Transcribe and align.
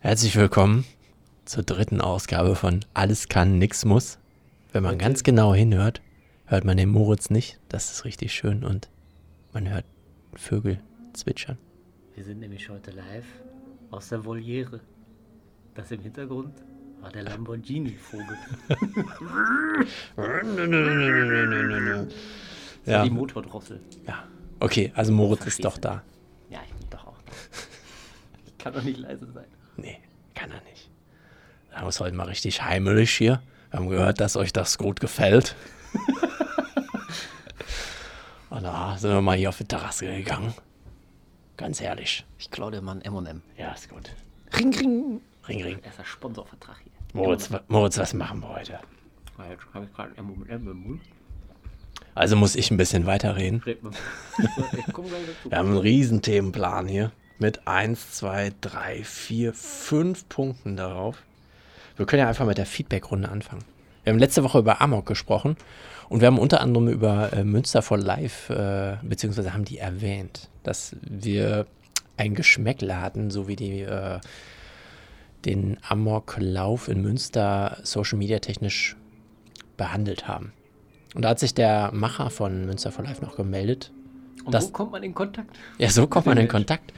Herzlich 0.00 0.36
willkommen 0.36 0.84
zur 1.44 1.62
dritten 1.62 2.00
Ausgabe 2.00 2.54
von 2.54 2.84
Alles 2.94 3.28
kann, 3.28 3.58
nix 3.58 3.84
muss. 3.84 4.18
Wenn 4.72 4.82
man 4.82 4.98
ganz 4.98 5.22
genau 5.22 5.54
hinhört, 5.54 6.00
hört 6.46 6.64
man 6.64 6.76
den 6.76 6.90
Moritz 6.90 7.30
nicht. 7.30 7.58
Das 7.68 7.90
ist 7.90 8.04
richtig 8.04 8.32
schön 8.32 8.64
und 8.64 8.88
man 9.52 9.68
hört 9.68 9.84
Vögel 10.34 10.80
zwitschern. 11.14 11.58
Wir 12.14 12.24
sind 12.24 12.40
nämlich 12.40 12.68
heute 12.68 12.90
live 12.90 13.24
aus 13.90 14.08
der 14.08 14.24
Voliere. 14.24 14.80
Das 15.74 15.90
im 15.90 16.00
Hintergrund 16.00 16.52
war 17.00 17.10
der 17.10 17.22
Lamborghini-Vogel. 17.24 18.36
Ja. 22.86 23.04
die 23.04 23.10
Motordrossel. 23.10 23.80
Ja. 24.06 24.24
Okay, 24.60 24.92
also 24.94 25.12
Moritz 25.12 25.44
ist 25.46 25.62
doch 25.62 25.76
da. 25.76 26.02
Ja, 26.48 26.60
ich 26.66 26.72
bin 26.74 26.88
doch 26.88 27.06
auch 27.06 27.20
da. 27.26 27.32
Ich 28.46 28.56
kann 28.56 28.72
doch 28.72 28.82
nicht 28.82 28.98
leise 28.98 29.30
sein. 29.30 29.44
Nee, 29.78 29.98
kann 30.34 30.50
er 30.50 30.60
nicht. 30.62 30.90
Da 31.72 31.82
muss 31.82 32.00
heute 32.00 32.16
mal 32.16 32.26
richtig 32.26 32.62
heimelig 32.62 33.10
hier. 33.16 33.40
Wir 33.70 33.78
haben 33.78 33.88
gehört, 33.88 34.18
dass 34.20 34.36
euch 34.36 34.52
das 34.52 34.76
gut 34.76 34.98
gefällt. 34.98 35.54
Und 38.50 38.64
da 38.64 38.96
sind 38.98 39.10
wir 39.10 39.20
mal 39.20 39.36
hier 39.36 39.50
auf 39.50 39.58
die 39.58 39.64
Terrasse 39.64 40.06
gegangen. 40.06 40.52
Ganz 41.56 41.80
herrlich. 41.80 42.26
Ich 42.38 42.50
klaue 42.50 42.72
dir 42.72 42.80
mal 42.80 42.96
ein 42.96 43.02
M&M. 43.02 43.42
Ja, 43.56 43.72
ist 43.72 43.88
gut. 43.88 44.10
Ring, 44.56 44.74
ring. 44.74 45.20
Ring, 45.46 45.62
ring. 45.62 45.78
Erster 45.84 46.04
Sponsorvertrag 46.04 46.76
hier. 46.82 46.92
Moritz, 47.12 47.48
Moritz, 47.68 47.98
was 47.98 48.14
machen 48.14 48.40
wir 48.40 48.48
heute? 48.48 48.80
Jetzt 49.48 49.62
habe 49.72 49.84
ich 49.84 49.92
gerade 49.94 50.10
ein 50.16 50.18
M&M 50.18 50.68
im 50.68 50.76
Mund. 50.76 51.02
Also 52.16 52.34
muss 52.34 52.56
ich 52.56 52.72
ein 52.72 52.76
bisschen 52.76 53.06
weiterreden. 53.06 53.62
Red 53.64 53.82
mal. 53.84 53.92
Ich 54.76 54.92
komm 54.92 55.06
gleich 55.06 55.22
dazu. 55.26 55.50
Wir 55.50 55.58
haben 55.58 55.68
einen 55.68 55.78
riesen 55.78 56.20
Themenplan 56.20 56.88
hier 56.88 57.12
mit 57.38 57.66
1, 57.66 58.12
2, 58.12 58.52
3, 58.60 59.04
4, 59.04 59.52
5 59.52 60.28
Punkten 60.28 60.76
darauf. 60.76 61.22
Wir 61.96 62.06
können 62.06 62.20
ja 62.20 62.28
einfach 62.28 62.46
mit 62.46 62.58
der 62.58 62.66
Feedback-Runde 62.66 63.28
anfangen. 63.28 63.64
Wir 64.04 64.12
haben 64.12 64.18
letzte 64.18 64.44
Woche 64.44 64.58
über 64.58 64.80
Amok 64.80 65.06
gesprochen 65.06 65.56
und 66.08 66.20
wir 66.20 66.26
haben 66.28 66.38
unter 66.38 66.60
anderem 66.60 66.88
über 66.88 67.32
äh, 67.32 67.44
Münster 67.44 67.82
for 67.82 67.98
Life, 67.98 68.52
äh, 68.52 69.04
beziehungsweise 69.06 69.52
haben 69.52 69.64
die 69.64 69.78
erwähnt, 69.78 70.48
dass 70.62 70.96
wir 71.02 71.66
ein 72.16 72.34
Geschmäckle 72.34 73.00
hatten, 73.00 73.30
so 73.30 73.48
wie 73.48 73.56
die 73.56 73.80
äh, 73.80 74.18
den 75.44 75.78
Amoklauf 75.88 76.88
in 76.88 77.02
Münster 77.02 77.78
Social 77.82 78.18
Media 78.18 78.38
technisch 78.38 78.96
behandelt 79.76 80.26
haben. 80.26 80.52
Und 81.14 81.22
da 81.22 81.30
hat 81.30 81.38
sich 81.38 81.54
der 81.54 81.90
Macher 81.92 82.30
von 82.30 82.66
Münster 82.66 82.92
for 82.92 83.04
Life 83.04 83.24
noch 83.24 83.36
gemeldet 83.36 83.92
Und 84.44 84.54
wo 84.54 84.68
kommt 84.68 84.92
man 84.92 85.02
in 85.02 85.14
Kontakt? 85.14 85.56
ja, 85.78 85.88
so 85.90 86.06
kommt 86.06 86.26
man 86.26 86.38
in. 86.38 86.48
Kontakt. 86.48 86.92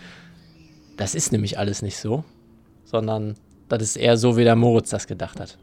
Das 1.01 1.15
ist 1.15 1.33
nämlich 1.33 1.59
alles 1.59 1.81
nicht 1.81 1.97
so, 1.97 2.25
sondern 2.85 3.35
das 3.71 3.83
ist 3.83 3.97
eher 3.97 4.19
so, 4.19 4.37
wie 4.37 4.45
der 4.45 4.55
Moritz 4.55 4.91
das 4.91 5.07
gedacht 5.07 5.41
hat. 5.41 5.57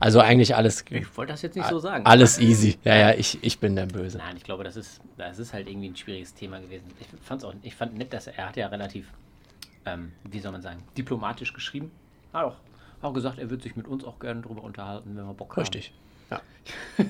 Also 0.00 0.20
eigentlich 0.20 0.56
alles, 0.56 0.86
Ich 0.88 1.16
wollte 1.18 1.32
das 1.32 1.42
jetzt 1.42 1.54
nicht 1.54 1.68
so 1.68 1.78
sagen. 1.78 2.06
alles 2.06 2.38
easy. 2.38 2.78
Ja, 2.82 2.96
ja, 2.96 3.10
ich, 3.12 3.38
ich 3.42 3.58
bin 3.58 3.76
der 3.76 3.84
Böse. 3.84 4.16
Nein, 4.16 4.38
ich 4.38 4.42
glaube, 4.42 4.64
das 4.64 4.76
ist, 4.76 5.02
das 5.18 5.38
ist 5.38 5.52
halt 5.52 5.68
irgendwie 5.68 5.90
ein 5.90 5.96
schwieriges 5.96 6.32
Thema 6.32 6.60
gewesen. 6.60 6.86
Ich 6.98 7.06
fand's 7.20 7.44
auch, 7.44 7.52
ich 7.60 7.74
fand 7.74 7.98
nett, 7.98 8.14
dass 8.14 8.26
er, 8.26 8.38
er 8.38 8.48
hat 8.48 8.56
ja 8.56 8.68
relativ, 8.68 9.06
ähm, 9.84 10.12
wie 10.30 10.40
soll 10.40 10.52
man 10.52 10.62
sagen, 10.62 10.82
diplomatisch 10.96 11.52
geschrieben. 11.52 11.90
Hat 12.32 12.44
auch, 12.46 12.56
auch 13.02 13.12
gesagt, 13.12 13.38
er 13.38 13.50
wird 13.50 13.62
sich 13.62 13.76
mit 13.76 13.86
uns 13.86 14.02
auch 14.02 14.18
gerne 14.18 14.40
drüber 14.40 14.62
unterhalten, 14.62 15.14
wenn 15.14 15.26
wir 15.26 15.34
Bock 15.34 15.50
haben. 15.52 15.60
Richtig. 15.60 15.92
Ja. 16.30 16.40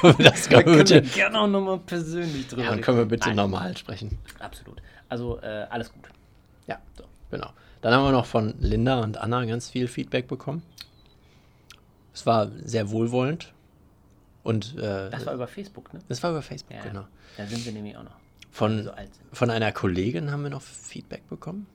können 0.00 0.18
wir 0.18 0.30
das 0.30 0.48
Da 0.48 0.62
können 0.62 0.88
wir 0.88 1.00
gerne 1.02 1.38
auch 1.38 1.46
nochmal 1.46 1.78
persönlich 1.80 2.48
drüber 2.48 2.62
ja, 2.62 2.70
dann 2.70 2.80
können 2.80 2.96
wir 2.96 3.04
bitte 3.04 3.28
Nein, 3.28 3.36
normal 3.36 3.76
sprechen. 3.76 4.18
Absolut. 4.38 4.80
Also, 5.08 5.40
äh, 5.40 5.66
alles 5.70 5.92
gut. 5.92 6.08
Ja, 6.66 6.78
so, 6.96 7.04
genau. 7.30 7.50
Dann 7.80 7.92
haben 7.94 8.04
wir 8.04 8.12
noch 8.12 8.26
von 8.26 8.54
Linda 8.58 9.00
und 9.00 9.18
Anna 9.18 9.44
ganz 9.44 9.70
viel 9.70 9.86
Feedback 9.88 10.26
bekommen. 10.26 10.62
Es 12.12 12.26
war 12.26 12.50
sehr 12.64 12.90
wohlwollend. 12.90 13.52
Und 14.42 14.76
äh, 14.78 15.10
Das 15.10 15.26
war 15.26 15.34
über 15.34 15.46
Facebook, 15.48 15.92
ne? 15.92 16.00
das 16.08 16.22
war 16.22 16.30
über 16.30 16.42
Facebook, 16.42 16.76
Ja, 16.76 16.82
genau. 16.84 17.06
Da 17.36 17.46
sind 17.46 17.64
wir 17.64 17.72
nämlich 17.72 17.96
auch 17.96 18.04
noch. 18.04 18.16
Von, 18.50 18.84
so 18.84 18.90
alt 18.92 19.14
sind. 19.14 19.36
von 19.36 19.50
einer 19.50 19.70
Kollegin 19.72 20.30
haben 20.30 20.42
wir 20.42 20.50
noch 20.50 20.62
Feedback 20.62 21.28
bekommen. 21.28 21.66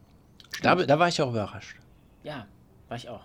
Da, 0.64 0.76
da 0.76 1.00
war 1.00 1.08
ich 1.08 1.22
auch 1.22 1.30
überrascht. 1.30 1.76
Ja, 2.24 2.48
war 2.88 2.98
ich 2.98 3.08
auch. 3.10 3.22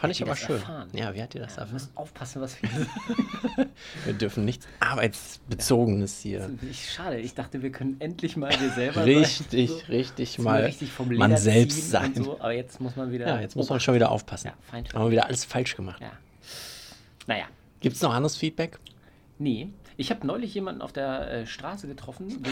Fand 0.00 0.12
ich 0.12 0.22
aber 0.22 0.34
schön. 0.36 0.56
erfahren? 0.56 0.88
Ja, 0.92 1.14
wie 1.14 1.22
hat 1.22 1.34
ihr 1.34 1.42
das 1.42 1.52
Ja, 1.52 1.56
wir 1.56 1.60
erfahren? 1.62 1.74
müssen 1.74 1.90
aufpassen, 1.96 2.40
was 2.42 2.62
wir. 2.62 2.68
Wir 4.04 4.12
dürfen 4.14 4.44
nichts 4.44 4.66
Arbeitsbezogenes 4.80 6.18
hier. 6.20 6.50
ich, 6.70 6.90
schade, 6.92 7.18
ich 7.18 7.34
dachte, 7.34 7.62
wir 7.62 7.70
können 7.70 7.96
endlich 8.00 8.36
mal 8.36 8.50
wir 8.58 8.70
selber 8.70 9.04
Richtig, 9.04 9.68
sein. 9.70 9.78
So. 9.78 9.86
richtig 9.92 10.38
mal 10.38 10.62
richtig 10.64 10.92
vom 10.92 11.14
man 11.14 11.36
selbst 11.36 11.90
sein. 11.90 12.14
So, 12.14 12.40
aber 12.40 12.52
jetzt 12.52 12.80
muss 12.80 12.96
man 12.96 13.12
wieder. 13.12 13.26
Ja, 13.26 13.40
jetzt 13.40 13.56
muss 13.56 13.68
man 13.68 13.80
schon 13.80 13.94
wieder 13.94 14.10
aufpassen. 14.10 14.48
Ja, 14.48 14.54
fein. 14.70 14.84
Haben 14.94 15.04
wir 15.04 15.10
wieder 15.12 15.26
alles 15.26 15.44
falsch 15.44 15.76
gemacht. 15.76 16.00
Ja. 16.00 16.12
Naja, 17.26 17.44
Gibt 17.80 17.96
es 17.96 18.02
noch 18.02 18.12
anderes 18.14 18.36
Feedback? 18.36 18.78
nee. 19.38 19.68
Ich 19.96 20.10
habe 20.10 20.26
neulich 20.26 20.54
jemanden 20.54 20.80
auf 20.80 20.94
der 20.94 21.30
äh, 21.30 21.46
Straße 21.46 21.86
getroffen, 21.86 22.42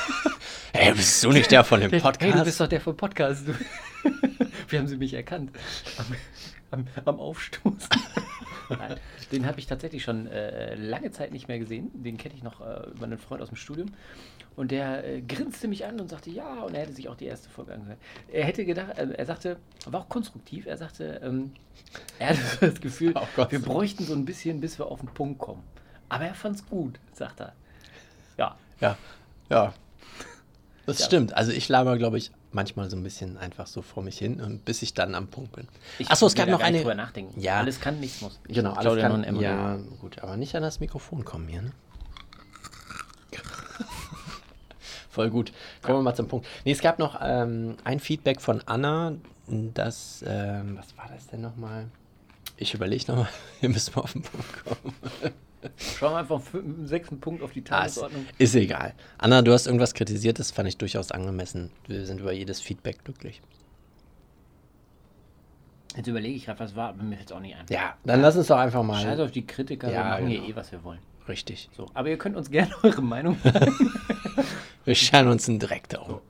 Hey, 0.72 0.92
bist 0.94 1.22
du 1.22 1.30
nicht 1.30 1.48
der 1.52 1.62
von 1.62 1.80
dem 1.80 1.92
Podcast? 1.92 2.20
Hey, 2.20 2.32
du 2.32 2.42
bist 2.44 2.60
doch 2.60 2.66
der 2.66 2.80
vom 2.80 2.96
Podcast. 2.96 3.44
Wie 4.68 4.78
haben 4.78 4.88
sie 4.88 4.96
mich 4.96 5.14
erkannt? 5.14 5.52
Am, 6.70 6.86
am, 7.04 7.18
Aufstoßen. 7.18 7.88
Den 9.32 9.46
habe 9.46 9.58
ich 9.58 9.66
tatsächlich 9.66 10.02
schon 10.02 10.26
äh, 10.26 10.74
lange 10.74 11.10
Zeit 11.10 11.32
nicht 11.32 11.48
mehr 11.48 11.58
gesehen. 11.58 11.90
Den 11.94 12.18
kenne 12.18 12.34
ich 12.34 12.42
noch 12.42 12.60
äh, 12.60 12.90
über 12.90 13.04
einen 13.04 13.18
Freund 13.18 13.40
aus 13.42 13.48
dem 13.48 13.56
Studium. 13.56 13.90
Und 14.56 14.70
der 14.70 15.04
äh, 15.06 15.20
grinste 15.22 15.68
mich 15.68 15.86
an 15.86 16.00
und 16.00 16.10
sagte, 16.10 16.30
ja, 16.30 16.62
und 16.62 16.74
er 16.74 16.82
hätte 16.82 16.92
sich 16.92 17.08
auch 17.08 17.14
die 17.14 17.26
erste 17.26 17.48
Folge 17.48 17.72
angehört. 17.74 17.98
Er 18.30 18.44
hätte 18.44 18.64
gedacht, 18.64 18.98
äh, 18.98 19.08
er 19.12 19.24
sagte, 19.24 19.56
war 19.86 20.00
auch 20.00 20.08
konstruktiv, 20.08 20.66
er 20.66 20.76
sagte, 20.76 21.20
ähm, 21.22 21.52
er 22.18 22.30
hatte 22.30 22.40
so 22.42 22.66
das 22.66 22.80
Gefühl, 22.80 23.14
Gott 23.36 23.52
wir 23.52 23.62
bräuchten 23.62 24.04
so 24.04 24.14
ein 24.14 24.24
bisschen, 24.24 24.60
bis 24.60 24.78
wir 24.78 24.86
auf 24.86 25.00
den 25.00 25.08
Punkt 25.08 25.38
kommen. 25.38 25.62
Aber 26.08 26.24
er 26.24 26.34
fand's 26.34 26.66
gut, 26.66 26.98
sagt 27.12 27.40
er. 27.40 27.52
Ja, 28.36 28.56
Ja, 28.80 28.96
ja. 29.48 29.72
Das 30.86 30.98
Ja. 31.00 31.06
stimmt. 31.06 31.34
Also 31.34 31.52
ich 31.52 31.68
laber, 31.68 31.98
glaube 31.98 32.18
ich, 32.18 32.30
manchmal 32.52 32.88
so 32.90 32.96
ein 32.96 33.02
bisschen 33.02 33.36
einfach 33.36 33.66
so 33.66 33.82
vor 33.82 34.02
mich 34.02 34.18
hin, 34.18 34.40
und 34.40 34.64
bis 34.64 34.82
ich 34.82 34.94
dann 34.94 35.14
am 35.14 35.28
Punkt 35.28 35.52
bin. 35.52 35.68
ich 35.98 36.10
Achso, 36.10 36.26
es 36.26 36.34
gab 36.34 36.48
noch 36.48 36.60
eine. 36.60 36.78
drüber 36.78 36.94
nachdenken. 36.94 37.38
Ja. 37.40 37.58
Alles 37.58 37.80
kann, 37.80 38.00
nichts 38.00 38.20
muss. 38.20 38.40
Ich 38.48 38.54
Genau, 38.54 38.72
alles 38.72 39.00
kann, 39.00 39.12
ein 39.12 39.24
M&M. 39.24 39.42
Ja, 39.42 39.78
gut, 40.00 40.18
aber 40.20 40.36
nicht 40.36 40.54
an 40.54 40.62
das 40.62 40.80
Mikrofon 40.80 41.24
kommen 41.24 41.48
hier, 41.48 41.62
ne? 41.62 41.72
Voll 45.10 45.30
gut. 45.30 45.52
Kommen 45.82 45.98
wir 45.98 46.02
mal 46.02 46.14
zum 46.14 46.28
Punkt. 46.28 46.46
Nee, 46.64 46.72
es 46.72 46.80
gab 46.80 46.98
noch 46.98 47.20
ähm, 47.22 47.76
ein 47.84 48.00
Feedback 48.00 48.40
von 48.40 48.62
Anna, 48.66 49.14
das, 49.48 50.24
ähm, 50.26 50.78
was 50.78 50.96
war 50.96 51.08
das 51.12 51.26
denn 51.28 51.40
nochmal? 51.40 51.86
Ich 52.56 52.74
überlege 52.74 53.04
nochmal, 53.08 53.28
wir 53.60 53.68
müssen 53.68 53.92
mal 53.94 54.02
auf 54.02 54.12
den 54.12 54.22
Punkt 54.22 54.64
kommen. 54.64 54.94
Schauen 55.98 56.12
wir 56.12 56.18
einfach 56.18 56.40
den 56.52 56.86
sechsten 56.86 57.20
Punkt 57.20 57.42
auf 57.42 57.52
die 57.52 57.60
Ah, 57.70 57.84
ist, 57.84 57.94
Tagesordnung. 57.96 58.26
ist 58.38 58.54
egal. 58.54 58.94
Anna, 59.18 59.42
du 59.42 59.52
hast 59.52 59.66
irgendwas 59.66 59.94
kritisiert, 59.94 60.38
das 60.38 60.50
fand 60.50 60.68
ich 60.68 60.76
durchaus 60.78 61.10
angemessen. 61.10 61.70
Wir 61.86 62.06
sind 62.06 62.20
über 62.20 62.32
jedes 62.32 62.60
Feedback 62.60 63.02
glücklich. 63.04 63.40
Jetzt 65.96 66.06
überlege 66.06 66.36
ich 66.36 66.44
gerade, 66.44 66.60
was 66.60 66.76
war, 66.76 66.90
aber 66.90 67.02
mir 67.02 67.16
fällt 67.16 67.30
es 67.30 67.36
auch 67.36 67.40
nicht 67.40 67.56
ein. 67.56 67.64
Ja, 67.70 67.96
dann 68.04 68.20
lass 68.20 68.36
uns 68.36 68.46
doch 68.46 68.58
einfach 68.58 68.82
mal. 68.82 69.02
Scheiß 69.02 69.18
auf 69.20 69.32
die 69.32 69.46
Kritiker, 69.46 69.88
Ja, 69.90 69.94
wir 69.94 70.04
machen 70.04 70.28
genau. 70.28 70.40
hier 70.44 70.52
eh, 70.52 70.56
was 70.56 70.70
wir 70.70 70.84
wollen. 70.84 71.00
Richtig. 71.26 71.68
So, 71.76 71.86
aber 71.94 72.08
ihr 72.08 72.18
könnt 72.18 72.36
uns 72.36 72.50
gerne 72.50 72.70
eure 72.82 73.02
Meinung 73.02 73.36
sagen. 73.42 73.74
Wir 74.86 74.94
scheren 74.94 75.28
uns 75.28 75.46
einen 75.46 75.58
Dreck 75.58 75.86
darum. 75.90 76.20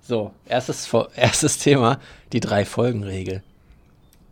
So, 0.00 0.32
erstes, 0.46 0.90
erstes 1.14 1.58
Thema, 1.58 1.98
die 2.32 2.40
Drei-Folgen-Regel. 2.40 3.42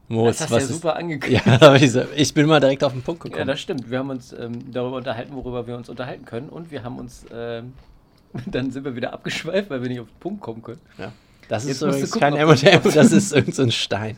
Moritz, 0.09 0.39
Das 0.39 0.47
hast 0.51 0.53
was 0.57 0.69
ja 0.69 0.75
super 0.75 0.97
angekündigt. 0.97 1.45
Ja, 1.61 1.75
ich, 2.15 2.35
bin 2.35 2.47
mal 2.47 2.61
direkt 2.61 2.85
auf 2.85 2.93
den 2.93 3.03
Punkt 3.03 3.25
Ja, 3.25 3.31
gekommen. 3.31 3.47
das 3.47 3.61
stimmt. 3.61 3.91
Wir 3.91 3.99
haben 3.99 4.11
uns 4.11 4.33
ähm, 4.33 4.71
darüber 4.73 4.97
unterhalten, 4.97 5.35
worüber 5.35 5.67
wir 5.67 5.77
uns 5.77 5.89
unterhalten 5.89 6.25
können. 6.25 6.49
Und 6.51 6.71
wir 6.71 6.83
haben 6.85 6.99
uns, 6.99 7.25
ähm, 7.33 7.73
dann 8.47 8.71
sind 8.71 8.85
wir 8.85 8.97
wieder 8.97 9.13
abgeschweift, 9.13 9.71
weil 9.71 9.83
wir 9.83 9.89
nicht 9.89 10.01
auf 10.01 10.09
den 10.09 10.21
Punkt 10.21 10.41
kommen 10.43 10.63
können. 10.63 10.81
Ja. 10.99 11.13
Das 11.49 11.65
Jetzt 11.67 11.77
ist 11.77 11.83
übrigens 11.83 12.11
gucken, 12.11 12.35
kein 12.35 12.37
M&M, 12.37 12.83
das- 12.83 12.95
das 12.95 13.13
ist 13.13 13.33
irgendein 13.33 13.55
so 13.55 13.63
ein 13.63 13.73
Stein. 13.73 14.17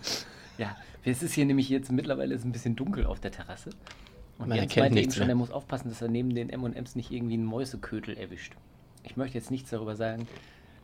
Ja, 0.59 0.77
es 1.05 1.23
ist 1.23 1.35
hier 1.35 1.45
nämlich 1.45 1.69
jetzt 1.69 1.91
mittlerweile 1.93 2.35
ist 2.35 2.45
ein 2.45 2.53
bisschen 2.53 2.77
dunkel 2.77 3.07
auf 3.07 3.21
der 3.21 3.31
Terrasse. 3.33 3.71
Und 4.39 4.49
Man 4.49 4.59
Jens 4.59 4.69
erkennt 4.71 4.85
meinte 4.87 4.99
eben 4.99 5.07
nichts 5.07 5.17
schon, 5.17 5.29
er 5.29 5.35
muss 5.35 5.51
aufpassen, 5.51 5.89
dass 5.89 6.03
er 6.03 6.09
neben 6.09 6.35
den 6.35 6.51
M&M's 6.51 6.95
nicht 6.95 7.11
irgendwie 7.11 7.35
einen 7.35 7.47
Mäusekötel 7.47 8.17
erwischt. 8.17 8.53
Ich 9.03 9.17
möchte 9.17 9.39
jetzt 9.39 9.51
nichts 9.51 9.71
darüber 9.71 9.97
sagen, 9.97 10.27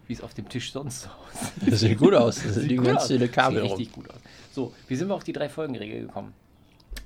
wie 0.09 0.13
es 0.13 0.21
auf 0.21 0.35
dem 0.35 0.49
Tisch 0.49 0.73
sonst 0.73 1.03
so 1.03 1.09
aussieht. 1.09 1.73
Das 1.73 1.81
sieht 1.81 1.99
gut 1.99 2.15
aus. 2.15 2.43
Da 2.43 2.51
Sieht 2.51 2.89
aus. 2.89 3.07
viele 3.07 3.29
Kabel 3.29 3.63
Sieht 3.63 3.71
rum. 3.71 3.79
richtig 3.79 3.95
gut 3.95 4.11
aus. 4.11 4.17
So, 4.53 4.73
wie 4.89 4.97
sind 4.97 5.09
wir 5.09 5.15
auf 5.15 5.25
die 5.25 5.33
drei 5.33 5.49
Folgenregel 5.49 6.01
gekommen? 6.07 6.35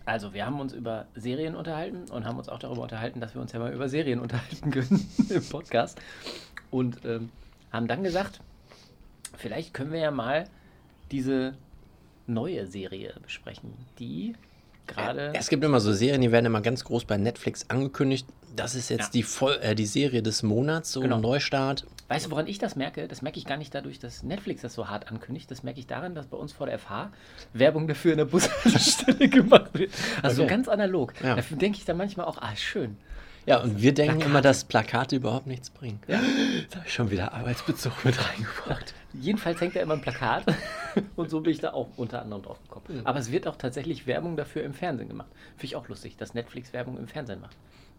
Also, 0.04 0.32
wir 0.34 0.46
haben 0.46 0.58
uns 0.60 0.72
über 0.72 1.06
Serien 1.14 1.54
unterhalten 1.54 2.10
und 2.10 2.24
haben 2.24 2.38
uns 2.38 2.48
auch 2.48 2.58
darüber 2.58 2.82
unterhalten, 2.82 3.20
dass 3.20 3.34
wir 3.34 3.42
uns 3.42 3.52
ja 3.52 3.58
mal 3.58 3.72
über 3.72 3.88
Serien 3.88 4.18
unterhalten 4.20 4.70
können 4.70 5.08
im 5.28 5.44
Podcast. 5.44 5.98
Und 6.70 7.04
ähm, 7.04 7.30
haben 7.72 7.86
dann 7.88 8.02
gesagt, 8.02 8.40
vielleicht 9.36 9.74
können 9.74 9.92
wir 9.92 10.00
ja 10.00 10.10
mal 10.10 10.48
diese 11.12 11.54
neue 12.26 12.66
Serie 12.66 13.14
besprechen, 13.22 13.72
die 13.98 14.34
gerade. 14.86 15.32
Es 15.34 15.48
gibt 15.48 15.62
immer 15.64 15.78
so 15.80 15.92
Serien, 15.92 16.20
die 16.22 16.32
werden 16.32 16.46
immer 16.46 16.60
ganz 16.60 16.84
groß 16.84 17.04
bei 17.04 17.16
Netflix 17.16 17.68
angekündigt. 17.70 18.26
Das 18.56 18.74
ist 18.74 18.88
jetzt 18.88 19.00
Ja. 19.06 19.10
die, 19.12 19.22
Voll 19.22 19.58
äh, 19.60 19.74
die 19.74 19.86
Serie 19.86 20.22
des 20.22 20.42
Monats, 20.42 20.92
so 20.92 21.00
Genau. 21.00 21.16
ein 21.16 21.22
Neustart. 21.22 21.86
Weißt 22.08 22.26
du, 22.26 22.30
woran 22.30 22.46
ich 22.46 22.58
das 22.58 22.76
merke? 22.76 23.08
Das 23.08 23.20
merke 23.22 23.38
ich 23.38 23.46
gar 23.46 23.56
nicht 23.56 23.74
dadurch, 23.74 23.98
dass 23.98 24.22
Netflix 24.22 24.62
das 24.62 24.74
so 24.74 24.88
hart 24.88 25.10
ankündigt. 25.10 25.50
Das 25.50 25.62
merke 25.64 25.80
ich 25.80 25.86
daran, 25.88 26.14
dass 26.14 26.26
bei 26.26 26.36
uns 26.36 26.52
vor 26.52 26.66
der 26.66 26.78
FH 26.78 27.10
Werbung 27.52 27.88
dafür 27.88 28.12
in 28.12 28.18
der 28.18 28.26
Bushaltestelle 28.26 29.28
gemacht 29.28 29.70
wird. 29.74 29.92
Also 30.22 30.36
so 30.36 30.42
Okay. 30.44 30.50
ganz 30.54 30.68
analog. 30.68 31.12
Ja. 31.22 31.34
Dafür 31.34 31.56
denke 31.56 31.78
ich 31.78 31.84
dann 31.84 31.96
manchmal 31.96 32.26
auch, 32.26 32.38
ah, 32.40 32.54
schön. 32.54 32.96
Ja, 33.44 33.60
und 33.62 33.80
wir 33.80 33.94
denken 33.94 34.14
Plakate. 34.16 34.30
immer, 34.30 34.40
dass 34.40 34.64
Plakate 34.64 35.16
überhaupt 35.16 35.46
nichts 35.46 35.70
bringen. 35.70 36.00
Ja. 36.08 36.20
Jetzt 36.60 36.74
habe 36.76 36.86
ich 36.86 36.92
schon 36.92 37.10
wieder 37.12 37.32
Arbeitsbezug 37.32 38.04
mit 38.04 38.16
reingebracht. 38.28 38.92
Jedenfalls 39.12 39.60
hängt 39.60 39.76
da 39.76 39.80
immer 39.80 39.94
ein 39.94 40.00
Plakat 40.00 40.44
und 41.16 41.30
so 41.30 41.40
bin 41.40 41.52
ich 41.52 41.60
da 41.60 41.72
auch 41.72 41.88
unter 41.96 42.22
anderem 42.22 42.42
drauf 42.42 42.60
gekommen. 42.62 42.98
Mhm. 43.00 43.06
Aber 43.06 43.18
es 43.20 43.30
wird 43.30 43.46
auch 43.46 43.56
tatsächlich 43.56 44.06
Werbung 44.08 44.36
dafür 44.36 44.62
im 44.64 44.74
Fernsehen 44.74 45.08
gemacht. 45.08 45.28
Finde 45.56 45.66
ich 45.66 45.76
auch 45.76 45.86
lustig, 45.88 46.16
dass 46.16 46.34
Netflix 46.34 46.72
Werbung 46.72 46.98
im 46.98 47.06
Fernsehen 47.06 47.40
macht. 47.40 47.56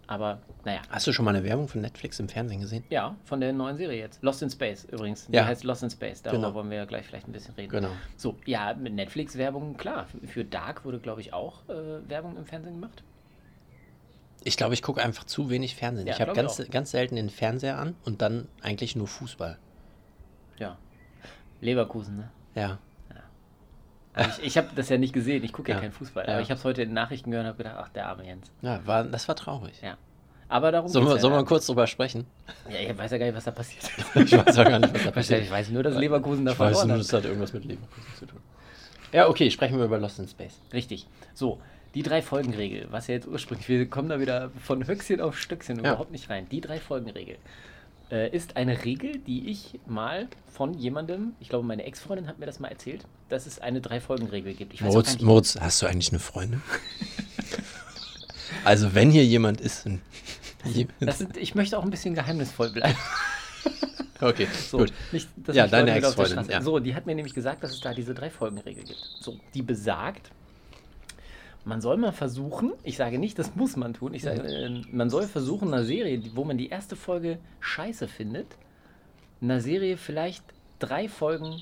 Aber 0.09 0.39
naja, 0.63 0.79
Hast 0.89 1.05
du 1.05 1.11
schon 1.11 1.25
mal 1.25 1.35
eine 1.35 1.43
Werbung 1.43 1.67
von 1.67 1.81
Netflix 1.81 2.17
im 2.19 2.29
Fernsehen 2.29 2.61
gesehen? 2.61 2.83
ja, 2.89 3.15
von 3.25 3.41
der 3.41 3.51
neuen 3.51 3.75
Serie 3.75 3.99
jetzt. 3.99 4.23
Lost 4.23 4.41
in 4.41 4.49
Space 4.49 4.85
übrigens. 4.85 5.27
Die 5.27 5.33
Ja. 5.35 5.45
heißt 5.45 5.65
Lost 5.65 5.83
in 5.83 5.89
Space. 5.89 6.21
Darüber 6.21 6.41
Genau. 6.43 6.53
wollen 6.53 6.69
wir 6.69 6.77
ja 6.77 6.85
gleich 6.85 7.05
vielleicht 7.05 7.27
ein 7.27 7.33
bisschen 7.33 7.53
reden. 7.55 7.69
Genau. 7.71 7.89
So, 8.15 8.37
ja, 8.45 8.73
mit 8.73 8.93
Netflix-Werbung, 8.93 9.75
klar. 9.75 10.07
Für 10.25 10.45
Dark 10.45 10.85
wurde, 10.85 10.99
glaube 10.99 11.19
ich, 11.21 11.33
auch 11.33 11.67
äh, 11.69 12.07
Werbung 12.09 12.37
im 12.37 12.45
Fernsehen 12.45 12.75
gemacht. 12.75 13.03
Ich 14.43 14.55
glaube, 14.55 14.73
ich 14.75 14.81
gucke 14.81 15.03
einfach 15.03 15.25
zu 15.25 15.49
wenig 15.49 15.75
Fernsehen. 15.75 16.07
Ja, 16.07 16.13
ich 16.13 16.21
habe 16.21 16.31
ganz, 16.33 16.61
ganz 16.71 16.91
selten 16.91 17.17
den 17.17 17.29
Fernseher 17.29 17.77
an 17.77 17.95
und 18.05 18.21
dann 18.21 18.47
eigentlich 18.61 18.95
nur 18.95 19.07
Fußball. 19.07 19.57
Ja. 20.57 20.77
Leverkusen, 21.59 22.15
ne? 22.17 22.29
Ja. 22.55 22.77
Aber 24.17 24.27
ich 24.39 24.43
ich 24.43 24.57
habe 24.57 24.67
das 24.75 24.89
ja 24.89 24.97
nicht 24.97 25.13
gesehen. 25.13 25.43
Ich 25.43 25.53
gucke 25.53 25.69
ja. 25.71 25.75
Ja. 25.77 25.81
keinen 25.81 25.91
Fußball. 25.91 26.25
Ja. 26.25 26.33
Aber 26.33 26.41
ich 26.41 26.49
habe 26.49 26.57
es 26.59 26.65
heute 26.65 26.81
in 26.81 26.89
den 26.89 26.95
Nachrichten 26.95 27.31
gehört 27.31 27.45
und 27.45 27.49
habe 27.49 27.57
gedacht, 27.63 27.75
ach, 27.79 27.89
der 27.89 28.07
arme 28.07 28.25
Jens. 28.25 28.51
Ja, 28.61 28.79
war, 28.85 29.03
das 29.03 29.27
war 29.27 29.35
traurig. 29.35 29.79
Ja. 29.81 29.97
Aber 30.49 30.71
darum 30.71 30.87
Sollen 30.89 31.05
wir, 31.05 31.21
wir 31.21 31.29
ja. 31.29 31.43
kurz 31.43 31.65
drüber 31.65 31.87
sprechen? 31.87 32.25
Ja, 32.69 32.89
ich 32.89 32.97
weiß 32.97 33.11
ja 33.11 33.17
gar 33.17 33.25
nicht, 33.25 33.35
was 33.35 33.43
da 33.43 33.51
passiert 33.51 33.83
ist. 33.83 34.15
Ich 34.15 34.31
weiß 34.45 34.57
auch 34.59 34.63
gar 34.65 34.79
nicht, 34.79 34.93
was 34.93 35.01
da 35.03 35.09
Ich 35.09 35.13
passiert. 35.15 35.51
weiß 35.51 35.69
nur, 35.69 35.83
dass 35.83 35.95
Leverkusen 35.95 36.45
da 36.45 36.53
Ich 36.53 36.59
weiß 36.59 36.67
verloren 36.79 36.87
nur, 36.87 36.97
hat. 36.97 37.03
das 37.03 37.13
hat 37.13 37.25
irgendwas 37.25 37.51
mit 37.53 37.65
Leverkusen 37.65 38.15
zu 38.17 38.25
tun. 38.25 38.39
Ja, 39.11 39.27
okay, 39.29 39.51
sprechen 39.51 39.77
wir 39.77 39.85
über 39.85 39.99
Lost 39.99 40.19
in 40.19 40.27
Space. 40.27 40.59
Richtig. 40.73 41.05
So, 41.33 41.59
die 41.95 42.03
Drei-Folgen-Regel, 42.03 42.87
was 42.91 43.07
ja 43.07 43.15
jetzt 43.15 43.27
ursprünglich, 43.27 43.67
wir 43.67 43.89
kommen 43.89 44.07
da 44.09 44.19
wieder 44.19 44.51
von 44.63 44.85
Höchstchen 44.87 45.19
auf 45.21 45.37
Stöckchen 45.37 45.77
Ja. 45.83 45.91
überhaupt 45.91 46.11
nicht 46.11 46.29
rein. 46.29 46.47
Die 46.49 46.61
Drei-Folgen-Regel 46.61 47.37
äh, 48.11 48.29
ist 48.35 48.55
eine 48.57 48.83
Regel, 48.85 49.19
die 49.19 49.49
ich 49.49 49.79
mal 49.85 50.27
von 50.47 50.73
jemandem, 50.73 51.33
ich 51.39 51.49
glaube, 51.49 51.65
meine 51.65 51.83
Ex-Freundin 51.83 52.27
hat 52.27 52.39
mir 52.39 52.45
das 52.45 52.59
mal 52.59 52.69
erzählt, 52.69 53.05
dass 53.29 53.45
es 53.45 53.59
eine 53.59 53.81
Drei-Folgen-Regel 53.81 54.53
gibt. 54.53 54.79
Moritz, 54.81 55.19
Moritz, 55.19 55.57
hast 55.59 55.81
du 55.81 55.85
eigentlich 55.87 56.09
eine 56.11 56.19
Freundin? 56.19 56.61
also, 58.63 58.93
wenn 58.93 59.11
hier 59.11 59.25
jemand 59.25 59.61
ist. 59.61 59.85
ein- 59.85 60.01
sind, 60.63 61.37
ich 61.37 61.55
möchte 61.55 61.77
auch 61.77 61.83
ein 61.83 61.89
bisschen 61.89 62.13
geheimnisvoll 62.15 62.69
bleiben. 62.71 62.97
Okay, 64.19 64.47
So, 64.67 64.79
gut. 64.79 64.93
Nicht, 65.11 65.29
Ja, 65.53 65.67
deine 65.67 65.91
Ex-Freundin, 65.91 66.49
ja. 66.49 66.61
So, 66.61 66.79
die 66.79 66.95
hat 66.95 67.05
mir 67.05 67.13
nämlich 67.13 67.35
gesagt, 67.35 67.63
dass 67.63 67.71
es 67.71 67.81
da 67.81 67.93
diese 67.93 68.13
Drei-Folgen-Regel 68.15 68.83
gibt. 68.83 68.99
So, 69.21 69.39
die 69.53 69.61
besagt, 69.61 70.31
man 71.67 71.81
soll 71.81 71.97
mal 71.97 72.13
versuchen, 72.13 72.73
ich 72.83 72.95
sage 72.95 73.19
nicht, 73.19 73.37
das 73.37 73.55
muss 73.55 73.75
man 73.75 73.93
tun, 73.93 74.13
ich 74.13 74.23
sage, 74.23 74.41
äh, 74.41 74.81
man 74.89 75.09
soll 75.09 75.23
versuchen, 75.23 75.67
einer 75.67 75.83
Serie, 75.83 76.21
wo 76.33 76.45
man 76.45 76.57
die 76.57 76.69
erste 76.69 76.95
Folge 76.95 77.39
scheiße 77.59 78.07
findet, 78.07 78.57
einer 79.41 79.59
Serie 79.59 79.97
vielleicht 79.97 80.43
drei 80.79 81.09
Folgen 81.09 81.61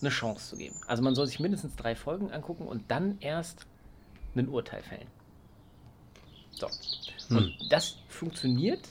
eine 0.00 0.10
Chance 0.10 0.50
zu 0.50 0.56
geben. 0.56 0.76
Also 0.86 1.02
man 1.02 1.16
soll 1.16 1.26
sich 1.26 1.40
mindestens 1.40 1.74
drei 1.74 1.96
Folgen 1.96 2.30
angucken 2.30 2.68
und 2.68 2.90
dann 2.90 3.18
erst 3.20 3.66
ein 4.36 4.48
Urteil 4.48 4.82
fällen. 4.82 5.08
So. 6.52 6.68
Und 7.30 7.56
das 7.70 7.96
funktioniert, 8.08 8.88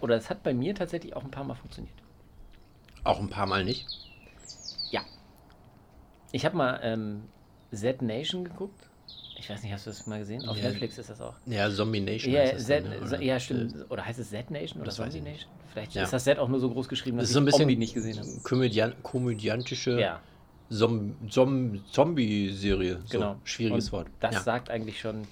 oder 0.00 0.16
es 0.16 0.28
hat 0.30 0.42
bei 0.42 0.52
mir 0.52 0.74
tatsächlich 0.74 1.14
auch 1.14 1.22
ein 1.22 1.30
paar 1.30 1.44
Mal 1.44 1.54
funktioniert. 1.54 1.94
Auch 3.04 3.20
ein 3.20 3.30
paar 3.30 3.46
Mal 3.46 3.64
nicht. 3.64 3.86
Ja. 4.90 5.02
Ich 6.32 6.44
habe 6.44 6.56
mal 6.56 6.80
ähm, 6.82 7.28
Z 7.70 8.02
Nation 8.02 8.44
geguckt. 8.44 8.85
Ich 9.38 9.50
weiß 9.50 9.62
nicht, 9.62 9.72
hast 9.72 9.86
du 9.86 9.90
das 9.90 10.06
mal 10.06 10.18
gesehen? 10.18 10.48
Auf 10.48 10.56
Ja. 10.56 10.64
Netflix 10.68 10.96
ist 10.98 11.10
das 11.10 11.20
auch. 11.20 11.34
Ja, 11.46 11.70
Zombie 11.70 12.00
Nation. 12.00 12.32
Ja, 12.32 12.40
heißt 12.40 12.54
das 12.54 12.66
Z, 12.66 12.84
dann, 12.86 13.10
ne? 13.20 13.24
Ja, 13.24 13.38
stimmt. 13.38 13.74
Oder 13.90 14.04
heißt 14.04 14.18
es 14.18 14.30
Z 14.30 14.50
Nation 14.50 14.78
oder 14.80 14.86
Das 14.86 14.96
Zombie. 14.96 15.20
Nation? 15.20 15.50
Vielleicht 15.72 15.94
Ja. 15.94 16.04
ist 16.04 16.12
das 16.12 16.24
Z 16.24 16.38
auch 16.38 16.48
nur 16.48 16.58
so 16.58 16.70
groß 16.70 16.88
geschrieben, 16.88 17.18
Das 17.18 17.24
dass 17.24 17.30
ist 17.30 17.34
so 17.34 17.40
ein 17.40 17.44
bisschen 17.44 17.60
Zombie 17.60 17.76
nicht 17.76 17.94
gesehen 17.94 18.18
habe. 18.18 18.28
Komödian 18.42 18.94
komödiantische 19.02 20.00
Ja, 20.00 20.20
Zom 20.70 21.14
Zom 21.28 21.84
Zombie-Serie. 21.90 23.00
So, 23.04 23.08
genau. 23.18 23.36
Schwieriges 23.44 23.86
Und 23.86 23.92
Wort. 23.92 24.06
Das 24.20 24.42
sagt 24.44 24.70
eigentlich 24.70 24.98
schon, 25.00 25.22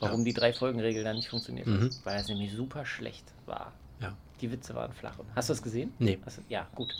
warum 0.00 0.24
die 0.24 0.32
Drei-Folgen-Regel 0.32 1.04
da 1.04 1.12
nicht 1.12 1.28
funktioniert 1.28 1.66
hat. 1.66 1.80
Mhm. 1.80 1.90
Weil 2.04 2.20
es 2.20 2.28
nämlich 2.28 2.52
super 2.52 2.84
schlecht 2.86 3.24
war. 3.46 3.72
ja. 4.00 4.16
Die 4.40 4.50
Witze 4.50 4.74
waren 4.74 4.92
flach. 4.92 5.16
Hast 5.36 5.48
du 5.48 5.52
das 5.52 5.62
gesehen? 5.62 5.92
Nee. 6.00 6.16
Du, 6.24 6.30
ja, 6.48 6.66
gut. 6.74 6.92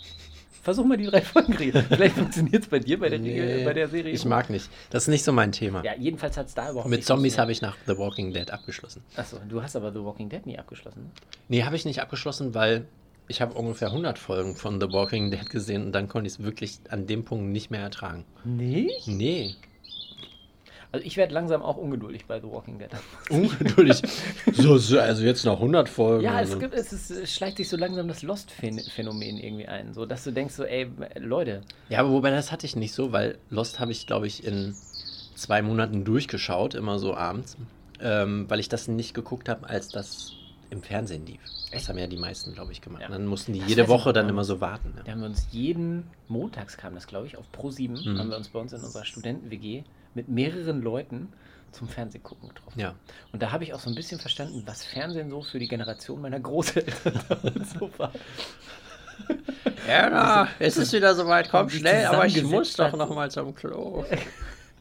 Versuch 0.62 0.84
mal 0.84 0.96
die 0.96 1.06
Drei-Folgen-Regel. 1.06 1.82
Vielleicht 1.88 2.14
funktioniert 2.18 2.62
es 2.62 2.68
bei 2.68 2.78
dir 2.78 2.98
bei 2.98 3.08
der, 3.08 3.20
Regel, 3.20 3.58
Nee, 3.58 3.64
bei 3.64 3.72
der 3.74 3.88
Serie. 3.88 4.12
Ich 4.12 4.24
mag 4.24 4.48
nicht. 4.50 4.70
Das 4.90 5.04
ist 5.04 5.08
nicht 5.08 5.24
so 5.24 5.32
mein 5.32 5.52
Thema. 5.52 5.84
Ja, 5.84 5.92
jedenfalls 5.94 6.36
hat 6.36 6.46
es 6.46 6.54
da 6.54 6.70
überhaupt 6.70 6.88
Mit 6.88 7.04
Zombies 7.04 7.38
habe 7.38 7.52
ich 7.52 7.60
nach 7.60 7.76
The 7.86 7.98
Walking 7.98 8.32
Dead 8.32 8.50
abgeschlossen. 8.50 9.02
Achso, 9.16 9.38
du 9.48 9.62
hast 9.62 9.76
aber 9.76 9.92
The 9.92 10.02
Walking 10.02 10.28
Dead 10.28 10.44
nie 10.46 10.58
abgeschlossen. 10.58 11.02
ne? 11.04 11.10
Nee, 11.48 11.64
habe 11.64 11.76
ich 11.76 11.84
nicht 11.84 12.00
abgeschlossen, 12.00 12.54
weil 12.54 12.86
ich 13.28 13.40
habe 13.40 13.54
ungefähr 13.54 13.88
100 13.88 14.18
Folgen 14.18 14.56
von 14.56 14.80
The 14.80 14.86
Walking 14.90 15.30
Dead 15.30 15.48
gesehen 15.50 15.84
und 15.86 15.92
dann 15.92 16.08
konnte 16.08 16.26
ich 16.28 16.34
es 16.34 16.42
wirklich 16.42 16.78
an 16.88 17.06
dem 17.06 17.24
Punkt 17.24 17.46
nicht 17.52 17.70
mehr 17.70 17.80
ertragen. 17.80 18.24
Nicht? 18.44 19.06
Nee. 19.08 19.54
Also 20.94 21.04
ich 21.06 21.16
werde 21.16 21.34
langsam 21.34 21.60
auch 21.60 21.76
ungeduldig 21.76 22.26
bei 22.26 22.38
The 22.40 22.46
Walking 22.46 22.78
Dead. 22.78 22.88
Ungeduldig. 23.28 24.00
so, 24.52 24.78
so, 24.78 25.00
also 25.00 25.24
jetzt 25.24 25.44
noch 25.44 25.54
100 25.56 25.88
Folgen. 25.88 26.22
Ja, 26.22 26.40
es, 26.40 26.56
gibt, 26.56 26.72
es, 26.72 26.92
ist, 26.92 27.10
es 27.10 27.34
schleicht 27.34 27.56
sich 27.56 27.68
so 27.68 27.76
langsam 27.76 28.06
das 28.06 28.22
Lost-Phänomen 28.22 29.38
irgendwie 29.38 29.66
ein. 29.66 29.92
So, 29.92 30.06
dass 30.06 30.22
du 30.22 30.30
denkst 30.30 30.54
so, 30.54 30.62
ey, 30.62 30.88
Leute, 31.18 31.62
Ja, 31.88 31.98
aber 31.98 32.10
wobei 32.12 32.30
das 32.30 32.52
hatte 32.52 32.64
ich 32.64 32.76
nicht 32.76 32.92
so, 32.94 33.10
weil 33.10 33.38
Lost 33.50 33.80
habe 33.80 33.90
ich, 33.90 34.06
glaube 34.06 34.28
ich, 34.28 34.44
in 34.44 34.76
zwei 35.34 35.62
Monaten 35.62 36.04
durchgeschaut, 36.04 36.74
immer 36.74 37.00
so 37.00 37.14
abends, 37.16 37.56
ähm, 38.00 38.44
weil 38.48 38.60
ich 38.60 38.68
das 38.68 38.86
nicht 38.86 39.14
geguckt 39.14 39.48
habe, 39.48 39.68
als 39.68 39.88
das 39.88 40.32
im 40.70 40.80
Fernsehen 40.80 41.26
lief. 41.26 41.40
Das 41.72 41.88
haben 41.88 41.98
ja 41.98 42.06
die 42.06 42.18
meisten, 42.18 42.52
glaube 42.54 42.70
ich, 42.70 42.80
gemacht. 42.80 43.00
Ja. 43.02 43.08
Und 43.08 43.14
dann 43.14 43.26
mussten 43.26 43.52
die 43.52 43.58
Das 43.58 43.68
jede 43.68 43.88
Woche 43.88 44.12
dann 44.12 44.28
immer 44.28 44.44
so 44.44 44.60
warten. 44.60 44.92
da 44.96 45.02
Ja. 45.04 45.12
haben 45.12 45.22
wir 45.22 45.26
uns 45.26 45.48
jeden, 45.50 46.04
montags 46.28 46.76
kam 46.76 46.94
das, 46.94 47.08
glaube 47.08 47.26
ich, 47.26 47.36
auf 47.36 47.46
Pro7, 47.52 48.12
Mhm. 48.12 48.18
haben 48.20 48.30
wir 48.30 48.36
uns 48.36 48.48
bei 48.48 48.60
uns 48.60 48.72
in 48.72 48.80
unserer 48.80 49.04
Studenten-WG 49.04 49.82
mit 50.14 50.28
mehreren 50.28 50.82
Leuten 50.82 51.32
zum 51.72 51.88
Fernsehgucken 51.88 52.48
getroffen. 52.50 52.78
ja. 52.78 52.94
Und 53.32 53.42
da 53.42 53.50
habe 53.50 53.64
ich 53.64 53.74
auch 53.74 53.80
so 53.80 53.90
ein 53.90 53.96
bisschen 53.96 54.20
verstanden, 54.20 54.62
was 54.66 54.84
Fernsehen 54.84 55.28
so 55.30 55.42
für 55.42 55.58
die 55.58 55.66
Generation 55.68 56.20
meiner 56.20 56.38
Großeltern 56.40 57.64
so 57.78 57.90
war. 57.98 58.12
Erna, 59.86 60.48
es 60.58 60.76
ist 60.76 60.92
wieder 60.92 61.14
soweit, 61.14 61.50
komm 61.50 61.68
schnell, 61.68 62.06
aber 62.06 62.26
ich 62.26 62.42
muss 62.42 62.74
doch 62.74 62.92
noch 62.96 63.14
mal 63.14 63.30
zum 63.30 63.54
Klo. 63.54 64.04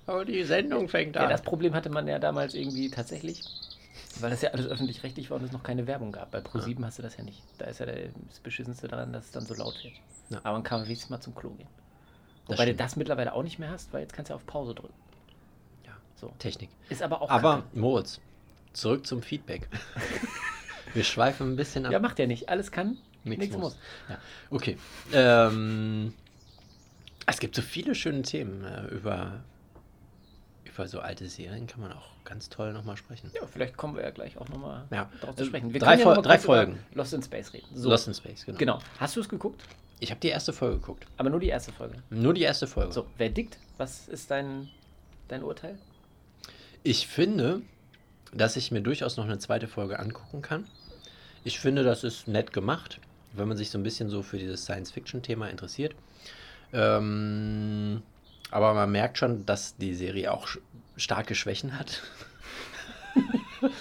Aber 0.05 0.25
die 0.25 0.43
Sendung 0.43 0.87
fängt 0.89 1.15
Ja, 1.15 1.23
an. 1.23 1.29
das 1.29 1.41
Problem 1.41 1.73
hatte 1.73 1.89
man 1.89 2.07
ja 2.07 2.19
damals 2.19 2.53
irgendwie 2.55 2.89
tatsächlich, 2.89 3.41
weil 4.19 4.29
das 4.31 4.41
ja 4.41 4.51
alles 4.51 4.67
öffentlich-rechtlich 4.67 5.29
war 5.29 5.37
und 5.39 5.45
es 5.45 5.51
noch 5.51 5.63
keine 5.63 5.87
Werbung 5.87 6.11
gab. 6.11 6.31
Bei 6.31 6.39
Pro7 6.39 6.83
hast 6.85 6.99
du 6.99 7.01
das 7.03 7.17
ja 7.17 7.23
nicht. 7.23 7.41
Da 7.57 7.65
ist 7.65 7.79
ja 7.79 7.85
das 7.85 8.39
Beschissenste 8.41 8.87
daran, 8.87 9.13
dass 9.13 9.25
es 9.25 9.31
dann 9.31 9.45
so 9.45 9.53
laut 9.53 9.75
wird. 9.83 9.93
Ja. 10.29 10.39
Aber 10.43 10.53
man 10.53 10.63
kann 10.63 10.83
wenigstens 10.85 11.09
mal 11.09 11.21
zum 11.21 11.35
Klo 11.35 11.49
gehen. 11.51 11.67
Das 12.47 12.57
Wobei 12.57 12.65
du 12.65 12.71
stimmt. 12.71 12.79
das 12.81 12.95
mittlerweile 12.97 13.33
auch 13.33 13.43
nicht 13.43 13.59
mehr 13.59 13.69
hast, 13.69 13.93
weil 13.93 14.01
jetzt 14.01 14.13
kannst 14.13 14.29
du 14.31 14.35
auf 14.35 14.45
Pause 14.45 14.75
drücken. 14.75 14.93
Ja. 16.23 16.29
So. 16.29 16.33
Technik. 16.39 16.69
Ist 16.89 17.01
aber 17.01 17.21
auch 17.21 17.29
Aber, 17.29 17.55
Kacke. 17.57 17.79
Moritz, 17.79 18.19
zurück 18.73 19.05
zum 19.05 19.21
Feedback. 19.21 19.67
Wir 20.93 21.03
schweifen 21.03 21.53
ein 21.53 21.55
bisschen 21.55 21.85
ab. 21.85 21.91
Ja, 21.91 21.99
macht 21.99 22.19
ja 22.19 22.27
nicht. 22.27 22.49
Alles 22.49 22.71
kann, 22.71 22.97
nichts 23.23 23.51
muss. 23.55 23.61
muss. 23.73 23.77
Ja, 24.09 24.17
okay. 24.51 24.77
Ähm, 25.11 26.13
es 27.25 27.39
gibt 27.39 27.55
so 27.55 27.61
viele 27.61 27.95
schöne 27.95 28.21
Themen 28.21 28.63
äh, 28.63 28.85
über, 28.87 29.43
über 30.65 30.87
so 30.87 30.99
alte 30.99 31.27
Serien, 31.29 31.65
kann 31.67 31.81
man 31.81 31.91
auch 31.93 32.09
ganz 32.25 32.49
toll 32.49 32.73
nochmal 32.73 32.95
sprechen. 32.97 33.31
Ja, 33.33 33.47
vielleicht 33.47 33.75
kommen 33.75 33.95
wir 33.95 34.03
ja 34.03 34.11
gleich 34.11 34.37
auch 34.37 34.47
nochmal 34.49 34.85
Ja. 34.91 35.09
darauf 35.19 35.35
zu 35.35 35.45
sprechen. 35.45 35.73
Wir 35.73 35.79
drei 35.79 35.95
ja 35.97 36.03
Fol- 36.05 36.15
mal 36.15 36.21
drei 36.21 36.37
Folgen. 36.37 36.79
Lost 36.93 37.13
in 37.13 37.23
Space 37.23 37.53
reden. 37.53 37.67
So. 37.73 37.89
Lost 37.89 38.07
in 38.07 38.13
Space, 38.13 38.45
genau. 38.45 38.57
Genau. 38.59 38.79
Hast 38.99 39.15
du 39.15 39.21
es 39.21 39.27
geguckt? 39.29 39.61
Ich 39.99 40.11
habe 40.11 40.19
die 40.19 40.27
erste 40.29 40.53
Folge 40.53 40.77
geguckt. 40.79 41.07
Aber 41.17 41.29
nur 41.29 41.39
die 41.39 41.47
erste 41.47 41.71
Folge. 41.71 41.95
Nur 42.09 42.33
die 42.33 42.41
erste 42.41 42.67
Folge. 42.67 42.91
So, 42.93 43.07
wer 43.17 43.29
dickt? 43.29 43.57
Was 43.77 44.07
ist 44.09 44.29
dein, 44.29 44.69
dein 45.27 45.43
Urteil? 45.43 45.77
Ich 46.83 47.07
finde, 47.07 47.61
dass 48.33 48.57
ich 48.57 48.71
mir 48.71 48.81
durchaus 48.81 49.17
noch 49.17 49.25
eine 49.25 49.39
zweite 49.39 49.67
Folge 49.67 49.99
angucken 49.99 50.41
kann. 50.41 50.67
Ich 51.43 51.59
finde, 51.59 51.83
das 51.83 52.03
ist 52.03 52.27
nett 52.27 52.53
gemacht, 52.53 52.99
wenn 53.33 53.47
man 53.47 53.57
sich 53.57 53.69
so 53.69 53.77
ein 53.77 53.83
bisschen 53.83 54.09
so 54.09 54.21
für 54.21 54.37
dieses 54.37 54.63
Science-Fiction-Thema 54.63 55.49
interessiert. 55.49 55.95
Ähm, 56.71 58.01
aber 58.51 58.73
man 58.73 58.91
merkt 58.91 59.17
schon, 59.17 59.45
dass 59.45 59.77
die 59.77 59.93
Serie 59.93 60.31
auch 60.31 60.47
starke 60.97 61.35
Schwächen 61.35 61.77
hat. 61.77 62.01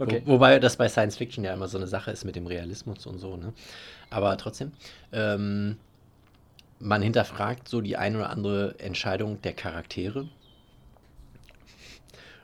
Okay. 0.00 0.22
Wo, 0.24 0.32
wobei 0.32 0.58
das 0.58 0.76
bei 0.76 0.88
Science 0.88 1.18
Fiction 1.18 1.44
ja 1.44 1.52
immer 1.52 1.68
so 1.68 1.76
eine 1.76 1.86
Sache 1.86 2.10
ist 2.10 2.24
mit 2.24 2.34
dem 2.34 2.46
Realismus 2.46 3.04
und 3.04 3.18
so, 3.18 3.36
ne? 3.36 3.52
Aber 4.08 4.34
trotzdem, 4.38 4.72
ähm, 5.12 5.76
man 6.78 7.02
hinterfragt 7.02 7.68
so 7.68 7.82
die 7.82 7.98
ein 7.98 8.16
oder 8.16 8.30
andere 8.30 8.78
Entscheidung 8.78 9.42
der 9.42 9.52
Charaktere. 9.52 10.26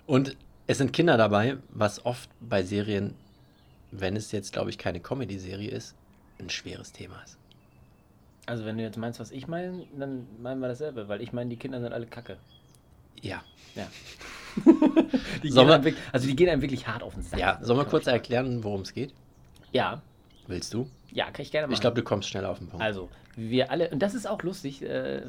Und 0.07 0.37
es 0.67 0.79
sind 0.79 0.93
Kinder 0.93 1.17
dabei, 1.17 1.57
was 1.71 2.05
oft 2.05 2.29
bei 2.41 2.63
Serien, 2.63 3.15
wenn 3.91 4.17
es 4.17 4.33
jetzt, 4.33 4.53
glaube 4.53 4.71
ich, 4.71 4.79
keine 4.79 5.01
Comedy-Serie 5.01 5.71
ist, 5.71 5.95
ein 6.39 6.51
schweres 6.51 6.93
Thema 6.93 7.21
ist. 7.25 7.39
Also 8.47 8.65
wenn 8.65 8.77
du 8.77 8.83
jetzt 8.85 8.97
meinst, 8.97 9.19
was 9.19 9.31
ich 9.33 9.49
meine, 9.49 9.85
dann 9.99 10.27
meinen 10.41 10.61
wir 10.61 10.69
dasselbe, 10.69 11.09
weil 11.09 11.21
ich 11.21 11.33
meine, 11.33 11.51
die 11.51 11.57
Kinder 11.57 11.81
sind 11.81 11.93
alle 11.93 12.07
Kacke. 12.07 12.37
Ja. 13.23 13.43
Ja. 13.75 13.87
die 15.43 15.53
wir- 15.53 15.61
einem 15.63 15.85
wirklich, 15.85 16.03
also 16.13 16.27
die 16.27 16.37
gehen 16.37 16.49
einem 16.49 16.63
wirklich 16.63 16.87
hart 16.87 17.03
auf 17.03 17.15
den 17.15 17.23
Sack. 17.23 17.41
Ja, 17.41 17.59
sollen 17.63 17.79
wir 17.79 17.85
kurz 17.85 18.07
erklären, 18.07 18.63
worum 18.63 18.83
es 18.83 18.93
geht? 18.95 19.13
Ja, 19.73 20.01
Willst 20.47 20.73
du? 20.75 20.89
ja, 21.13 21.25
kann 21.31 21.43
ich 21.43 21.51
gerne 21.51 21.67
machen. 21.67 21.75
Ich 21.75 21.81
glaube, 21.81 21.97
du 21.97 22.03
kommst 22.03 22.29
schnell 22.29 22.45
auf 22.45 22.59
den 22.59 22.69
Punkt. 22.69 22.85
Also, 22.85 23.09
wir 23.35 23.71
alle, 23.71 23.91
und 23.91 23.99
das 24.01 24.15
ist 24.15 24.27
auch 24.29 24.43
lustig, 24.43 24.83
äh, 24.83 25.23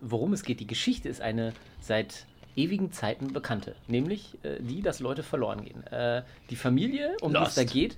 worum 0.00 0.32
es 0.32 0.42
geht. 0.42 0.58
Die 0.58 0.66
Geschichte 0.66 1.08
ist 1.08 1.20
eine 1.20 1.52
seit 1.80 2.26
ewigen 2.56 2.92
Zeiten 2.92 3.32
bekannte, 3.32 3.74
nämlich 3.88 4.38
äh, 4.44 4.60
die, 4.60 4.80
dass 4.82 5.00
Leute 5.00 5.22
verloren 5.22 5.64
gehen. 5.64 5.86
Äh, 5.88 6.22
die 6.50 6.56
Familie, 6.56 7.16
um 7.20 7.32
die 7.32 7.38
es 7.38 7.42
Lost. 7.44 7.58
da 7.58 7.64
geht, 7.64 7.96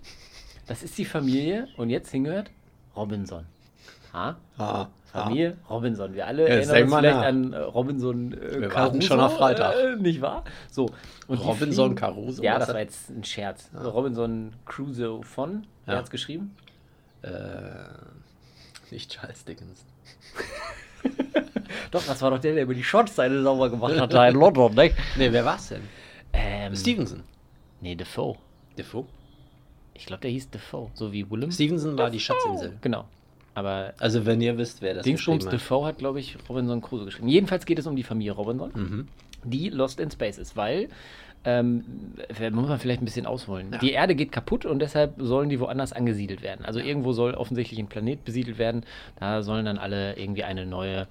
das 0.67 0.83
ist 0.83 0.97
die 0.99 1.05
Familie, 1.05 1.69
und 1.77 1.91
jetzt 1.91 2.11
hingehört 2.11 2.51
Robinson. 2.97 3.45
Ha? 4.13 4.37
Ah, 4.57 4.87
Familie 5.13 5.57
Robinson. 5.69 6.15
Wir 6.15 6.27
alle 6.27 6.43
Ja, 6.43 6.49
erinnern 6.57 6.83
uns 6.85 6.95
vielleicht 6.95 7.17
nach. 7.17 7.25
an 7.25 7.53
äh, 7.53 7.57
Robinson 7.59 8.33
äh, 8.33 8.61
Wir 8.63 8.69
Caruso, 8.69 9.01
schon 9.03 9.21
auf 9.21 9.37
Freitag. 9.37 9.75
Äh, 9.77 9.97
nicht 9.97 10.21
wahr? 10.23 10.45
So. 10.71 10.91
Und 11.29 11.39
Robinson 11.39 11.87
fliegen- 11.91 11.95
Caruso, 11.97 12.43
Ja, 12.43 12.59
das 12.59 12.69
hat- 12.69 12.75
war 12.75 12.81
jetzt 12.83 13.11
ein 13.11 13.25
Scherz. 13.25 13.69
Robinson 13.75 14.55
Crusoe 14.65 15.23
von, 15.23 15.67
wer 15.85 15.95
Ja. 15.95 16.01
hat's 16.01 16.11
geschrieben? 16.11 16.57
Äh, 17.23 17.31
nicht 18.91 19.11
Charles 19.13 19.45
Dickens. 19.45 19.85
Doch, 21.91 22.05
das 22.07 22.21
war 22.23 22.31
doch 22.31 22.39
der, 22.39 22.55
der 22.55 22.63
über 22.65 22.75
die 22.75 22.85
Schornsteine 22.85 23.43
sauber 23.43 23.71
gemacht 23.71 23.99
hat, 23.99 24.13
da 24.13 24.29
in 24.29 24.35
London, 24.41 24.75
ne? 24.75 24.91
Nee, 25.17 25.33
wer 25.33 25.45
war's 25.45 25.69
denn? 25.69 25.83
Ähm, 26.33 26.75
Stevenson. 26.75 27.23
Nee, 27.81 27.95
Defoe. 27.95 28.37
Defoe? 28.77 29.05
Ich 29.95 30.07
glaube, 30.07 30.21
der 30.23 30.31
hieß 30.31 30.51
Defoe, 30.51 30.91
so 30.95 31.13
wie 31.13 31.31
Willem. 31.31 31.51
Stevenson 31.51 31.97
war 31.97 32.11
die 32.11 32.21
Schatzinsel. 32.21 32.77
Genau. 32.83 33.05
Aber 33.55 33.95
Also, 33.99 34.27
wenn 34.27 34.41
ihr 34.43 34.59
wisst, 34.59 34.83
wer 34.83 34.93
das 34.95 35.05
Dingsbums 35.05 35.45
geschrieben 35.45 35.53
hat. 35.53 35.61
Defoe 35.61 35.87
hat, 35.87 35.99
glaube 35.99 36.21
ich, 36.21 36.37
Robinson 36.49 36.83
Crusoe 36.83 37.07
geschrieben. 37.07 37.29
Jedenfalls 37.29 37.65
geht 37.65 37.79
es 37.79 37.87
um 37.87 37.97
die 37.97 38.03
Familie 38.03 38.33
Robinson, 38.33 38.71
Mhm. 38.75 39.09
die 39.45 39.71
Lost 39.71 39.99
in 39.99 40.11
Space 40.11 40.37
ist, 40.37 40.57
weil, 40.57 40.91
ähm, 41.47 41.85
muss 42.53 42.69
man 42.69 42.79
vielleicht 42.79 43.01
ein 43.01 43.07
bisschen 43.07 43.25
ausholen. 43.25 43.73
Ja. 43.73 43.79
Die 43.79 43.93
Erde 43.93 44.15
geht 44.15 44.31
kaputt 44.33 44.67
und 44.67 44.81
deshalb 44.81 45.15
sollen 45.19 45.49
die 45.49 45.59
woanders 45.61 45.95
angesiedelt 45.95 46.43
werden. 46.43 46.67
Also 46.67 46.81
irgendwo 46.81 47.13
soll 47.13 47.33
offensichtlich 47.33 47.79
ein 47.79 47.87
Planet 47.87 48.23
besiedelt 48.27 48.59
werden. 48.59 48.85
Da 49.19 49.43
sollen 49.43 49.65
dann 49.65 49.79
alle 49.79 50.19
irgendwie 50.19 50.43
eine 50.45 50.67
neue, 50.67 51.07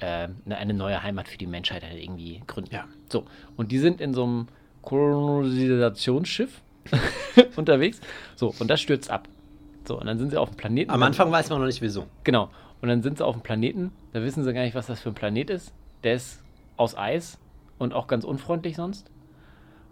äh, 0.00 0.28
eine- 0.48 0.74
neue 0.74 1.02
Heimat 1.02 1.28
für 1.28 1.38
die 1.38 1.46
Menschheit 1.46 1.82
halt 1.82 2.02
irgendwie 2.02 2.42
gründen. 2.46 2.74
Ja. 2.74 2.84
So, 3.10 3.24
und 3.56 3.72
die 3.72 3.78
sind 3.78 4.00
in 4.00 4.14
so 4.14 4.24
einem 4.24 4.48
Kolonisationsschiff 4.82 6.60
unterwegs. 7.56 8.00
So, 8.36 8.54
und 8.58 8.68
das 8.68 8.80
stürzt 8.80 9.10
ab. 9.10 9.28
So, 9.86 9.98
und 9.98 10.06
dann 10.06 10.18
sind 10.18 10.30
sie 10.30 10.36
auf 10.36 10.50
dem 10.50 10.56
Planeten. 10.56 10.90
Am 10.90 11.02
Anfang 11.02 11.30
weiß 11.30 11.50
man 11.50 11.60
noch 11.60 11.66
nicht, 11.66 11.80
wieso. 11.82 12.06
Genau. 12.24 12.50
Und 12.80 12.88
dann 12.88 13.02
sind 13.02 13.18
sie 13.18 13.24
auf 13.24 13.34
dem 13.34 13.42
Planeten. 13.42 13.90
Da 14.12 14.22
wissen 14.22 14.44
sie 14.44 14.52
gar 14.52 14.62
nicht, 14.62 14.74
was 14.74 14.86
das 14.86 15.00
für 15.00 15.08
ein 15.10 15.14
Planet 15.14 15.50
ist. 15.50 15.72
Der 16.04 16.14
ist 16.14 16.42
aus 16.76 16.96
Eis 16.96 17.38
und 17.78 17.92
auch 17.94 18.06
ganz 18.06 18.24
unfreundlich 18.24 18.76
sonst. 18.76 19.10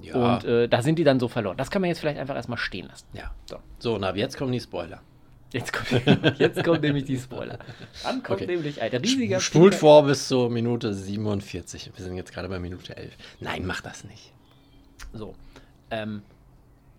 Ja. 0.00 0.34
Und 0.36 0.44
äh, 0.44 0.68
da 0.68 0.82
sind 0.82 0.98
die 0.98 1.04
dann 1.04 1.18
so 1.18 1.26
verloren. 1.28 1.56
Das 1.56 1.70
kann 1.70 1.80
man 1.80 1.88
jetzt 1.88 2.00
vielleicht 2.00 2.18
einfach 2.18 2.36
erstmal 2.36 2.58
stehen 2.58 2.86
lassen. 2.86 3.06
ja. 3.14 3.30
So. 3.46 3.56
So, 3.78 3.94
und 3.94 4.04
ab 4.04 4.16
jetzt 4.16 4.36
kommen 4.36 4.52
die 4.52 4.60
Spoiler. 4.60 5.00
Jetzt 5.52 5.72
kommt, 5.72 5.90
jetzt 6.38 6.64
kommt 6.64 6.82
nämlich 6.82 7.04
die 7.04 7.16
Spoiler. 7.18 7.58
Dann 8.02 8.22
kommt 8.22 8.42
Okay. 8.42 8.46
nämlich 8.46 8.80
ein 8.82 8.90
riesiger 8.94 9.40
Spult 9.40 9.74
Flieger- 9.74 9.80
vor 9.80 10.02
bis 10.04 10.28
zur 10.28 10.50
Minute 10.50 10.92
47. 10.92 11.92
Wir 11.94 12.04
sind 12.04 12.16
jetzt 12.16 12.32
gerade 12.32 12.48
bei 12.48 12.58
Minute 12.58 12.96
11. 12.96 13.12
Nein, 13.40 13.64
mach 13.64 13.80
das 13.80 14.04
nicht. 14.04 14.32
So. 15.12 15.34
Ähm, 15.90 16.22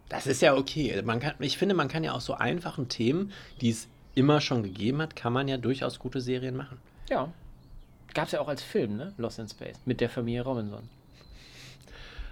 Das 0.09 0.25
ist 0.27 0.41
ja 0.41 0.55
okay. 0.55 1.01
Man 1.03 1.19
kann, 1.19 1.33
ich 1.39 1.57
finde, 1.57 1.75
man 1.75 1.89
kann 1.89 2.03
ja 2.05 2.13
aus 2.13 2.25
so 2.25 2.33
einfachen 2.35 2.87
Themen, 2.87 3.31
die 3.59 3.69
es 3.69 3.87
immer 4.15 4.39
schon 4.41 4.63
gegeben 4.63 5.01
hat, 5.01 5.15
kann 5.15 5.33
man 5.33 5.47
ja 5.47 5.57
durchaus 5.57 5.99
gute 5.99 6.21
Serien 6.21 6.55
machen. 6.55 6.77
ja. 7.09 7.31
Gab 8.13 8.25
es 8.27 8.31
ja 8.31 8.39
auch 8.39 8.47
als 8.47 8.63
Film, 8.63 8.95
ne? 8.97 9.13
Lost 9.17 9.37
in 9.37 9.47
Space. 9.47 9.75
Mit 9.85 9.99
der 10.01 10.09
Familie 10.09 10.41
Robinson. 10.41 10.89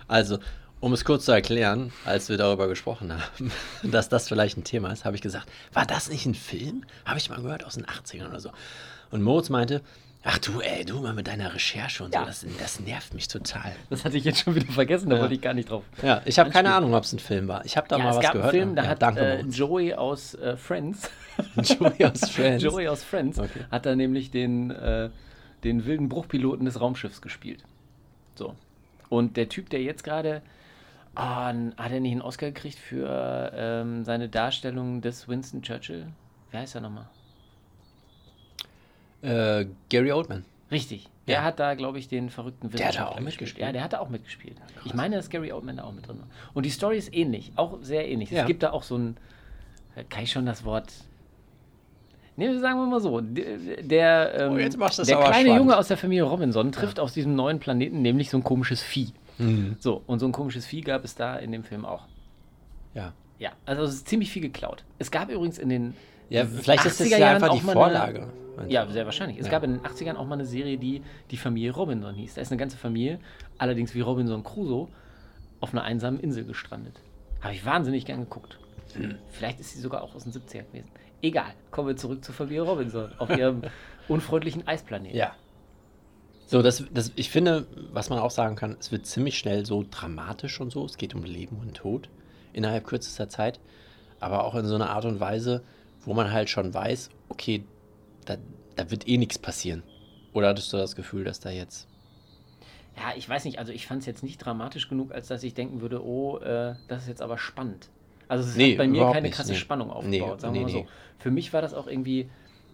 Also, 0.08 0.40
um 0.82 0.94
es 0.94 1.04
kurz 1.06 1.26
zu 1.26 1.32
erklären, 1.32 1.92
als 2.06 2.30
wir 2.30 2.38
darüber 2.38 2.68
gesprochen 2.68 3.12
haben, 3.14 3.52
dass 3.84 4.10
das 4.10 4.28
vielleicht 4.28 4.58
ein 4.58 4.64
Thema 4.64 4.92
ist, 4.92 5.06
habe 5.06 5.16
ich 5.16 5.22
gesagt, 5.22 5.48
war 5.74 5.86
das 5.86 6.10
nicht 6.10 6.26
ein 6.26 6.36
Film? 6.36 6.84
Habe 7.06 7.18
ich 7.18 7.30
mal 7.30 7.42
gehört 7.42 7.66
aus 7.66 7.76
den 7.76 7.86
80ern 7.86 8.28
oder 8.30 8.40
so. 8.40 8.52
Und 9.12 9.22
Moritz 9.24 9.50
meinte, 9.50 9.82
ach 10.24 10.38
du, 10.40 10.60
ey, 10.60 10.84
du 10.86 11.00
mal 11.02 11.14
mit 11.14 11.28
deiner 11.28 11.54
Recherche 11.54 12.04
und 12.04 12.14
Ja. 12.14 12.22
so, 12.22 12.26
das, 12.28 12.46
das 12.60 12.80
nervt 12.80 13.14
mich 13.14 13.28
total. 13.28 13.72
Das 13.90 14.04
hatte 14.06 14.18
ich 14.18 14.24
jetzt 14.26 14.40
schon 14.42 14.56
wieder 14.56 14.72
vergessen, 14.72 15.10
da 15.10 15.16
Ja. 15.16 15.22
wollte 15.22 15.36
ich 15.36 15.42
gar 15.42 15.54
nicht 15.54 15.70
drauf. 15.70 15.84
Ja, 16.02 16.22
ich 16.26 16.38
habe 16.40 16.50
keine. 16.50 16.74
Ahnung, 16.74 16.94
ob 16.94 17.04
es 17.04 17.14
ein 17.14 17.20
Film 17.20 17.48
war. 17.48 17.64
Ich 17.66 17.78
habe 17.78 17.88
da 17.88 17.98
ja, 17.98 18.04
mal 18.04 18.10
es 18.12 18.16
was 18.18 18.24
gab 18.24 18.34
gehört. 18.34 18.54
einen 18.54 18.62
Film, 18.64 18.76
da 18.76 18.84
ja, 18.84 18.90
hat 18.90 19.02
danke, 19.02 19.22
äh. 19.22 19.42
Joey 19.44 19.94
aus 19.94 20.34
äh, 20.36 20.58
Friends 20.58 21.10
Joey 21.56 22.06
aus 22.06 22.30
Friends. 22.32 22.64
Joey 22.64 22.88
aus 22.88 23.04
Friends 23.04 23.40
Okay. 23.40 23.66
hat 23.72 23.86
da 23.86 23.96
nämlich 23.96 24.32
den, 24.32 24.72
äh, 24.72 25.10
den 25.64 25.86
wilden 25.86 26.10
Bruchpiloten 26.10 26.66
des 26.66 26.80
Raumschiffs 26.82 27.22
gespielt. 27.22 27.64
So. 28.36 28.56
Und 29.10 29.38
der 29.38 29.50
Typ, 29.50 29.70
der 29.70 29.82
jetzt 29.82 30.04
gerade. 30.04 30.42
Ah, 31.16 31.54
hat 31.78 31.92
er 31.92 32.00
nicht 32.00 32.12
einen 32.12 32.22
Oscar 32.22 32.48
gekriegt 32.48 32.78
für 32.78 33.52
ähm, 33.56 34.04
seine 34.06 34.30
Darstellung 34.30 35.02
des 35.02 35.28
Winston 35.28 35.62
Churchill? 35.62 36.08
Wer 36.52 36.62
heißt 36.62 36.76
er 36.76 36.82
nochmal? 36.82 37.08
Äh, 39.22 39.66
Gary 39.90 40.12
Oldman. 40.12 40.46
Richtig. 40.72 41.08
Der 41.28 41.36
Ja. 41.38 41.44
hat 41.44 41.60
da, 41.60 41.74
glaube 41.74 41.98
ich, 42.00 42.08
den 42.08 42.30
verrückten 42.30 42.70
Der 42.70 42.74
hat 42.74 42.80
da 42.80 42.88
Wissenschaftler 42.90 43.06
auch 43.06 43.16
gespielt. 43.16 43.26
mitgespielt? 43.26 43.66
Ja, 43.68 43.72
der 43.72 43.84
hat 43.84 43.94
da 43.94 44.00
auch 44.00 44.10
mitgespielt. 44.10 44.58
Ich 44.86 44.94
meine, 44.94 45.16
dass 45.16 45.30
Gary 45.30 45.52
Oldman 45.52 45.78
da 45.78 45.84
auch 45.84 45.92
mit 45.94 46.08
drin 46.08 46.20
war. 46.20 46.28
Und 46.54 46.66
die 46.66 46.70
Story 46.70 46.98
ist 46.98 47.14
ähnlich, 47.14 47.52
auch 47.56 47.80
sehr 47.82 48.08
ähnlich. 48.08 48.30
Ja. 48.32 48.42
Es 48.42 48.48
gibt 48.48 48.62
da 48.64 48.72
auch 48.72 48.84
so 48.84 48.98
ein, 48.98 49.18
äh, 49.96 50.04
kann 50.04 50.24
ich 50.24 50.32
schon 50.32 50.46
das 50.46 50.64
Wort, 50.66 50.92
ne, 52.36 52.60
sagen 52.60 52.80
wir 52.80 52.86
mal 52.86 53.00
so, 53.00 53.22
der, 53.22 53.58
der, 53.82 54.34
ähm, 54.40 54.54
Oh, 54.54 54.58
der 54.58 54.70
kleine 54.70 54.94
spannend. 55.06 55.48
Junge 55.58 55.78
aus 55.78 55.88
der 55.88 55.98
Familie 55.98 56.24
Robinson 56.24 56.72
trifft 56.72 57.00
auf 57.00 57.12
diesem 57.12 57.36
neuen 57.36 57.60
Planeten 57.60 58.02
nämlich 58.04 58.30
so 58.30 58.38
ein 58.38 58.44
komisches 58.44 58.82
Vieh. 58.84 59.12
Mhm. 59.38 59.76
So, 59.80 60.02
und 60.08 60.20
so 60.20 60.26
ein 60.26 60.32
komisches 60.32 60.66
Vieh 60.66 60.82
gab 60.82 61.04
es 61.04 61.16
da 61.16 61.36
in 61.38 61.52
dem 61.52 61.64
Film 61.64 61.86
auch. 61.86 62.04
Ja. 62.94 63.14
Ja, 63.38 63.52
also 63.66 63.84
es 63.84 63.96
ist 63.96 64.08
ziemlich 64.08 64.32
viel 64.32 64.42
geklaut. 64.42 64.84
Es 64.98 65.12
gab 65.12 65.30
übrigens 65.30 65.58
in 65.58 65.68
den 65.70 65.94
Ja, 66.30 66.46
vielleicht 66.46 66.86
ist 66.86 67.00
das 67.00 67.08
80er 67.08 67.12
ja 67.12 67.18
Jahren 67.18 67.44
einfach 67.44 67.54
die 67.54 67.60
Vorlage. 67.62 68.28
Eine, 68.58 68.72
ja, 68.72 68.88
sehr 68.90 69.04
wahrscheinlich. 69.06 69.38
Es 69.38 69.48
Ja. 69.48 69.52
gab 69.52 69.64
in 69.64 69.74
den 69.74 69.82
80ern 69.82 70.16
auch 70.16 70.26
mal 70.26 70.36
eine 70.36 70.46
Serie, 70.46 70.78
die 70.78 71.02
die 71.32 71.36
Familie 71.38 71.72
Robinson 71.74 72.16
hieß. 72.16 72.36
Da 72.36 72.42
ist 72.42 72.52
eine 72.52 72.60
ganze 72.60 72.78
Familie, 72.78 73.20
allerdings 73.58 73.94
wie 73.94 74.00
Robinson 74.00 74.44
Crusoe, 74.44 74.88
auf 75.60 75.74
einer 75.74 75.84
einsamen 75.84 76.20
Insel 76.22 76.46
gestrandet. 76.46 77.02
Habe 77.42 77.54
ich 77.54 77.66
wahnsinnig 77.66 78.06
gern 78.06 78.22
geguckt. 78.22 78.58
Vielleicht 79.32 79.60
ist 79.60 79.72
sie 79.72 79.80
sogar 79.82 80.02
auch 80.04 80.16
aus 80.16 80.24
den 80.24 80.32
70er 80.32 80.64
gewesen. 80.64 80.90
Egal, 81.22 81.52
kommen 81.72 81.90
wir 81.90 81.98
zurück 81.98 82.24
zur 82.24 82.34
Familie 82.34 82.62
Robinson 82.62 83.12
auf 83.18 83.30
ihrem 83.36 83.64
unfreundlichen 84.08 84.66
Eisplaneten. 84.68 85.18
Ja. 85.18 85.34
So, 86.48 86.62
das, 86.62 86.84
das, 86.94 87.12
ich 87.16 87.30
finde, 87.30 87.68
was 87.92 88.10
man 88.10 88.20
auch 88.20 88.32
sagen 88.32 88.56
kann, 88.56 88.78
es 88.80 88.92
wird 88.92 89.06
ziemlich 89.06 89.38
schnell 89.38 89.66
so 89.66 89.86
dramatisch 89.90 90.62
und 90.62 90.72
so. 90.72 90.86
Es 90.86 90.98
geht 90.98 91.16
um 91.16 91.24
Leben 91.24 91.58
und 91.58 91.74
Tod 91.76 92.10
innerhalb 92.54 92.86
kürzester 92.86 93.30
Zeit. 93.30 93.60
Aber 94.20 94.44
auch 94.44 94.56
in 94.56 94.66
so 94.66 94.76
einer 94.76 94.90
Art 94.92 95.06
und 95.06 95.20
Weise, 95.20 95.64
wo 96.06 96.14
man 96.14 96.32
halt 96.32 96.50
schon 96.50 96.74
weiß, 96.74 97.10
okay, 97.30 97.64
da, 98.26 98.38
da 98.76 98.92
wird 98.92 99.08
eh 99.08 99.18
nichts 99.18 99.40
passieren. 99.40 99.84
Oder 100.34 100.50
hattest 100.50 100.72
du 100.72 100.78
das 100.78 100.96
Gefühl, 100.96 101.24
dass 101.24 101.40
da 101.40 101.50
jetzt. 101.50 101.88
Ja, 102.96 103.14
ich 103.18 103.28
weiß 103.28 103.44
nicht, 103.46 103.60
also 103.60 103.74
ich 103.74 103.88
fand 103.88 104.02
es 104.02 104.06
jetzt 104.06 104.24
nicht 104.24 104.38
dramatisch 104.38 104.88
genug, 104.88 105.12
als 105.14 105.28
dass 105.28 105.44
ich 105.44 105.54
denken 105.54 105.82
würde, 105.82 106.04
oh, 106.06 106.38
äh, 106.38 106.76
das 106.88 107.04
ist 107.04 107.08
jetzt 107.08 107.22
aber 107.22 107.38
spannend. 107.38 107.90
Also 108.28 108.48
es 108.48 108.56
Nee, 108.56 108.72
hat 108.72 108.78
bei 108.78 108.88
mir 108.88 109.04
keine 109.12 109.24
nicht, 109.24 109.36
krasse 109.36 109.52
nee. 109.52 109.58
Spannung 109.58 109.90
aufgebaut, 109.92 110.36
Nee, 110.36 110.42
sagen 110.42 110.54
wir 110.54 110.62
mal 110.62 110.70
so. 110.70 110.88
Für 111.20 111.32
mich 111.32 111.54
war 111.54 111.62
das 111.62 111.74
auch 111.74 111.88
irgendwie, 111.88 112.30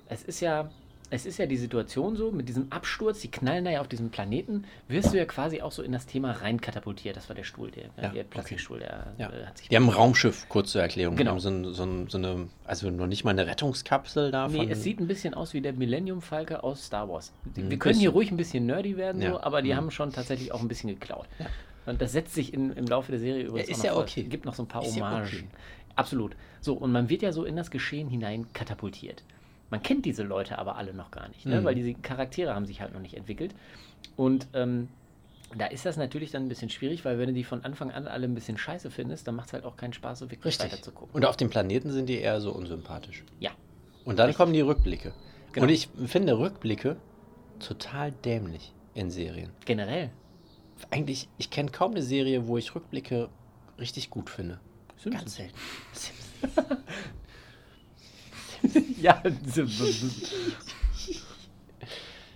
es 0.07 0.23
ist 0.23 0.39
ja, 0.39 0.69
es 1.12 1.25
ist 1.25 1.38
ja 1.38 1.46
die 1.46 1.58
Situation 1.58 2.15
so, 2.15 2.32
mit 2.32 2.48
diesem 2.50 2.72
Absturz, 2.72 3.20
die 3.22 3.30
knallen 3.30 3.65
da 3.65 3.72
ja 3.72 3.82
auf 3.82 3.88
diesem 3.88 4.10
Planeten, 4.10 4.63
wirst 4.88 5.13
du 5.13 5.18
ja 5.18 5.25
quasi 5.25 5.62
auch 5.62 5.72
so 5.72 5.84
in 5.84 5.91
das 5.91 6.06
Thema 6.08 6.32
rein 6.32 6.60
katapultiert. 6.62 7.15
Das 7.18 7.27
war 7.30 7.36
der 7.36 7.44
Stuhl, 7.44 7.70
der, 7.70 7.89
Ja, 8.01 8.10
der 8.10 8.24
Plastikstuhl, 8.24 8.80
der 8.80 9.13
Ja. 9.18 9.30
äh, 9.30 9.46
hat 9.46 9.58
sich 9.58 9.68
Die 9.70 9.75
haben 9.75 9.84
ein 9.89 9.94
Raumschiff, 9.94 10.48
kurz 10.50 10.72
zur 10.72 10.82
Erklärung. 10.82 11.15
Genau. 11.18 11.38
So, 11.38 11.50
ein, 11.50 11.74
so, 11.74 11.84
ein, 11.84 12.08
so 12.08 12.18
eine, 12.18 12.48
also 12.65 12.89
noch 12.89 13.08
nicht 13.08 13.24
mal 13.25 13.32
eine 13.32 13.46
Rettungskapsel 13.46 14.32
da. 14.32 14.48
Nee, 14.48 14.68
es 14.70 14.82
sieht 14.84 15.00
ein 15.00 15.08
bisschen 15.08 15.34
aus 15.34 15.53
wie 15.53 15.62
der 15.62 15.74
Millennium 15.74 16.22
Falke 16.22 16.63
aus 16.63 16.86
Star 16.86 17.08
Wars. 17.10 17.34
Wir 17.56 17.77
können 17.77 18.00
hier 18.00 18.12
ruhig 18.12 18.32
ein 18.32 18.38
bisschen 18.38 18.65
nerdy 18.65 18.96
werden, 18.98 19.22
Ja. 19.22 19.32
so, 19.32 19.41
aber 19.41 19.62
die 19.62 19.72
Mhm. 19.74 19.75
haben 19.77 19.91
schon 19.91 20.12
tatsächlich 20.13 20.51
auch 20.53 20.62
ein 20.62 20.68
bisschen 20.70 20.89
geklaut. 20.89 21.27
Und 21.86 22.01
das 22.01 22.13
setzt 22.13 22.34
sich 22.36 22.53
in, 22.53 22.72
im 22.74 22.86
Laufe 22.86 23.12
der 23.12 23.20
Serie 23.20 23.44
übrigens 23.44 23.68
ist 23.70 23.80
auch 23.82 23.84
noch 23.84 23.96
ja 23.96 24.01
okay. 24.01 24.24
gibt 24.24 24.46
noch 24.46 24.53
so 24.56 24.63
ein 24.63 24.68
paar 24.68 24.84
Ist 24.86 24.96
ja 24.96 25.03
Hommagen. 25.03 25.27
okay. 25.27 25.44
Absolut. 25.96 26.36
So, 26.62 26.74
und 26.75 26.91
man 26.94 27.10
wird 27.10 27.22
ja 27.22 27.32
so 27.34 27.44
in 27.44 27.56
das 27.58 27.70
Geschehen 27.70 28.08
hinein 28.08 28.46
katapultiert. 28.53 29.24
Man 29.71 29.81
kennt 29.81 30.05
diese 30.05 30.23
Leute 30.23 30.59
aber 30.59 30.75
alle 30.75 30.93
noch 30.93 31.09
gar 31.11 31.29
nicht, 31.29 31.45
ne? 31.45 31.61
Mhm. 31.61 31.65
weil 31.65 31.75
diese 31.75 31.93
Charaktere 31.93 32.53
haben 32.53 32.65
sich 32.65 32.81
halt 32.81 32.93
noch 32.93 32.99
nicht 32.99 33.15
entwickelt. 33.15 33.55
Und 34.17 34.47
ähm, 34.53 34.89
da 35.57 35.65
ist 35.65 35.85
das 35.85 35.97
natürlich 35.97 36.31
dann 36.31 36.43
ein 36.43 36.49
bisschen 36.49 36.69
schwierig, 36.69 37.03
weil 37.05 37.17
wenn 37.17 37.27
du 37.27 37.33
die 37.33 37.45
von 37.45 37.63
Anfang 37.63 37.89
an 37.89 38.07
alle 38.07 38.27
ein 38.27 38.35
bisschen 38.35 38.57
scheiße 38.57 38.91
findest, 38.91 39.27
dann 39.27 39.35
macht 39.35 39.47
es 39.47 39.53
halt 39.53 39.63
auch 39.63 39.77
keinen 39.77 39.93
Spaß, 39.93 40.19
so 40.19 40.25
wirklich 40.29 40.45
Richtig. 40.45 40.71
weiter 40.71 40.83
zu 40.83 40.91
gucken. 40.91 41.15
Und 41.15 41.25
auf 41.25 41.37
dem 41.37 41.49
Planeten 41.49 41.91
sind 41.91 42.07
die 42.07 42.19
eher 42.19 42.41
so 42.41 42.51
unsympathisch. 42.51 43.23
Ja. 43.39 43.51
Und 44.03 44.19
dann 44.19 44.27
Richtig. 44.27 44.37
kommen 44.37 44.53
die 44.53 44.61
Rückblicke. 44.61 45.13
Genau. 45.53 45.65
Und 45.65 45.69
ich 45.71 45.89
finde 46.05 46.37
Rückblicke 46.37 46.97
total 47.59 48.11
dämlich 48.11 48.73
in 48.93 49.09
Serien. 49.09 49.51
Generell. 49.65 50.09
Eigentlich, 50.89 51.29
ich 51.37 51.49
kenne 51.49 51.71
kaum 51.71 51.91
eine 51.91 52.01
Serie, 52.01 52.47
wo 52.47 52.57
ich 52.57 52.75
Rückblicke 52.75 53.29
richtig 53.79 54.09
gut 54.09 54.29
finde. 54.29 54.59
Simpsons. 54.97 55.37
Ganz 55.37 56.05
selten. 56.05 56.77
Ja, 59.01 59.22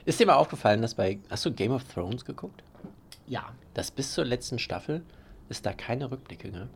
Ist 0.05 0.19
dir 0.19 0.25
mal 0.27 0.35
aufgefallen, 0.35 0.81
dass 0.81 0.95
bei. 0.95 1.19
Hast 1.29 1.45
du 1.45 1.51
Game 1.51 1.71
of 1.71 1.83
Thrones 1.85 2.25
geguckt? 2.25 2.63
Ja. 3.27 3.53
Dass 3.73 3.91
bis 3.91 4.13
zur 4.13 4.25
letzten 4.25 4.59
Staffel 4.59 5.03
es 5.49 5.61
da 5.61 5.73
keine 5.73 6.11
Rückblicke 6.11 6.51
gab? 6.51 6.69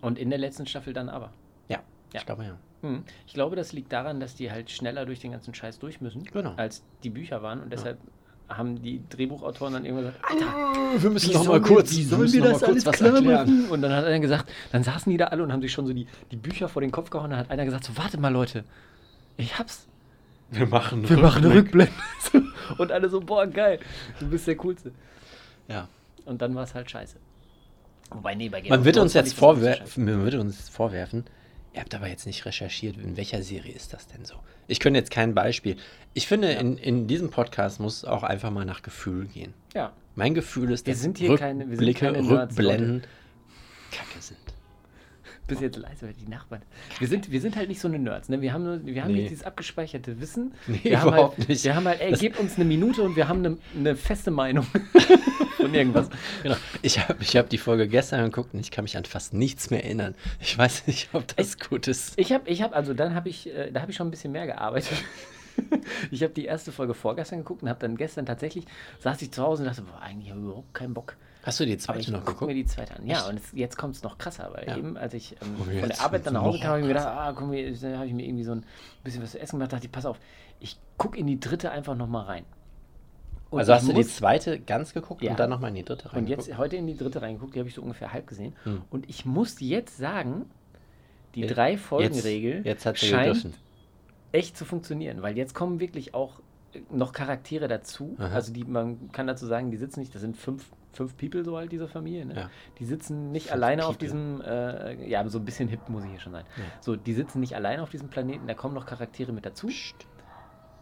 Und 0.00 0.18
in 0.18 0.30
der 0.30 0.38
letzten 0.38 0.66
Staffel 0.66 0.92
dann 0.92 1.08
aber. 1.08 1.32
Ja, 1.68 1.78
Ja. 2.12 2.20
ich 2.20 2.26
glaube 2.26 2.44
ja. 2.44 2.58
Hm. 2.82 3.02
Ich 3.26 3.34
glaube, 3.34 3.56
das 3.56 3.72
liegt 3.72 3.92
daran, 3.92 4.20
dass 4.20 4.36
die 4.36 4.50
halt 4.52 4.70
schneller 4.70 5.04
durch 5.06 5.18
den 5.20 5.32
ganzen 5.32 5.52
Scheiß 5.54 5.78
durch 5.80 6.00
müssen, 6.00 6.22
Genau. 6.24 6.54
als 6.56 6.82
die 7.02 7.10
Bücher 7.10 7.42
waren. 7.42 7.60
Und 7.60 7.72
deshalb 7.72 7.98
haben 8.48 8.80
die 8.82 9.02
Drehbuchautoren 9.10 9.74
dann 9.74 9.84
irgendwann 9.84 10.06
gesagt, 10.06 10.24
Alter, 10.24 11.02
wir 11.02 11.10
müssen 11.10 11.32
noch 11.34 11.46
mal 11.46 11.60
kurz, 11.60 11.94
wir, 11.94 12.06
sollen 12.06 12.32
wir 12.32 12.42
das 12.42 12.52
kurz 12.58 12.62
alles 12.64 12.86
was 12.86 12.96
klar 12.96 13.14
erklären. 13.14 13.46
machen? 13.62 13.70
Und 13.70 13.82
dann 13.82 13.92
hat 13.92 14.04
einer 14.04 14.20
gesagt, 14.20 14.50
dann 14.72 14.82
saßen 14.82 15.10
die 15.10 15.18
da 15.18 15.26
alle 15.26 15.42
und 15.42 15.52
haben 15.52 15.60
sich 15.60 15.72
schon 15.72 15.86
so 15.86 15.92
die, 15.92 16.06
die 16.30 16.36
Bücher 16.36 16.68
vor 16.68 16.80
den 16.80 16.90
Kopf 16.90 17.10
gehauen. 17.10 17.30
Dann 17.30 17.38
hat 17.38 17.50
einer 17.50 17.64
gesagt, 17.64 17.84
so, 17.84 17.96
warte 17.96 18.18
mal 18.18 18.32
Leute, 18.32 18.64
ich 19.36 19.58
hab's. 19.58 19.86
Wir 20.50 20.66
machen 20.66 21.06
Wir 21.08 21.18
machen 21.18 21.44
eine 21.44 21.54
Rückblende. 21.54 21.92
und 22.78 22.90
alle 22.90 23.10
so, 23.10 23.20
boah, 23.20 23.46
geil, 23.46 23.80
du 24.18 24.28
bist 24.28 24.46
der 24.46 24.56
Coolste. 24.56 24.92
Ja. 25.68 25.88
Und 26.24 26.40
dann 26.40 26.54
war 26.54 26.64
es 26.64 26.74
halt 26.74 26.90
scheiße. 26.90 27.16
Wobei, 28.10 28.34
nee, 28.34 28.48
bei 28.48 28.62
Game 28.62 28.70
Man 28.70 28.84
wird 28.84 28.96
uns 28.96 29.12
jetzt 29.12 29.34
ich 29.34 29.38
das 29.38 29.42
nicht 29.42 29.56
so 29.56 29.66
scheiße. 29.66 29.76
vorwerfen, 29.76 30.04
man 30.06 30.22
würde 30.22 30.40
uns 30.40 30.68
vorwerfen, 30.70 31.24
ihr 31.74 31.80
habt 31.80 31.94
aber 31.94 32.08
jetzt 32.08 32.24
nicht 32.26 32.46
recherchiert, 32.46 32.96
in 32.96 33.18
welcher 33.18 33.42
Serie 33.42 33.74
ist 33.74 33.92
das 33.92 34.06
denn 34.06 34.24
so? 34.24 34.36
Ich 34.68 34.78
könnte 34.80 34.98
jetzt 34.98 35.10
kein 35.10 35.34
Beispiel. 35.34 35.76
Ich 36.14 36.28
finde, 36.28 36.52
Ja. 36.52 36.60
in, 36.60 36.76
in 36.78 37.06
diesem 37.08 37.30
Podcast 37.30 37.80
muss 37.80 38.04
auch 38.04 38.22
einfach 38.22 38.50
mal 38.50 38.64
nach 38.64 38.82
Gefühl 38.82 39.26
gehen. 39.26 39.54
Ja, 39.74 39.92
Mein 40.14 40.34
Gefühl 40.34 40.70
ist, 40.72 40.86
Wir 40.86 40.94
dass 40.94 41.02
sind 41.02 41.18
hier 41.18 41.36
keine- 41.36 41.60
wir 41.68 41.76
sind 41.76 41.86
Rückblicke, 41.88 42.12
keine 42.12 42.28
Rückblenden 42.28 43.02
Kacke 43.90 44.20
sind. 44.20 44.38
Bis 45.48 45.60
jetzt 45.60 45.76
leise, 45.76 46.06
weil 46.06 46.12
die 46.14 46.28
Nachbarn. 46.30 46.62
Wir 46.98 47.08
sind, 47.08 47.30
wir 47.32 47.40
sind 47.40 47.56
halt 47.56 47.68
nicht 47.68 47.80
so 47.80 47.88
eine 47.88 47.98
Nerds, 47.98 48.28
ne? 48.28 48.40
Wir 48.40 48.52
haben, 48.52 48.62
nur, 48.64 48.86
wir 48.86 49.02
haben 49.02 49.12
Nee. 49.12 49.20
nicht 49.22 49.30
dieses 49.30 49.44
abgespeicherte 49.44 50.20
Wissen. 50.20 50.52
Nee, 50.66 50.80
wir 50.84 51.00
haben 51.00 51.08
überhaupt 51.08 51.38
halt, 51.38 51.48
nicht. 51.48 51.64
Wir 51.64 51.74
haben 51.74 51.86
halt, 51.88 52.00
ey, 52.00 52.10
Das- 52.12 52.20
gebt 52.20 52.38
uns 52.38 52.54
eine 52.56 52.64
Minute 52.64 53.02
und 53.02 53.16
wir 53.16 53.26
haben 53.28 53.44
eine, 53.44 53.58
eine 53.76 53.96
feste 53.96 54.30
Meinung 54.30 54.66
von 55.56 55.74
irgendwas. 55.74 56.08
Genau. 56.42 56.56
Ich 56.82 56.98
habe 57.00 57.16
ich 57.20 57.36
hab 57.36 57.48
die 57.48 57.58
Folge 57.58 57.88
gestern 57.88 58.22
geguckt 58.24 58.54
und 58.54 58.60
ich 58.60 58.70
kann 58.70 58.84
mich 58.84 58.96
an 58.96 59.04
fast 59.04 59.34
nichts 59.34 59.70
mehr 59.70 59.82
erinnern. 59.84 60.14
Ich 60.40 60.56
weiß 60.56 60.86
nicht, 60.86 61.08
ob 61.12 61.26
das 61.36 61.58
gut 61.58 61.88
ist. 61.88 62.12
Ich 62.18 62.32
habe, 62.32 62.48
ich 62.48 62.62
habe, 62.62 62.74
also 62.74 62.94
dann 62.94 63.14
habe 63.14 63.28
ich, 63.28 63.48
äh, 63.48 63.70
da 63.72 63.80
habe 63.80 63.90
ich 63.90 63.96
schon 63.96 64.06
ein 64.08 64.10
bisschen 64.10 64.32
mehr 64.32 64.46
gearbeitet. 64.46 64.92
ich 66.10 66.22
habe 66.22 66.32
die 66.32 66.44
erste 66.44 66.70
Folge 66.72 66.94
vorgestern 66.94 67.38
geguckt 67.40 67.62
und 67.62 67.68
habe 67.68 67.80
dann 67.80 67.96
gestern 67.96 68.26
tatsächlich, 68.26 68.64
saß 69.00 69.20
ich 69.22 69.32
zu 69.32 69.42
Hause 69.42 69.62
und 69.62 69.68
dachte, 69.68 69.82
boah, 69.82 70.00
eigentlich 70.00 70.30
habe 70.30 70.40
ich 70.40 70.46
überhaupt 70.46 70.74
keinen 70.74 70.94
Bock. 70.94 71.16
Hast 71.42 71.60
du 71.60 71.64
die 71.66 71.78
zweite 71.78 72.00
ich 72.00 72.08
noch 72.08 72.20
gucke 72.20 72.32
geguckt? 72.32 72.48
mir 72.48 72.54
die 72.54 72.66
zweite 72.66 72.96
an. 72.96 73.06
Ja, 73.06 73.18
Echt? 73.20 73.28
und 73.28 73.36
es, 73.38 73.52
jetzt 73.52 73.76
kommt 73.78 73.94
es 73.94 74.02
noch 74.02 74.18
krasser, 74.18 74.50
weil 74.52 74.66
Ja. 74.66 74.76
eben, 74.76 74.96
als 74.96 75.14
ich 75.14 75.32
ähm, 75.40 75.56
Oh, 75.60 75.64
von 75.64 75.88
der 75.88 76.00
Arbeit 76.00 76.26
dann 76.26 76.34
nach 76.34 76.42
Hause 76.42 76.58
kam, 76.58 76.68
habe 76.68 76.78
ich 76.80 76.82
mir 76.86 76.88
gedacht, 76.94 77.06
ah, 77.06 77.32
komm, 77.34 77.52
jetzt 77.52 77.82
habe 77.84 78.06
ich 78.06 78.12
mir 78.12 78.24
irgendwie 78.26 78.44
so 78.44 78.52
ein 78.52 78.64
bisschen 79.04 79.22
was 79.22 79.30
zu 79.32 79.40
essen 79.40 79.58
gemacht, 79.58 79.72
dachte 79.72 79.86
ich, 79.86 79.92
pass 79.92 80.04
auf, 80.04 80.18
ich 80.60 80.76
gucke 80.96 81.16
in 81.18 81.26
die 81.26 81.38
dritte 81.40 81.70
einfach 81.70 81.94
nochmal 81.96 82.24
rein. 82.24 82.44
Und 83.50 83.60
Also 83.60 83.72
ich 83.72 83.78
hast 83.78 83.88
du 83.88 83.92
die 83.94 84.04
zweite 84.06 84.58
ganz 84.60 84.92
geguckt 84.92 85.22
Ja. 85.22 85.30
und 85.30 85.40
dann 85.40 85.48
nochmal 85.48 85.70
in 85.70 85.76
die 85.76 85.84
dritte 85.84 86.12
rein? 86.12 86.20
Und 86.22 86.28
jetzt 86.28 86.54
heute 86.58 86.76
in 86.76 86.86
die 86.86 86.96
dritte 86.96 87.22
reingeguckt, 87.22 87.54
die 87.54 87.60
habe 87.60 87.68
ich 87.68 87.74
so 87.74 87.80
ungefähr 87.82 88.12
halb 88.12 88.26
gesehen. 88.26 88.54
Hm. 88.64 88.82
Und 88.90 89.08
ich 89.08 89.24
muss 89.24 89.58
jetzt 89.60 89.96
sagen, 89.96 90.44
die 91.34 91.40
Jetzt- 91.42 91.56
drei 91.56 91.78
Folgenregel 91.78 92.62
Jetzt, 92.66 92.84
jetzt 92.84 92.98
scheint 92.98 93.26
gegriffen. 93.26 93.54
echt 94.32 94.56
zu 94.56 94.64
funktionieren, 94.66 95.22
weil 95.22 95.36
jetzt 95.38 95.54
kommen 95.54 95.80
wirklich 95.80 96.12
auch 96.14 96.40
äh, 96.74 96.80
noch 96.90 97.12
Charaktere 97.14 97.68
dazu. 97.68 98.16
Aha. 98.18 98.34
Also 98.34 98.52
die, 98.52 98.64
man 98.64 99.10
kann 99.12 99.26
dazu 99.26 99.46
sagen, 99.46 99.70
die 99.70 99.78
sitzen 99.78 100.00
nicht, 100.00 100.14
das 100.14 100.20
sind 100.20 100.36
fünf, 100.36 100.68
fünf 100.92 101.16
People 101.16 101.44
so 101.44 101.56
halt, 101.56 101.70
diese 101.72 101.86
Familie. 101.88 102.26
Ne? 102.26 102.34
Ja. 102.34 102.50
Die 102.78 102.84
sitzen 102.84 103.30
nicht 103.32 103.44
Fünf 103.48 103.54
alleine 103.54 103.82
auf 103.86 103.98
People. 103.98 104.06
diesem, 104.06 104.40
äh, 104.40 105.08
ja, 105.08 105.26
so 105.28 105.38
ein 105.38 105.44
bisschen 105.44 105.68
hip 105.68 105.88
muss 105.88 106.04
ich 106.04 106.10
hier 106.10 106.20
schon 106.20 106.32
sein. 106.32 106.44
Ja. 106.56 106.64
So, 106.80 106.96
die 106.96 107.12
sitzen 107.14 107.40
nicht 107.40 107.54
alleine 107.54 107.82
auf 107.82 107.90
diesem 107.90 108.08
Planeten, 108.08 108.46
da 108.46 108.54
kommen 108.54 108.74
noch 108.74 108.86
Charaktere 108.86 109.32
mit 109.32 109.46
dazu. 109.46 109.66
Psst. 109.68 110.06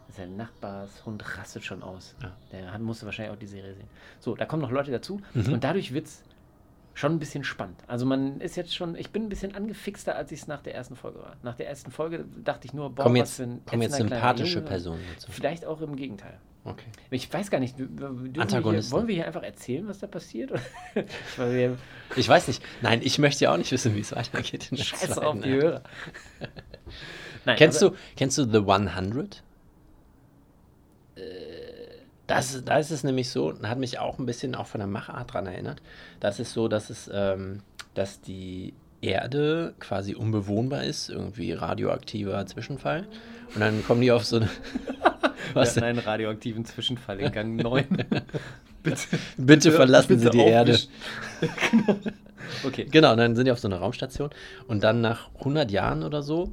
Sein 0.08 0.36
Nachbarshund 0.36 1.36
rastet 1.36 1.64
schon 1.64 1.82
aus. 1.82 2.14
Ja. 2.22 2.32
Der 2.52 2.72
hat, 2.72 2.80
musste 2.80 3.04
wahrscheinlich 3.06 3.34
auch 3.34 3.38
die 3.38 3.46
Serie 3.46 3.74
sehen. 3.74 3.88
So, 4.20 4.34
da 4.34 4.46
kommen 4.46 4.62
noch 4.62 4.70
Leute 4.70 4.90
dazu 4.90 5.20
Mhm. 5.34 5.54
und 5.54 5.64
dadurch 5.64 5.92
wird 5.92 6.06
es 6.06 6.22
schon 6.94 7.12
ein 7.12 7.18
bisschen 7.18 7.44
spannend. 7.44 7.82
Also 7.86 8.06
man 8.06 8.40
ist 8.40 8.56
jetzt 8.56 8.74
schon, 8.74 8.94
ich 8.94 9.10
bin 9.10 9.24
ein 9.24 9.28
bisschen 9.28 9.54
angefixter, 9.54 10.14
als 10.16 10.32
ich 10.32 10.40
es 10.40 10.46
nach 10.46 10.62
der 10.62 10.74
ersten 10.74 10.96
Folge 10.96 11.18
war. 11.18 11.36
Nach 11.42 11.54
der 11.56 11.68
ersten 11.68 11.90
Folge 11.90 12.24
dachte 12.42 12.66
ich 12.66 12.72
nur, 12.72 12.88
boah, 12.94 13.02
Kommen 13.02 13.16
was 13.16 13.30
jetzt, 13.30 13.36
für 13.36 13.42
ein 13.42 13.66
kommen 13.66 13.82
jetzt 13.82 13.96
sympathische. 13.96 14.62
Personen 14.62 15.02
dazu. 15.14 15.30
Vielleicht 15.32 15.66
auch 15.66 15.82
im 15.82 15.96
Gegenteil. 15.96 16.38
Okay. 16.66 16.86
Ich 17.10 17.32
weiß 17.32 17.50
gar 17.50 17.60
nicht, 17.60 17.78
wir 17.78 17.88
hier, 17.88 18.42
Antagonisten. 18.42 18.92
wollen 18.92 19.06
wir 19.06 19.14
hier 19.14 19.26
einfach 19.26 19.44
erzählen, 19.44 19.86
was 19.86 20.00
da 20.00 20.06
passiert? 20.06 20.52
Ich 22.16 22.28
weiß 22.28 22.48
nicht. 22.48 22.62
Nein, 22.82 23.00
ich 23.02 23.18
möchte 23.18 23.44
ja 23.44 23.52
auch 23.52 23.56
nicht 23.56 23.70
wissen, 23.72 23.94
wie 23.94 24.00
es 24.00 24.14
weitergeht. 24.14 24.70
In 24.70 24.78
der 24.78 24.84
scheiße 24.84 25.12
zweiten 25.12 25.26
auf 25.26 25.40
die. 25.40 25.50
Hörer. 25.50 25.82
Nein, 27.44 27.56
Kennst 27.56 27.82
du, 27.82 27.94
kennst 28.16 28.38
du 28.38 28.44
The 28.44 28.58
100? 28.58 29.42
Das, 32.26 32.64
da 32.64 32.78
ist 32.78 32.90
es 32.90 33.04
nämlich 33.04 33.30
so, 33.30 33.54
hat 33.62 33.78
mich 33.78 33.98
auch 33.98 34.18
ein 34.18 34.26
bisschen 34.26 34.54
auch 34.54 34.66
von 34.66 34.80
der 34.80 34.88
Machart 34.88 35.32
dran 35.32 35.46
erinnert. 35.46 35.80
Das 36.18 36.40
ist 36.40 36.52
so, 36.52 36.66
dass 36.66 36.90
es, 36.90 37.08
ähm, 37.12 37.62
dass 37.94 38.20
die 38.20 38.74
Erde 39.00 39.74
quasi 39.78 40.14
unbewohnbar 40.14 40.84
ist, 40.84 41.08
irgendwie 41.08 41.52
radioaktiver 41.52 42.44
Zwischenfall. 42.46 43.06
Und 43.54 43.60
dann 43.60 43.84
kommen 43.84 44.00
die 44.00 44.10
auf 44.10 44.24
so 44.24 44.36
eine. 44.36 44.50
Wir 45.52 45.54
Was 45.54 45.70
hatten 45.70 45.80
denn? 45.80 45.84
einen 45.90 45.98
radioaktiven 46.00 46.64
Zwischenfall 46.64 47.20
in 47.20 47.32
Gang 47.32 47.56
9. 47.56 47.84
bitte, 48.82 49.06
Bitte 49.36 49.72
verlassen 49.72 50.18
Sie 50.18 50.30
die 50.30 50.40
Erde. 50.40 50.78
genau. 51.70 51.96
Okay. 52.64 52.86
Genau, 52.90 53.10
und 53.12 53.18
dann 53.18 53.34
sind 53.34 53.46
die 53.46 53.50
auf 53.50 53.58
so 53.58 53.66
einer 53.66 53.78
Raumstation. 53.78 54.30
Und 54.68 54.84
dann 54.84 55.00
nach 55.00 55.30
100 55.38 55.70
Jahren 55.70 56.04
oder 56.04 56.22
so 56.22 56.52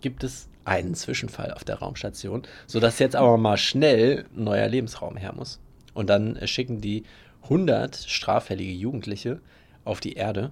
gibt 0.00 0.24
es 0.24 0.48
einen 0.64 0.94
Zwischenfall 0.94 1.52
auf 1.52 1.64
der 1.64 1.76
Raumstation, 1.76 2.42
sodass 2.66 2.98
jetzt 2.98 3.16
aber 3.16 3.36
mal 3.36 3.56
schnell 3.58 4.24
ein 4.34 4.44
neuer 4.44 4.68
Lebensraum 4.68 5.16
her 5.16 5.34
muss. 5.34 5.60
Und 5.92 6.08
dann 6.08 6.38
schicken 6.46 6.80
die 6.80 7.04
100 7.42 7.94
straffällige 7.96 8.72
Jugendliche 8.72 9.40
auf 9.84 10.00
die 10.00 10.14
Erde 10.14 10.50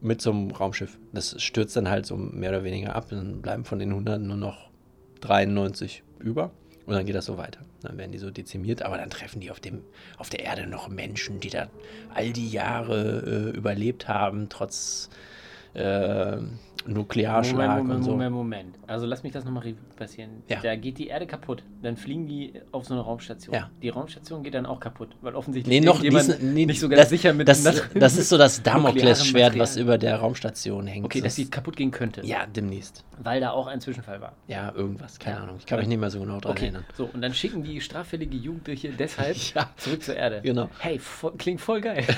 mit 0.00 0.20
so 0.20 0.30
einem 0.30 0.50
Raumschiff. 0.50 0.98
Das 1.12 1.40
stürzt 1.40 1.76
dann 1.76 1.88
halt 1.88 2.06
so 2.06 2.16
mehr 2.16 2.50
oder 2.50 2.64
weniger 2.64 2.94
ab. 2.94 3.06
Dann 3.10 3.40
bleiben 3.40 3.64
von 3.64 3.78
den 3.78 3.90
100 3.90 4.20
nur 4.20 4.36
noch 4.36 4.70
93 5.20 6.02
über. 6.22 6.50
Und 6.84 6.94
dann 6.94 7.06
geht 7.06 7.14
das 7.14 7.26
so 7.26 7.38
weiter. 7.38 7.60
Dann 7.82 7.96
werden 7.96 8.10
die 8.10 8.18
so 8.18 8.30
dezimiert, 8.30 8.82
aber 8.82 8.96
dann 8.96 9.10
treffen 9.10 9.40
die 9.40 9.50
auf, 9.50 9.60
dem, 9.60 9.82
auf 10.18 10.30
der 10.30 10.40
Erde 10.40 10.66
noch 10.66 10.88
Menschen, 10.88 11.38
die 11.38 11.50
da 11.50 11.68
all 12.12 12.32
die 12.32 12.48
Jahre 12.48 13.52
äh, 13.52 13.56
überlebt 13.56 14.08
haben, 14.08 14.48
trotz 14.48 15.08
äh, 15.74 16.38
Nuklearschlag 16.86 17.54
Moment, 17.56 17.78
Moment, 17.78 17.98
und 17.98 18.02
so. 18.04 18.10
Moment, 18.12 18.32
Moment. 18.34 18.78
Also 18.86 19.06
lass 19.06 19.22
mich 19.22 19.32
das 19.32 19.44
nochmal 19.44 19.74
passieren. 19.96 20.42
Ja. 20.48 20.60
Da 20.62 20.76
geht 20.76 20.98
die 20.98 21.08
Erde 21.08 21.26
kaputt. 21.26 21.62
Dann 21.82 21.96
fliegen 21.96 22.26
die 22.26 22.52
auf 22.72 22.84
so 22.84 22.94
eine 22.94 23.02
Raumstation. 23.02 23.54
Ja. 23.54 23.70
Die 23.82 23.88
Raumstation 23.88 24.42
geht 24.42 24.54
dann 24.54 24.66
auch 24.66 24.80
kaputt, 24.80 25.16
weil 25.20 25.34
offensichtlich 25.34 25.80
Nee, 25.80 25.84
noch 25.86 26.00
die 26.00 26.06
irgendjemand 26.06 26.40
ist, 26.40 26.42
nee, 26.42 26.66
nicht 26.66 26.80
so 26.80 26.88
ganz 26.88 27.00
das, 27.02 27.08
sicher 27.10 27.32
mit 27.32 27.48
das, 27.48 27.62
das 27.94 28.16
ist 28.16 28.28
so 28.28 28.38
das 28.38 28.62
Damoklesschwert, 28.62 29.58
was 29.58 29.76
über 29.76 29.98
der 29.98 30.16
Raumstation 30.16 30.86
hängt. 30.86 31.04
Okay, 31.04 31.20
dass 31.20 31.34
sie 31.34 31.48
kaputt 31.48 31.76
gehen 31.76 31.90
könnte. 31.90 32.24
Ja, 32.24 32.46
demnächst. 32.46 33.04
Weil 33.22 33.40
da 33.40 33.50
auch 33.50 33.66
ein 33.66 33.80
Zwischenfall 33.80 34.20
war. 34.20 34.32
Ja, 34.48 34.72
irgendwas, 34.74 35.18
keine 35.18 35.36
Ja. 35.36 35.42
Ahnung. 35.44 35.56
Ich 35.58 35.66
kann 35.66 35.78
mich 35.78 35.88
nicht 35.88 35.98
mehr 36.00 36.10
so 36.10 36.20
genau 36.20 36.40
dran 36.40 36.52
Okay, 36.52 36.64
erinnern. 36.64 36.84
so, 36.96 37.08
und 37.12 37.20
dann 37.22 37.34
schicken 37.34 37.62
die 37.62 37.80
straffällige 37.80 38.36
Jugendliche 38.36 38.90
deshalb 38.98 39.36
zurück 39.76 40.02
zur 40.02 40.16
Erde. 40.16 40.40
Genau. 40.42 40.68
Hey, 40.78 40.98
voll, 40.98 41.32
klingt 41.38 41.60
voll 41.60 41.80
geil. 41.80 42.04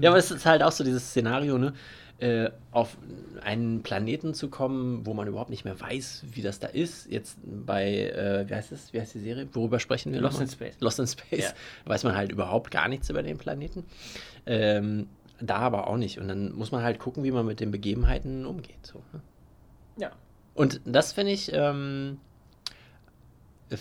Ja, 0.00 0.10
aber 0.10 0.18
es 0.18 0.30
ist 0.30 0.46
halt 0.46 0.62
auch 0.62 0.72
so 0.72 0.82
dieses 0.84 1.10
Szenario, 1.10 1.58
ne? 1.58 1.72
Äh, 2.18 2.50
auf 2.70 2.96
einen 3.42 3.82
Planeten 3.82 4.32
zu 4.32 4.48
kommen, 4.48 5.04
wo 5.04 5.12
man 5.12 5.28
überhaupt 5.28 5.50
nicht 5.50 5.66
mehr 5.66 5.78
weiß, 5.78 6.24
wie 6.32 6.40
das 6.40 6.58
da 6.58 6.66
ist. 6.66 7.10
Jetzt 7.10 7.38
bei, 7.44 8.08
äh, 8.08 8.48
wie 8.48 8.54
heißt 8.54 8.72
es? 8.72 8.94
Wie 8.94 9.00
heißt 9.00 9.14
die 9.16 9.20
Serie? 9.20 9.46
Worüber 9.52 9.78
sprechen 9.80 10.14
wir? 10.14 10.22
Lost 10.22 10.40
in 10.40 10.48
Space. 10.48 10.76
Lost 10.80 10.98
in 10.98 11.06
Space. 11.06 11.44
Ja. 11.44 11.52
Weiß 11.84 12.04
man 12.04 12.16
halt 12.16 12.32
überhaupt 12.32 12.70
gar 12.70 12.88
nichts 12.88 13.10
über 13.10 13.22
den 13.22 13.36
Planeten. 13.36 13.84
Ähm, 14.46 15.08
da 15.40 15.56
aber 15.56 15.88
auch 15.88 15.98
nicht. 15.98 16.18
Und 16.18 16.28
dann 16.28 16.54
muss 16.54 16.72
man 16.72 16.82
halt 16.82 16.98
gucken, 16.98 17.22
wie 17.22 17.30
man 17.30 17.44
mit 17.44 17.60
den 17.60 17.70
Begebenheiten 17.70 18.46
umgeht. 18.46 18.86
So, 18.86 19.02
ne? 19.12 19.20
ja. 19.98 20.12
Und 20.54 20.80
das 20.86 21.12
finde 21.12 21.32
ich, 21.32 21.50
ähm, 21.52 22.18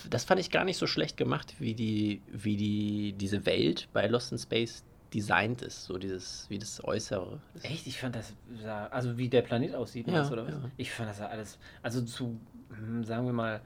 das 0.10 0.26
fand 0.26 0.42
ich 0.42 0.52
gar 0.52 0.66
nicht 0.66 0.78
so 0.78 0.88
schlecht 0.88 1.16
gemacht, 1.16 1.56
wie 1.60 1.74
die, 1.74 2.22
wie 2.28 2.58
die, 2.58 3.14
diese 3.14 3.46
Welt 3.46 3.88
bei 3.94 4.08
Lost 4.08 4.34
in 4.34 4.38
Space 4.40 4.84
designt 5.16 5.62
ist, 5.62 5.86
so 5.86 5.98
dieses, 5.98 6.46
wie 6.50 6.60
das 6.60 6.84
Äußere. 6.84 7.40
ist. 7.56 7.66
Echt? 7.66 7.88
Ich 7.88 8.00
fand 8.00 8.16
das, 8.16 8.34
sah, 8.62 8.88
also 8.88 9.18
wie 9.18 9.30
der 9.30 9.42
Planet 9.42 9.74
aussieht, 9.76 10.08
Ja, 10.08 10.30
oder 10.30 10.46
was? 10.46 10.54
ja. 10.54 10.62
Ich 10.78 10.92
fand 10.92 11.10
das 11.10 11.22
alles, 11.22 11.58
also 11.82 12.02
zu, 12.02 12.40
hm, 12.70 13.04
sagen 13.06 13.26
wir 13.26 13.34
mal, 13.34 13.62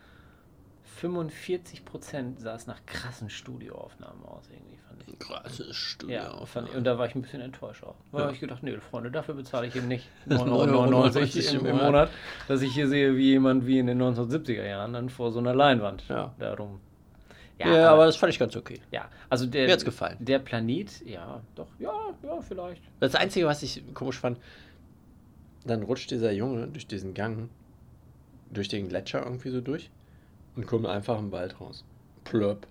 45 0.83 1.85
Prozent 1.85 2.39
sah 2.39 2.55
es 2.55 2.67
nach 2.67 2.85
krassen 2.85 3.29
Studioaufnahmen 3.29 4.23
aus, 4.25 4.43
irgendwie, 4.51 4.77
fand 4.87 5.03
ich. 5.07 5.19
Krasses 5.19 5.75
Studio. 5.75 6.15
Ja, 6.15 6.43
ich, 6.43 6.75
und 6.75 6.83
da 6.83 6.97
war 6.97 7.05
ich 7.07 7.15
ein 7.15 7.21
bisschen 7.21 7.41
enttäuscht 7.41 7.83
auch. 7.83 7.95
Da 8.11 8.17
Ja. 8.17 8.23
habe 8.25 8.33
ich 8.33 8.39
gedacht, 8.39 8.63
nee, 8.63 8.75
Freunde, 8.79 9.09
dafür 9.11 9.35
bezahle 9.35 9.67
ich 9.67 9.75
eben 9.75 9.87
nicht 9.87 10.07
9,99 10.27 11.49
9,99 11.49 11.69
im. 11.69 11.77
Monat, 11.77 12.09
dass 12.47 12.61
ich 12.61 12.73
hier 12.73 12.87
sehe, 12.87 13.15
wie 13.15 13.29
jemand 13.31 13.65
wie 13.65 13.79
in 13.79 13.87
den 13.87 14.01
1970er 14.01 14.65
Jahren 14.65 14.93
dann 14.93 15.09
vor 15.09 15.31
so 15.31 15.39
einer 15.39 15.53
Leinwand 15.55 16.03
Ja. 16.09 16.33
darum. 16.39 16.81
Ja, 17.59 17.91
aber 17.91 18.05
das 18.05 18.15
fand 18.15 18.31
ich 18.33 18.39
ganz 18.39 18.55
okay. 18.55 18.79
ja, 18.91 19.09
also 19.29 19.45
der, 19.45 19.65
Mir 19.65 19.73
hat's 19.73 19.85
gefallen. 19.85 20.17
der 20.19 20.39
Planet, 20.39 21.05
ja, 21.05 21.41
doch, 21.55 21.67
ja, 21.77 21.91
ja, 22.23 22.41
vielleicht. 22.41 22.81
Das 22.99 23.15
Einzige, 23.15 23.45
was 23.45 23.61
ich 23.63 23.83
komisch 23.93 24.17
fand, 24.19 24.39
dann 25.65 25.83
rutscht 25.83 26.09
dieser 26.11 26.31
Junge 26.31 26.67
durch 26.67 26.87
diesen 26.87 27.13
Gang, 27.13 27.49
durch 28.51 28.69
den 28.69 28.87
Gletscher 28.87 29.23
irgendwie 29.23 29.49
so 29.49 29.61
durch. 29.61 29.89
und 30.55 30.65
kommen 30.67 30.85
einfach 30.85 31.19
im 31.19 31.31
Wald 31.31 31.59
raus. 31.61 31.83
Plöpp. 32.23 32.65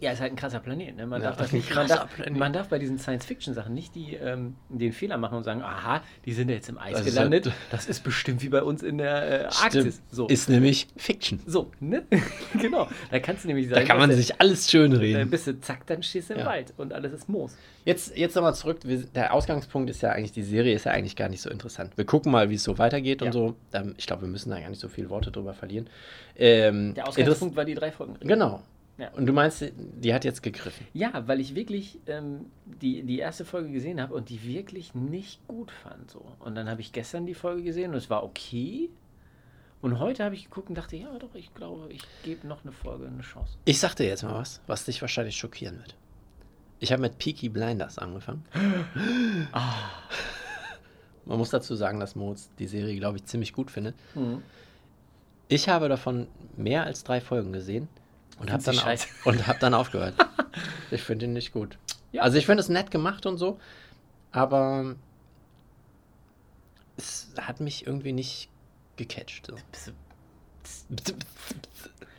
Ja, 0.00 0.12
ist 0.12 0.20
halt 0.20 0.32
ein 0.32 0.36
krasser 0.36 0.60
Planet. 0.60 0.96
Ne? 0.96 1.06
Man, 1.06 1.20
Ja, 1.20 1.28
darf 1.28 1.36
das 1.38 1.52
nicht, 1.52 1.74
man, 1.74 1.86
darf, 1.86 2.14
Planet. 2.14 2.36
man 2.38 2.52
darf 2.54 2.68
bei 2.68 2.78
diesen 2.78 2.98
Science-Fiction-Sachen 2.98 3.74
nicht 3.74 3.94
die, 3.94 4.14
ähm, 4.14 4.56
den 4.70 4.92
Fehler 4.92 5.18
machen 5.18 5.36
und 5.36 5.44
sagen, 5.44 5.60
aha, 5.62 6.02
die 6.24 6.32
sind 6.32 6.48
jetzt 6.48 6.70
im 6.70 6.78
Eis 6.78 6.92
Das 6.92 7.06
ist 7.06 7.14
gelandet. 7.14 7.44
halt- 7.46 7.54
das 7.70 7.86
ist 7.86 8.02
bestimmt 8.02 8.42
wie 8.42 8.48
bei 8.48 8.62
uns 8.62 8.82
in 8.82 8.96
der 8.96 9.42
äh, 9.42 9.44
Arktis. 9.44 10.00
So, 10.10 10.26
Ist 10.28 10.48
nämlich 10.48 10.86
Fiction. 10.96 11.40
so 11.46 11.70
ne? 11.80 12.02
genau. 12.58 12.88
Da 13.10 13.18
kannst 13.18 13.44
du 13.44 13.48
nämlich 13.48 13.68
Da 13.68 13.74
sagen, 13.76 13.88
kann 13.88 13.98
man 13.98 14.10
sich 14.12 14.40
alles 14.40 14.70
schön 14.70 14.92
reden. 14.94 15.28
bist 15.28 15.46
du 15.46 15.60
zack, 15.60 15.86
dann 15.86 16.02
stehst 16.02 16.30
du 16.30 16.34
im 16.34 16.40
Ja. 16.40 16.46
Wald 16.46 16.72
und 16.78 16.94
alles 16.94 17.12
ist 17.12 17.28
Moos. 17.28 17.54
Jetzt, 17.84 18.16
jetzt 18.16 18.34
nochmal 18.36 18.54
zurück. 18.54 18.78
Der 19.14 19.34
Ausgangspunkt 19.34 19.90
ist 19.90 20.00
ja 20.02 20.12
eigentlich, 20.12 20.32
die 20.32 20.42
Serie 20.42 20.74
ist 20.74 20.84
ja 20.84 20.92
eigentlich 20.92 21.16
gar 21.16 21.28
nicht 21.28 21.42
so 21.42 21.50
interessant. 21.50 21.96
Wir 21.96 22.06
gucken 22.06 22.32
mal, 22.32 22.48
wie 22.48 22.54
es 22.54 22.62
so 22.64 22.78
weitergeht 22.78 23.20
Ja. 23.20 23.26
und 23.26 23.32
so. 23.32 23.54
Ähm, 23.74 23.94
ich 23.98 24.06
glaube, 24.06 24.22
wir 24.22 24.28
müssen 24.28 24.48
da 24.50 24.58
gar 24.60 24.70
nicht 24.70 24.80
so 24.80 24.88
viele 24.88 25.10
Worte 25.10 25.30
drüber 25.30 25.52
verlieren. 25.52 25.88
Ähm, 26.36 26.94
Der 26.94 27.06
Ausgangspunkt 27.08 27.56
war 27.56 27.64
die 27.66 27.74
drei 27.74 27.90
Folgen. 27.92 28.16
Genau. 28.20 28.62
Ja. 29.00 29.08
Und 29.12 29.24
du 29.24 29.32
meinst, 29.32 29.64
die 29.76 30.12
hat 30.12 30.26
jetzt 30.26 30.42
gegriffen. 30.42 30.86
Ja, 30.92 31.26
weil 31.26 31.40
ich 31.40 31.54
wirklich 31.54 31.98
ähm, 32.06 32.50
die, 32.66 33.02
die 33.02 33.18
erste 33.18 33.46
Folge 33.46 33.70
gesehen 33.70 33.98
habe 33.98 34.12
und 34.12 34.28
die 34.28 34.44
wirklich 34.44 34.94
nicht 34.94 35.40
gut 35.48 35.70
fand. 35.70 36.10
So. 36.10 36.22
Und 36.38 36.54
dann 36.54 36.68
habe 36.68 36.82
ich 36.82 36.92
gestern 36.92 37.24
die 37.24 37.32
Folge 37.32 37.62
gesehen 37.62 37.92
und 37.92 37.96
es 37.96 38.10
war 38.10 38.22
okay. 38.22 38.90
Und 39.80 39.98
heute 39.98 40.22
habe 40.22 40.34
ich 40.34 40.44
geguckt 40.44 40.68
und 40.68 40.76
dachte, 40.76 40.96
ja 40.96 41.18
doch, 41.18 41.34
ich 41.34 41.54
glaube, 41.54 41.90
ich 41.90 42.02
gebe 42.24 42.46
noch 42.46 42.62
eine 42.62 42.72
Folge 42.72 43.06
eine 43.06 43.22
Chance. 43.22 43.56
Ich 43.64 43.80
sag 43.80 43.94
dir 43.94 44.04
jetzt 44.04 44.22
mal 44.22 44.34
was, 44.34 44.60
was 44.66 44.84
dich 44.84 45.00
wahrscheinlich 45.00 45.36
schockieren 45.36 45.78
wird. 45.78 45.96
Ich 46.78 46.92
habe 46.92 47.00
mit 47.00 47.16
Peaky 47.16 47.48
Blinders 47.48 47.96
angefangen. 47.96 48.44
Man 51.24 51.38
muss 51.38 51.48
dazu 51.48 51.74
sagen, 51.74 52.00
dass 52.00 52.16
Moritz 52.16 52.50
die 52.58 52.66
Serie, 52.66 52.94
glaube 52.96 53.16
ich, 53.16 53.24
ziemlich 53.24 53.54
gut 53.54 53.70
findet. 53.70 53.94
Ich 55.48 55.70
habe 55.70 55.88
davon 55.88 56.26
mehr 56.58 56.84
als 56.84 57.02
drei 57.02 57.22
Folgen 57.22 57.54
gesehen 57.54 57.88
und 58.40 58.50
habe 58.50 58.62
dann, 58.62 58.78
auf, 58.78 59.06
und 59.26 59.46
hab 59.46 59.60
dann 59.60 59.74
aufgehört. 59.74 60.14
ich 60.90 61.02
finde 61.02 61.26
ihn 61.26 61.32
nicht 61.32 61.52
gut. 61.52 61.78
Ja. 62.12 62.22
Also 62.22 62.36
ich 62.38 62.46
finde 62.46 62.60
es 62.62 62.68
nett 62.68 62.90
gemacht 62.90 63.24
und 63.26 63.38
so, 63.38 63.60
aber 64.32 64.96
es 66.96 67.30
hat 67.40 67.60
mich 67.60 67.86
irgendwie 67.86 68.12
nicht 68.12 68.48
gecatcht. 68.96 69.46
So. 69.46 69.54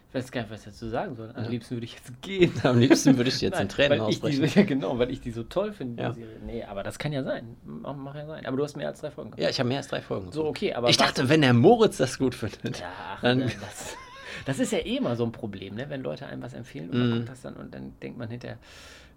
Ich 0.10 0.16
weiß 0.16 0.32
gar 0.32 0.42
nicht, 0.42 0.52
was 0.52 0.60
ich 0.62 0.66
dazu 0.66 0.90
sagen 0.90 1.16
soll. 1.16 1.32
Am 1.36 1.44
Ja. 1.46 1.50
liebsten 1.50 1.76
würde 1.76 1.86
ich 1.86 1.94
jetzt 1.94 2.22
gehen. 2.22 2.52
Am 2.64 2.80
liebsten 2.80 3.16
würde 3.16 3.30
ich 3.30 3.40
jetzt 3.40 3.54
Nein, 3.56 3.64
in 3.64 3.70
Tränen 3.70 4.02
ausbrechen. 4.02 4.44
Die, 4.44 4.50
ja, 4.60 4.64
genau, 4.66 5.00
weil 5.00 5.10
ich 5.10 5.22
die 5.22 5.32
so 5.32 5.44
toll 5.44 5.72
finde, 5.72 6.04
Ja. 6.04 6.16
Nee, 6.46 6.64
aber 6.66 6.84
das 6.84 7.00
kann 7.00 7.14
ja 7.14 7.24
sein. 7.24 7.56
Mach, 7.64 7.96
mach 7.96 8.16
ja 8.16 8.26
sein. 8.26 8.46
Aber 8.46 8.58
du 8.58 8.64
hast 8.64 8.76
mehr 8.76 8.88
als 8.90 9.00
drei 9.00 9.12
Folgen 9.12 9.32
geguckt. 9.32 9.44
Ja, 9.44 9.50
ich 9.50 9.60
habe 9.60 9.70
mehr 9.70 9.78
als 9.78 9.88
drei 9.88 10.02
Folgen. 10.02 10.32
So, 10.32 10.46
okay, 10.46 10.74
aber 10.74 10.90
ich 10.90 10.98
dachte, 10.98 11.30
wenn 11.30 11.42
der 11.42 11.54
Moritz 11.54 11.98
das 11.98 12.18
gut 12.18 12.36
findet. 12.36 12.80
Ja, 12.80 12.92
ach, 13.16 13.22
Dann- 13.22 13.40
das, 13.42 13.96
das 14.46 14.60
ist 14.60 14.72
ja 14.72 14.80
eh 14.80 14.98
immer 14.98 15.16
so 15.16 15.26
ein 15.26 15.32
Problem, 15.32 15.76
ne? 15.76 15.90
wenn 15.90 16.02
Leute 16.02 16.26
einem 16.26 16.42
was 16.42 16.54
empfehlen 16.54 16.90
und 16.90 16.98
man 17.00 17.10
Mhm. 17.10 17.16
guckt 17.18 17.30
das 17.30 17.42
dann 17.42 17.56
und 17.56 17.74
dann 17.74 17.94
denkt 18.02 18.18
man 18.18 18.30
hinterher, 18.30 18.58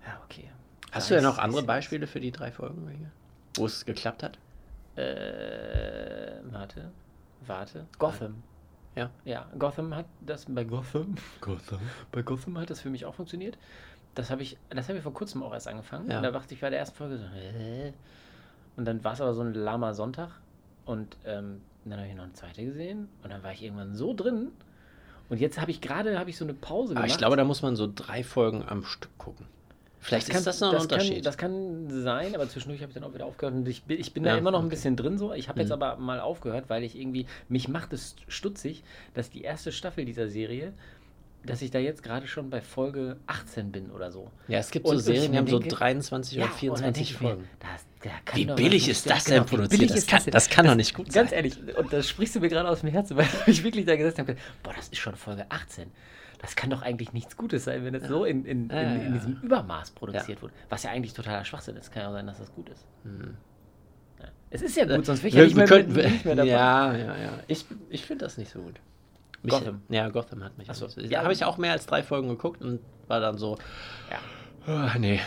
ja, 0.06 0.20
okay. 0.24 0.50
Hast 0.92 1.10
du 1.10 1.14
ja 1.14 1.20
noch 1.22 1.38
andere 1.38 1.62
Beispiele 1.64 2.06
für 2.06 2.20
die 2.20 2.30
drei 2.30 2.52
Folgen, 2.52 3.10
wo 3.56 3.66
es 3.66 3.84
geklappt 3.84 4.22
hat? 4.22 4.38
Äh, 4.96 6.38
warte, 6.50 6.90
warte. 7.46 7.86
Gotham. 7.98 8.42
Ja. 8.94 9.10
Ja, 9.24 9.46
Gotham 9.58 9.94
hat 9.94 10.06
das 10.20 10.44
bei 10.48 10.62
Gotham. 10.64 11.16
Gotham. 11.40 11.80
Bei 12.12 12.22
Gotham 12.22 12.58
hat 12.58 12.70
das 12.70 12.80
für 12.80 12.90
mich 12.90 13.04
auch 13.04 13.14
funktioniert. 13.14 13.58
Das 14.14 14.30
habe 14.30 14.42
ich, 14.42 14.56
das 14.70 14.88
habe 14.88 14.98
ich 14.98 15.02
vor 15.02 15.12
kurzem 15.14 15.42
auch 15.42 15.52
erst 15.52 15.66
angefangen. 15.66 16.08
Ja. 16.10 16.20
Da 16.20 16.30
dachte 16.30 16.54
ich 16.54 16.60
bei 16.60 16.70
der 16.70 16.78
ersten 16.78 16.96
Folge 16.96 17.18
so, 17.18 17.24
hä? 17.26 17.92
Und 18.76 18.84
dann 18.84 19.02
war 19.02 19.14
es 19.14 19.20
aber 19.20 19.34
so 19.34 19.40
ein 19.42 19.52
lahmer 19.54 19.94
Sonntag. 19.94 20.30
Und 20.84 21.16
ähm, 21.24 21.60
dann 21.84 21.98
habe 21.98 22.08
ich 22.08 22.14
noch 22.14 22.22
eine 22.24 22.32
zweite 22.34 22.64
gesehen. 22.64 23.08
Und 23.24 23.30
dann 23.32 23.42
war 23.42 23.50
ich 23.52 23.62
irgendwann 23.64 23.96
so 23.96 24.14
drin. 24.14 24.52
Und 25.28 25.40
jetzt 25.40 25.60
habe 25.60 25.70
ich 25.70 25.80
gerade 25.80 26.18
habe 26.18 26.30
ich 26.30 26.36
so 26.36 26.44
eine 26.44 26.54
Pause 26.54 26.92
Aber 26.92 26.94
gemacht. 27.02 27.10
ich 27.10 27.18
glaube, 27.18 27.36
da 27.36 27.44
muss 27.44 27.62
man 27.62 27.76
so 27.76 27.90
drei 27.92 28.22
Folgen 28.24 28.62
am 28.66 28.84
Stück 28.84 29.16
gucken. 29.18 29.46
Vielleicht 30.00 30.28
ist 30.28 30.46
das 30.46 30.60
noch 30.60 30.68
ein 30.68 30.74
das 30.74 30.82
Unterschied. 30.82 31.14
Kann, 31.14 31.22
das 31.22 31.38
kann 31.38 31.86
sein, 32.02 32.34
aber 32.34 32.46
zwischendurch 32.46 32.82
habe 32.82 32.90
ich 32.90 32.94
dann 32.94 33.04
auch 33.04 33.14
wieder 33.14 33.24
aufgehört 33.24 33.54
und 33.54 33.66
ich 33.66 33.84
bin, 33.84 33.98
ich 33.98 34.12
bin 34.12 34.22
Ja, 34.24 34.32
da 34.32 34.38
immer 34.38 34.50
noch 34.50 34.58
ein 34.58 34.66
okay. 34.66 34.74
bisschen 34.74 34.96
drin 34.96 35.16
so. 35.16 35.32
Ich 35.32 35.48
habe 35.48 35.60
jetzt 35.60 35.68
Mhm. 35.70 35.72
aber 35.82 35.96
mal 35.96 36.20
aufgehört, 36.20 36.64
weil 36.68 36.84
ich 36.84 36.98
irgendwie, 36.98 37.24
mich 37.48 37.68
macht 37.68 37.94
es 37.94 38.14
stutzig, 38.28 38.84
dass 39.14 39.30
die 39.30 39.40
erste 39.42 39.72
Staffel 39.72 40.04
dieser 40.04 40.28
Serie, 40.28 40.74
dass 41.46 41.62
ich 41.62 41.70
da 41.70 41.78
jetzt 41.78 42.02
gerade 42.02 42.26
schon 42.26 42.50
bei 42.50 42.60
Folge 42.60 43.16
18 43.26 43.72
bin 43.72 43.90
oder 43.90 44.10
so. 44.12 44.30
ja, 44.46 44.58
es 44.58 44.70
gibt 44.70 44.84
Und 44.84 44.96
so 44.96 45.00
Serien, 45.02 45.32
die 45.32 45.38
haben 45.38 45.46
so 45.46 45.58
denke- 45.58 45.74
23 45.74 46.36
Ja, 46.36 46.44
oder 46.44 46.52
und 46.52 46.58
dann 46.60 46.92
denke 46.92 46.98
24 46.98 47.10
ich 47.10 47.20
mir, 47.22 47.28
Folgen. 47.28 47.48
Das, 47.60 47.68
kann 47.70 47.82
Wie 48.34 48.44
billig 48.46 48.88
ist 48.88 49.06
ja, 49.06 49.14
das 49.14 49.24
genau, 49.24 49.44
denn 49.44 49.46
produziert? 49.46 49.90
Das 49.90 50.06
kann, 50.06 50.22
das 50.30 50.48
kann 50.50 50.66
doch 50.66 50.74
nicht 50.74 50.94
gut 50.94 51.12
Ganz 51.12 51.30
sein. 51.30 51.36
ehrlich, 51.38 51.56
und 51.76 51.92
das 51.92 52.08
sprichst 52.08 52.34
du 52.34 52.40
mir 52.40 52.48
gerade 52.48 52.68
aus 52.68 52.80
dem 52.80 52.90
Herzen, 52.90 53.16
weil 53.16 53.26
ich 53.46 53.62
wirklich 53.64 53.86
da 53.86 53.96
gesessen 53.96 54.18
habe, 54.20 54.36
boah, 54.62 54.72
das 54.74 54.88
ist 54.88 54.98
schon 54.98 55.14
Folge 55.16 55.46
18. 55.48 55.90
Das 56.40 56.56
kann 56.56 56.68
doch 56.70 56.82
eigentlich 56.82 57.12
nichts 57.14 57.36
Gutes 57.38 57.64
sein, 57.64 57.84
wenn 57.84 57.94
das 57.94 58.06
so 58.06 58.24
in, 58.26 58.44
in, 58.44 58.68
Ja, 58.68 58.80
in, 58.80 58.88
ja, 58.88 58.94
in 58.96 59.02
ja. 59.06 59.18
diesem 59.18 59.40
Übermaß 59.42 59.92
produziert 59.92 60.42
wurde. 60.42 60.52
Was 60.68 60.82
ja 60.82 60.90
eigentlich 60.90 61.14
totaler 61.14 61.44
Schwachsinn 61.44 61.76
ist. 61.76 61.90
Kann 61.92 62.02
ja 62.02 62.08
auch 62.08 62.12
sein, 62.12 62.26
dass 62.26 62.38
das 62.38 62.52
gut 62.52 62.68
ist. 62.68 62.84
Ja. 64.20 64.26
Es 64.50 64.60
ist 64.62 64.76
ja 64.76 64.84
gut, 64.84 65.06
sonst 65.06 65.22
wäre 65.22 65.28
ich 65.28 65.34
ja 65.34 65.40
Wir, 65.40 65.46
nicht 65.46 65.56
mehr, 65.56 65.66
könnten, 65.66 65.92
mit, 65.94 66.04
nicht 66.10 66.24
mehr 66.26 66.36
dabei. 66.36 66.48
ja, 66.50 66.94
ja, 66.94 67.16
ja. 67.16 67.30
Ich, 67.48 67.64
ich 67.88 68.04
finde 68.04 68.26
das 68.26 68.36
nicht 68.36 68.50
so 68.50 68.60
gut. 68.60 68.74
Mich, 69.42 69.52
Gotham. 69.52 69.82
Ja, 69.88 70.08
Gotham 70.10 70.44
hat 70.44 70.56
mich. 70.58 70.68
Ach 70.70 70.74
so, 70.74 70.84
auch 70.86 70.88
nicht 70.96 71.06
so- 71.06 71.12
ja. 71.12 71.18
Da 71.18 71.24
habe 71.24 71.32
ich 71.32 71.44
auch 71.44 71.56
mehr 71.56 71.72
als 71.72 71.86
drei 71.86 72.02
Folgen 72.02 72.28
geguckt 72.28 72.60
und 72.62 72.80
war 73.08 73.20
dann 73.20 73.38
so, 73.38 73.56
Ja. 74.10 74.18
oh, 74.94 74.98
nee. 74.98 75.20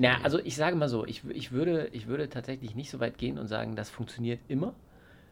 Na, 0.00 0.20
also 0.22 0.38
ich 0.38 0.54
sage 0.54 0.76
mal 0.76 0.88
so, 0.88 1.04
ich, 1.04 1.24
ich, 1.28 1.50
würde, 1.50 1.88
ich 1.88 2.06
würde 2.06 2.28
tatsächlich 2.28 2.76
nicht 2.76 2.88
so 2.88 3.00
weit 3.00 3.18
gehen 3.18 3.36
und 3.36 3.48
sagen, 3.48 3.74
das 3.74 3.90
funktioniert 3.90 4.38
immer. 4.46 4.72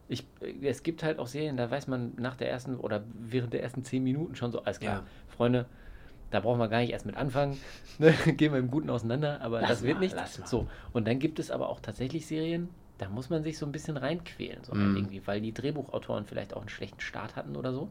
Ich, 0.09 0.27
äh, 0.41 0.67
es 0.67 0.83
gibt 0.83 1.05
halt 1.05 1.21
auch 1.21 1.29
Serien, 1.29 1.57
da 1.57 1.71
weiß 1.71 1.87
man 1.87 2.15
nach 2.17 2.37
der 2.37 2.51
ersten 2.51 2.77
oder 2.77 3.05
während 3.15 3.53
der 3.53 3.63
ersten 3.63 3.85
zehn 3.85 4.03
Minuten 4.03 4.35
schon 4.35 4.51
so, 4.51 4.63
alles 4.63 4.81
klar, 4.81 4.97
Ja. 4.97 5.07
Freunde, 5.29 5.67
da 6.33 6.41
brauchen 6.41 6.59
wir 6.59 6.67
gar 6.67 6.81
nicht 6.81 6.91
erst 6.91 7.07
mit 7.07 7.17
anfangen. 7.17 7.57
Ne? 7.99 8.13
Gehen 8.37 8.53
wir 8.53 8.59
im 8.59 8.71
Guten 8.71 8.91
auseinander, 8.91 9.41
aber 9.41 9.61
Lass 9.61 9.71
das 9.71 9.83
wird 9.83 10.01
nicht. 10.01 10.15
So, 10.45 10.69
und 10.93 11.07
dann 11.07 11.19
gibt 11.19 11.39
es 11.39 11.51
aber 11.51 11.71
auch 11.71 11.81
tatsächlich 11.81 12.27
Serien, 12.27 12.69
da 12.99 13.09
muss 13.09 13.31
man 13.31 13.43
sich 13.43 13.57
so 13.57 13.65
ein 13.65 13.73
bisschen 13.73 13.97
reinquälen, 13.97 14.65
so 14.65 14.73
halt 14.73 14.83
Mhm. 14.91 14.97
irgendwie, 14.97 15.27
weil 15.27 15.41
die 15.41 15.55
Drehbuchautoren 15.55 16.27
vielleicht 16.27 16.55
auch 16.55 16.61
einen 16.61 16.69
schlechten 16.69 17.01
Start 17.01 17.37
hatten 17.37 17.57
oder 17.57 17.73
so. 17.73 17.89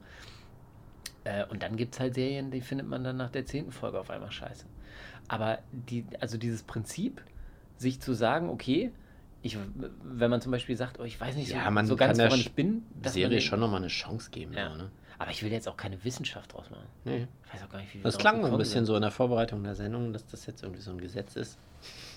Äh, 1.24 1.46
und 1.46 1.64
dann 1.64 1.76
gibt 1.78 1.96
es 1.96 2.00
halt 2.02 2.16
Serien, 2.16 2.52
die 2.52 2.62
findet 2.62 2.88
man 2.88 3.04
dann 3.04 3.18
nach 3.18 3.32
der 3.32 3.46
zehnten 3.46 3.72
Folge 3.72 4.00
auf 4.00 4.10
einmal 4.12 4.32
scheiße. 4.32 4.66
Aber 5.28 5.60
die, 5.72 6.06
also 6.20 6.38
dieses 6.38 6.64
Prinzip, 6.64 7.22
sich 7.78 8.00
zu 8.00 8.14
sagen, 8.14 8.50
okay, 8.50 8.92
ich, 9.42 9.58
wenn 10.04 10.30
man 10.32 10.42
zum 10.42 10.52
Beispiel 10.52 10.76
sagt, 10.76 11.00
oh, 11.00 11.04
ich 11.04 11.20
weiß 11.20 11.36
nicht 11.36 11.52
Ja, 11.52 11.66
so, 11.66 11.72
man 11.72 11.86
so 11.86 11.96
kann 11.96 12.10
ganz, 12.10 12.20
woran 12.20 12.40
ich 12.40 12.54
bin, 12.54 12.84
dass 13.02 13.14
Serie 13.14 13.42
schon 13.42 13.60
nochmal 13.60 13.80
eine 13.80 13.88
Chance 13.90 14.32
geben. 14.32 14.54
Ja. 14.54 14.72
So, 14.72 14.78
ne? 14.78 14.90
Aber 15.18 15.32
ich 15.32 15.44
will 15.44 15.52
jetzt 15.52 15.68
auch 15.70 15.78
keine 15.78 16.04
Wissenschaft 16.04 16.54
draus 16.54 16.70
machen. 16.70 16.88
nee. 17.06 17.28
Ich 17.48 17.54
weiß 17.54 17.64
auch 17.64 17.70
gar 17.72 17.80
nicht, 17.80 17.94
wie 17.94 18.00
wir 18.00 18.04
Das 18.04 18.18
klang 18.18 18.44
ein 18.44 18.58
bisschen 18.58 18.80
sind. 18.80 18.86
so 18.88 18.96
in 18.96 19.02
der 19.02 19.12
Vorbereitung 19.12 19.64
der 19.64 19.76
Sendung, 19.76 20.12
dass 20.12 20.26
das 20.26 20.46
jetzt 20.46 20.64
irgendwie 20.64 20.82
so 20.82 20.92
ein 20.92 21.00
Gesetz 21.00 21.36
ist. 21.38 21.58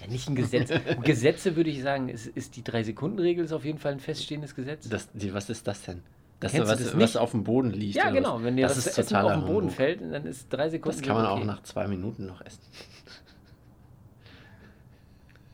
Ja, 0.01 0.09
nicht 0.09 0.29
ein 0.29 0.35
Gesetz. 0.35 0.71
Gesetze 1.05 1.55
würde 1.55 1.71
ich 1.71 1.81
sagen, 1.83 2.09
ist, 2.09 2.27
ist 2.27 2.57
die 2.57 2.64
Drei-Sekunden-Regel 2.64 3.44
ist 3.44 3.53
auf 3.53 3.64
jeden 3.64 3.79
Fall 3.79 3.92
ein 3.92 4.01
feststehendes 4.01 4.55
Gesetz. 4.57 4.88
Das, 4.88 5.09
die, 5.12 5.33
was 5.33 5.49
ist 5.49 5.66
das 5.68 5.83
denn? 5.83 6.03
Das, 6.40 6.53
Kennst 6.53 6.68
du 6.68 6.72
was, 6.72 6.79
das 6.79 6.88
was 6.92 6.94
nicht? 6.94 7.16
auf 7.16 7.33
dem 7.33 7.42
Boden 7.42 7.70
liegt. 7.70 7.96
ja, 7.96 8.11
genau. 8.11 8.42
Wenn 8.42 8.57
dir 8.57 8.68
das 8.68 8.77
das, 8.77 8.87
ist 8.87 8.98
Essen 8.98 9.16
auf 9.16 9.33
den 9.33 9.40
Boden 9.40 9.55
Humbug. 9.57 9.72
fällt, 9.72 10.01
dann 10.03 10.24
ist 10.24 10.48
drei 10.53 10.68
Sekunden. 10.70 10.96
Das 10.98 11.05
kann 11.07 11.16
man 11.16 11.27
okay. 11.27 11.40
auch 11.40 11.44
nach 11.44 11.62
zwei 11.64 11.88
Minuten 11.88 12.27
noch 12.27 12.40
essen. 12.42 12.61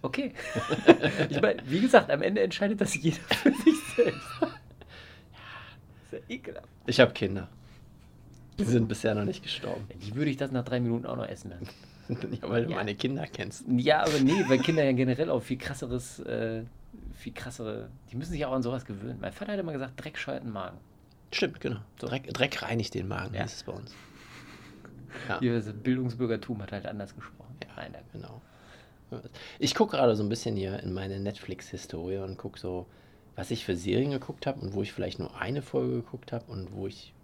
Okay. 0.02 0.32
ich 1.30 1.40
meine, 1.40 1.62
wie 1.66 1.80
gesagt, 1.80 2.10
am 2.10 2.20
Ende 2.20 2.42
entscheidet 2.42 2.80
das 2.80 2.94
jeder 2.94 3.16
für 3.30 3.50
sich 3.50 3.76
selbst. 3.96 4.20
ja, 4.42 4.48
ist 6.04 6.12
ja 6.12 6.18
ekelhaft. 6.28 6.68
Ich 6.86 7.00
habe 7.00 7.12
Kinder. 7.12 7.48
Die 8.58 8.64
sind 8.64 8.86
bisher 8.86 9.14
noch 9.14 9.24
nicht 9.24 9.42
gestorben. 9.42 9.86
Die 10.06 10.14
würde 10.14 10.30
ich 10.30 10.36
das 10.36 10.52
nach 10.52 10.64
drei 10.64 10.78
Minuten 10.80 11.06
auch 11.06 11.16
noch 11.16 11.26
essen 11.26 11.50
lassen. 11.50 11.68
ja, 12.42 12.48
weil 12.48 12.64
du 12.66 12.70
Ja. 12.70 12.76
meine 12.76 12.94
Kinder 12.94 13.26
kennst. 13.26 13.64
Ja, 13.68 14.02
aber 14.02 14.20
nee, 14.22 14.44
weil 14.46 14.58
Kinder 14.58 14.84
ja 14.84 14.92
generell 14.92 15.30
auch 15.30 15.42
viel 15.42 15.56
krasseres, 15.56 16.20
äh, 16.20 16.62
viel 17.12 17.32
krassere, 17.32 17.88
die 18.10 18.16
müssen 18.16 18.32
sich 18.32 18.44
auch 18.44 18.52
an 18.52 18.62
sowas 18.62 18.84
gewöhnen. 18.84 19.18
Mein 19.20 19.32
Vater 19.32 19.52
hat 19.52 19.60
immer 19.60 19.72
gesagt, 19.72 19.92
Dreck 20.02 20.18
scheuert 20.18 20.42
den 20.44 20.52
Magen. 20.52 20.78
Stimmt, 21.32 21.60
genau. 21.60 21.80
So. 22.00 22.06
Dreck, 22.06 22.32
Dreck 22.32 22.62
reinigt 22.62 22.94
den 22.94 23.08
Magen, 23.08 23.34
Ja. 23.34 23.42
hieß 23.42 23.52
es 23.54 23.62
bei 23.62 23.72
uns. 23.72 23.94
Ja, 25.28 25.38
Hier, 25.38 25.54
das 25.54 25.72
Bildungsbürgertum 25.72 26.60
hat 26.60 26.72
halt 26.72 26.86
anders 26.86 27.14
gesprochen. 27.14 27.54
Nein, 27.76 27.92
danke. 27.92 28.08
genau. 28.12 28.40
Ich 29.60 29.76
gucke 29.76 29.96
gerade 29.96 30.16
so 30.16 30.24
ein 30.24 30.28
bisschen 30.28 30.56
hier 30.56 30.80
in 30.80 30.92
meine 30.92 31.20
Netflix-Historie 31.20 32.18
und 32.18 32.36
gucke 32.36 32.58
so, 32.58 32.86
was 33.36 33.52
ich 33.52 33.64
für 33.64 33.76
Serien 33.76 34.10
geguckt 34.10 34.44
habe 34.44 34.60
und 34.60 34.74
wo 34.74 34.82
ich 34.82 34.92
vielleicht 34.92 35.20
nur 35.20 35.36
eine 35.40 35.62
Folge 35.62 35.94
geguckt 36.02 36.32
habe 36.32 36.50
und 36.50 36.72
wo 36.74 36.88
ich, 36.88 37.14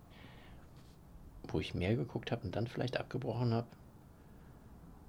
wo 1.49 1.59
ich 1.59 1.75
mehr 1.75 1.97
geguckt 1.97 2.31
habe 2.31 2.45
und 2.45 2.55
dann 2.55 2.69
vielleicht 2.69 2.97
abgebrochen 2.97 3.53
habe. 3.53 3.67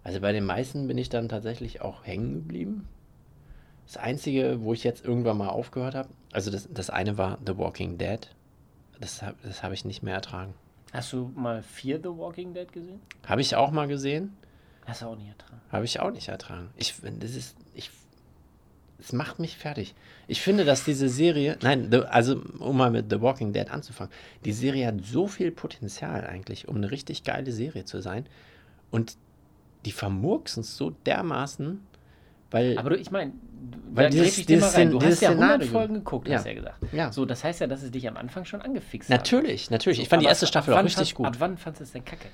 Also 0.03 0.19
bei 0.19 0.31
den 0.31 0.45
meisten 0.45 0.87
bin 0.87 0.97
ich 0.97 1.09
dann 1.09 1.29
tatsächlich 1.29 1.81
auch 1.81 2.03
hängen 2.03 2.33
geblieben. 2.33 2.87
Das 3.85 3.97
Einzige, 3.97 4.61
wo 4.61 4.73
ich 4.73 4.83
jetzt 4.83 5.03
irgendwann 5.03 5.37
mal 5.37 5.49
aufgehört 5.49 5.95
habe, 5.95 6.09
also 6.31 6.49
das, 6.49 6.69
das 6.71 6.89
eine 6.89 7.17
war 7.17 7.37
The 7.45 7.57
Walking 7.57 7.97
Dead. 7.97 8.19
Das 8.99 9.21
habe 9.21 9.35
das 9.43 9.63
hab 9.63 9.71
ich 9.73 9.83
nicht 9.83 10.03
mehr 10.03 10.15
ertragen. 10.15 10.53
Hast 10.93 11.13
du 11.13 11.31
mal 11.35 11.63
Fear 11.63 11.99
the 11.99 12.09
Walking 12.09 12.53
Dead 12.53 12.71
gesehen? 12.71 13.01
Habe 13.25 13.41
ich 13.41 13.55
auch 13.55 13.71
mal 13.71 13.87
gesehen. 13.87 14.35
Hast 14.85 15.01
du 15.01 15.05
auch 15.07 15.15
nicht 15.15 15.29
ertragen. 15.29 15.61
Habe 15.71 15.85
ich 15.85 15.99
auch 15.99 16.11
nicht 16.11 16.27
ertragen. 16.27 16.69
Ich, 16.75 16.95
das 17.19 17.35
ist, 17.35 17.55
ich, 17.73 17.91
es 18.99 19.13
macht 19.13 19.39
mich 19.39 19.57
fertig. 19.57 19.95
Ich 20.27 20.41
finde, 20.41 20.65
dass 20.65 20.83
diese 20.83 21.07
Serie, 21.07 21.57
nein, 21.61 21.89
the, 21.91 21.99
also 21.99 22.41
um 22.59 22.77
mal 22.77 22.91
mit 22.91 23.09
The 23.09 23.21
Walking 23.21 23.53
Dead 23.53 23.69
anzufangen, 23.71 24.13
die 24.43 24.53
Serie 24.53 24.87
hat 24.87 25.03
so 25.03 25.27
viel 25.27 25.51
Potenzial 25.51 26.25
eigentlich, 26.25 26.67
um 26.67 26.77
eine 26.77 26.91
richtig 26.91 27.23
geile 27.23 27.51
Serie 27.51 27.85
zu 27.85 28.01
sein. 28.01 28.25
Und 28.89 29.17
die 29.85 29.91
vermurksen 29.91 30.61
es 30.61 30.77
so 30.77 30.91
dermaßen, 31.05 31.79
weil. 32.51 32.77
Aber 32.77 32.91
du, 32.91 32.97
ich 32.97 33.11
meine, 33.11 33.33
Weil 33.93 34.05
da 34.05 34.09
dieses- 34.09 34.37
ich 34.39 34.45
dir 34.45 34.57
mal 34.57 34.65
dieses 34.67 34.77
rein. 34.77 34.91
Du 34.91 34.99
dieses 34.99 35.15
hast 35.15 35.21
ja 35.21 35.29
100 35.31 35.49
Szenario. 35.49 35.71
Folgen 35.71 35.93
geguckt, 35.95 36.27
Ja. 36.27 36.35
hast 36.37 36.45
du 36.45 36.49
ja 36.49 36.55
gesagt. 36.55 36.75
Ja. 36.93 37.11
So, 37.11 37.25
das 37.25 37.43
heißt 37.43 37.59
ja, 37.61 37.67
dass 37.67 37.83
es 37.83 37.91
dich 37.91 38.07
am 38.07 38.17
Anfang 38.17 38.45
schon 38.45 38.61
angefixt 38.61 39.09
natürlich, 39.09 39.69
natürlich. 39.69 39.97
hat. 39.99 40.03
Ich 40.03 40.09
fand 40.09 40.21
die 40.23 40.27
erste 40.27 40.47
Staffel 40.47 40.73
auch 40.73 40.83
richtig 40.83 41.13
gut. 41.15 41.25
Ab 41.27 41.35
wann 41.39 41.57
fandest 41.57 41.81
du 41.81 41.83
es 41.85 41.91
denn 41.91 42.05
kacke? 42.05 42.27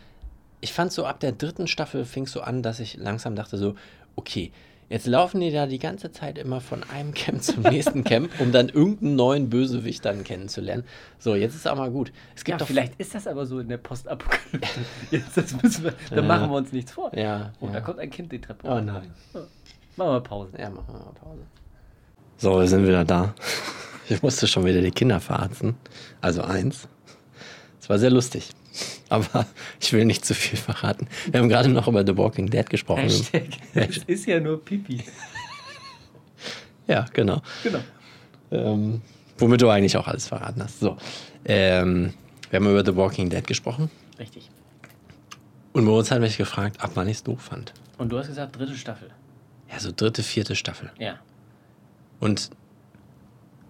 ich 0.60 0.74
fand 0.74 0.92
so 0.92 1.06
ab 1.06 1.20
der 1.20 1.34
dritten 1.34 1.68
Staffel 1.68 2.04
fing 2.04 2.24
es 2.24 2.32
so 2.32 2.42
an, 2.42 2.64
dass 2.64 2.80
ich 2.80 2.98
langsam 2.98 3.36
dachte 3.36 3.58
so, 3.58 3.76
okay, 4.16 4.52
jetzt 4.90 5.06
laufen 5.06 5.40
die 5.40 5.52
da 5.52 5.68
die 5.68 5.78
ganze 5.78 6.12
Zeit 6.12 6.38
immer 6.40 6.62
von 6.62 6.82
einem 6.84 7.14
Camp 7.14 7.44
zum 7.44 7.62
nächsten 7.62 8.04
Camp, 8.04 8.32
um 8.40 8.52
dann 8.52 8.70
irgendeinen 8.70 9.16
neuen 9.16 9.50
Bösewicht 9.52 10.04
dann 10.06 10.24
kennenzulernen. 10.24 10.84
So, 11.20 11.36
jetzt 11.36 11.54
ist 11.56 11.68
auch 11.68 11.76
mal 11.76 11.92
gut. 11.92 12.12
Es 12.36 12.44
gibt 12.44 12.54
Ja, 12.54 12.58
doch 12.58 12.68
vielleicht 12.68 12.96
ist 13.00 13.14
das 13.14 13.28
aber 13.28 13.46
so 13.46 13.60
in 13.60 13.68
der 13.70 13.78
Postapokalypse. 13.78 14.80
Jetzt 15.12 15.38
das 15.38 15.62
müssen 15.62 15.84
wir, 15.84 15.94
da 16.10 16.16
Ja. 16.16 16.22
machen 16.24 16.50
wir 16.50 16.58
uns 16.58 16.72
nichts 16.72 16.92
vor. 16.92 17.16
Ja. 17.16 17.52
Oh, 17.60 17.68
ja. 17.68 17.74
da 17.74 17.82
kommt 17.82 18.00
ein 18.00 18.10
Kind 18.10 18.32
die 18.32 18.40
Treppe. 18.42 18.68
Oh 18.68 18.80
nein. 18.80 19.12
Machen 19.98 20.12
wir 20.12 20.22
Pause. 20.22 20.52
Ja, 20.60 20.70
machen 20.70 20.86
wir 20.88 21.00
mal 21.00 21.14
Pause. 21.20 21.42
So, 22.38 22.60
wir 22.60 22.68
sind 22.68 22.88
wieder 22.88 23.04
da. 23.04 23.34
Ich 24.10 24.24
musste 24.24 24.48
schon 24.48 24.64
wieder 24.64 24.80
die 24.80 24.92
Kinder 24.92 25.20
verarzten. 25.20 25.76
Also 26.22 26.42
eins. 26.42 26.88
Es 27.82 27.90
war 27.90 28.00
sehr 28.00 28.10
lustig. 28.10 28.52
Aber 29.10 29.46
ich 29.82 29.92
will 29.92 30.06
nicht 30.06 30.24
zu 30.24 30.34
viel 30.34 30.58
verraten. 30.58 31.10
Wir 31.30 31.42
haben 31.42 31.50
gerade 31.50 31.68
noch 31.68 31.90
über 31.90 32.08
The 32.08 32.16
Walking 32.16 32.50
Dead 32.50 32.70
gesprochen. 32.70 33.02
Hashtag, 33.02 33.50
es 33.74 33.98
ist 34.08 34.26
ja 34.26 34.40
nur 34.40 34.64
Pipi. 34.64 35.04
Ja, 36.88 37.06
genau. 37.12 37.42
Genau. 37.64 37.80
Ähm, 38.50 39.02
womit 39.38 39.62
du 39.62 39.68
eigentlich 39.68 39.98
auch 39.98 40.08
alles 40.08 40.26
verraten 40.26 40.64
hast. 40.64 40.80
So. 40.80 40.96
Ähm, 41.44 42.14
wir 42.50 42.62
haben 42.62 42.70
über 42.70 42.86
The 42.86 42.96
Walking 42.96 43.30
Dead 43.30 43.46
gesprochen. 43.46 43.92
Richtig. 44.18 44.50
Und 45.74 45.86
bei 45.86 45.92
uns 45.92 46.10
hat 46.12 46.22
mich 46.22 46.38
gefragt, 46.38 46.80
ab 46.80 46.92
wann 46.94 47.10
ich 47.10 47.18
es 47.18 47.24
doof 47.24 47.42
fand. 47.42 47.74
Und 47.98 48.08
du 48.08 48.18
hast 48.18 48.28
gesagt, 48.28 48.58
dritte 48.58 48.78
Staffel. 48.78 49.10
Ja, 49.70 49.80
so 49.80 49.92
dritte, 49.96 50.24
vierte 50.24 50.56
Staffel. 50.56 50.92
Ja. 51.00 51.20
Und 52.20 52.50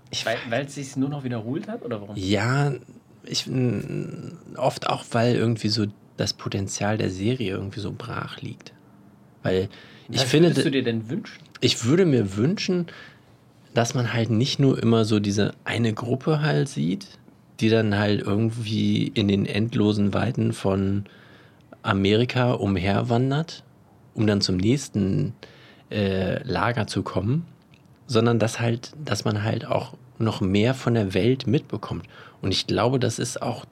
ich 0.09 0.25
Weil 0.25 0.65
es 0.65 0.75
sich 0.75 0.95
nur 0.95 1.09
noch 1.09 1.23
wiederholt 1.23 1.67
hat 1.67 1.83
oder 1.83 2.01
warum? 2.01 2.15
Ja, 2.15 2.73
ich 3.23 3.49
oft 4.55 4.87
auch, 4.87 5.03
weil 5.11 5.35
irgendwie 5.35 5.67
so 5.67 5.85
das 6.15 6.33
Potenzial 6.33 6.97
der 6.97 7.09
Serie 7.09 7.51
irgendwie 7.51 7.79
so 7.79 7.93
brach 7.95 8.41
liegt. 8.41 8.73
Weil 9.43 9.69
ich 10.09 10.21
Was 10.21 10.29
finde, 10.29 10.49
würdest 10.49 10.65
du 10.65 10.71
dir 10.71 10.83
denn 10.83 11.09
wünschen? 11.09 11.43
ich 11.59 11.85
würde 11.85 12.05
mir 12.05 12.37
wünschen, 12.37 12.87
dass 13.73 13.93
man 13.93 14.13
halt 14.13 14.29
nicht 14.29 14.59
nur 14.59 14.81
immer 14.81 15.05
so 15.05 15.19
diese 15.19 15.53
eine 15.63 15.93
Gruppe 15.93 16.41
halt 16.41 16.69
sieht, 16.69 17.07
die 17.59 17.69
dann 17.69 17.97
halt 17.97 18.21
irgendwie 18.21 19.07
in 19.07 19.27
den 19.27 19.45
endlosen 19.45 20.13
Weiten 20.13 20.53
von 20.53 21.05
Amerika 21.81 22.53
umherwandert, 22.53 23.63
um 24.13 24.27
dann 24.27 24.41
zum 24.41 24.57
nächsten 24.57 25.33
äh, 25.89 26.41
Lager 26.43 26.87
zu 26.87 27.03
kommen, 27.03 27.45
sondern 28.07 28.39
dass 28.39 28.59
halt, 28.59 28.91
dass 29.03 29.25
man 29.25 29.43
halt 29.43 29.65
auch 29.65 29.93
noch 30.19 30.41
mehr 30.41 30.73
von 30.73 30.93
der 30.93 31.13
Welt 31.13 31.47
mitbekommt. 31.47 32.05
Und 32.41 32.51
ich 32.51 32.67
glaube, 32.67 32.99
das 32.99 33.19
ist 33.19 33.41
auch 33.41 33.65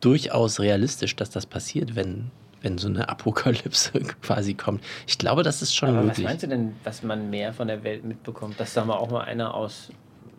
durchaus 0.00 0.60
realistisch, 0.60 1.16
dass 1.16 1.30
das 1.30 1.46
passiert, 1.46 1.96
wenn, 1.96 2.30
wenn 2.62 2.78
so 2.78 2.88
eine 2.88 3.08
Apokalypse 3.08 3.92
quasi 4.22 4.54
kommt. 4.54 4.82
Ich 5.06 5.18
glaube, 5.18 5.42
das 5.42 5.62
ist 5.62 5.74
schon 5.74 5.90
Aber 5.90 5.98
was 5.98 6.06
möglich. 6.06 6.26
meinst 6.26 6.42
du 6.44 6.48
denn, 6.48 6.76
dass 6.84 7.02
man 7.02 7.30
mehr 7.30 7.52
von 7.52 7.68
der 7.68 7.82
Welt 7.82 8.04
mitbekommt? 8.04 8.58
Dass 8.60 8.74
da 8.74 8.84
mal 8.84 8.96
auch 8.96 9.10
mal 9.10 9.22
einer 9.22 9.54
aus, 9.54 9.90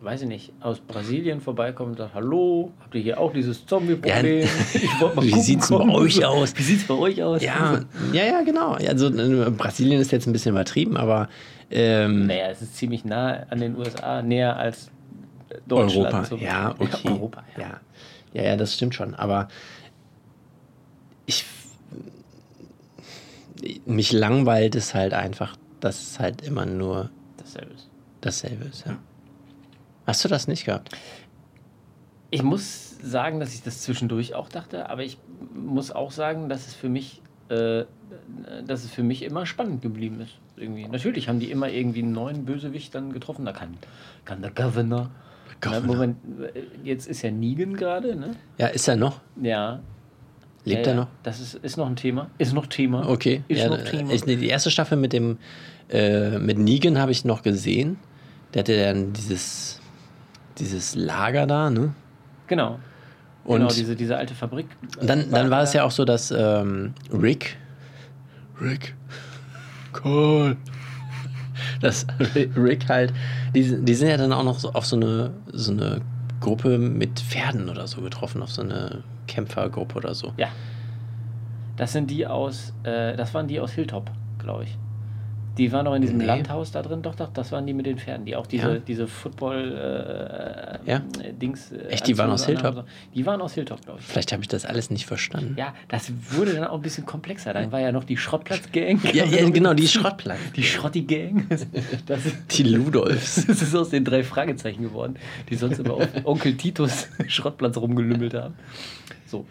weiß 0.02 0.22
ich 0.22 0.28
nicht, 0.28 0.52
aus 0.60 0.80
Brasilien 0.80 1.40
vorbeikommt 1.40 1.90
und 1.92 1.98
sagt, 1.98 2.14
hallo, 2.14 2.72
habt 2.80 2.94
ihr 2.94 3.02
hier 3.02 3.20
auch 3.20 3.32
dieses 3.32 3.66
Zombie-Problem? 3.66 4.46
Mal 5.00 5.16
Wie 5.22 5.30
gucken 5.30 5.42
sieht's 5.42 5.68
bei 5.68 5.76
kommen." 5.76 5.90
euch 5.90 6.24
aus? 6.24 6.56
Wie 6.56 6.62
sieht's 6.62 6.84
bei 6.86 6.94
euch 6.94 7.22
aus? 7.22 7.42
Ja, 7.42 7.80
ja, 8.12 8.24
ja, 8.24 8.42
genau. 8.42 8.72
Also 8.72 9.08
äh, 9.08 9.50
Brasilien 9.50 10.00
ist 10.00 10.10
jetzt 10.12 10.26
ein 10.26 10.32
bisschen 10.32 10.52
übertrieben, 10.52 10.96
aber 10.96 11.28
ähm, 11.70 12.26
Naja, 12.26 12.48
es 12.50 12.62
ist 12.62 12.76
ziemlich 12.76 13.04
nah 13.04 13.44
an 13.50 13.58
den 13.60 13.76
USA, 13.76 14.22
näher 14.22 14.56
als 14.56 14.90
Deutschland. 15.66 16.06
Europa. 16.06 16.24
so. 16.24 16.36
Ja, 16.36 16.74
okay. 16.78 17.08
Europa, 17.08 17.44
ja. 17.56 17.62
ja. 17.62 17.80
ja, 18.32 18.42
ja, 18.42 18.56
das 18.56 18.74
stimmt 18.74 18.94
schon. 18.94 19.14
Aber 19.14 19.48
ich 21.26 21.44
mich 23.84 24.12
langweilt 24.12 24.74
es 24.74 24.94
halt 24.94 25.12
einfach, 25.12 25.56
dass 25.80 26.00
es 26.00 26.18
halt 26.18 26.42
immer 26.42 26.64
nur 26.66 27.10
Dasselbe 27.36 27.74
ist. 27.74 27.88
dasselbe 28.22 28.64
ist. 28.64 28.86
Ja. 28.86 28.96
Hast 30.10 30.24
du 30.24 30.28
das 30.28 30.48
nicht 30.48 30.64
gehabt? 30.64 30.90
Ich 32.32 32.42
muss 32.42 32.96
sagen, 33.00 33.38
dass 33.38 33.54
ich 33.54 33.62
das 33.62 33.82
zwischendurch 33.82 34.34
auch 34.34 34.48
dachte, 34.48 34.90
aber 34.90 35.04
ich 35.04 35.18
muss 35.54 35.92
auch 35.92 36.10
sagen, 36.10 36.48
dass 36.48 36.66
es 36.66 36.74
für 36.74 36.88
mich, 36.88 37.22
äh, 37.48 37.84
dass 38.66 38.82
es 38.82 38.90
für 38.90 39.04
mich 39.04 39.22
immer 39.22 39.46
spannend 39.46 39.82
geblieben 39.82 40.20
ist. 40.20 40.32
Irgendwie. 40.56 40.88
Natürlich 40.88 41.28
haben 41.28 41.38
die 41.38 41.52
immer 41.52 41.68
irgendwie 41.68 42.02
einen 42.02 42.10
neuen 42.10 42.44
Bösewicht 42.44 42.92
dann 42.92 43.12
getroffen. 43.12 43.44
Da 43.44 43.52
kann, 43.52 43.76
kann 44.24 44.42
der 44.42 44.50
Governor. 44.50 45.10
Governor. 45.60 45.80
Na, 45.80 45.86
Moment, 45.86 46.16
äh, 46.56 46.62
jetzt 46.82 47.06
ist 47.06 47.22
ja 47.22 47.30
Negan 47.30 47.76
gerade, 47.76 48.16
ne? 48.16 48.34
Ja, 48.58 48.66
ist 48.66 48.88
er 48.88 48.96
noch? 48.96 49.20
Ja. 49.40 49.78
Lebt 50.64 50.86
ja, 50.86 50.92
er 50.92 50.96
noch? 50.96 51.08
Das 51.22 51.38
ist, 51.38 51.54
ist 51.54 51.76
noch 51.76 51.86
ein 51.86 51.94
Thema. 51.94 52.28
Ist 52.38 52.52
noch 52.52 52.66
Thema. 52.66 53.08
Okay. 53.08 53.44
Ist 53.46 53.60
ja, 53.60 53.68
noch 53.68 53.84
Thema. 53.84 54.12
Ich, 54.12 54.22
die 54.22 54.48
erste 54.48 54.72
Staffel 54.72 54.98
mit 54.98 55.12
dem 55.12 55.38
äh, 55.88 56.36
mit 56.40 56.58
Negan 56.58 56.98
habe 56.98 57.12
ich 57.12 57.24
noch 57.24 57.42
gesehen. 57.42 57.96
Der 58.52 58.60
hatte 58.60 58.76
dann 58.76 59.12
dieses 59.12 59.79
dieses 60.60 60.94
Lager 60.94 61.46
da, 61.46 61.70
ne? 61.70 61.94
genau. 62.46 62.78
Und 63.44 63.60
genau, 63.60 63.70
diese, 63.70 63.96
diese 63.96 64.18
alte 64.18 64.34
Fabrik. 64.34 64.66
Und 65.00 65.08
dann, 65.08 65.30
dann 65.30 65.50
war 65.50 65.62
es 65.62 65.72
ja 65.72 65.84
auch 65.84 65.90
so, 65.90 66.04
dass 66.04 66.30
ähm, 66.30 66.92
Rick, 67.10 67.56
Rick, 68.60 68.94
Cole, 69.92 70.58
dass 71.80 72.06
Rick 72.56 72.88
halt, 72.88 73.14
die, 73.54 73.82
die 73.82 73.94
sind 73.94 74.08
ja 74.08 74.18
dann 74.18 74.32
auch 74.34 74.44
noch 74.44 74.58
so 74.58 74.72
auf 74.72 74.84
so 74.84 74.96
eine, 74.96 75.32
so 75.52 75.72
eine 75.72 76.02
Gruppe 76.40 76.76
mit 76.78 77.18
Pferden 77.18 77.70
oder 77.70 77.86
so 77.86 78.02
getroffen, 78.02 78.42
auf 78.42 78.50
so 78.50 78.62
eine 78.62 79.02
Kämpfergruppe 79.26 79.96
oder 79.96 80.14
so. 80.14 80.32
Ja. 80.36 80.48
Das 81.76 81.92
sind 81.92 82.10
die 82.10 82.26
aus, 82.26 82.74
äh, 82.82 83.16
das 83.16 83.32
waren 83.32 83.48
die 83.48 83.58
aus 83.58 83.72
Hilltop, 83.72 84.10
glaube 84.38 84.64
ich. 84.64 84.76
Die 85.58 85.72
waren 85.72 85.84
noch 85.84 85.94
in 85.94 86.02
diesem 86.02 86.18
Nee. 86.18 86.24
Landhaus 86.26 86.70
da 86.70 86.80
drin, 86.82 87.02
doch, 87.02 87.14
doch, 87.14 87.28
das 87.32 87.50
waren 87.52 87.66
die 87.66 87.72
mit 87.74 87.84
den 87.86 87.98
Pferden, 87.98 88.24
die 88.24 88.36
auch 88.36 88.46
diese, 88.46 88.74
Ja. 88.74 88.78
diese 88.78 89.06
Football 89.08 90.78
äh, 90.84 90.90
Ja. 90.90 91.02
äh, 91.22 91.88
Echt, 91.88 92.06
die 92.06 92.16
waren 92.18 92.30
aus 92.30 92.46
Hilltop? 92.46 92.66
anhaben. 92.66 92.88
Die 93.14 93.26
waren 93.26 93.40
aus 93.40 93.54
Hilltop, 93.54 93.84
glaube 93.84 94.00
ich. 94.00 94.06
Vielleicht 94.06 94.32
habe 94.32 94.42
ich 94.42 94.48
das 94.48 94.64
alles 94.64 94.90
nicht 94.90 95.06
verstanden. 95.06 95.56
Ja, 95.58 95.74
das 95.88 96.12
wurde 96.30 96.54
dann 96.54 96.64
auch 96.64 96.74
ein 96.76 96.82
bisschen 96.82 97.04
komplexer. 97.04 97.52
Dann 97.52 97.72
war 97.72 97.80
ja 97.80 97.92
noch 97.92 98.04
die 98.04 98.16
Schrottplatz-Gang. 98.16 99.00
Ja, 99.12 99.24
ja, 99.24 99.48
genau, 99.50 99.74
die 99.74 99.88
Schrottplatz. 99.88 100.38
Die 100.56 100.62
Schrotti-Gang. 100.62 101.46
Die 102.52 102.62
Ludolfs. 102.62 103.44
das 103.46 103.62
ist 103.62 103.74
aus 103.74 103.90
den 103.90 104.04
drei 104.04 104.22
Fragezeichen 104.22 104.82
geworden, 104.82 105.16
die 105.48 105.56
sonst 105.56 105.78
immer 105.78 105.94
auf 105.94 106.08
Onkel 106.24 106.56
Titus 106.56 107.08
Schrottplatz 107.26 107.76
rumgelümmelt 107.76 108.34
haben. 108.34 108.54
So, 109.26 109.46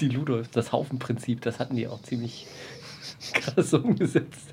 die 0.00 0.08
Ludolf, 0.08 0.48
das 0.48 0.72
Haufenprinzip, 0.72 1.42
das 1.42 1.60
hatten 1.60 1.76
die 1.76 1.86
auch 1.86 2.00
ziemlich 2.02 2.46
krass 3.34 3.72
umgesetzt. 3.74 4.52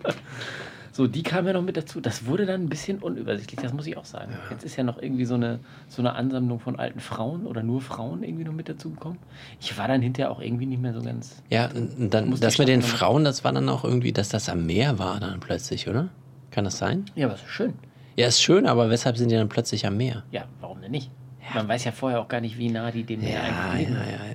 So, 0.92 1.08
die 1.08 1.24
kamen 1.24 1.48
ja 1.48 1.54
noch 1.54 1.64
mit 1.64 1.76
dazu. 1.76 2.00
Das 2.02 2.28
wurde 2.28 2.46
dann 2.46 2.62
ein 2.62 2.70
bisschen 2.70 3.00
unübersichtlich, 3.00 3.60
das 3.60 3.74
muss 3.74 3.88
ich 3.88 3.98
auch 3.98 4.06
sagen. 4.06 4.34
Jetzt 4.52 4.64
ist 4.64 4.76
ja 4.76 4.84
noch 4.84 5.02
irgendwie 5.02 5.26
so 5.26 5.34
eine, 5.34 5.60
so 5.88 6.04
eine 6.04 6.14
Ansammlung 6.14 6.60
von 6.60 6.78
alten 6.80 7.00
Frauen 7.00 7.48
oder 7.48 7.64
nur 7.64 7.82
Frauen 7.82 8.22
irgendwie 8.22 8.44
noch 8.44 8.54
mit 8.54 8.70
dazu 8.70 8.92
gekommen. 8.92 9.18
Ich 9.60 9.76
war 9.76 9.88
dann 9.88 10.04
hinterher 10.04 10.30
auch 10.30 10.40
irgendwie 10.40 10.68
nicht 10.68 10.80
mehr 10.82 10.94
so 10.94 11.02
ganz. 11.02 11.42
Ja, 11.50 11.70
und 11.74 12.12
dann, 12.14 12.40
das 12.40 12.60
mit 12.60 12.68
den 12.68 12.84
Frauen, 12.84 13.24
das 13.24 13.44
war 13.44 13.52
dann 13.54 13.68
auch 13.70 13.84
irgendwie, 13.84 14.12
dass 14.14 14.30
das 14.30 14.50
am 14.50 14.68
Meer 14.68 15.00
war 15.00 15.20
dann 15.20 15.40
plötzlich, 15.40 15.88
oder? 15.88 16.10
Kann 16.52 16.66
das 16.66 16.78
sein? 16.78 17.06
Ja, 17.16 17.26
aber 17.26 17.36
ist 17.36 17.48
schön. 17.48 17.74
Ja, 18.16 18.28
ist 18.28 18.44
schön, 18.44 18.68
aber 18.68 18.92
weshalb 18.92 19.18
sind 19.18 19.32
die 19.32 19.36
dann 19.36 19.50
plötzlich 19.50 19.88
am 19.88 19.98
Meer? 19.98 20.22
Ja, 20.30 20.46
warum 20.62 20.80
denn 20.80 20.92
nicht? 20.92 21.10
Man 21.56 21.68
weiß 21.68 21.84
ja 21.86 21.92
vorher 21.92 22.22
auch 22.22 22.28
gar 22.28 22.40
nicht, 22.40 22.60
wie 22.60 22.70
nah 22.70 22.92
die 22.92 23.04
dem 23.04 23.22
Meer 23.22 23.32
Ja, 23.34 23.42
eigentlich 23.42 23.56
ja, 23.72 23.74
liegen. 23.80 23.94
ja, 23.96 24.28
ja. 24.28 24.33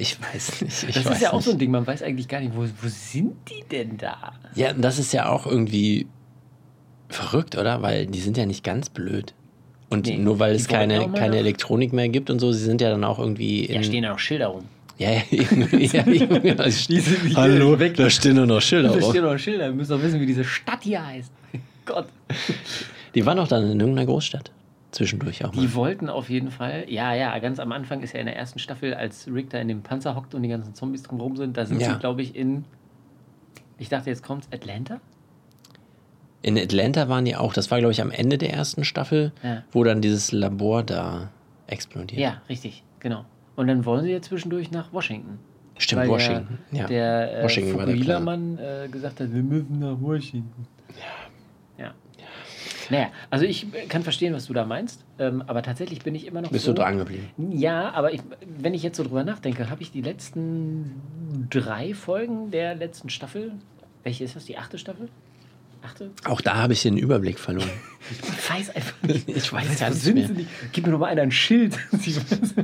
Ich 0.00 0.16
weiß 0.20 0.62
nicht. 0.62 0.84
Ich 0.88 0.94
Das 0.94 1.04
weiß 1.06 1.16
ist 1.16 1.22
ja 1.22 1.30
auch 1.30 1.36
nicht. 1.36 1.44
so 1.46 1.50
ein 1.50 1.58
Ding, 1.58 1.70
man 1.72 1.84
weiß 1.86 2.02
eigentlich 2.04 2.28
gar 2.28 2.40
nicht, 2.40 2.54
wo, 2.54 2.62
wo 2.62 2.88
sind 2.88 3.34
die 3.50 3.64
denn 3.68 3.96
da? 3.96 4.32
Ja, 4.54 4.72
das 4.72 4.98
ist 5.00 5.12
ja 5.12 5.28
auch 5.28 5.44
irgendwie 5.46 6.06
verrückt, 7.08 7.56
oder? 7.56 7.82
Weil 7.82 8.06
die 8.06 8.20
sind 8.20 8.36
ja 8.36 8.46
nicht 8.46 8.62
ganz 8.62 8.90
blöd. 8.90 9.34
Und 9.90 10.06
Nee, 10.06 10.18
nur 10.18 10.38
weil 10.38 10.54
es 10.54 10.68
ja 10.68 10.78
keine, 10.78 11.00
auch 11.00 11.12
keine 11.14 11.38
Elektronik 11.38 11.92
mehr 11.92 12.08
gibt 12.08 12.30
und 12.30 12.38
so, 12.38 12.52
sie 12.52 12.62
sind 12.62 12.80
ja 12.80 12.90
dann 12.90 13.02
auch 13.04 13.18
irgendwie 13.18 13.64
in. 13.64 13.74
Ja, 13.76 13.82
stehen 13.82 14.02
da 14.04 14.10
noch 14.10 14.18
Schilder 14.18 14.48
rum. 14.48 14.64
ja, 14.98 15.10
ja, 15.10 15.20
ja, 15.32 16.04
sind 16.70 17.24
nicht 17.24 17.36
Hallo, 17.36 17.78
weg. 17.78 17.94
da 17.96 18.08
stehen 18.10 18.36
nur 18.36 18.46
noch 18.46 18.60
Schilder 18.60 18.90
Da 18.92 18.98
drauf. 18.98 19.10
stehen 19.10 19.24
noch 19.24 19.38
Schilder, 19.38 19.64
wir 19.66 19.72
müssen 19.72 19.90
doch 19.92 20.02
wissen, 20.02 20.20
wie 20.20 20.26
diese 20.26 20.44
Stadt 20.44 20.82
hier 20.82 21.04
heißt. 21.04 21.32
Gott. 21.86 22.06
Die 23.14 23.24
waren 23.24 23.38
doch 23.38 23.48
dann 23.48 23.64
in 23.70 23.80
irgendeiner 23.80 24.06
Großstadt. 24.06 24.50
Zwischendurch 24.90 25.44
auch 25.44 25.52
mal. 25.54 25.60
Die 25.60 25.74
wollten 25.74 26.08
auf 26.08 26.30
jeden 26.30 26.50
Fall, 26.50 26.84
ja, 26.88 27.12
ja, 27.14 27.38
ganz 27.40 27.58
am 27.60 27.72
Anfang 27.72 28.00
ist 28.02 28.14
ja 28.14 28.20
in 28.20 28.26
der 28.26 28.36
ersten 28.36 28.58
Staffel, 28.58 28.94
als 28.94 29.28
Rick 29.30 29.50
da 29.50 29.58
in 29.58 29.68
dem 29.68 29.82
Panzer 29.82 30.14
hockt 30.16 30.34
und 30.34 30.42
die 30.42 30.48
ganzen 30.48 30.74
Zombies 30.74 31.02
drumherum 31.02 31.36
sind, 31.36 31.56
da 31.56 31.66
sind 31.66 31.80
Ja. 31.80 31.92
sie, 31.92 31.98
glaube 31.98 32.22
ich, 32.22 32.34
in, 32.34 32.64
ich 33.78 33.88
dachte, 33.90 34.08
jetzt 34.08 34.22
kommt's, 34.22 34.48
Atlanta? 34.52 35.00
In 36.40 36.56
Atlanta 36.56 37.08
waren 37.08 37.24
die 37.24 37.36
auch. 37.36 37.52
Das 37.52 37.70
war, 37.70 37.78
glaube 37.78 37.92
ich, 37.92 38.00
am 38.00 38.10
Ende 38.10 38.38
der 38.38 38.52
ersten 38.52 38.84
Staffel, 38.84 39.32
Ja. 39.42 39.62
wo 39.72 39.84
dann 39.84 40.00
dieses 40.00 40.32
Labor 40.32 40.82
da 40.82 41.30
explodiert. 41.66 42.20
Ja, 42.20 42.40
richtig, 42.48 42.82
genau. 43.00 43.24
Und 43.56 43.66
dann 43.66 43.84
wollen 43.84 44.04
sie 44.04 44.12
ja 44.12 44.22
zwischendurch 44.22 44.70
nach 44.70 44.92
Washington. 44.92 45.38
Stimmt, 45.76 46.02
Weil 46.02 46.08
Washington. 46.08 46.58
Der, 46.72 46.80
ja. 46.80 46.86
der 46.86 47.38
äh, 47.40 47.44
Washington 47.44 47.76
war 47.76 47.86
der 47.86 47.92
Plan. 47.94 48.22
Fukuhila-Mann 48.24 48.58
äh, 48.58 48.88
gesagt 48.88 49.20
hat, 49.20 49.32
wir 49.34 49.42
müssen 49.42 49.78
nach 49.80 50.00
Washington. 50.00 50.66
Ja. 50.96 51.04
Ja. 52.90 52.96
Naja, 52.96 53.10
also 53.30 53.44
ich 53.44 53.66
kann 53.88 54.02
verstehen, 54.02 54.34
was 54.34 54.46
du 54.46 54.52
da 54.52 54.64
meinst, 54.64 55.04
ähm, 55.18 55.42
aber 55.46 55.62
tatsächlich 55.62 56.00
bin 56.00 56.14
ich 56.14 56.26
immer 56.26 56.40
noch 56.40 56.50
Bist 56.50 56.64
so... 56.64 56.72
du 56.72 56.80
dran 56.80 56.98
geblieben? 56.98 57.28
Ja, 57.52 57.90
aber 57.92 58.12
ich, 58.12 58.20
wenn 58.46 58.74
ich 58.74 58.82
jetzt 58.82 58.96
so 58.96 59.04
drüber 59.04 59.24
nachdenke, 59.24 59.70
habe 59.70 59.82
ich 59.82 59.90
die 59.90 60.02
letzten 60.02 61.00
drei 61.50 61.94
Folgen 61.94 62.50
der 62.50 62.74
letzten 62.74 63.10
Staffel, 63.10 63.52
welche 64.04 64.24
ist 64.24 64.36
das, 64.36 64.44
die 64.44 64.58
achte 64.58 64.78
Staffel? 64.78 65.08
Achte? 65.82 66.10
Auch 66.24 66.40
da 66.40 66.56
habe 66.56 66.72
ich 66.72 66.82
den 66.82 66.96
Überblick 66.96 67.38
verloren. 67.38 67.70
Ich 68.10 68.50
weiß 68.50 68.74
einfach 68.74 69.02
nicht. 69.02 69.28
Ich 69.36 69.52
weiß 69.52 69.80
gar 69.80 69.90
Wo 69.90 70.10
nicht 70.12 70.34
mehr. 70.34 70.46
Gib 70.72 70.86
mir 70.86 70.92
doch 70.92 70.98
mal 70.98 71.08
einer 71.08 71.22
ein 71.22 71.30
Schild. 71.30 71.76
Weiß. 71.92 72.54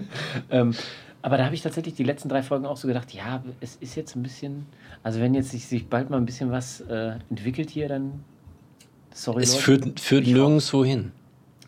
ähm, 0.50 0.74
aber 1.20 1.36
da 1.36 1.44
habe 1.44 1.54
ich 1.54 1.60
tatsächlich 1.62 1.94
die 1.94 2.04
letzten 2.04 2.28
drei 2.28 2.42
Folgen 2.42 2.66
auch 2.66 2.76
so 2.76 2.88
gedacht, 2.88 3.12
ja, 3.12 3.42
es 3.60 3.76
ist 3.76 3.94
jetzt 3.94 4.16
ein 4.16 4.22
bisschen, 4.22 4.66
also 5.02 5.20
wenn 5.20 5.34
jetzt 5.34 5.50
sich, 5.50 5.66
sich 5.66 5.86
bald 5.88 6.08
mal 6.08 6.16
ein 6.16 6.26
bisschen 6.26 6.50
was 6.50 6.80
äh, 6.82 7.16
entwickelt 7.30 7.70
hier, 7.70 7.88
dann 7.88 8.24
sorry 9.14 9.42
Es 9.42 9.52
Leute. 9.52 9.62
führt, 9.62 10.00
führt 10.00 10.26
nirgendwo 10.26 10.84
hin. 10.84 11.12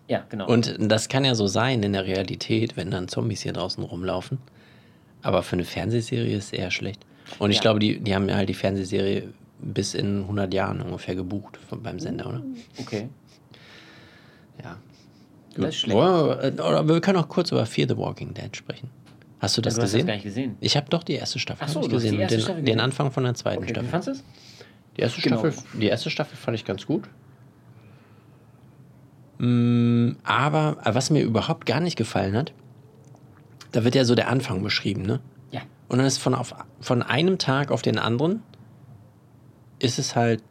ja, 0.09 0.25
genau. 0.29 0.47
Und 0.47 0.77
das 0.79 1.09
kann 1.09 1.25
ja 1.25 1.35
so 1.35 1.47
sein 1.47 1.83
in 1.83 1.95
der 1.95 2.05
Realität, 2.05 2.77
wenn 2.77 2.91
dann 2.91 3.09
Zombies 3.09 3.41
hier 3.41 3.53
draußen 3.55 3.83
rumlaufen. 3.83 4.39
Aber 5.23 5.43
für 5.43 5.55
eine 5.55 5.65
Fernsehserie 5.65 6.37
ist 6.37 6.47
es 6.47 6.53
eher 6.53 6.71
schlecht. 6.71 7.01
Und 7.39 7.51
ich 7.51 7.57
Ja. 7.57 7.63
glaube, 7.63 7.79
die, 7.81 7.99
die 7.99 8.15
haben 8.15 8.29
ja 8.29 8.37
halt 8.37 8.49
die 8.49 8.55
Fernsehserie 8.55 9.33
bis 9.59 9.95
in 9.95 10.21
100 10.23 10.53
Jahren 10.53 10.83
ungefähr 10.83 11.15
gebucht 11.15 11.57
von, 11.69 11.83
beim 11.83 11.99
Sender, 11.99 12.27
oder? 12.29 12.43
okay. 12.79 13.09
Ja. 14.63 14.77
Das 15.57 15.71
ist 15.71 15.77
schlecht. 15.77 15.97
Oder 15.97 16.87
wir 16.87 17.01
können 17.01 17.19
auch 17.19 17.29
kurz 17.29 17.51
über 17.51 17.65
Fear 17.67 17.89
the 17.89 17.97
Walking 17.97 18.35
Dead 18.35 18.55
sprechen. 18.55 18.91
Hast 19.41 19.57
du 19.57 19.63
das 19.63 19.75
du 19.75 19.83
hast 19.83 19.89
das 19.89 19.93
gesehen? 19.93 20.07
gar 20.07 20.15
nicht 20.15 20.23
gesehen. 20.25 20.57
ich 20.61 20.77
habe 20.77 20.89
doch 20.91 21.03
die 21.03 21.15
erste 21.15 21.39
Staffel 21.39 21.65
Ach 21.65 21.69
so, 21.69 21.81
hast 21.81 21.87
die 21.89 21.91
gesehen. 21.93 22.21
erste 22.21 22.37
den, 22.37 22.43
Staffel 22.43 22.57
den 22.61 22.65
gesehen. 22.67 22.81
Anfang 22.81 23.11
von 23.11 23.25
der 23.25 23.35
zweiten 23.35 23.59
Okay, 23.59 23.69
wie 23.69 23.73
Staffel. 23.73 23.89
fandest 23.91 24.09
du 24.09 24.13
es? 24.13 24.25
Die 24.97 25.01
erste, 25.03 25.21
Genau. 25.23 25.39
Staffel, 25.41 25.63
die 25.81 25.87
erste 25.87 26.11
Staffel 26.11 26.37
fand 26.37 26.55
ich 26.57 26.65
ganz 26.65 26.87
gut. 26.87 27.05
Mm, 29.39 30.13
aber 30.25 30.79
äh, 30.85 30.95
was 30.95 31.11
mir 31.11 31.23
überhaupt 31.23 31.67
gar 31.67 31.81
nicht 31.81 31.97
gefallen 31.97 32.37
hat, 32.37 32.53
da 33.73 33.85
wird 33.85 33.95
ja 33.95 34.05
so 34.05 34.15
der 34.15 34.29
Anfang 34.29 34.63
beschrieben, 34.63 35.03
ne? 35.03 35.21
Ja. 35.51 35.61
Und 35.89 35.99
dann 35.99 36.07
ist 36.07 36.19
von, 36.19 36.35
auf, 36.35 36.55
von 36.81 37.03
einem 37.03 37.39
Tag 37.39 37.71
auf 37.71 37.83
den 37.83 37.99
anderen 37.99 38.43
ist 39.79 39.99
es 39.99 40.17
halt 40.17 40.43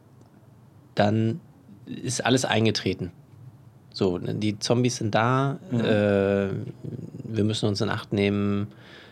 dann 0.94 1.40
ist 1.86 2.24
alles 2.24 2.44
eingetreten. 2.44 3.12
So, 3.92 4.18
ne, 4.18 4.34
die 4.34 4.58
Zombies 4.58 4.96
sind 4.96 5.14
da, 5.14 5.58
Mhm. 5.70 5.80
äh, 5.80 6.48
wir 7.24 7.44
müssen 7.44 7.66
uns 7.68 7.80
in 7.80 7.88
Acht 7.90 8.12
nehmen. 8.12 8.68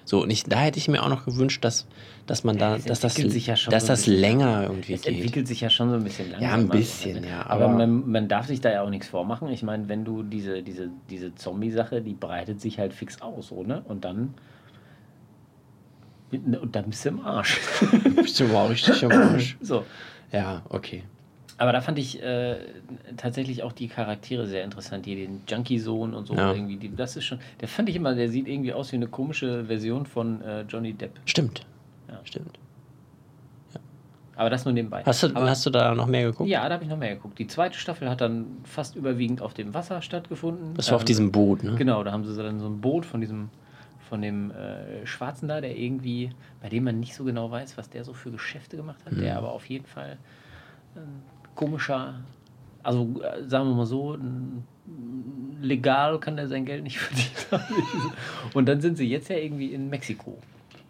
So, 0.07 0.23
und 0.23 0.31
ich, 0.31 0.45
da 0.45 0.61
hätte 0.61 0.79
ich 0.79 0.87
mir 0.89 1.03
auch 1.03 1.09
noch 1.09 1.25
gewünscht, 1.25 1.65
dass, 1.65 1.87
dass 2.27 2.45
man 2.45 2.59
da, 2.59 2.77
es 2.77 2.85
dass 2.85 3.01
das, 3.01 3.17
ja 3.17 3.55
dass 3.71 3.87
das 3.87 4.07
länger 4.07 4.65
irgendwie 4.65 4.93
Es 4.93 5.03
geht. 5.03 5.15
entwickelt 5.15 5.49
sich 5.49 5.63
ja 5.63 5.71
schon 5.71 5.89
so 5.89 5.97
ein 5.97 6.05
bisschen 6.05 6.31
langsam. 6.31 6.49
Ja, 6.49 6.55
ein 6.57 6.69
bisschen, 6.69 7.25
ja, 7.25 7.47
Aber, 7.47 7.65
aber- 7.67 7.75
man, 7.75 8.11
man 8.11 8.29
darf 8.29 8.47
sich 8.47 8.61
da 8.61 8.71
ja 8.71 8.83
auch 8.83 8.91
nichts 8.91 9.09
vormachen. 9.09 9.49
Ich 9.49 9.63
meine, 9.63 9.89
wenn 9.89 10.05
du 10.05 10.23
diese, 10.23 10.63
diese, 10.63 10.91
diese 11.09 11.35
Zombie-Sache, 11.35 12.03
die 12.03 12.13
breitet 12.15 12.61
sich 12.61 12.79
halt 12.79 12.93
fix 12.93 13.23
aus, 13.23 13.49
so, 13.49 13.63
ne? 13.63 13.83
Und 13.89 14.05
dann. 14.05 14.35
Und 16.33 16.75
dann 16.75 16.87
bist 16.91 17.05
du 17.05 17.11
im 17.11 17.21
Arsch. 17.25 17.61
Bist 18.17 18.41
du 18.41 18.45
mal 18.49 18.67
richtig 18.67 19.05
am 19.05 19.13
Arsch. 19.13 19.57
so. 19.61 19.85
Ja, 20.33 20.63
okay. 20.69 21.05
Aber 21.57 21.73
da 21.73 21.81
fand 21.81 21.99
ich 21.99 22.21
äh, 22.23 22.57
tatsächlich 23.17 23.63
auch 23.63 23.73
die 23.73 23.87
Charaktere 23.89 24.47
sehr 24.47 24.65
interessant. 24.65 25.07
Hier 25.07 25.17
den 25.17 25.43
Junkie-Sohn 25.47 26.13
und 26.15 26.27
so 26.27 26.35
Ja. 26.35 26.53
irgendwie. 26.53 26.77
Die, 26.77 26.95
das 26.95 27.17
ist 27.17 27.25
schon. 27.25 27.39
Der 27.61 27.69
fand 27.69 27.89
ich 27.89 27.97
immer, 27.97 28.15
der 28.15 28.29
sieht 28.29 28.49
irgendwie 28.49 28.73
aus 28.73 28.91
wie 28.93 28.97
eine 28.97 29.07
komische 29.07 29.65
Version 29.67 30.05
von 30.07 30.43
äh, 30.43 30.63
Johnny 30.63 30.93
Depp. 30.95 31.13
Stimmt. 31.27 31.65
Ja. 32.09 32.19
Stimmt. 32.25 32.59
Aber 34.37 34.51
das 34.51 34.65
nur 34.65 34.75
nebenbei. 34.75 35.05
Hast 35.07 35.23
du, 35.23 35.29
Aber, 35.29 35.49
hast 35.49 35.65
du 35.65 35.71
da 35.71 35.95
noch 35.95 36.09
mehr 36.09 36.25
geguckt? 36.25 36.51
Ja, 36.51 36.67
da 36.69 36.75
habe 36.75 36.83
ich 36.83 36.91
noch 36.91 36.97
mehr 36.99 37.15
geguckt. 37.15 37.39
Die 37.39 37.47
zweite 37.47 37.79
Staffel 37.79 38.11
hat 38.11 38.21
dann 38.21 38.47
fast 38.65 38.97
überwiegend 38.97 39.41
auf 39.41 39.55
dem 39.55 39.73
Wasser 39.75 40.03
stattgefunden. 40.03 40.75
Das 40.75 40.89
war 40.89 40.97
auf 40.97 41.03
Ähm, 41.03 41.07
diesem 41.07 41.31
Boot, 41.31 41.63
ne? 41.63 41.77
Genau, 41.77 42.03
da 42.03 42.11
haben 42.11 42.25
sie 42.25 42.35
so 42.35 42.43
dann 42.43 42.59
so 42.59 42.67
ein 42.67 42.81
Boot 42.81 43.07
von 43.07 43.21
diesem, 43.21 43.51
von 44.09 44.21
dem 44.23 44.51
äh, 44.51 45.07
Schwarzen 45.07 45.47
da, 45.47 45.61
der 45.61 45.77
irgendwie, 45.79 46.31
bei 46.61 46.69
dem 46.69 46.83
man 46.83 46.99
nicht 46.99 47.15
so 47.15 47.23
genau 47.23 47.49
weiß, 47.53 47.79
was 47.79 47.91
der 47.91 48.03
so 48.03 48.13
für 48.13 48.33
Geschäfte 48.33 48.77
gemacht 48.77 48.99
hat, 49.07 49.13
Mhm. 49.13 49.21
der 49.21 49.39
aber 49.39 49.53
auf 49.53 49.67
jeden 49.69 49.87
Fall 49.87 50.19
ein 50.97 51.23
komischer, 51.55 52.15
also 52.83 53.21
äh, 53.23 53.49
sagen 53.49 53.69
wir 53.69 53.75
mal 53.75 53.87
so, 53.87 54.17
legal 55.61 56.19
kann 56.21 56.39
er 56.39 56.49
sein 56.49 56.65
Geld 56.65 56.83
nicht 56.83 56.99
verdient 56.99 57.47
haben. 57.51 57.75
Und 58.55 58.67
dann 58.69 58.81
sind 58.81 58.97
sie 58.97 59.09
jetzt 59.09 59.29
ja 59.29 59.37
irgendwie 59.37 59.73
in 59.73 59.89
Mexiko 59.91 60.39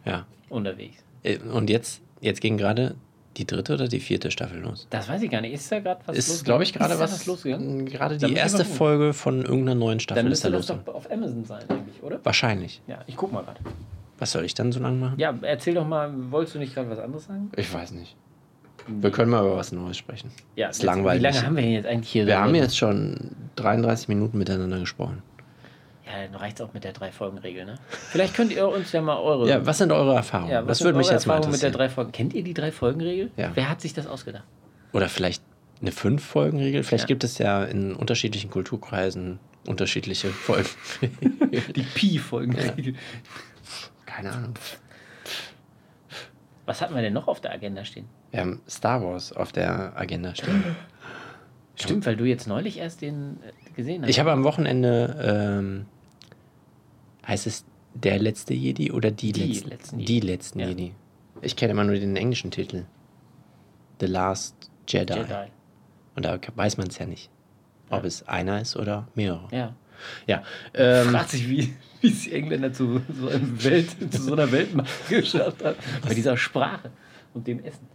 Ja. 0.05 0.27
unterwegs. 0.49 1.03
Äh, 1.23 1.39
Und 1.39 1.71
jetzt, 1.71 2.03
jetzt 2.21 2.41
ging 2.41 2.57
gerade 2.57 2.97
die 3.37 3.47
dritte 3.47 3.75
oder 3.75 3.89
die 3.89 3.99
vierte 4.01 4.31
Staffel 4.31 4.61
los. 4.61 4.87
Das 4.91 5.09
weiß 5.09 5.21
ich 5.23 5.31
gar 5.31 5.41
nicht. 5.41 5.53
Ist 5.53 5.71
da 5.73 5.81
gerade 5.81 6.01
was 6.07 6.17
Ist, 6.17 6.45
glaube 6.45 6.63
ich, 6.63 6.73
gerade 6.73 6.99
was. 6.99 7.27
losgegangen? 7.27 7.85
Gerade 7.87 8.17
die 8.17 8.33
erste. 8.33 8.65
Folge 8.65 9.13
von 9.13 9.43
irgendeiner 9.43 9.75
neuen 9.75 9.99
Staffel 10.01 10.23
Dann 10.23 10.31
ist 10.33 10.45
da 10.45 10.51
müsste 10.51 10.73
das 10.73 10.77
los. 10.77 10.85
doch 10.87 10.95
auf 10.95 11.11
Amazon 11.11 11.45
sein, 11.45 11.63
eigentlich, 11.69 12.01
oder? 12.03 12.21
Wahrscheinlich. 12.25 12.81
Ja, 12.87 13.01
ich 13.07 13.17
guck 13.17 13.33
mal 13.33 13.43
gerade. 13.43 13.61
Was 14.19 14.31
soll 14.31 14.45
ich 14.45 14.55
dann 14.55 14.71
so 14.71 14.79
lange 14.79 14.97
machen? 14.99 15.19
Ja, 15.19 15.35
erzähl 15.43 15.75
doch 15.75 15.87
mal, 15.87 16.13
wolltest 16.31 16.55
du 16.55 16.61
nicht 16.61 16.75
gerade 16.75 16.89
was 16.91 17.01
anderes 17.01 17.25
sagen? 17.25 17.51
Ich 17.57 17.73
weiß 17.73 17.91
nicht. 17.93 18.17
Wir 18.87 19.11
können 19.11 19.31
mal 19.31 19.41
über 19.45 19.57
was 19.57 19.73
Neues 19.73 19.97
sprechen. 19.97 20.31
Ja, 20.57 20.69
ist 20.69 20.79
jetzt- 20.79 20.85
langweilig. 20.87 21.21
Wie 21.21 21.25
lange 21.27 21.47
haben 21.47 21.57
wir 21.57 21.63
denn 21.63 21.73
jetzt 21.73 21.87
eigentlich 21.87 22.11
hier? 22.11 22.27
Wir 22.27 22.39
haben 22.39 22.55
jetzt 22.55 22.77
schon 22.77 23.31
33 23.57 24.09
Minuten 24.09 24.37
miteinander 24.39 24.79
gesprochen. 24.81 25.23
Ja, 26.07 26.27
dann 26.27 26.35
reicht 26.35 26.61
es 26.61 26.67
auch 26.67 26.75
mit 26.75 26.85
der 26.85 26.93
Drei-Folgen-Regel, 26.93 27.65
ne? 27.65 27.77
Vielleicht 27.89 28.35
könnt 28.35 28.53
ihr 28.53 28.69
uns 28.69 28.93
ja 28.93 29.01
mal 29.01 29.17
eure. 29.19 29.49
Ja, 29.49 29.65
was 29.65 29.79
sind 29.79 29.91
eure 29.91 30.15
Erfahrungen? 30.15 30.51
Ja, 30.53 30.63
das 30.63 30.79
sind 30.79 30.85
würde 30.87 30.99
mich 30.99 31.07
eure 31.07 31.15
jetzt 31.15 31.27
mal 31.27 31.35
Erfahrungen 31.35 31.53
mit 31.53 31.63
der 31.63 31.69
interessieren. 31.69 31.89
drei 31.89 31.95
Folgen. 31.95 32.13
Kennt 32.13 32.35
ihr 32.35 32.45
die 32.45 32.53
Drei-Folgen-Regel? 32.55 33.31
Ja. 33.37 33.51
Wer 33.55 33.71
hat 33.71 33.81
sich 33.81 33.95
das 33.95 34.07
ausgedacht? 34.07 34.45
Oder 34.93 35.09
vielleicht 35.09 35.43
eine 35.81 35.93
Fünf-Folgen-Regel? 35.93 36.83
Vielleicht 36.85 37.05
Ja. 37.05 37.09
gibt 37.09 37.25
es 37.25 37.39
ja 37.39 37.65
in 37.65 37.95
unterschiedlichen 37.95 38.51
Kulturkreisen 38.51 39.39
unterschiedliche 39.67 40.29
Folgen. 40.29 40.69
Die 41.75 41.83
Pi-Folgen-Regel. 41.83 42.95
Keine 44.05 44.31
Ahnung. 44.31 44.55
Was 46.67 46.81
hatten 46.83 46.95
wir 46.95 47.03
denn 47.03 47.15
noch 47.15 47.29
auf 47.29 47.41
der 47.41 47.53
Agenda 47.53 47.83
stehen? 47.85 48.07
Wir 48.35 48.41
haben 48.41 48.61
Star 48.69 49.01
Wars 49.01 49.33
auf 49.33 49.53
der 49.53 49.97
Agenda 49.97 50.35
stehen. 50.35 50.65
Stimmt, 51.77 52.05
weil 52.05 52.17
du 52.17 52.25
jetzt 52.25 52.49
neulich 52.49 52.79
erst 52.79 53.01
den 53.01 53.39
äh, 53.45 53.73
gesehen 53.77 54.03
hast. 54.03 54.09
Ich 54.11 54.19
habe 54.19 54.33
am 54.33 54.43
Wochenende, 54.43 55.17
ähm, 55.23 55.87
heißt 57.29 57.47
es 57.47 57.65
der 57.95 58.19
letzte 58.19 58.53
Jedi 58.53 58.91
oder 58.91 59.13
die, 59.13 59.31
Die 59.31 59.45
letzten, 59.53 59.69
letzten 59.71 59.99
Jedi. 60.01 60.21
Die 60.21 60.27
letzten 60.27 60.59
Ja. 60.59 60.67
Jedi. 60.67 60.93
Ich 61.43 61.55
kenne 61.55 61.71
immer 61.71 61.85
nur 61.85 61.95
den 61.95 62.17
englischen 62.17 62.51
Titel. 62.51 62.87
The 64.01 64.07
Last 64.07 64.57
Jedi. 64.89 65.15
Jedi. 65.15 65.47
Und 66.17 66.25
da 66.25 66.37
weiß 66.57 66.77
man 66.77 66.89
es 66.89 66.99
ja 66.99 67.07
nicht, 67.07 67.31
ob 67.89 68.01
Ja. 68.03 68.09
es 68.09 68.27
einer 68.27 68.61
ist 68.63 68.77
oder 68.77 69.07
mehrere. 69.15 69.47
Ja. 69.53 69.77
Ja. 70.27 70.43
Ähm, 70.75 71.11
Fragt 71.11 71.31
sich, 71.31 71.49
wie, 71.49 71.73
wie 72.01 72.09
es 72.09 72.23
die 72.23 72.33
Engländer 72.33 72.73
zu 72.73 73.01
so, 73.17 73.31
Welt, 73.63 74.13
zu 74.13 74.23
so 74.23 74.33
einer 74.33 74.51
Weltmacht 74.51 74.91
geschafft 75.09 75.65
haben. 75.65 75.77
Bei 76.03 76.15
dieser 76.15 76.37
Sprache 76.37 76.91
und 77.33 77.47
dem 77.47 77.63
Essen. 77.63 77.87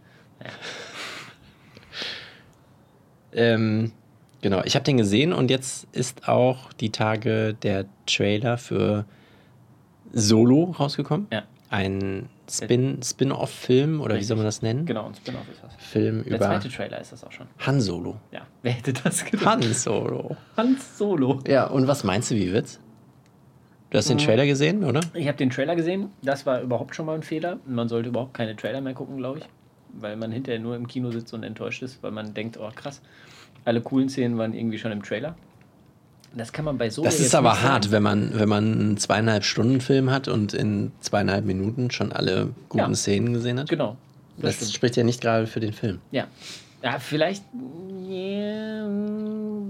Ähm, 3.32 3.92
genau, 4.42 4.62
ich 4.64 4.74
habe 4.74 4.84
den 4.84 4.96
gesehen 4.96 5.32
und 5.32 5.50
jetzt 5.50 5.86
ist 5.92 6.28
auch 6.28 6.72
die 6.72 6.90
Tage 6.90 7.54
der 7.54 7.86
Trailer 8.06 8.58
für 8.58 9.04
Solo 10.12 10.74
rausgekommen. 10.78 11.26
Ja. 11.32 11.44
Ein 11.70 12.28
Spin- 12.50 13.00
Spin-off-Film 13.00 14.00
oder 14.00 14.16
wie 14.16 14.24
soll 14.24 14.36
man 14.36 14.44
das 14.46 14.60
nennen? 14.60 14.84
Genau, 14.86 15.06
ein 15.06 15.14
Spin-off 15.14 15.48
ist 15.52 15.62
das. 15.62 15.72
Film 15.76 16.24
Der 16.24 16.34
über 16.36 16.46
zweite 16.46 16.68
Trailer 16.68 17.00
ist 17.00 17.12
das 17.12 17.22
auch 17.22 17.30
schon. 17.30 17.46
Han 17.60 17.80
Solo. 17.80 18.16
Ja, 18.32 18.40
wer 18.62 18.72
hätte 18.72 18.92
das 18.92 19.24
gedacht? 19.24 19.46
Han 19.46 19.62
Solo. 19.62 20.36
Hans 20.56 20.98
Solo. 20.98 21.38
Ja, 21.46 21.66
und 21.68 21.86
was 21.86 22.02
meinst 22.02 22.32
du, 22.32 22.34
wie 22.34 22.52
wird's? 22.52 22.80
Du 23.90 23.98
hast 23.98 24.08
den 24.08 24.16
Mhm. 24.16 24.22
Trailer 24.22 24.46
gesehen, 24.46 24.82
oder? 24.84 25.00
Ich 25.14 25.28
habe 25.28 25.38
den 25.38 25.50
Trailer 25.50 25.76
gesehen. 25.76 26.10
Das 26.22 26.44
war 26.44 26.60
überhaupt 26.60 26.96
schon 26.96 27.06
mal 27.06 27.14
ein 27.14 27.22
Fehler. 27.22 27.58
Man 27.66 27.88
sollte 27.88 28.08
überhaupt 28.08 28.34
keine 28.34 28.56
Trailer 28.56 28.80
mehr 28.80 28.94
gucken, 28.94 29.16
glaube 29.16 29.38
ich. 29.38 29.44
Weil 29.94 30.16
man 30.16 30.32
hinterher 30.32 30.60
nur 30.60 30.76
im 30.76 30.86
Kino 30.86 31.10
sitzt 31.10 31.32
und 31.34 31.42
enttäuscht 31.42 31.82
ist, 31.82 32.02
weil 32.02 32.10
man 32.10 32.34
denkt, 32.34 32.58
oh 32.58 32.70
krass, 32.74 33.00
alle 33.64 33.80
coolen 33.80 34.08
Szenen 34.08 34.38
waren 34.38 34.54
irgendwie 34.54 34.78
schon 34.78 34.92
im 34.92 35.02
Trailer. 35.02 35.34
Das 36.34 36.52
kann 36.52 36.64
man 36.64 36.78
bei 36.78 36.90
so 36.90 37.02
Das 37.02 37.18
ist 37.18 37.34
aber 37.34 37.60
hart, 37.62 37.90
wenn 37.90 38.02
man, 38.04 38.38
wenn 38.38 38.48
man 38.48 38.72
einen 38.72 38.96
zweieinhalb 38.98 39.44
Stunden 39.44 39.80
Film 39.80 40.10
hat 40.10 40.28
und 40.28 40.54
in 40.54 40.92
zweieinhalb 41.00 41.44
Minuten 41.44 41.90
schon 41.90 42.12
alle 42.12 42.50
guten 42.68 42.90
Ja. 42.90 42.94
Szenen 42.94 43.32
gesehen 43.32 43.58
hat. 43.58 43.68
Genau. 43.68 43.96
Das, 44.36 44.60
Das, 44.60 44.72
spricht 44.72 44.96
ja 44.96 45.02
nicht 45.02 45.20
gerade 45.20 45.46
für 45.46 45.60
den 45.60 45.72
Film. 45.72 45.98
Ja. 46.12 46.28
Ja, 46.82 46.98
vielleicht. 46.98 47.44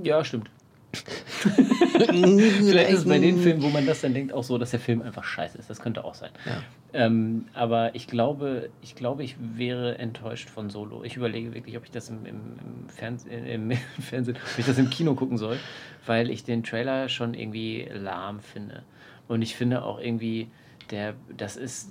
Ja, 0.05 0.25
stimmt. 0.25 0.51
Vielleicht 1.93 2.91
ist 2.91 2.99
es 3.01 3.05
bei 3.05 3.19
den 3.19 3.39
Filmen, 3.41 3.63
wo 3.63 3.69
man 3.69 3.87
das 3.87 4.01
dann 4.01 4.15
denkt, 4.15 4.33
auch 4.33 4.43
so, 4.43 4.59
dass 4.59 4.73
der 4.73 4.81
Film 4.81 5.03
einfach 5.03 5.25
scheiße 5.25 5.57
ist. 5.59 5.71
Das 5.71 5.81
könnte 5.81 6.05
auch 6.05 6.15
sein. 6.15 6.31
Ja. 6.45 6.63
Ähm, 6.93 7.47
aber 7.55 7.95
ich 7.95 8.09
glaube, 8.09 8.71
ich 8.83 8.97
glaube, 8.97 9.23
ich 9.23 9.37
wäre 9.39 9.99
enttäuscht 9.99 10.51
von 10.51 10.71
Solo. 10.71 11.05
Ich 11.05 11.17
überlege 11.17 11.55
wirklich, 11.55 11.77
ob 11.77 11.85
ich 11.85 11.91
das 11.91 12.09
im, 12.11 12.27
im, 12.27 12.37
im, 12.37 12.89
Fernseh, 12.89 13.31
äh, 13.31 13.55
im 13.55 13.71
Fernsehen, 14.01 14.37
ob 14.37 14.59
ich 14.59 14.67
das 14.67 14.79
im 14.79 14.91
Kino 14.91 15.15
gucken 15.15 15.39
soll, 15.39 15.59
weil 16.07 16.31
ich 16.31 16.45
den 16.45 16.63
Trailer 16.63 17.09
schon 17.09 17.35
irgendwie 17.35 17.89
lahm 17.93 18.41
finde. 18.41 18.83
Und 19.29 19.43
ich 19.43 19.55
finde 19.55 19.85
auch 19.85 20.01
irgendwie, 20.01 20.49
der, 20.91 21.15
das 21.37 21.57
ist, 21.57 21.91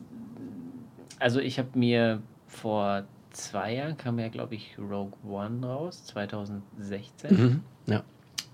also 1.19 1.39
ich 1.39 1.57
habe 1.57 1.69
mir 1.79 2.21
vor 2.47 3.05
zwei 3.31 3.75
Jahren 3.75 3.97
kam 3.97 4.19
ja, 4.19 4.27
glaube 4.27 4.55
ich, 4.55 4.77
Rogue 4.77 5.17
One 5.25 5.65
raus, 5.65 6.03
2016. 6.07 7.37
Mhm. 7.37 7.63
Ja. 7.87 8.03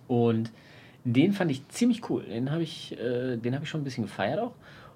Und 0.08 0.52
den 1.04 1.34
fand 1.34 1.52
ich 1.52 1.68
ziemlich 1.70 2.10
cool. 2.10 2.24
Den 2.24 2.52
habe 2.52 2.64
ich, 2.64 2.98
äh, 3.00 3.38
den 3.38 3.54
habe 3.54 3.64
ich 3.64 3.70
schon 3.70 3.82
ein 3.82 3.84
bisschen 3.84 4.06
gefeiert 4.06 4.40
auch 4.40 4.54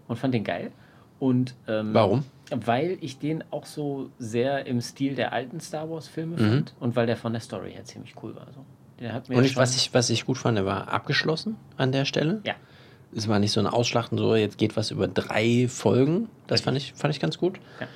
und 0.08 0.18
fand 0.18 0.34
den 0.34 0.44
geil. 0.44 0.72
Und 1.20 1.56
ähm, 1.68 1.94
Warum? 1.94 2.24
Weil 2.52 2.98
ich 3.02 3.20
den 3.20 3.44
auch 3.52 3.66
so 3.66 4.10
sehr 4.18 4.66
im 4.66 4.82
Stil 4.82 5.16
der 5.16 5.34
alten 5.34 5.60
Star 5.60 5.90
Wars 5.90 6.08
Filme 6.08 6.36
Mhm. 6.38 6.50
fand 6.50 6.74
und 6.80 6.96
weil 6.96 7.06
der 7.06 7.18
von 7.18 7.34
der 7.34 7.42
Story 7.42 7.72
her 7.74 7.84
ziemlich 7.84 8.16
cool 8.24 8.36
war. 8.36 8.48
So. 8.56 8.66
Der 9.00 9.14
hat 9.14 9.30
mir 9.30 9.38
Und 9.38 9.44
ich, 9.44 9.56
was, 9.56 9.76
ich, 9.76 9.94
was 9.94 10.10
ich 10.10 10.26
gut 10.26 10.38
fand, 10.38 10.58
der 10.58 10.66
war 10.66 10.88
abgeschlossen 10.88 11.58
an 11.78 11.92
der 11.92 12.06
Stelle. 12.06 12.42
Ja. 12.46 12.56
Es 13.16 13.28
war 13.28 13.40
nicht 13.40 13.52
so 13.52 13.60
ein 13.60 13.68
Ausschlachten, 13.68 14.18
so 14.18 14.36
jetzt 14.36 14.58
geht 14.58 14.78
was 14.78 14.92
über 14.92 15.08
drei 15.08 15.68
Folgen. 15.68 16.30
Das 16.48 16.62
fand 16.62 16.78
ich, 16.78 16.94
fand 16.94 17.14
ich 17.14 17.20
ganz 17.20 17.38
gut. 17.38 17.60
Ja. 17.80 17.88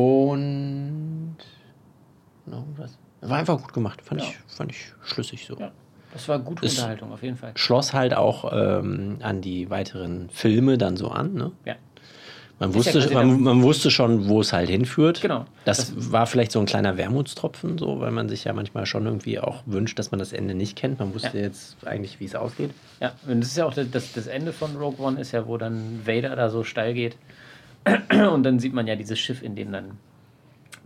Und 0.00 1.36
noch 2.46 2.64
was. 2.76 2.98
War 3.22 3.38
einfach 3.38 3.60
gut 3.60 3.72
gemacht. 3.72 4.02
Fand, 4.02 4.20
Ja. 4.20 4.28
ich, 4.28 4.36
fand 4.54 4.70
ich 4.72 4.92
schlüssig 5.04 5.46
so. 5.46 5.56
Ja, 5.58 5.72
das 6.12 6.28
war 6.28 6.38
gute 6.38 6.64
Ist- 6.64 6.78
Unterhaltung 6.78 7.12
auf 7.12 7.22
jeden 7.22 7.36
Fall. 7.36 7.52
Schloss 7.56 7.92
halt 7.92 8.14
auch 8.14 8.50
ähm, 8.52 9.18
an 9.22 9.40
die 9.40 9.70
weiteren 9.70 10.28
Filme 10.30 10.78
dann 10.78 10.96
so 10.96 11.08
an. 11.08 11.34
Ne? 11.34 11.52
Ja. 11.64 11.74
Man, 12.58 12.70
Ist 12.70 12.86
ja 12.86 12.94
wusste, 12.94 13.10
quasi 13.10 13.14
man, 13.26 13.40
man 13.42 13.62
wusste 13.62 13.90
schon, 13.90 14.28
wo 14.28 14.40
es 14.40 14.54
halt 14.54 14.70
hinführt. 14.70 15.20
Genau. 15.20 15.44
Das, 15.66 15.92
war 16.10 16.26
vielleicht 16.26 16.52
so 16.52 16.58
ein 16.58 16.64
kleiner 16.64 16.96
Wermutstropfen, 16.96 17.76
so, 17.76 18.00
weil 18.00 18.10
man 18.12 18.30
sich 18.30 18.44
ja 18.44 18.54
manchmal 18.54 18.86
schon 18.86 19.04
irgendwie 19.04 19.38
auch 19.38 19.62
wünscht, 19.66 19.98
dass 19.98 20.10
man 20.10 20.18
das 20.18 20.32
Ende 20.32 20.54
nicht 20.54 20.74
kennt. 20.74 20.98
Man 20.98 21.12
wusste 21.12 21.36
Ja. 21.36 21.44
jetzt 21.44 21.76
eigentlich, 21.86 22.18
wie 22.18 22.24
es 22.24 22.34
ausgeht. 22.34 22.70
Ja, 22.98 23.12
und 23.28 23.40
das 23.40 23.50
ist 23.50 23.58
ja 23.58 23.66
auch 23.66 23.74
das, 23.74 23.90
das, 23.90 24.12
das 24.14 24.26
Ende 24.26 24.54
von 24.54 24.74
Rogue 24.76 25.04
One, 25.04 25.20
ist 25.20 25.32
ja, 25.32 25.46
wo 25.46 25.58
dann 25.58 26.00
Vader 26.06 26.34
da 26.34 26.48
so 26.48 26.64
steil 26.64 26.94
geht. 26.94 27.18
Und 28.32 28.42
dann 28.42 28.58
sieht 28.58 28.72
man 28.72 28.86
ja 28.88 28.96
dieses 28.96 29.18
Schiff, 29.18 29.42
in 29.42 29.54
dem 29.54 29.70
dann 29.70 29.98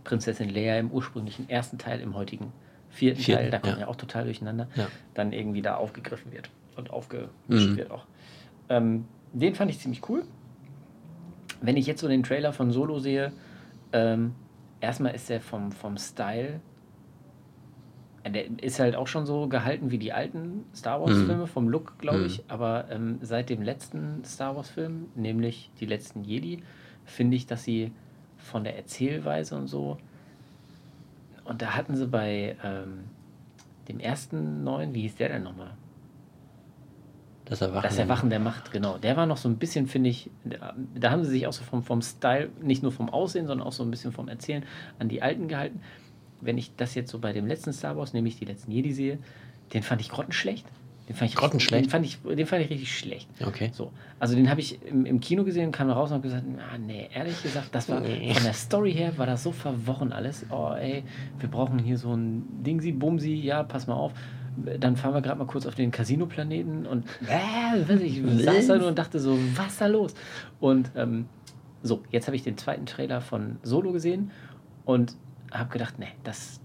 Prinzessin 0.03 0.49
Leia 0.49 0.77
im 0.77 0.91
ursprünglichen 0.91 1.49
ersten 1.49 1.77
Teil, 1.77 1.99
im 2.01 2.15
heutigen 2.15 2.51
vierten, 2.91 3.19
Vierten, 3.21 3.41
Teil, 3.43 3.51
da 3.51 3.59
kommt 3.59 3.73
ja. 3.75 3.81
ja 3.81 3.87
auch 3.87 3.95
total 3.95 4.25
durcheinander, 4.25 4.67
Ja. 4.75 4.87
dann 5.13 5.33
irgendwie 5.33 5.61
da 5.61 5.75
aufgegriffen 5.75 6.31
wird 6.31 6.49
und 6.75 6.91
aufgemischt 6.91 7.31
Mhm. 7.47 7.77
wird 7.77 7.91
auch. 7.91 8.05
Ähm, 8.69 9.05
den 9.33 9.55
fand 9.55 9.71
ich 9.71 9.79
ziemlich 9.79 10.07
cool. 10.09 10.23
Wenn 11.61 11.77
ich 11.77 11.87
jetzt 11.87 12.01
so 12.01 12.07
den 12.07 12.23
Trailer 12.23 12.53
von 12.53 12.71
Solo 12.71 12.99
sehe, 12.99 13.31
ähm, 13.93 14.33
erstmal 14.81 15.13
ist 15.15 15.29
der 15.29 15.41
vom, 15.41 15.71
vom 15.71 15.97
Style 15.97 16.59
der 18.23 18.45
ist 18.61 18.79
halt 18.79 18.95
auch 18.95 19.07
schon 19.07 19.25
so 19.25 19.47
gehalten 19.47 19.89
wie 19.89 19.97
die 19.97 20.13
alten 20.13 20.65
Star 20.75 21.01
Wars-Filme, 21.01 21.47
vom 21.47 21.67
Look, 21.67 21.97
glaube 21.97 22.19
Mhm. 22.19 22.25
ich. 22.25 22.43
Aber 22.49 22.85
ähm, 22.91 23.17
seit 23.21 23.49
dem 23.49 23.63
letzten 23.63 24.23
Star 24.25 24.55
Wars-Film, 24.55 25.07
nämlich 25.15 25.71
die 25.79 25.87
letzten 25.87 26.23
Jedi, 26.23 26.61
finde 27.03 27.35
ich, 27.35 27.47
dass 27.47 27.63
sie 27.63 27.91
von 28.37 28.63
der 28.63 28.77
Erzählweise 28.77 29.55
und 29.55 29.65
so. 29.67 29.97
Und 31.45 31.61
da 31.61 31.75
hatten 31.75 31.95
sie 31.95 32.07
bei 32.07 32.55
ähm, 32.63 33.05
dem 33.87 33.99
ersten 33.99 34.63
neuen, 34.63 34.93
wie 34.93 35.01
hieß 35.01 35.15
der 35.15 35.29
denn 35.29 35.43
nochmal? 35.43 35.71
Das 37.45 37.61
Erwachen. 37.61 37.83
Das 37.83 37.97
Erwachen 37.97 38.29
der 38.29 38.39
Macht, 38.39 38.71
genau. 38.71 38.97
Der 38.97 39.17
war 39.17 39.25
noch 39.25 39.37
so 39.37 39.49
ein 39.49 39.57
bisschen, 39.57 39.87
finde 39.87 40.09
ich, 40.09 40.29
da- 40.45 41.11
haben 41.11 41.23
sie 41.25 41.31
sich 41.31 41.47
auch 41.47 41.53
so 41.53 41.63
vom, 41.63 41.83
vom 41.83 42.01
Style, 42.01 42.49
nicht 42.61 42.83
nur 42.83 42.91
vom 42.91 43.09
Aussehen, 43.09 43.47
sondern 43.47 43.67
auch 43.67 43.73
so 43.73 43.83
ein 43.83 43.91
bisschen 43.91 44.11
vom 44.13 44.29
Erzählen 44.29 44.63
an 44.99 45.09
die 45.09 45.21
alten 45.21 45.47
gehalten. 45.47 45.81
Wenn 46.39 46.57
ich 46.57 46.75
das 46.75 46.95
jetzt 46.95 47.11
so 47.11 47.19
bei 47.19 47.33
dem 47.33 47.47
letzten 47.47 47.73
Star 47.73 47.97
Wars, 47.97 48.13
nämlich 48.13 48.37
die 48.37 48.45
letzten 48.45 48.71
Jedi 48.71 48.93
sehe, 48.93 49.19
den 49.73 49.83
fand 49.83 49.99
ich 50.01 50.09
grottenschlecht. 50.09 50.65
Den 51.11 51.17
fand 51.17 51.29
ich 51.29 51.35
Grottenschlecht? 51.35 51.85
Den 51.85 51.89
fand 51.89 52.05
ich, 52.05 52.19
den 52.21 52.47
fand 52.47 52.61
ich 52.63 52.69
richtig 52.69 52.97
schlecht. 52.97 53.27
Okay. 53.45 53.69
So, 53.73 53.91
also 54.17 54.33
den 54.33 54.49
habe 54.49 54.61
ich 54.61 54.81
im, 54.85 55.05
im 55.05 55.19
Kino 55.19 55.43
gesehen 55.43 55.65
und 55.65 55.71
kam 55.73 55.89
raus 55.89 56.09
und 56.09 56.13
habe 56.15 56.23
gesagt, 56.23 56.45
ah, 56.57 56.77
nee, 56.77 57.09
ehrlich 57.13 57.43
gesagt, 57.43 57.75
das 57.75 57.89
war 57.89 57.99
Nee. 57.99 58.33
von 58.33 58.43
der 58.43 58.53
Story 58.53 58.93
her 58.93 59.17
war 59.17 59.25
das 59.25 59.43
so 59.43 59.51
verworren 59.51 60.13
alles. 60.13 60.45
Oh, 60.49 60.71
ey, 60.73 61.03
wir 61.37 61.49
brauchen 61.49 61.79
hier 61.79 61.97
so 61.97 62.15
ein 62.15 62.63
Dingsi, 62.63 62.93
Bumsi, 62.93 63.33
ja, 63.33 63.63
pass 63.63 63.87
mal 63.87 63.95
auf. 63.95 64.13
Dann 64.79 64.95
fahren 64.95 65.13
wir 65.13 65.21
gerade 65.21 65.37
mal 65.37 65.47
kurz 65.47 65.65
auf 65.65 65.75
den 65.75 65.91
Casino-Planeten 65.91 66.85
und 66.85 67.05
äh, 67.27 67.89
weiß 67.89 67.99
ich, 67.99 68.21
saß 68.45 68.67
da 68.67 68.77
nur 68.77 68.87
und 68.87 68.97
dachte 68.97 69.19
so, 69.19 69.37
was 69.55 69.67
ist 69.73 69.81
da 69.81 69.87
los? 69.87 70.13
Und 70.61 70.91
ähm, 70.95 71.25
so, 71.83 72.03
jetzt 72.11 72.27
habe 72.27 72.37
ich 72.37 72.43
den 72.43 72.57
zweiten 72.57 72.85
Trailer 72.85 73.19
von 73.19 73.57
Solo 73.63 73.91
gesehen 73.91 74.31
und 74.85 75.17
habe 75.51 75.69
gedacht, 75.73 75.99
nee, 75.99 76.07
das, 76.23 76.61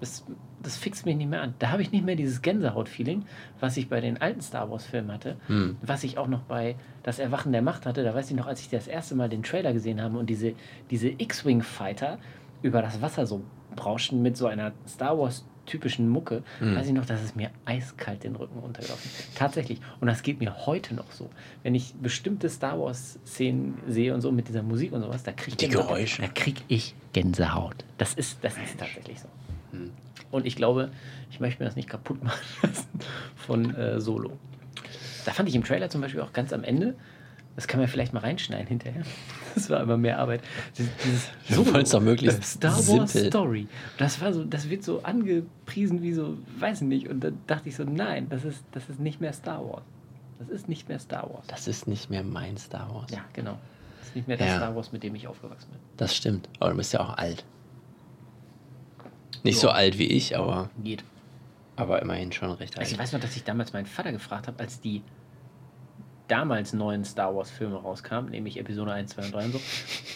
das, 0.00 0.24
das 0.62 0.76
fixt 0.76 1.06
mich 1.06 1.16
nicht 1.16 1.28
mehr 1.30 1.42
an. 1.42 1.54
Da 1.58 1.70
habe 1.70 1.82
ich 1.82 1.90
nicht 1.92 2.04
mehr 2.04 2.16
dieses 2.16 2.42
Gänsehaut-Feeling, 2.42 3.24
was 3.60 3.76
ich 3.76 3.88
bei 3.88 4.00
den 4.00 4.20
alten 4.20 4.40
Star 4.40 4.70
Wars-Filmen 4.70 5.12
hatte, 5.12 5.36
Hm. 5.46 5.76
was 5.82 6.04
ich 6.04 6.18
auch 6.18 6.28
noch 6.28 6.42
bei 6.42 6.76
Das 7.02 7.18
Erwachen 7.18 7.52
der 7.52 7.62
Macht 7.62 7.86
hatte. 7.86 8.02
Da 8.04 8.14
weiß 8.14 8.30
ich 8.30 8.36
noch, 8.36 8.46
als 8.46 8.60
ich 8.60 8.68
das 8.68 8.86
erste 8.88 9.14
Mal 9.14 9.28
den 9.28 9.42
Trailer 9.42 9.72
gesehen 9.72 10.00
habe 10.02 10.18
und 10.18 10.28
diese, 10.28 10.52
diese 10.90 11.08
X-Wing-Fighter 11.08 12.18
über 12.62 12.82
das 12.82 13.00
Wasser 13.00 13.26
so 13.26 13.42
brauschen 13.76 14.22
mit 14.22 14.36
so 14.36 14.46
einer 14.46 14.72
Star 14.88 15.18
Wars-typischen 15.18 16.08
Mucke, 16.08 16.42
Hm. 16.58 16.74
weiß 16.76 16.86
ich 16.88 16.92
noch, 16.94 17.06
dass 17.06 17.22
es 17.22 17.34
mir 17.34 17.50
eiskalt 17.64 18.24
den 18.24 18.34
Rücken 18.36 18.58
runtergelaufen 18.58 19.10
ist. 19.18 19.36
Tatsächlich. 19.36 19.80
Und 20.00 20.08
das 20.08 20.22
geht 20.22 20.40
mir 20.40 20.66
heute 20.66 20.94
noch 20.94 21.10
so. 21.12 21.28
Wenn 21.62 21.74
ich 21.74 21.94
bestimmte 21.94 22.48
Star 22.48 22.78
Wars-Szenen 22.80 23.78
sehe 23.86 24.14
und 24.14 24.20
so 24.20 24.32
mit 24.32 24.48
dieser 24.48 24.62
Musik 24.62 24.92
und 24.92 25.02
sowas, 25.02 25.22
da 25.22 25.32
kriege 25.32 25.52
ich 25.52 25.70
Gänsehaut. 25.70 26.18
Da 26.20 26.28
kriege 26.28 26.62
ich 26.68 26.94
Gänsehaut. 27.12 27.84
Das 27.98 28.14
ist, 28.14 28.38
das 28.42 28.54
ist 28.58 28.78
tatsächlich 28.78 29.20
so. 29.20 29.28
Hm. 29.76 29.92
Und 30.30 30.46
ich 30.46 30.56
glaube, 30.56 30.90
ich 31.30 31.40
möchte 31.40 31.62
mir 31.62 31.66
das 31.66 31.76
nicht 31.76 31.88
kaputt 31.88 32.22
machen 32.22 32.44
lassen 32.62 32.88
von 33.36 33.74
äh, 33.74 34.00
Solo. 34.00 34.32
Da 35.24 35.32
fand 35.32 35.48
ich 35.48 35.54
im 35.54 35.64
Trailer 35.64 35.88
zum 35.88 36.00
Beispiel 36.00 36.20
auch 36.20 36.32
ganz 36.32 36.52
am 36.52 36.62
Ende, 36.64 36.94
das 37.56 37.66
kann 37.66 37.80
man 37.80 37.88
vielleicht 37.88 38.12
mal 38.12 38.20
reinschneiden 38.20 38.66
hinterher. 38.68 39.02
Das 39.54 39.70
war 39.70 39.80
immer 39.80 39.96
mehr 39.96 40.18
Arbeit. 40.18 40.42
Dieses, 40.76 41.30
es 41.48 41.90
doch 41.90 42.02
möglichst 42.02 42.44
Star 42.44 42.72
Wars 42.72 42.86
simpel. 43.14 43.30
Story. 43.30 43.68
Das 43.96 44.20
war 44.20 44.34
so, 44.34 44.44
das 44.44 44.68
wird 44.68 44.84
so 44.84 45.02
angepriesen 45.02 46.02
wie 46.02 46.12
so, 46.12 46.36
weiß 46.58 46.82
ich 46.82 46.88
nicht. 46.88 47.08
Und 47.08 47.20
dann 47.20 47.38
dachte 47.46 47.70
ich 47.70 47.76
so, 47.76 47.84
nein, 47.84 48.28
das 48.28 48.44
ist, 48.44 48.62
das 48.72 48.90
ist 48.90 49.00
nicht 49.00 49.22
mehr 49.22 49.32
Star 49.32 49.66
Wars. 49.66 49.82
Das 50.38 50.50
ist 50.50 50.68
nicht 50.68 50.90
mehr 50.90 50.98
Star 50.98 51.30
Wars. 51.32 51.46
Das 51.46 51.66
ist 51.68 51.88
nicht 51.88 52.10
mehr 52.10 52.22
mein 52.22 52.58
Star 52.58 52.94
Wars. 52.94 53.10
Ja, 53.10 53.24
genau. 53.32 53.58
Das 54.00 54.08
ist 54.08 54.16
nicht 54.16 54.28
mehr 54.28 54.36
das 54.36 54.46
Ja. 54.46 54.56
Star 54.56 54.76
Wars, 54.76 54.92
mit 54.92 55.02
dem 55.02 55.14
ich 55.14 55.26
aufgewachsen 55.26 55.70
bin. 55.70 55.80
Das 55.96 56.14
stimmt. 56.14 56.50
Aber 56.60 56.72
du 56.72 56.76
bist 56.76 56.92
ja 56.92 57.00
auch 57.00 57.16
alt. 57.16 57.46
Nicht 59.46 59.58
so 59.60 59.70
alt 59.70 59.98
wie 59.98 60.06
ich, 60.06 60.36
aber, 60.36 60.70
Geht. 60.82 61.04
aber 61.76 62.02
immerhin 62.02 62.32
schon 62.32 62.50
recht 62.52 62.78
Also 62.78 62.86
ich 62.88 62.98
alt. 62.98 63.02
weiß 63.02 63.12
noch, 63.14 63.20
dass 63.20 63.34
ich 63.36 63.44
damals 63.44 63.72
meinen 63.72 63.86
Vater 63.86 64.12
gefragt 64.12 64.46
habe, 64.46 64.58
als 64.60 64.80
die 64.80 65.02
damals 66.28 66.72
neuen 66.72 67.04
Star 67.04 67.34
Wars 67.34 67.50
Filme 67.50 67.76
rauskamen, 67.76 68.30
nämlich 68.30 68.58
Episode 68.58 68.92
1, 68.92 69.12
2 69.12 69.24
und 69.26 69.34
3 69.34 69.44
und 69.46 69.52
so, 69.52 69.60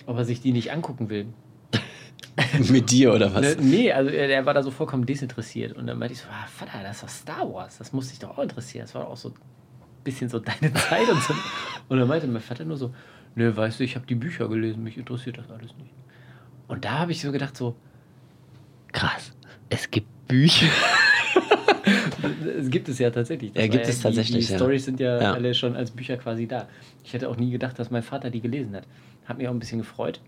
ob 0.06 0.16
er 0.18 0.24
sich 0.24 0.40
die 0.40 0.52
nicht 0.52 0.72
angucken 0.72 1.08
will. 1.08 1.26
Mit 2.70 2.90
dir 2.90 3.12
oder 3.14 3.32
was? 3.34 3.42
Ne, 3.42 3.56
nee, 3.62 3.92
also 3.92 4.10
er, 4.10 4.28
er 4.28 4.46
war 4.46 4.54
da 4.54 4.62
so 4.62 4.70
vollkommen 4.70 5.06
desinteressiert. 5.06 5.76
Und 5.76 5.86
dann 5.86 5.98
meinte 5.98 6.14
ich 6.14 6.20
so, 6.20 6.26
ah, 6.30 6.46
Vater, 6.46 6.82
das 6.82 6.96
ist 6.96 7.02
doch 7.02 7.08
Star 7.08 7.52
Wars, 7.52 7.78
das 7.78 7.92
muss 7.92 8.08
dich 8.08 8.18
doch 8.18 8.36
auch 8.36 8.42
interessieren. 8.42 8.84
Das 8.84 8.94
war 8.94 9.02
doch 9.04 9.10
auch 9.10 9.16
so 9.16 9.28
ein 9.30 9.34
bisschen 10.04 10.28
so 10.28 10.38
deine 10.40 10.72
Zeit 10.74 11.08
und 11.08 11.22
so. 11.22 11.34
Und 11.88 11.98
dann 11.98 12.08
meinte 12.08 12.26
mein 12.26 12.42
Vater 12.42 12.64
nur 12.64 12.76
so, 12.76 12.92
ne, 13.36 13.56
weißt 13.56 13.78
du, 13.78 13.84
ich 13.84 13.94
habe 13.94 14.06
die 14.06 14.14
Bücher 14.14 14.48
gelesen, 14.48 14.82
mich 14.82 14.98
interessiert 14.98 15.38
das 15.38 15.50
alles 15.50 15.76
nicht. 15.76 15.92
Und 16.66 16.84
da 16.84 16.98
habe 16.98 17.12
ich 17.12 17.20
so 17.20 17.30
gedacht 17.30 17.56
so, 17.56 17.76
krass, 18.92 19.32
es 19.68 19.90
gibt 19.90 20.06
Bücher. 20.28 20.66
es 22.58 22.70
gibt 22.70 22.88
es 22.88 22.98
ja 22.98 23.10
tatsächlich. 23.10 23.52
Ja, 23.54 23.62
war 23.62 23.68
gibt 23.68 23.86
es 23.86 24.00
tatsächlich, 24.00 24.46
Die, 24.46 24.52
ja. 24.52 24.58
die 24.58 24.62
Storys 24.62 24.84
sind 24.84 25.00
ja, 25.00 25.20
Ja. 25.20 25.32
alle 25.32 25.54
schon 25.54 25.76
als 25.76 25.90
Bücher 25.90 26.16
quasi 26.16 26.46
da. 26.46 26.68
Ich 27.04 27.12
hätte 27.12 27.28
auch 27.28 27.36
nie 27.36 27.50
gedacht, 27.50 27.78
dass 27.78 27.90
mein 27.90 28.02
Vater 28.02 28.30
die 28.30 28.40
gelesen 28.40 28.74
hat. 28.76 28.84
Hat 29.24 29.38
mich 29.38 29.48
auch 29.48 29.52
ein 29.52 29.58
bisschen 29.58 29.78
gefreut. 29.78 30.20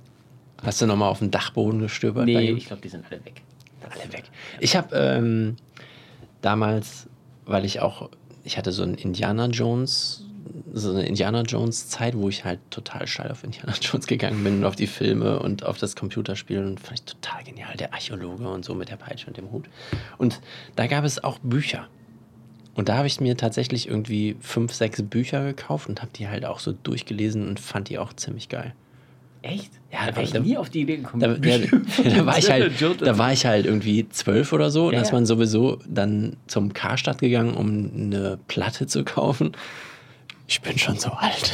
Hast 0.62 0.80
du 0.80 0.86
nochmal 0.86 1.08
auf 1.10 1.18
den 1.18 1.30
Dachboden 1.30 1.80
gestöbert? 1.80 2.24
Nee, 2.26 2.52
ich 2.52 2.66
glaube, 2.66 2.82
die 2.82 2.88
sind 2.88 3.04
alle 3.10 3.24
weg. 3.24 3.42
alle 3.82 4.12
weg. 4.12 4.24
Ich 4.60 4.76
habe 4.76 4.94
ähm, 4.96 5.56
damals, 6.40 7.08
weil 7.44 7.64
ich 7.64 7.80
auch, 7.80 8.10
ich 8.44 8.56
hatte 8.58 8.70
so 8.72 8.82
einen 8.82 8.94
Indiana 8.94 9.46
Jones, 9.46 10.24
so 10.72 10.90
eine 10.90 11.07
Indiana 11.07 11.43
Jones 11.43 11.88
Zeit, 11.88 12.16
wo 12.16 12.28
ich 12.28 12.45
halt 12.45 12.61
total 12.70 13.07
steil 13.07 13.30
auf 13.30 13.45
Indiana 13.45 13.74
Jones 13.80 14.07
gegangen 14.07 14.43
bin 14.43 14.59
und 14.59 14.64
auf 14.64 14.76
die 14.76 14.86
Filme 14.86 15.38
und 15.38 15.64
auf 15.64 15.78
das 15.78 15.97
Computerspiel 15.97 16.59
und 16.59 16.80
fand 16.80 17.01
ich 17.01 17.05
total 17.05 17.45
genial, 17.45 17.76
der 17.76 17.93
Archäologe 17.93 18.49
und 18.49 18.64
so 18.64 18.74
mit 18.74 18.88
der 18.88 18.97
Peitsche 18.97 19.26
und 19.26 19.36
dem 19.36 19.51
Hut. 19.53 19.68
Und 20.18 20.40
da 20.76 20.86
gab 20.86 21.05
es 21.05 21.22
auch 21.22 21.38
Bücher. 21.40 21.88
Und 22.74 22.88
da 22.88 22.97
habe 22.97 23.07
ich 23.07 23.20
mir 23.20 23.36
tatsächlich 23.36 23.86
irgendwie 23.86 24.36
fünf, 24.40 24.72
sechs 24.72 25.03
Bücher 25.03 25.45
gekauft 25.45 25.88
und 25.88 26.01
habe 26.01 26.12
die 26.14 26.28
halt 26.28 26.47
auch 26.47 26.59
so 26.59 26.72
durchgelesen 26.72 27.47
und 27.47 27.61
fand 27.61 27.90
die 27.90 27.99
auch 27.99 28.14
ziemlich 28.14 28.49
geil. 28.49 28.74
Echt? 29.43 29.72
Ja, 29.93 30.07
da 30.07 30.16
wäre 30.16 30.22
ich 30.22 30.34
nie 30.34 30.57
auf 30.57 30.70
die 30.70 30.82
Idee 30.82 30.99
gekommen. 30.99 31.20
Da, 31.20 31.28
da, 31.34 31.59
da, 32.11 32.26
war 32.26 32.38
ich 32.38 32.51
halt, 32.51 32.72
da 33.01 33.18
war 33.18 33.32
ich 33.32 33.45
halt 33.45 33.66
irgendwie 33.66 34.09
zwölf 34.09 34.53
oder 34.53 34.70
so. 34.70 34.86
Und 34.86 34.93
Ja, 34.93 35.01
da 35.01 35.05
ist 35.05 35.12
man 35.12 35.26
sowieso 35.26 35.78
dann 35.86 36.36
zum 36.47 36.72
Karstadt 36.72 37.18
gegangen, 37.18 37.55
um 37.55 37.90
eine 37.95 38.38
Platte 38.47 38.86
zu 38.86 39.05
kaufen. 39.05 39.53
Ich 40.53 40.61
bin 40.61 40.76
schon 40.76 40.98
so 40.98 41.09
alt. 41.12 41.50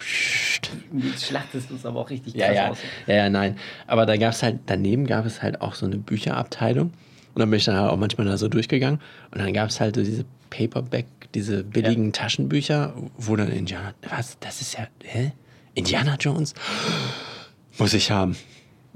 Psst. 0.00 0.70
Jetzt 0.92 1.26
schlachtest 1.26 1.70
du 1.70 1.76
es 1.76 1.86
aber 1.86 2.00
auch 2.00 2.10
richtig 2.10 2.34
Ja, 2.34 2.46
krass 2.46 2.56
ja, 2.56 2.68
aus. 2.70 2.78
ja, 3.06 3.14
ja, 3.14 3.30
nein. 3.30 3.56
Aber 3.86 4.06
da 4.06 4.16
gab 4.16 4.32
es 4.32 4.42
halt, 4.42 4.58
daneben 4.66 5.06
gab 5.06 5.24
es 5.24 5.40
halt 5.40 5.60
auch 5.60 5.74
so 5.76 5.86
eine 5.86 5.98
Bücherabteilung. 5.98 6.88
Und 7.34 7.38
dann 7.38 7.48
bin 7.48 7.58
ich 7.58 7.64
dann 7.66 7.76
halt 7.76 7.92
auch 7.92 7.96
manchmal 7.96 8.26
da 8.26 8.36
so 8.36 8.48
durchgegangen. 8.48 8.98
Und 9.30 9.38
dann 9.40 9.52
gab 9.52 9.68
es 9.68 9.78
halt 9.78 9.94
so 9.94 10.02
diese 10.02 10.24
Paperback, 10.50 11.06
diese 11.32 11.62
billigen 11.62 12.12
Taschenbücher, 12.12 12.92
wo 13.16 13.36
dann 13.36 13.52
Indiana, 13.52 13.94
was, 14.10 14.36
das 14.40 14.62
ist 14.62 14.76
ja, 14.76 14.88
hä? 15.04 15.30
Indiana 15.74 16.16
Jones? 16.18 16.54
Muss 17.78 17.94
ich 17.94 18.10
haben. 18.10 18.36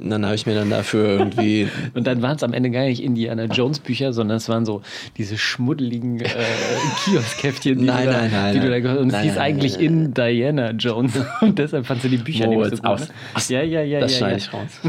Und 0.03 0.11
dann 0.11 0.24
habe 0.24 0.34
ich 0.34 0.46
mir 0.46 0.55
dann 0.55 0.68
dafür 0.68 1.18
irgendwie, 1.18 1.68
Und 1.94 2.07
dann 2.07 2.22
waren 2.22 2.34
es 2.34 2.42
am 2.42 2.53
Ende 2.53 2.70
gar 2.70 2.82
nicht 2.82 3.00
Indiana 3.00 3.44
Jones 3.44 3.78
Bücher, 3.78 4.12
sondern 4.12 4.38
es 4.38 4.48
waren 4.48 4.66
so 4.66 4.82
diese 5.16 5.38
schmuddeligen 5.38 6.20
äh, 6.20 6.28
Kioskheftchen, 7.05 7.78
die, 7.78 7.84
Nein, 7.84 8.07
du, 8.07 8.12
da, 8.12 8.18
nein, 8.18 8.30
nein, 8.32 8.55
die 8.55 8.61
du 8.61 8.68
da 8.70 8.80
gehört 8.80 8.98
Und 8.98 9.12
es 9.12 9.20
hieß 9.20 9.36
eigentlich 9.38 9.78
in 9.78 10.12
Diana 10.12 10.72
Jones. 10.72 11.12
Und 11.40 11.59
deshalb 11.59 11.86
fandst 11.86 12.05
du 12.05 12.09
die 12.09 12.16
Bücher 12.16 12.48
nicht 12.48 12.57
Moritz, 12.57 12.76
so 12.78 12.82
gut. 12.82 12.86
aus. 12.86 13.09
Ne? 13.48 13.57
Ja, 13.57 13.62
ja, 13.62 13.82
ja, 13.82 14.00
das 14.00 14.12
ja. 14.12 14.18
schneide 14.18 14.32
ja. 14.32 14.38
ich 14.38 14.53
raus. 14.53 14.80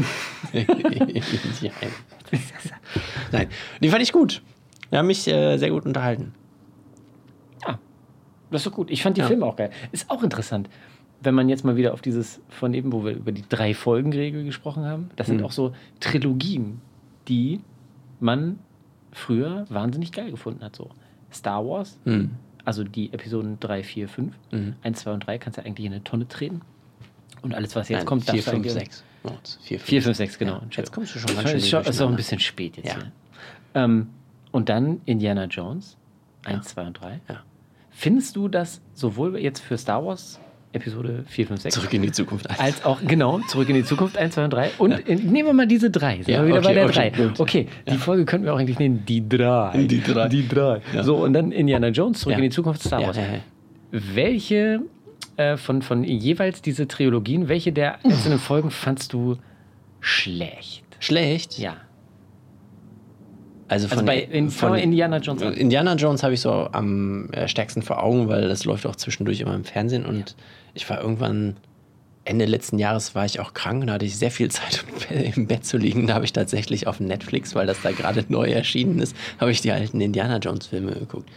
Nein, 3.30 3.46
die 3.80 3.88
fand 3.88 4.02
ich 4.02 4.12
gut. 4.12 4.42
Die 4.90 4.96
haben 4.96 5.06
mich 5.06 5.28
äh, 5.28 5.56
sehr 5.58 5.70
gut 5.70 5.86
unterhalten. 5.86 6.34
Ja, 7.62 7.78
das 8.50 8.62
ist 8.62 8.66
doch 8.66 8.72
gut. 8.72 8.90
Ich 8.90 9.02
fand 9.02 9.16
die 9.16 9.20
Ja. 9.20 9.28
Filme 9.28 9.46
auch 9.46 9.56
geil. 9.56 9.70
Ist 9.92 10.10
auch 10.10 10.24
interessant, 10.24 10.68
wenn 11.24 11.34
man 11.34 11.48
jetzt 11.48 11.64
mal 11.64 11.76
wieder 11.76 11.92
auf 11.92 12.02
dieses 12.02 12.40
von 12.48 12.74
eben, 12.74 12.92
wo 12.92 13.04
wir 13.04 13.12
über 13.12 13.32
die 13.32 13.44
drei 13.48 13.74
Folgenregel 13.74 14.44
gesprochen 14.44 14.84
haben. 14.84 15.10
Das 15.16 15.26
sind 15.26 15.38
Mhm. 15.38 15.44
auch 15.46 15.52
so 15.52 15.72
Trilogien, 16.00 16.80
die 17.28 17.60
man 18.20 18.58
früher 19.12 19.64
wahnsinnig 19.68 20.12
geil 20.12 20.30
gefunden 20.30 20.62
hat. 20.64 20.76
So 20.76 20.90
Star 21.32 21.66
Wars, 21.66 21.98
Hm. 22.04 22.32
also 22.64 22.84
die 22.84 23.12
Episoden 23.12 23.58
3, 23.60 23.82
4, 23.82 24.08
5. 24.08 24.34
Mhm. 24.52 24.74
1, 24.82 25.00
2 25.00 25.12
und 25.12 25.26
3 25.26 25.38
kannst 25.38 25.58
du 25.58 25.64
eigentlich 25.64 25.86
in 25.86 25.92
eine 25.92 26.04
Tonne 26.04 26.28
treten. 26.28 26.60
Und 27.42 27.54
alles, 27.54 27.76
was 27.76 27.88
jetzt 27.88 27.98
Nein, 27.98 28.06
kommt, 28.06 28.24
4, 28.24 28.34
darfst 28.34 28.46
du 28.46 28.50
5, 28.52 28.66
eigentlich- 28.66 28.72
6. 28.72 29.04
Moritz, 29.22 29.58
4, 29.62 29.78
5, 29.78 29.88
4, 29.88 30.02
5, 30.02 30.16
6, 30.16 30.38
genau. 30.38 30.52
Ja, 30.54 30.62
jetzt 30.76 30.92
kommst 30.92 31.14
du 31.14 31.18
schon 31.18 31.28
ganz 31.28 31.42
Das 31.42 31.50
schön 31.68 31.80
ist, 31.80 31.88
ist 31.88 32.00
auch 32.02 32.08
ein 32.10 32.16
bisschen 32.16 32.40
spät 32.40 32.76
jetzt 32.76 32.88
Ja. 32.88 32.94
hier. 32.96 33.12
Ähm, 33.74 34.08
und 34.52 34.68
dann 34.68 35.00
Indiana 35.06 35.44
Jones, 35.46 35.96
1, 36.44 36.68
2 36.68 36.86
und 36.86 37.00
3. 37.00 37.20
Ja. 37.28 37.42
Findest 37.90 38.36
du 38.36 38.48
das 38.48 38.80
sowohl 38.92 39.38
jetzt 39.38 39.60
für 39.60 39.78
Star 39.78 40.04
Wars 40.04 40.40
Episode 40.74 41.24
4, 41.28 41.46
5, 41.46 41.60
6 41.62 41.74
Zurück 41.74 41.94
in 41.94 42.02
die 42.02 42.12
Zukunft. 42.12 42.48
als 42.60 42.84
auch, 42.84 43.00
genau, 43.06 43.38
zurück 43.48 43.68
in 43.68 43.76
die 43.76 43.84
Zukunft 43.84 44.18
1, 44.18 44.34
2 44.34 44.44
und 44.44 44.52
3. 44.52 44.70
Und 44.78 44.92
in, 45.08 45.30
nehmen 45.32 45.48
wir 45.48 45.52
mal 45.54 45.66
diese 45.66 45.90
drei. 45.90 46.16
Sind 46.16 46.28
Ja, 46.28 46.40
wir 46.42 46.48
wieder 46.48 46.58
okay, 46.58 46.66
bei 46.68 46.74
der 46.74 46.84
okay, 46.86 47.10
3. 47.14 47.24
gut. 47.28 47.40
Okay, 47.40 47.68
die 47.90 47.96
Folge 47.96 48.24
könnten 48.24 48.46
wir 48.46 48.54
auch 48.54 48.58
eigentlich 48.58 48.78
nennen, 48.78 49.04
die 49.06 49.26
3. 49.28 49.86
Die 49.86 50.00
drei. 50.02 50.28
Die 50.28 50.46
3. 50.48 50.80
Ja. 50.92 51.02
So, 51.04 51.16
und 51.16 51.32
dann 51.32 51.52
Indiana 51.52 51.88
Jones, 51.88 52.20
zurück 52.20 52.32
Ja. 52.32 52.38
in 52.38 52.44
die 52.44 52.50
Zukunft, 52.50 52.82
Star 52.82 53.00
Ja, 53.00 53.06
Wars. 53.06 53.16
ja, 53.16 53.22
ja. 53.22 53.38
Welche 53.92 54.80
äh, 55.36 55.56
von, 55.56 55.82
von 55.82 56.04
jeweils 56.04 56.60
diese 56.62 56.86
Trilogien, 56.88 57.48
welche 57.48 57.72
der 57.72 58.04
einzelnen 58.04 58.38
Folgen 58.38 58.70
fandst 58.70 59.12
du 59.12 59.36
schlecht? 60.00 60.84
Schlecht? 61.00 61.58
Ja. 61.58 61.76
Also, 63.66 63.86
Also 63.86 63.96
von, 63.96 64.04
bei 64.06 64.18
in, 64.20 64.50
von 64.50 64.74
Indiana 64.76 65.18
Jones. 65.18 65.42
an. 65.42 65.54
Indiana 65.54 65.94
Jones 65.94 66.22
habe 66.22 66.34
ich 66.34 66.40
so 66.40 66.68
am 66.72 67.30
äh, 67.30 67.48
stärksten 67.48 67.82
vor 67.82 68.02
Augen, 68.02 68.28
weil 68.28 68.46
das 68.48 68.64
läuft 68.66 68.86
auch 68.86 68.96
zwischendurch 68.96 69.40
immer 69.40 69.54
im 69.54 69.64
Fernsehen 69.64 70.04
und 70.04 70.36
ich 70.74 70.88
war 70.90 71.00
irgendwann 71.00 71.56
Ende 72.26 72.46
letzten 72.46 72.78
Jahres 72.78 73.14
war 73.14 73.26
ich 73.26 73.38
auch 73.38 73.52
krank, 73.52 73.86
da 73.86 73.94
hatte 73.94 74.06
ich 74.06 74.16
sehr 74.16 74.30
viel 74.30 74.50
Zeit 74.50 74.82
im 74.88 75.16
Be- 75.18 75.24
im 75.36 75.46
Bett 75.46 75.64
zu 75.66 75.76
liegen. 75.76 76.06
Da 76.06 76.14
habe 76.14 76.24
ich 76.24 76.32
tatsächlich 76.32 76.86
auf 76.86 76.98
Netflix, 77.00 77.54
weil 77.54 77.66
das 77.66 77.82
da 77.82 77.92
gerade 77.92 78.24
neu 78.28 78.50
erschienen 78.50 78.98
ist, 78.98 79.14
habe 79.38 79.50
ich 79.50 79.60
die 79.60 79.72
alten 79.72 80.00
Indiana 80.00 80.38
Jones 80.38 80.66
Filme 80.66 80.92
geguckt. 80.92 81.28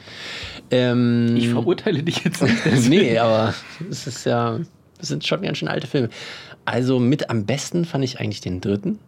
Ähm, 0.72 1.36
Ich 1.38 1.50
verurteile 1.50 2.04
dich 2.04 2.24
jetzt 2.24 2.42
nicht. 2.42 2.66
nee, 2.90 3.18
aber 3.18 3.54
es 3.90 4.08
ist 4.08 4.26
ja, 4.26 4.60
es 5.00 5.08
sind 5.10 5.26
schon 5.28 5.42
ganz 5.42 5.58
schön 5.58 5.68
alte 5.68 5.88
Filme. 5.88 6.10
Also 6.66 7.00
mit 7.00 7.30
am 7.30 7.46
besten 7.46 7.86
fand 7.86 8.04
ich 8.04 8.20
eigentlich 8.20 8.42
den 8.42 8.62
dritten. 8.62 9.00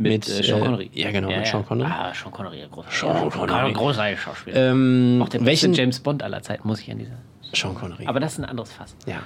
Mit, 0.00 0.28
äh, 0.28 0.42
Sean 0.44 0.60
äh, 0.60 0.64
Connery. 0.64 0.90
ja, 0.94 1.10
genau, 1.10 1.28
mit 1.28 1.46
Sean 1.46 1.64
Connery. 1.66 1.90
Ah, 1.90 2.12
Sean 2.14 2.30
Connery, 2.32 2.62
großer 2.70 2.88
Sean 2.90 3.30
Connery. 3.30 3.72
Großartiger 3.72 4.16
Schauspieler. 4.20 4.70
Ähm, 4.70 5.20
auch 5.22 5.28
der 5.28 5.44
welchen? 5.44 5.70
beste 5.72 5.82
James 5.82 6.00
Bond 6.00 6.22
aller 6.22 6.40
Zeiten, 6.42 6.66
muss 6.68 6.80
ich 6.80 6.90
an 6.90 6.98
dieser. 6.98 7.18
Sean 7.54 7.74
Connery. 7.74 8.06
Aber 8.06 8.20
das 8.20 8.32
ist 8.34 8.38
ein 8.38 8.44
anderes 8.44 8.72
Fass. 8.72 8.94
Ja. 9.06 9.20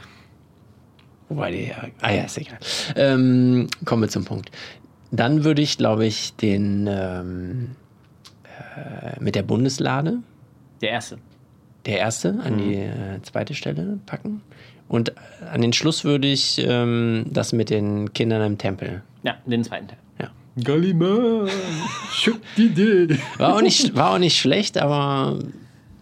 Wobei 1.29 1.51
die 1.51 1.69
ja. 1.69 1.85
Ah 2.01 2.13
ja, 2.13 2.25
ist 2.25 2.39
egal. 2.39 2.59
Ähm, 2.97 3.69
kommen 3.85 4.03
wir 4.03 4.09
zum 4.09 4.25
Punkt. 4.25 4.51
Dann 5.11 5.45
würde 5.45 5.63
ich, 5.63 5.77
glaube 5.79 6.07
ich, 6.07 6.35
den 6.37 6.87
ähm, 6.91 7.71
äh, 8.77 9.21
mit 9.23 9.35
der 9.35 9.43
Bundeslade, 9.43 10.19
Der 10.81 10.91
erste. 10.91 11.19
der 11.87 11.99
erste, 11.99 12.39
an 12.45 12.59
die 12.59 12.75
äh, 12.75 13.21
zweite 13.23 13.55
Stelle 13.55 13.99
packen. 14.07 14.43
Und 14.89 15.13
an 15.51 15.63
den 15.63 15.73
Schluss 15.73 16.05
würde 16.05 16.29
ich 16.29 16.59
ähm, 16.67 17.27
das 17.31 17.53
mit 17.53 17.71
den 17.71 18.13
Kindern 18.13 18.43
im 18.43 18.59
Tempel. 18.59 19.03
Ja, 19.23 19.37
den 19.47 19.65
zweiten 19.65 19.89
Teil. 19.89 19.99
Ja. 20.21 20.31
Idee. 22.57 23.17
War 23.39 23.55
auch 23.57 23.63
nicht, 23.63 23.95
war 23.95 24.11
auch 24.13 24.19
nicht 24.19 24.39
schlecht, 24.39 24.77
aber 24.79 25.39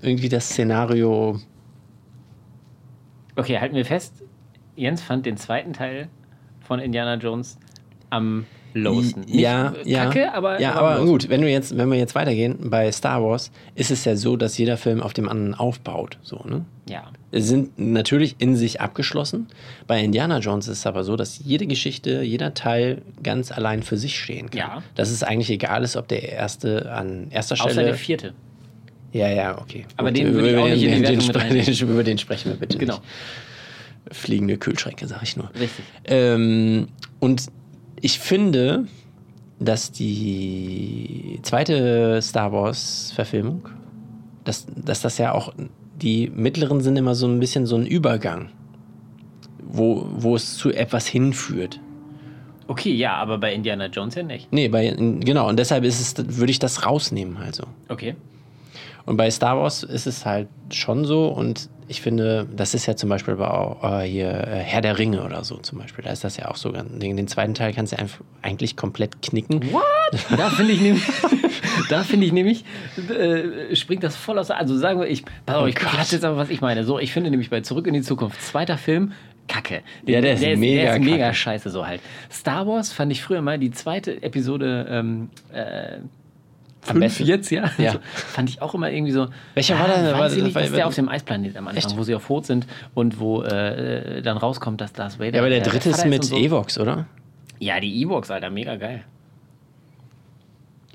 irgendwie 0.03 0.29
das 0.29 0.49
Szenario. 0.51 1.39
Okay, 3.41 3.59
halten 3.59 3.75
wir 3.75 3.87
fest. 3.87 4.23
Jens 4.77 5.01
fand 5.01 5.25
den 5.25 5.39
zweiten 5.39 5.73
Teil 5.73 6.09
von 6.61 6.79
Indiana 6.79 7.15
Jones 7.15 7.59
am 8.11 8.45
lowsten. 8.75 9.23
Nicht 9.23 9.35
ja, 9.35 9.73
ja. 9.85 10.05
Kacke, 10.05 10.35
aber. 10.35 10.61
ja, 10.61 10.75
aber 10.75 10.97
lowsten. 10.97 11.07
gut, 11.07 11.29
wenn 11.31 11.41
wir 11.41 11.51
jetzt, 11.51 11.75
wenn 11.75 11.91
wir 11.91 11.99
jetzt 11.99 12.15
weitergehen, 12.15 12.69
bei 12.69 12.93
Star 12.93 13.23
Wars 13.25 13.51
ist 13.75 13.91
es 13.91 14.05
ja 14.05 14.15
so, 14.15 14.37
dass 14.37 14.59
jeder 14.59 14.77
Film 14.77 15.01
auf 15.01 15.15
dem 15.15 15.27
anderen 15.27 15.55
aufbaut. 15.55 16.19
So, 16.21 16.45
ne? 16.45 16.67
Ja. 16.87 17.05
Es 17.31 17.49
sind 17.49 17.79
natürlich 17.79 18.37
in 18.41 18.57
sich 18.57 18.83
abgeschlossen. 18.83 19.47
Bei 19.87 20.05
Indiana 20.05 20.39
Jones 20.41 20.69
ist 20.69 20.81
es 20.81 20.87
aber 20.87 21.03
so, 21.03 21.17
dass 21.17 21.39
jede 21.43 21.67
Geschichte, 21.67 22.21
jeder 22.21 22.53
Teil 22.53 23.01
ganz 23.23 23.53
allein 23.53 23.83
für 23.83 23.97
sich 23.97 24.19
stehen 24.19 24.51
kann. 24.51 24.59
Ja. 24.59 24.83
Dass 24.97 25.09
es 25.09 25.23
eigentlich 25.23 25.49
egal 25.49 25.83
ist, 25.83 25.97
ob 25.97 26.09
der 26.09 26.29
erste 26.31 26.93
an 26.93 27.29
erster 27.31 27.57
Stelle. 27.57 27.71
Außer 27.71 27.83
der 27.85 27.95
vierte. 27.95 28.35
Ja, 29.13 29.29
ja, 29.29 29.59
okay. 29.61 29.87
Aber 29.97 30.09
Gut, 30.11 30.19
den 30.19 30.27
über 30.29 30.41
würde 30.43 30.51
ich 30.51 30.57
auch 30.57 30.65
den, 30.65 30.73
nicht 30.73 30.83
in 30.83 30.89
die 30.91 30.95
den, 30.97 31.03
Wertung 31.35 31.57
mit 31.57 31.67
den, 31.69 31.89
über 31.89 32.05
den 32.05 32.19
sprechen 32.19 32.51
wir 32.53 32.57
bitte 32.59 32.79
Genau. 32.79 32.95
nicht. 32.95 33.05
Fliegende 34.13 34.57
Kühlschränke, 34.57 35.07
sag 35.07 35.23
ich 35.23 35.37
nur. 35.37 35.51
Richtig. 35.51 35.85
Ähm, 36.05 36.89
und 37.21 37.47
ich 38.01 38.19
finde, 38.19 38.87
dass 39.59 39.93
die 39.93 41.39
zweite 41.43 42.21
Star 42.23 42.53
Wars-Verfilmung, 42.53 43.69
dass, 44.45 44.67
dass 44.75 45.03
das 45.03 45.19
ja 45.19 45.33
auch, 45.33 45.53
die 46.01 46.31
mittleren 46.35 46.81
sind 46.81 46.97
immer 46.97 47.15
so 47.15 47.27
ein 47.27 47.39
bisschen 47.41 47.67
so 47.67 47.77
ein 47.77 47.87
Übergang, 47.87 48.49
wo, 49.63 50.07
wo 50.17 50.35
es 50.35 50.57
zu 50.57 50.71
etwas 50.73 51.07
hinführt. 51.07 51.79
Okay, 52.67 52.93
ja, 52.95 53.15
aber 53.17 53.39
bei 53.39 53.53
Indiana 53.53 53.87
Jones 53.87 54.15
ja 54.15 54.23
nicht. 54.23 54.51
Nee, 54.53 54.69
bei, 54.69 54.91
genau, 54.97 55.49
und 55.49 55.59
deshalb 55.59 55.85
ist 55.85 56.01
es, 56.01 56.39
würde 56.39 56.51
ich 56.53 56.59
das 56.59 56.87
rausnehmen 56.87 57.37
also. 57.37 57.65
Okay. 57.89 58.15
Und 59.07 59.17
bei 59.17 59.31
Star 59.31 59.59
Wars 59.59 59.83
ist 59.83 60.07
es 60.07 60.25
halt 60.27 60.49
schon 60.71 61.05
so 61.05 61.29
und 61.29 61.69
ich 61.91 62.03
finde, 62.03 62.47
das 62.55 62.73
ist 62.73 62.87
ja 62.87 62.95
zum 62.95 63.09
Beispiel 63.09 63.35
bei 63.35 63.49
auch, 63.49 63.83
äh, 63.83 64.07
hier 64.07 64.29
äh, 64.29 64.61
Herr 64.61 64.81
der 64.81 64.97
Ringe 64.97 65.25
oder 65.25 65.43
so 65.43 65.57
zum 65.57 65.81
Beispiel. 65.81 66.05
Da 66.05 66.13
ist 66.13 66.23
das 66.23 66.37
ja 66.37 66.49
auch 66.49 66.55
so. 66.55 66.71
Den, 66.71 67.17
den 67.17 67.27
zweiten 67.27 67.53
Teil 67.53 67.73
kannst 67.75 67.93
du 67.93 67.99
einfach 67.99 68.21
eigentlich 68.43 68.77
komplett 68.77 69.21
knicken. 69.23 69.73
What? 69.73 69.83
Da 70.37 70.51
finde 70.51 70.73
ich 70.73 70.81
nämlich, 70.81 71.03
da 71.89 72.05
finde 72.05 72.27
ich 72.27 72.33
nämlich, 72.33 72.65
äh, 73.09 73.75
springt 73.75 74.05
das 74.05 74.15
voll 74.17 74.39
aus. 74.39 74.53
Also 74.53 74.77
sagen 74.77 75.01
wir, 75.01 75.09
ich, 75.09 75.25
pass 75.47 75.57
auf, 75.57 75.65
Oh 75.65 75.67
ich 75.67 75.75
quatsch 75.75 76.13
jetzt 76.13 76.25
aber, 76.25 76.37
was 76.37 76.51
ich 76.51 76.61
meine. 76.61 76.85
So, 76.85 77.01
ich 77.01 77.13
finde 77.13 77.31
nämlich 77.31 77.51
bei 77.51 77.61
Zurück 77.61 77.89
in 77.89 77.95
die 77.95 78.03
Zukunft, 78.03 78.41
zweiter 78.41 78.79
Film, 78.79 79.13
Kacke. 79.49 79.83
Ja, 80.07 80.21
der 80.21 80.35
ist 80.35 80.43
der 80.45 80.57
mega 80.57 80.83
der 80.83 80.97
ist 80.97 81.05
mega 81.05 81.35
scheiße 81.35 81.71
so 81.71 81.85
halt. 81.85 82.01
Star 82.31 82.69
Wars 82.69 82.93
fand 82.93 83.11
ich 83.11 83.21
früher 83.23 83.43
mal 83.43 83.59
die 83.59 83.73
zweite 83.73 84.23
Episode, 84.23 84.87
ähm, 84.89 85.31
äh, 85.53 85.99
Am 86.83 86.93
fünf 86.97 87.01
besten. 87.01 87.25
jetzt, 87.27 87.51
ja. 87.51 87.71
Ja. 87.79 87.89
Also, 87.89 87.99
fand 88.15 88.49
ich 88.49 88.63
auch 88.63 88.75
immer 88.75 88.91
irgendwie 88.91 89.13
so. 89.13 89.29
Welcher 89.55 89.79
war 89.79 89.87
der? 89.89 90.13
Weiß 90.13 90.19
War- 90.19 90.37
ich 90.39 90.43
nicht, 90.43 90.55
war- 90.55 90.63
das 90.63 90.71
ist 90.71 90.77
der 90.77 90.87
auf 90.87 90.95
dem 90.95 91.09
Eisplanet 91.09 91.57
am 91.57 91.69
Anfang, 91.69 91.91
Echt? 91.91 91.97
wo 91.99 92.03
sie 92.03 92.15
auf 92.15 92.29
Rot 92.31 92.47
sind 92.47 92.67
und 92.95 93.21
wo 93.21 93.43
äh, 93.43 94.23
dann 94.23 94.37
rauskommt, 94.39 94.81
dass 94.81 94.93
Darth 94.93 95.19
Vader. 95.19 95.35
Ja, 95.35 95.41
aber 95.41 95.51
der 95.51 95.59
äh, 95.59 95.63
dritte 95.63 95.91
ist 95.91 96.05
mit 96.07 96.25
so. 96.25 96.37
Evox, 96.37 96.79
oder? 96.79 97.07
Ja, 97.59 97.79
die 97.81 98.01
Ewoks, 98.03 98.31
Alter, 98.31 98.49
mega 98.51 98.77
geil. 98.77 99.05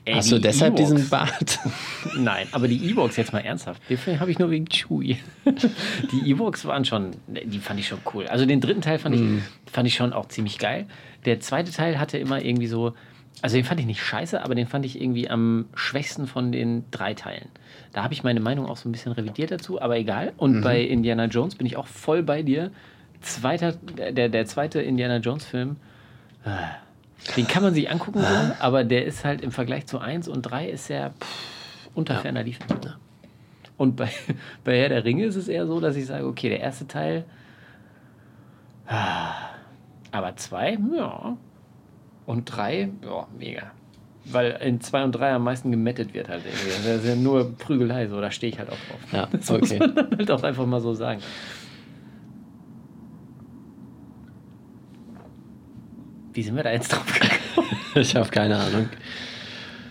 Ey, 0.07 0.13
Hast 0.13 0.31
du 0.31 0.37
deshalb 0.39 0.75
Ewoks. 0.77 0.91
diesen 0.93 1.09
Bart? 1.09 1.59
Nein, 2.17 2.47
aber 2.51 2.67
die 2.67 2.77
Ewoks 2.91 3.17
jetzt 3.17 3.33
mal 3.33 3.39
ernsthaft. 3.39 3.81
Den 3.89 3.97
Film 3.97 4.19
habe 4.19 4.29
ich 4.29 4.37
nur 4.37 4.51
wegen 4.51 4.65
Chewie. 4.67 5.17
Die 6.11 6.29
Ewoks 6.29 6.65
waren 6.65 6.85
schon, 6.85 7.11
die 7.27 7.57
fand 7.57 7.79
ich 7.79 7.87
schon 7.87 7.97
cool. 8.13 8.27
Also 8.27 8.45
den 8.45 8.61
dritten 8.61 8.81
Teil 8.81 8.99
fand 8.99 9.15
ich, 9.15 9.21
Mhm. 9.21 9.41
fand 9.71 9.87
ich 9.87 9.95
schon 9.95 10.13
auch 10.13 10.27
ziemlich 10.27 10.59
geil. 10.59 10.85
Der 11.25 11.39
zweite 11.39 11.71
Teil 11.71 11.99
hatte 11.99 12.19
immer 12.19 12.39
irgendwie 12.43 12.67
so, 12.67 12.93
also 13.45 13.57
den 13.57 13.63
fand 13.63 13.79
ich 13.79 13.85
nicht 13.85 14.01
scheiße, 14.01 14.43
aber 14.43 14.55
den 14.55 14.65
fand 14.65 14.87
ich 14.87 14.99
irgendwie 14.99 15.29
am 15.29 15.65
schwächsten 15.75 16.25
von 16.25 16.51
den 16.51 16.83
drei 16.89 17.13
Teilen. 17.13 17.47
Da 17.93 18.01
habe 18.01 18.11
ich 18.11 18.23
meine 18.23 18.39
Meinung 18.39 18.65
auch 18.65 18.75
so 18.75 18.89
ein 18.89 18.91
bisschen 18.91 19.11
revidiert 19.11 19.51
dazu, 19.51 19.79
aber 19.79 19.97
egal. 19.97 20.31
Mhm. 20.31 20.39
Und 20.39 20.61
bei 20.61 20.81
Indiana 20.81 21.25
Jones 21.25 21.53
bin 21.53 21.67
ich 21.67 21.77
auch 21.77 21.85
voll 21.85 22.23
bei 22.23 22.41
dir. 22.41 22.71
zweiter, 23.21 23.73
der, 23.73 24.29
der 24.29 24.45
zweite 24.47 24.81
Indiana 24.81 25.17
Jones-Film, 25.17 25.75
äh, 26.43 26.49
den 27.37 27.45
kann 27.45 27.61
man 27.61 27.75
sich 27.75 27.91
angucken, 27.91 28.21
so, 28.21 28.55
aber 28.57 28.83
der 28.83 29.05
ist 29.05 29.23
halt 29.23 29.41
im 29.41 29.51
Vergleich 29.51 29.85
zu 29.85 29.99
1 29.99 30.27
und 30.27 30.41
3 30.41 30.67
ist 30.67 30.89
er 30.89 31.11
pff, 31.11 31.89
unter 31.93 32.15
ferner 32.15 32.41
Liefen. 32.41 32.65
Und 33.77 33.95
bei, 33.95 34.09
bei 34.63 34.79
Herr 34.79 34.89
der 34.89 35.05
Ringe 35.05 35.23
ist 35.23 35.35
es 35.35 35.47
eher 35.47 35.67
so, 35.67 35.79
dass 35.79 35.95
ich 35.95 36.07
sage, 36.07 36.25
okay, 36.25 36.49
der 36.49 36.61
erste 36.61 36.87
Teil, 36.87 37.25
ah, 38.87 39.35
aber 40.11 40.35
zwei, 40.35 40.79
ja. 40.95 41.37
Und 42.25 42.45
drei, 42.45 42.89
ja, 43.03 43.27
mega. 43.37 43.71
Weil 44.25 44.57
in 44.61 44.81
zwei 44.81 45.03
und 45.03 45.11
drei 45.11 45.31
am 45.33 45.43
meisten 45.43 45.69
gemettet 45.69 46.13
wird 46.13 46.29
halt 46.29 46.43
irgendwie. 46.45 46.87
Das 46.87 47.03
ist 47.03 47.07
ja 47.07 47.15
nur 47.15 47.55
Prügelei, 47.57 48.07
so, 48.07 48.19
da 48.19 48.31
stehe 48.31 48.51
ich 48.51 48.57
halt 48.57 48.69
auch 48.69 48.77
drauf. 48.89 48.99
Ja, 49.11 49.27
Das 49.31 49.49
muss 49.49 49.71
okay. 49.71 49.79
man 49.79 49.95
dann 49.95 50.17
halt 50.17 50.31
auch 50.31 50.43
einfach 50.43 50.65
mal 50.65 50.81
so 50.81 50.93
sagen. 50.93 51.21
Wie 56.33 56.41
sind 56.41 56.55
wir 56.55 56.63
da 56.63 56.71
jetzt 56.71 56.91
drauf 56.91 57.05
gekommen? 57.05 57.31
Ich 57.95 58.13
habe 58.13 58.27
keine 58.29 58.57
Ahnung. 58.57 58.89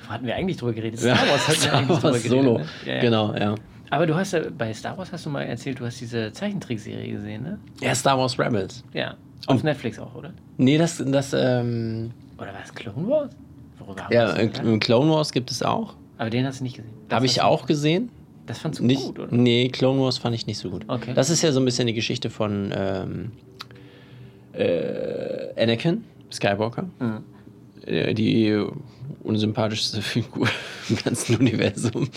Wo 0.04 0.10
hatten 0.10 0.26
wir 0.26 0.36
eigentlich 0.36 0.58
drüber 0.58 0.74
geredet? 0.74 1.00
Star 1.00 1.16
Wars 1.16 1.48
hatten 1.48 1.62
wir 1.62 1.72
eigentlich 1.72 1.98
drüber 1.98 2.18
geredet. 2.18 2.30
Solo. 2.30 2.58
Ne? 2.58 2.66
Ja, 2.84 2.94
ja. 2.94 3.00
Genau, 3.00 3.34
ja. 3.34 3.54
Aber 3.88 4.06
du 4.06 4.14
hast 4.14 4.32
ja, 4.32 4.40
bei 4.50 4.74
Star 4.74 4.98
Wars 4.98 5.10
hast 5.10 5.24
du 5.24 5.30
mal 5.30 5.42
erzählt, 5.42 5.80
du 5.80 5.86
hast 5.86 6.00
diese 6.02 6.32
Zeichentrickserie 6.32 7.12
gesehen, 7.12 7.44
ne? 7.44 7.58
Ja, 7.80 7.94
Star 7.94 8.18
Wars 8.18 8.38
Rebels. 8.38 8.84
Ja. 8.92 9.14
Auf 9.46 9.62
Netflix 9.62 9.98
auch, 9.98 10.14
oder? 10.14 10.34
Nee, 10.58 10.76
das, 10.76 11.02
das, 11.06 11.32
ähm, 11.32 12.10
Oder 12.36 12.52
war 12.52 12.62
es 12.64 12.74
Clone 12.74 13.08
Wars? 13.08 13.30
Worüber 13.78 14.04
haben 14.04 14.12
ja, 14.12 14.36
äh, 14.36 14.48
Clone 14.78 15.10
Wars 15.10 15.32
gibt 15.32 15.50
es 15.50 15.62
auch. 15.62 15.94
Aber 16.18 16.30
den 16.30 16.46
hast 16.46 16.60
du 16.60 16.64
nicht 16.64 16.76
gesehen. 16.76 16.92
Habe 17.10 17.26
ich 17.26 17.42
auch 17.42 17.66
gesehen. 17.66 18.10
Das 18.46 18.58
fandst 18.58 18.80
du 18.80 18.84
Nicht, 18.84 19.02
gut, 19.02 19.18
oder? 19.18 19.34
Nee, 19.34 19.68
Clone 19.68 20.00
Wars 20.00 20.18
fand 20.18 20.34
ich 20.34 20.46
nicht 20.46 20.58
so 20.58 20.70
gut. 20.70 20.84
Okay. 20.86 21.12
Das 21.14 21.30
ist 21.30 21.42
ja 21.42 21.50
so 21.50 21.60
ein 21.60 21.64
bisschen 21.64 21.86
die 21.86 21.94
Geschichte 21.94 22.28
von 22.30 22.72
ähm, 22.76 23.32
äh, 24.52 25.60
Anakin 25.60 26.04
Skywalker. 26.30 26.84
Mhm. 26.98 27.24
Äh, 27.86 28.14
Die 28.14 28.62
unsympathischste 29.22 30.02
Figur 30.02 30.48
im 30.88 30.96
ganzen 30.96 31.36
Universum. 31.36 32.08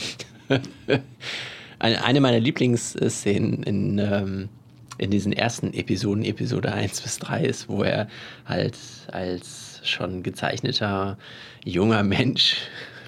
eine, 1.80 2.04
eine 2.04 2.22
meiner 2.22 2.40
Lieblingsszenen 2.40 3.64
in, 3.64 3.98
ähm, 4.00 4.50
in 4.98 5.12
diesen 5.12 5.32
ersten 5.32 5.74
Episoden, 5.74 6.24
Episode 6.26 6.74
1 6.74 7.02
bis 7.02 7.20
3, 7.20 7.46
ist, 7.46 7.70
wo 7.70 7.84
er 7.84 8.08
halt 8.46 8.78
als 9.12 9.67
schon 9.90 10.24
gezeichneter 10.24 11.18
junger 11.64 12.04
Mensch 12.04 12.58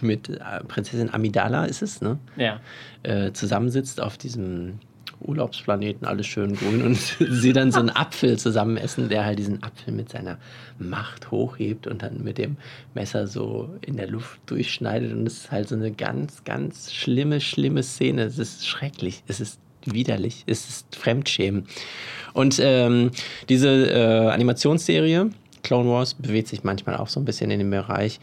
mit 0.01 0.29
äh, 0.29 0.63
Prinzessin 0.67 1.13
Amidala 1.13 1.65
ist 1.65 1.81
es, 1.81 2.01
ne? 2.01 2.19
Ja. 2.37 2.59
äh, 3.03 3.31
zusammensitzt 3.33 4.01
auf 4.01 4.17
diesem 4.17 4.79
Urlaubsplaneten, 5.21 6.07
alles 6.07 6.27
schön 6.27 6.55
grün 6.55 6.81
und 6.81 6.97
sie 7.19 7.53
dann 7.53 7.71
so 7.71 7.79
einen 7.79 7.89
Apfel 7.89 8.37
zusammen 8.37 8.77
essen, 8.77 9.09
der 9.09 9.25
halt 9.25 9.39
diesen 9.39 9.61
Apfel 9.63 9.93
mit 9.93 10.09
seiner 10.09 10.37
Macht 10.77 11.31
hochhebt 11.31 11.87
und 11.87 12.01
dann 12.03 12.23
mit 12.23 12.37
dem 12.37 12.57
Messer 12.93 13.27
so 13.27 13.69
in 13.81 13.97
der 13.97 14.07
Luft 14.07 14.39
durchschneidet 14.45 15.11
und 15.11 15.27
es 15.27 15.39
ist 15.39 15.51
halt 15.51 15.67
so 15.67 15.75
eine 15.75 15.91
ganz, 15.91 16.43
ganz 16.43 16.93
schlimme, 16.93 17.41
schlimme 17.41 17.83
Szene. 17.83 18.23
Es 18.23 18.37
ist 18.37 18.67
schrecklich, 18.67 19.23
es 19.27 19.39
ist 19.39 19.59
widerlich, 19.85 20.43
es 20.47 20.69
ist 20.69 20.95
Fremdschämen. 20.95 21.65
Und 22.33 22.59
ähm, 22.61 23.11
diese 23.49 23.69
äh, 23.69 24.29
Animationsserie, 24.29 25.31
Clone 25.63 25.89
Wars, 25.89 26.13
bewegt 26.13 26.47
sich 26.47 26.63
manchmal 26.63 26.97
auch 26.97 27.07
so 27.07 27.19
ein 27.19 27.25
bisschen 27.25 27.51
in 27.51 27.59
dem 27.59 27.69
Bereich. 27.69 28.19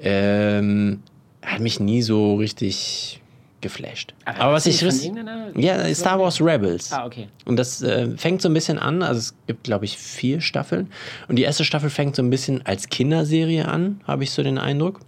Ähm, 0.00 1.02
hat 1.42 1.60
mich 1.60 1.80
nie 1.80 2.02
so 2.02 2.36
richtig 2.36 3.20
geflasht. 3.60 4.14
Aber, 4.24 4.52
was 4.52 4.66
ist 4.66 4.82
ich 4.82 4.88
riss- 4.88 5.10
ja, 5.56 5.92
Star 5.94 6.20
Wars 6.20 6.40
Rebels. 6.40 6.92
Ah, 6.92 7.04
okay. 7.06 7.28
Und 7.44 7.56
das 7.56 7.82
äh, 7.82 8.16
fängt 8.16 8.40
so 8.40 8.48
ein 8.48 8.54
bisschen 8.54 8.78
an, 8.78 9.02
also 9.02 9.18
es 9.18 9.34
gibt, 9.48 9.64
glaube 9.64 9.84
ich, 9.84 9.98
vier 9.98 10.40
Staffeln. 10.40 10.90
Und 11.26 11.36
die 11.36 11.42
erste 11.42 11.64
Staffel 11.64 11.90
fängt 11.90 12.14
so 12.14 12.22
ein 12.22 12.30
bisschen 12.30 12.64
als 12.64 12.88
Kinderserie 12.88 13.66
an, 13.66 14.00
habe 14.06 14.22
ich 14.22 14.30
so 14.30 14.42
den 14.44 14.58
Eindruck. 14.58 15.00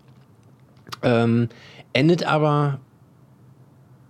Ähm, 1.03 1.49
endet 1.93 2.24
aber 2.24 2.81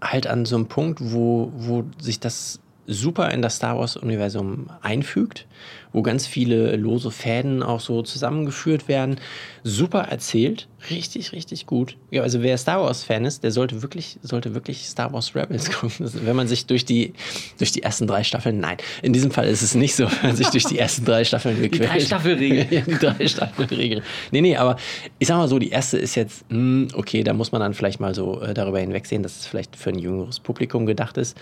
halt 0.00 0.26
an 0.26 0.46
so 0.46 0.56
einem 0.56 0.66
Punkt, 0.68 1.00
wo, 1.02 1.52
wo 1.54 1.84
sich 2.00 2.18
das 2.20 2.60
super 2.86 3.30
in 3.32 3.42
das 3.42 3.56
Star 3.56 3.78
Wars-Universum 3.78 4.70
einfügt, 4.80 5.46
wo 5.92 6.02
ganz 6.02 6.26
viele 6.26 6.76
lose 6.76 7.10
Fäden 7.10 7.62
auch 7.62 7.80
so 7.80 8.02
zusammengeführt 8.02 8.88
werden. 8.88 9.16
Super 9.64 10.02
erzählt, 10.02 10.68
richtig, 10.88 11.32
richtig 11.32 11.66
gut. 11.66 11.96
Ja, 12.10 12.22
also 12.22 12.42
wer 12.42 12.56
Star 12.56 12.80
Wars-Fan 12.82 13.24
ist, 13.24 13.42
der 13.44 13.50
sollte 13.50 13.82
wirklich, 13.82 14.18
sollte 14.22 14.54
wirklich 14.54 14.86
Star 14.86 15.12
Wars 15.12 15.34
Rebels 15.34 15.70
gucken. 15.80 15.96
Das, 15.98 16.24
wenn 16.24 16.36
man 16.36 16.48
sich 16.48 16.66
durch 16.66 16.84
die, 16.84 17.12
durch 17.58 17.72
die 17.72 17.82
ersten 17.82 18.06
drei 18.06 18.24
Staffeln, 18.24 18.60
nein, 18.60 18.78
in 19.02 19.12
diesem 19.12 19.30
Fall 19.30 19.48
ist 19.48 19.62
es 19.62 19.74
nicht 19.74 19.94
so, 19.96 20.04
wenn 20.04 20.30
man 20.30 20.36
sich 20.36 20.48
durch 20.48 20.64
die 20.64 20.78
ersten 20.78 21.04
drei 21.04 21.24
Staffeln 21.24 21.56
Die 21.60 21.68
gequält. 21.68 21.90
drei 21.90 22.00
Staffelregel. 22.00 22.66
ja, 22.70 22.80
die 22.86 22.94
drei 22.98 23.26
Staffelregel. 23.26 24.02
Nee, 24.30 24.40
nee, 24.40 24.56
aber 24.56 24.76
ich 25.18 25.28
sag 25.28 25.36
mal 25.36 25.48
so, 25.48 25.58
die 25.58 25.70
erste 25.70 25.98
ist 25.98 26.14
jetzt, 26.14 26.44
hm, 26.48 26.88
okay, 26.94 27.22
da 27.24 27.34
muss 27.34 27.52
man 27.52 27.60
dann 27.60 27.74
vielleicht 27.74 28.00
mal 28.00 28.14
so 28.14 28.40
äh, 28.40 28.54
darüber 28.54 28.78
hinwegsehen, 28.80 29.22
dass 29.22 29.40
es 29.40 29.46
vielleicht 29.46 29.76
für 29.76 29.90
ein 29.90 29.98
jüngeres 29.98 30.40
Publikum 30.40 30.86
gedacht 30.86 31.18
ist. 31.18 31.36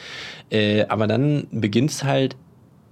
Äh, 0.51 0.87
aber 0.89 1.07
dann 1.07 1.47
beginnt 1.53 1.91
es 1.91 2.03
halt 2.05 2.35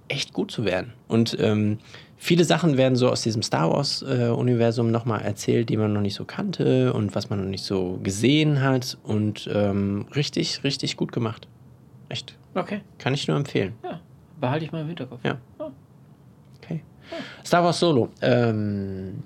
echt 0.07 0.33
gut 0.33 0.51
zu 0.51 0.65
werden. 0.65 0.93
Und 1.07 1.37
ähm, 1.39 1.79
viele 2.17 2.43
Sachen 2.43 2.77
werden 2.77 2.95
so 2.95 3.09
aus 3.09 3.21
diesem 3.21 3.43
Star 3.43 3.71
Wars-Universum 3.71 4.91
nochmal 4.91 5.21
erzählt, 5.21 5.69
die 5.69 5.77
man 5.77 5.93
noch 5.93 6.01
nicht 6.01 6.15
so 6.15 6.25
kannte 6.25 6.93
und 6.93 7.15
was 7.15 7.29
man 7.29 7.39
noch 7.39 7.49
nicht 7.49 7.63
so 7.63 7.99
gesehen 8.03 8.61
hat. 8.61 8.97
Und 9.03 9.49
ähm, 9.53 10.05
richtig, 10.15 10.63
richtig 10.63 10.97
gut 10.97 11.11
gemacht. 11.11 11.47
Echt. 12.09 12.35
Okay. 12.55 12.81
Kann 12.97 13.13
ich 13.13 13.27
nur 13.27 13.37
empfehlen. 13.37 13.73
Ja. 13.83 13.99
Behalte 14.39 14.65
ich 14.65 14.71
mal 14.71 14.81
im 14.81 14.87
Hinterkopf. 14.87 15.23
Ja. 15.23 15.37
Oh. 15.59 15.71
Okay. 16.61 16.83
Star 17.45 17.63
Wars 17.63 17.79
Solo. 17.79 18.09
Ähm, 18.21 19.23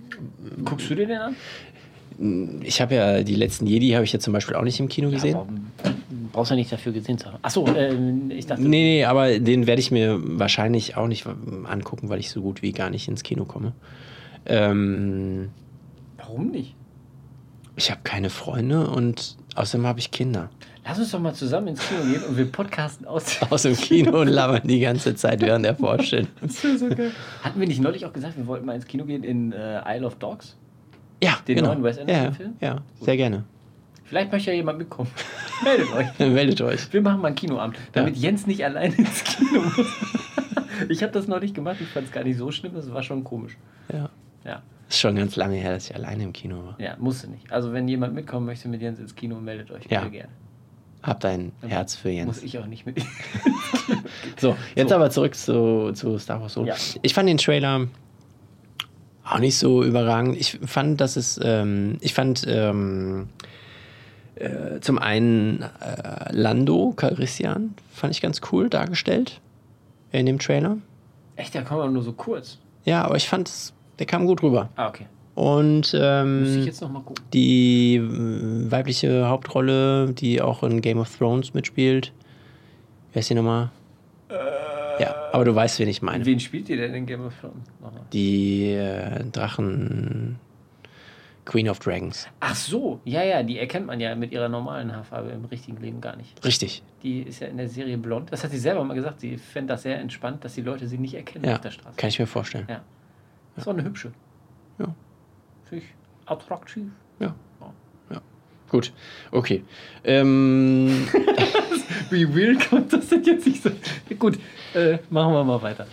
Guckst 0.63 0.89
du 0.89 0.95
dir 0.95 1.07
den 1.07 1.17
an? 1.17 1.35
Ich 2.61 2.81
habe 2.81 2.95
ja 2.95 3.23
die 3.23 3.35
letzten 3.35 3.65
Jedi 3.65 3.91
habe 3.91 4.03
ich 4.03 4.13
ja 4.13 4.19
zum 4.19 4.33
Beispiel 4.33 4.55
auch 4.55 4.63
nicht 4.63 4.79
im 4.79 4.87
Kino 4.87 5.09
gesehen. 5.09 5.35
Aber, 5.35 5.47
brauchst 6.31 6.51
ja 6.51 6.55
nicht 6.55 6.71
dafür 6.71 6.91
gesehen 6.91 7.17
zu 7.17 7.27
haben. 7.27 7.39
Achso, 7.41 7.67
ähm, 7.75 8.31
ich 8.31 8.45
dachte. 8.45 8.61
Nee, 8.61 8.69
nee, 8.69 9.05
aber 9.05 9.39
den 9.39 9.67
werde 9.67 9.81
ich 9.81 9.91
mir 9.91 10.19
wahrscheinlich 10.21 10.97
auch 10.97 11.07
nicht 11.07 11.25
angucken, 11.25 12.09
weil 12.09 12.19
ich 12.19 12.29
so 12.29 12.41
gut 12.41 12.61
wie 12.61 12.71
gar 12.71 12.89
nicht 12.89 13.07
ins 13.07 13.23
Kino 13.23 13.45
komme. 13.45 13.73
Ähm, 14.45 15.49
Warum 16.17 16.51
nicht? 16.51 16.75
ich 17.75 17.89
habe 17.89 18.01
keine 18.03 18.29
Freunde 18.29 18.89
und 18.89 19.37
außerdem 19.55 19.87
habe 19.87 19.99
ich 19.99 20.11
Kinder. 20.11 20.49
Lass 20.83 20.99
uns 20.99 21.11
doch 21.11 21.19
mal 21.19 21.33
zusammen 21.33 21.69
ins 21.69 21.87
Kino 21.87 22.01
gehen 22.03 22.23
und 22.23 22.37
wir 22.37 22.45
podcasten 22.51 23.05
aus. 23.05 23.39
Aus 23.49 23.63
dem 23.63 23.75
Kino 23.75 24.19
und 24.21 24.27
labern 24.27 24.61
die 24.63 24.79
ganze 24.79 25.15
Zeit 25.15 25.41
während 25.41 25.65
der 25.65 25.75
Vorstellung. 25.77 26.27
Das 26.41 26.63
wäre 26.63 26.77
so 26.77 26.89
geil. 26.89 27.11
Hatten 27.43 27.59
wir 27.59 27.67
nicht 27.67 27.81
neulich 27.81 28.05
auch 28.05 28.13
gesagt, 28.13 28.37
wir 28.37 28.47
wollten 28.47 28.65
mal 28.65 28.75
ins 28.75 28.87
Kino 28.87 29.05
gehen 29.05 29.23
in 29.23 29.51
äh, 29.51 29.81
Isle 29.97 30.07
of 30.07 30.15
Dogs? 30.15 30.57
Ja, 31.23 31.37
Den 31.47 31.55
genau. 31.57 31.69
neuen 31.69 31.83
Wes 31.83 31.97
ja, 31.97 32.01
Anderson-Film? 32.03 32.53
ja, 32.61 32.77
sehr 32.99 33.17
gerne. 33.17 33.43
Vielleicht 34.05 34.31
möchte 34.31 34.51
ja 34.51 34.57
jemand 34.57 34.77
mitkommen. 34.79 35.09
Meldet 35.63 35.91
euch. 35.93 36.19
Meldet 36.19 36.61
euch. 36.61 36.91
Wir 36.93 37.01
machen 37.01 37.21
mal 37.21 37.27
einen 37.27 37.35
Kinoabend, 37.35 37.77
damit 37.93 38.17
Jens 38.17 38.45
nicht 38.47 38.63
alleine 38.65 38.93
ins 38.95 39.23
Kino 39.23 39.61
muss. 39.61 39.87
ich 40.89 41.01
habe 41.03 41.13
das 41.13 41.27
neulich 41.27 41.53
gemacht, 41.53 41.77
ich 41.79 41.87
fand 41.87 42.07
es 42.07 42.11
gar 42.11 42.23
nicht 42.23 42.37
so 42.37 42.51
schlimm, 42.51 42.73
das 42.75 42.91
war 42.93 43.03
schon 43.03 43.23
komisch. 43.23 43.55
Ja. 43.93 44.09
Ja, 44.43 44.63
Ist 44.89 44.99
schon 44.99 45.15
ganz 45.15 45.35
lange 45.35 45.55
her, 45.55 45.73
dass 45.73 45.89
ich 45.89 45.95
alleine 45.95 46.23
im 46.23 46.33
Kino 46.33 46.57
war. 46.65 46.75
ja, 46.79 46.95
musste 46.97 47.29
nicht. 47.29 47.51
Also 47.51 47.71
wenn 47.73 47.87
jemand 47.87 48.15
mitkommen 48.15 48.45
möchte 48.47 48.67
mit 48.67 48.81
Jens 48.81 48.99
ins 48.99 49.15
Kino, 49.15 49.39
meldet 49.39 49.69
euch 49.71 49.85
Ja. 49.89 50.07
gerne. 50.07 50.29
Habt 51.03 51.23
ein 51.25 51.51
Herz 51.61 51.95
für 51.95 52.09
Jens. 52.09 52.27
Muss 52.27 52.43
ich 52.43 52.57
auch 52.59 52.65
nicht 52.67 52.85
mit. 52.85 53.01
So, 54.37 54.55
jetzt 54.75 54.89
So. 54.89 54.95
aber 54.95 55.09
zurück 55.09 55.33
zu, 55.35 55.91
zu 55.93 56.17
Star 56.19 56.41
Wars 56.41 56.53
Solo. 56.53 56.67
Ja. 56.67 56.75
Ich 57.01 57.13
fand 57.13 57.27
den 57.29 57.37
Trailer 57.37 57.87
auch 59.23 59.39
nicht 59.39 59.57
so 59.57 59.83
überragend. 59.83 60.35
Ich 60.37 60.59
fand, 60.65 60.99
dass 61.01 61.15
es, 61.15 61.39
ähm, 61.43 61.97
ich 62.01 62.13
fand 62.13 62.45
ähm, 62.47 63.29
äh, 64.35 64.79
zum 64.81 64.97
einen 64.97 65.61
äh, 65.61 66.31
Lando 66.31 66.93
Calrissian 66.95 67.75
fand 67.91 68.13
ich 68.13 68.21
ganz 68.21 68.41
cool 68.51 68.69
dargestellt 68.69 69.39
in 70.11 70.25
dem 70.25 70.39
Trailer. 70.39 70.77
Echt, 71.35 71.55
da 71.55 71.61
kommen 71.61 71.81
wir 71.81 71.89
nur 71.89 72.03
so 72.03 72.13
kurz. 72.13 72.57
Ja, 72.85 73.03
aber 73.03 73.15
ich 73.15 73.29
fand 73.29 73.47
es, 73.47 73.73
der 73.99 74.05
kam 74.05 74.25
gut 74.25 74.41
rüber. 74.41 74.69
Ah, 74.75 74.87
okay. 74.89 75.05
Und 75.35 75.95
ähm, 75.97 76.69
die 77.33 77.95
äh, 77.95 78.71
weibliche 78.71 79.27
Hauptrolle, 79.27 80.13
die 80.13 80.41
auch 80.41 80.63
in 80.63 80.81
Game 80.81 80.97
of 80.97 81.15
Thrones 81.15 81.53
mitspielt, 81.53 82.11
wer 83.13 83.21
ist 83.21 83.29
die 83.29 83.35
nochmal? 83.35 83.69
Ja, 84.99 85.15
aber 85.31 85.45
du 85.45 85.55
weißt, 85.55 85.79
wen 85.79 85.87
ich 85.87 86.01
meine. 86.01 86.25
Wen 86.25 86.39
spielt 86.39 86.69
ihr 86.69 86.77
denn 86.77 86.93
in 86.93 87.05
Game 87.05 87.25
of 87.25 87.33
Thrones? 87.39 87.67
Nochmal. 87.79 88.01
Die 88.13 88.71
äh, 88.71 89.23
Drachen 89.31 90.39
Queen 91.45 91.67
of 91.69 91.79
Dragons. 91.79 92.27
Ach 92.39 92.55
so, 92.55 92.99
ja, 93.03 93.23
ja, 93.23 93.41
die 93.43 93.57
erkennt 93.57 93.87
man 93.87 93.99
ja 93.99 94.13
mit 94.15 94.31
ihrer 94.31 94.47
normalen 94.47 94.95
Haarfarbe 94.95 95.29
im 95.31 95.45
richtigen 95.45 95.77
Leben 95.77 95.99
gar 95.99 96.15
nicht. 96.15 96.43
Richtig. 96.45 96.83
Die 97.01 97.21
ist 97.21 97.39
ja 97.39 97.47
in 97.47 97.57
der 97.57 97.67
Serie 97.67 97.97
blond. 97.97 98.31
Das 98.31 98.43
hat 98.43 98.51
sie 98.51 98.59
selber 98.59 98.83
mal 98.83 98.93
gesagt. 98.93 99.21
Sie 99.21 99.37
fände 99.37 99.73
das 99.73 99.81
sehr 99.83 99.99
entspannt, 99.99 100.45
dass 100.45 100.53
die 100.53 100.61
Leute 100.61 100.87
sie 100.87 100.97
nicht 100.99 101.15
erkennen 101.15 101.45
Ja, 101.45 101.55
auf 101.55 101.61
der 101.61 101.71
Straße. 101.71 101.97
kann 101.97 102.09
ich 102.09 102.19
mir 102.19 102.27
vorstellen. 102.27 102.67
Ja. 102.69 102.81
Das 103.55 103.65
war 103.65 103.73
eine 103.73 103.83
hübsche. 103.83 104.11
Ja. 104.77 104.93
Finde 105.63 105.83
ich 105.83 105.91
attraktiv. 106.25 106.85
Ja. 107.19 107.33
ja. 108.11 108.21
Gut, 108.69 108.93
okay. 109.31 109.63
Ähm, 110.03 111.07
Wie 112.09 112.27
weird 112.35 112.69
kommt 112.69 112.93
das 112.93 113.09
denn 113.09 113.23
jetzt 113.23 113.47
nicht 113.47 113.63
so? 113.63 113.71
Gut, 114.19 114.37
äh, 114.75 114.97
machen 115.09 115.33
wir 115.33 115.43
mal 115.43 115.61
weiter. 115.61 115.87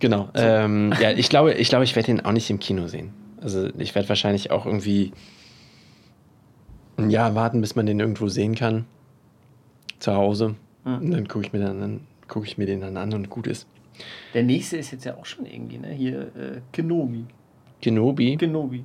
Genau. 0.00 0.28
Ähm, 0.34 0.92
ja, 1.00 1.12
ich 1.12 1.28
glaube, 1.28 1.54
ich, 1.54 1.68
glaube, 1.68 1.84
ich 1.84 1.96
werde 1.96 2.10
ihn 2.10 2.20
auch 2.20 2.32
nicht 2.32 2.50
im 2.50 2.58
Kino 2.58 2.88
sehen. 2.88 3.12
Also 3.40 3.68
ich 3.78 3.94
werde 3.94 4.08
wahrscheinlich 4.08 4.50
auch 4.50 4.66
irgendwie 4.66 5.12
ein 6.96 7.10
Jahr 7.10 7.34
warten, 7.34 7.60
bis 7.60 7.74
man 7.74 7.86
den 7.86 8.00
irgendwo 8.00 8.28
sehen 8.28 8.54
kann. 8.54 8.86
Zu 9.98 10.14
Hause. 10.14 10.56
Und 10.84 11.10
dann 11.10 11.26
gucke 11.28 11.46
ich 11.46 11.52
mir 11.52 11.60
dann 11.60 11.82
an, 11.82 12.00
gucke 12.28 12.46
ich 12.46 12.58
mir 12.58 12.66
den 12.66 12.80
dann 12.82 12.96
an 12.96 13.14
und 13.14 13.30
gut 13.30 13.46
ist. 13.46 13.66
Der 14.34 14.42
nächste 14.42 14.76
ist 14.76 14.90
jetzt 14.90 15.04
ja 15.04 15.16
auch 15.16 15.24
schon 15.24 15.46
irgendwie, 15.46 15.78
ne? 15.78 15.88
Hier, 15.88 16.20
äh, 16.36 16.60
Kenobi. 16.72 17.24
Kenobi. 17.80 18.36
Kenobi. 18.36 18.82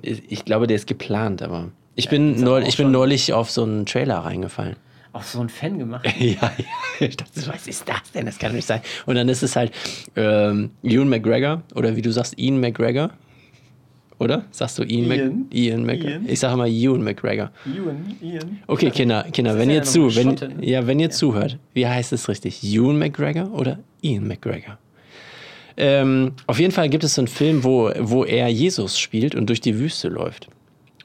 Ich 0.00 0.22
ich 0.30 0.44
glaube, 0.44 0.66
der 0.66 0.76
ist 0.76 0.86
geplant, 0.86 1.42
aber 1.42 1.70
ich 1.94 2.06
Ja, 2.06 2.12
bin, 2.12 2.34
ist 2.34 2.42
aber 2.42 2.50
neu, 2.50 2.62
auch 2.62 2.68
ich 2.68 2.76
bin 2.76 2.90
neulich 2.90 3.32
auf 3.32 3.50
so 3.50 3.64
einen 3.64 3.86
Trailer 3.86 4.18
reingefallen. 4.18 4.76
Auch 5.14 5.22
so 5.22 5.40
ein 5.40 5.48
Fan 5.48 5.78
gemacht. 5.78 6.04
ja, 6.18 6.34
ja. 6.42 7.06
Ich 7.06 7.16
dachte, 7.16 7.46
was 7.46 7.68
ist 7.68 7.88
das 7.88 8.10
denn? 8.12 8.26
Das 8.26 8.36
kann 8.36 8.52
nicht 8.52 8.66
sein. 8.66 8.80
Und 9.06 9.14
dann 9.14 9.28
ist 9.28 9.44
es 9.44 9.54
halt 9.54 9.72
ähm, 10.16 10.70
Ewan 10.82 11.08
McGregor 11.08 11.62
oder 11.76 11.94
wie 11.94 12.02
du 12.02 12.10
sagst, 12.10 12.36
Ian 12.36 12.60
McGregor. 12.60 13.10
Oder? 14.18 14.44
Sagst 14.50 14.76
du 14.78 14.82
Ian, 14.82 15.10
Ian. 15.12 15.38
Mc 15.38 15.54
Ian 15.54 15.86
McGregor? 15.86 16.20
Ich 16.26 16.40
sage 16.40 16.54
immer 16.54 16.66
Ewan 16.66 17.04
McGregor. 17.04 17.52
Ewan, 17.64 18.16
Ian. 18.20 18.58
Okay, 18.66 18.90
Kinder, 18.90 19.24
Kinder, 19.32 19.56
wenn 19.56 19.70
ist 19.70 19.94
ihr 19.94 20.02
ja 20.02 20.10
zu, 20.10 20.16
wenn, 20.16 20.28
ne? 20.58 20.66
ja, 20.66 20.86
wenn 20.86 20.98
ihr 20.98 21.10
zuhört, 21.10 21.58
wie 21.74 21.86
heißt 21.86 22.12
es 22.12 22.28
richtig? 22.28 22.64
Ewan 22.64 22.98
McGregor 22.98 23.52
oder 23.52 23.78
Ian 24.02 24.26
McGregor? 24.26 24.78
Ähm, 25.76 26.32
auf 26.48 26.58
jeden 26.58 26.72
Fall 26.72 26.88
gibt 26.88 27.04
es 27.04 27.14
so 27.14 27.20
einen 27.20 27.28
Film, 27.28 27.62
wo, 27.62 27.92
wo 28.00 28.24
er 28.24 28.48
Jesus 28.48 28.98
spielt 28.98 29.36
und 29.36 29.48
durch 29.48 29.60
die 29.60 29.78
Wüste 29.78 30.08
läuft. 30.08 30.48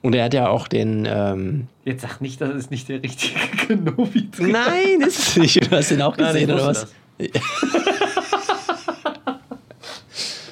Und 0.01 0.15
er 0.15 0.25
hat 0.25 0.33
ja 0.33 0.47
auch 0.47 0.67
den. 0.67 1.05
Ähm, 1.09 1.67
Jetzt 1.83 2.01
sag 2.01 2.21
nicht, 2.21 2.39
das 2.39 2.55
ist 2.55 2.71
nicht 2.71 2.87
der 2.87 3.03
richtige 3.03 3.39
Kenobi 3.67 4.29
drin. 4.31 4.51
Nein, 4.51 5.01
ist 5.01 5.19
es 5.19 5.37
nicht. 5.37 5.69
Du 5.71 5.75
hast 5.75 5.91
ihn 5.91 6.01
auch 6.01 6.15
Nein, 6.17 6.33
gesehen, 6.33 6.51
oder 6.51 6.67
wusste 6.67 6.87
was? 6.87 6.93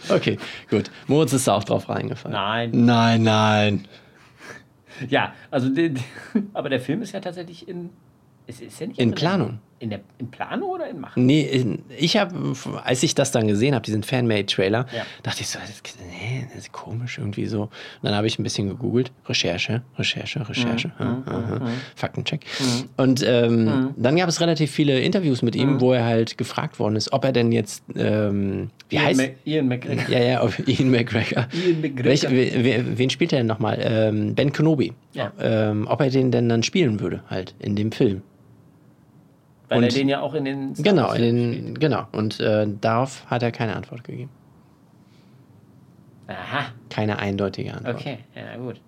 Okay, 0.09 0.37
gut. 0.69 0.89
Moritz 1.07 1.33
ist 1.33 1.47
da 1.47 1.55
auch 1.55 1.63
drauf 1.63 1.89
reingefallen. 1.89 2.33
Nein. 2.33 2.71
Nein, 2.73 3.23
nein. 3.23 3.87
Ja, 5.09 5.33
also, 5.51 5.69
der, 5.69 5.91
aber 6.53 6.69
der 6.69 6.79
Film 6.79 7.01
ist 7.01 7.13
ja 7.13 7.19
tatsächlich 7.19 7.67
in. 7.67 7.89
Ist, 8.47 8.61
ist 8.61 8.79
ja 8.79 8.87
nicht 8.87 8.99
In. 8.99 9.11
Planung. 9.11 9.59
In, 9.79 9.91
der, 9.91 9.99
in 10.17 10.31
Planung 10.31 10.69
oder 10.71 10.89
in 10.89 10.99
Machen? 10.99 11.25
Nee, 11.27 11.77
ich 11.99 12.17
habe, 12.17 12.33
als 12.83 13.03
ich 13.03 13.13
das 13.13 13.31
dann 13.31 13.47
gesehen 13.47 13.75
habe, 13.75 13.83
diesen 13.85 14.01
Fanmade-Trailer, 14.01 14.87
Ja. 14.95 15.03
dachte 15.21 15.41
ich 15.41 15.49
so, 15.49 15.59
das, 15.59 15.69
ist- 15.69 15.97
nee, 16.09 16.47
das 16.49 16.63
ist 16.63 16.71
komisch 16.71 17.19
irgendwie 17.19 17.45
so. 17.45 17.61
Und 17.63 17.69
dann 18.01 18.15
habe 18.15 18.25
ich 18.25 18.39
ein 18.39 18.43
bisschen 18.43 18.67
gegoogelt. 18.69 19.11
Recherche, 19.27 19.83
Recherche, 19.99 20.49
Recherche. 20.49 20.91
Mhm, 20.97 21.23
aha, 21.27 21.61
Faktencheck. 21.95 22.43
Und 22.97 23.23
ähm, 23.27 23.93
dann 23.97 24.15
gab 24.15 24.27
es 24.29 24.41
relativ 24.41 24.71
viele 24.71 24.99
Interviews 24.99 25.43
mit 25.43 25.53
Mhm. 25.53 25.61
ihm, 25.61 25.81
wo 25.81 25.93
er 25.93 26.05
halt 26.05 26.39
gefragt 26.39 26.79
worden 26.79 26.95
ist, 26.95 27.13
ob 27.13 27.23
er 27.23 27.31
denn 27.31 27.51
jetzt, 27.51 27.83
ähm, 27.95 28.71
wie 28.89 28.95
Ian, 28.95 29.05
heißt 29.05 29.19
Mac, 29.21 29.31
Ian 29.45 29.67
McGregor. 29.67 30.09
Ja, 30.09 30.19
ja, 30.23 30.39
auf 30.41 30.57
Ian 30.67 30.89
McGregor. 30.89 31.47
Ian 31.53 31.81
McGregor. 31.81 32.05
Welch, 32.05 32.23
we- 32.23 32.63
we- 32.63 32.97
wen 32.97 33.09
spielt 33.11 33.31
er 33.31 33.37
denn 33.41 33.47
nochmal? 33.47 33.77
Ähm, 33.79 34.33
ben 34.33 34.51
Kenobi. 34.51 34.93
Ja. 35.13 35.31
Ähm, 35.39 35.85
ob 35.87 36.01
er 36.01 36.09
den 36.09 36.31
denn 36.31 36.49
dann 36.49 36.63
spielen 36.63 36.99
würde, 36.99 37.21
halt, 37.29 37.53
in 37.59 37.75
dem 37.75 37.91
Film. 37.91 38.23
Weil 39.69 39.79
er 39.83 39.87
Und- 39.87 39.95
den 39.95 40.09
ja 40.09 40.21
auch 40.21 40.33
in 40.33 40.45
den. 40.45 40.75
Star 40.75 40.83
Genau, 40.93 41.11
in 41.13 41.21
den, 41.21 41.79
genau. 41.79 42.07
Und 42.13 42.39
äh, 42.39 42.67
darauf 42.81 43.25
hat 43.29 43.43
er 43.43 43.51
keine 43.51 43.75
Antwort 43.75 44.03
gegeben. 44.03 44.29
spielt. 46.25 46.37
Aha, 46.37 46.65
Keine 46.89 47.19
eindeutige 47.19 47.73
Antwort. 47.73 47.95
okay, 47.95 48.19
ja, 48.35 48.57
gut. 48.57 48.81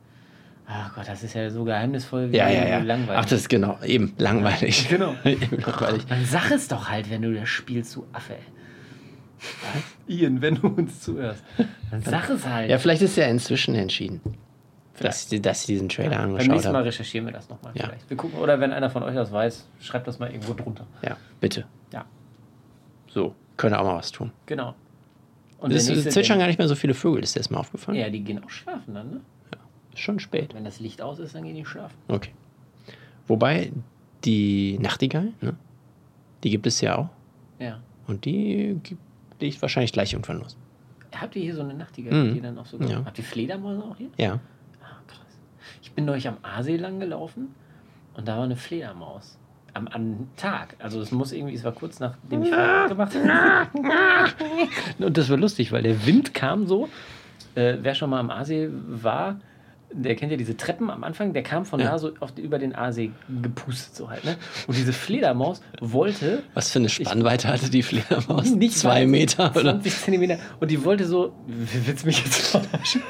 Ach 0.67 0.93
Gott, 0.93 1.07
das 1.07 1.23
ist 1.23 1.33
ja 1.33 1.49
so 1.49 1.63
geheimnisvoll 1.63 2.31
wie 2.31 2.37
Ja, 2.37 2.47
ja, 2.49 2.67
ja. 2.67 2.77
langweilig. 2.79 3.17
Ach, 3.17 3.25
das 3.25 3.39
ist 3.41 3.49
genau, 3.49 3.79
eben, 3.83 4.13
langweilig. 4.17 4.87
Genau. 4.89 5.15
eben 5.25 5.57
langweilig. 5.61 6.05
Dann 6.07 6.25
sag 6.25 6.51
es 6.51 6.67
doch 6.67 6.89
halt, 6.89 7.09
wenn 7.09 7.21
du 7.23 7.33
das 7.33 7.49
spielst, 7.49 7.95
du 7.95 8.05
Affe. 8.13 8.35
Ian, 10.07 10.41
wenn 10.41 10.55
du 10.55 10.67
uns 10.67 11.01
zuhörst. 11.01 11.43
Dann 11.89 12.01
sag 12.03 12.29
es 12.29 12.45
halt. 12.45 12.69
Ja, 12.69 12.77
vielleicht 12.77 13.01
ist 13.01 13.17
er 13.17 13.29
inzwischen 13.29 13.73
entschieden. 13.73 14.19
Dass, 15.07 15.29
sie- 15.29 15.41
dass 15.41 15.63
sie 15.65 15.73
diesen 15.73 15.89
Trailer 15.89 16.09
Beim 16.17 16.21
angeschaut 16.31 16.51
nächsten 16.53 16.71
Mal 16.71 16.77
haben. 16.79 16.85
recherchieren 16.85 17.25
wir 17.27 17.33
das 17.33 17.49
nochmal. 17.49 17.71
Ja. 17.75 17.85
Vielleicht. 17.87 18.09
Wir 18.09 18.17
gucken, 18.17 18.39
oder 18.39 18.59
wenn 18.59 18.71
einer 18.73 18.89
von 18.89 19.03
euch 19.03 19.15
das 19.15 19.31
weiß, 19.31 19.67
schreibt 19.81 20.07
das 20.07 20.19
mal 20.19 20.29
irgendwo 20.31 20.53
drunter. 20.53 20.85
Ja, 21.01 21.17
bitte. 21.39 21.65
Ja, 21.93 22.05
So, 23.07 23.35
können 23.57 23.75
auch 23.75 23.83
mal 23.83 23.95
was 23.97 24.11
tun. 24.11 24.31
genau. 24.45 24.75
Und 25.59 25.71
Es 25.73 25.87
zwitschern 25.87 26.39
gar 26.39 26.47
nicht 26.47 26.57
mehr 26.57 26.69
so 26.69 26.75
viele 26.75 26.93
Vögel, 26.93 27.21
ist 27.21 27.35
dir 27.35 27.39
das 27.41 27.49
mal 27.49 27.59
aufgefallen? 27.59 27.97
Ja, 27.97 28.09
die 28.09 28.21
gehen 28.23 28.41
auch 28.43 28.49
schlafen 28.49 28.93
dann, 28.93 29.09
ne? 29.11 29.21
Ist 29.91 29.99
schon 29.99 30.19
spät. 30.19 30.53
Wenn 30.53 30.63
das 30.63 30.79
Licht 30.79 31.01
aus 31.01 31.19
ist, 31.19 31.35
dann 31.35 31.43
gehen 31.43 31.55
die 31.55 31.65
schlafen. 31.65 31.97
Okay. 32.07 32.31
Wobei, 33.27 33.71
die 34.23 34.77
Nachtigall, 34.79 35.33
ne? 35.41 35.55
die 36.43 36.49
gibt 36.49 36.65
es 36.67 36.79
ja 36.81 36.97
auch. 36.97 37.09
Ja. 37.59 37.79
Und 38.07 38.23
die 38.25 38.79
gibt, 38.83 39.01
legt 39.41 39.61
wahrscheinlich 39.61 39.91
gleich 39.91 40.13
irgendwann 40.13 40.39
los. 40.39 40.55
Habt 41.13 41.35
ihr 41.35 41.41
hier 41.41 41.55
so 41.55 41.61
eine 41.61 41.73
Nachtigall, 41.73 42.13
Mhm. 42.13 42.33
die 42.35 42.41
dann 42.41 42.57
auch 42.57 42.65
so 42.65 42.77
Ja. 42.79 43.03
Habt 43.03 43.17
ihr 43.17 43.23
Fledermäuse 43.25 43.83
auch 43.83 43.97
hier? 43.97 44.09
Ja. 44.17 44.39
Bin 45.99 46.05
neulich 46.05 46.29
am 46.29 46.37
Aasee 46.43 46.77
lang 46.77 47.01
gelaufen 47.01 47.53
und 48.13 48.25
da 48.25 48.37
war 48.37 48.45
eine 48.45 48.55
Fledermaus. 48.55 49.37
Am, 49.73 49.89
am 49.89 50.29
Tag. 50.37 50.77
Also 50.79 51.01
es 51.01 51.11
muss 51.11 51.33
irgendwie, 51.33 51.55
es 51.55 51.65
war 51.65 51.73
kurz 51.73 51.99
nachdem 51.99 52.41
ich 52.41 52.51
Feierabend 52.51 52.87
gemacht 52.87 53.17
habe. 53.27 55.05
Und 55.05 55.17
das 55.17 55.29
war 55.29 55.35
lustig, 55.35 55.73
weil 55.73 55.83
der 55.83 56.05
Wind 56.05 56.33
kam 56.33 56.67
so. 56.67 56.87
Äh, 57.53 57.79
wer 57.81 57.95
schon 57.95 58.11
mal 58.11 58.21
am 58.21 58.29
Aasee 58.29 58.69
war, 58.71 59.41
der 59.91 60.15
kennt 60.15 60.31
ja 60.31 60.37
diese 60.37 60.55
Treppen 60.55 60.89
am 60.89 61.03
Anfang, 61.03 61.33
der 61.33 61.43
kam 61.43 61.65
von 61.65 61.79
Ja. 61.79 61.91
da 61.91 61.97
so 61.99 62.11
auf, 62.19 62.37
über 62.37 62.59
den 62.59 62.75
Aasee 62.75 63.11
gepustet 63.41 63.95
so 63.95 64.09
halt. 64.09 64.23
Ne? 64.23 64.35
Und 64.67 64.77
diese 64.77 64.93
Fledermaus 64.93 65.61
wollte 65.81 66.43
Was 66.53 66.71
für 66.71 66.79
eine 66.79 66.89
Spannweite 66.89 67.47
hatte 67.47 67.69
die 67.69 67.81
Fledermaus? 67.81 68.51
nicht 68.51 68.77
Zwei 68.77 69.05
Meter, 69.07 69.51
oder? 69.55 69.71
20 69.81 69.97
Zentimeter. 69.97 70.37
Und 70.59 70.69
die 70.71 70.83
wollte 70.85 71.05
so, 71.05 71.33
willst 71.47 72.03
du 72.03 72.07
mich 72.07 72.23
jetzt 72.23 72.47
verarschen? 72.51 73.01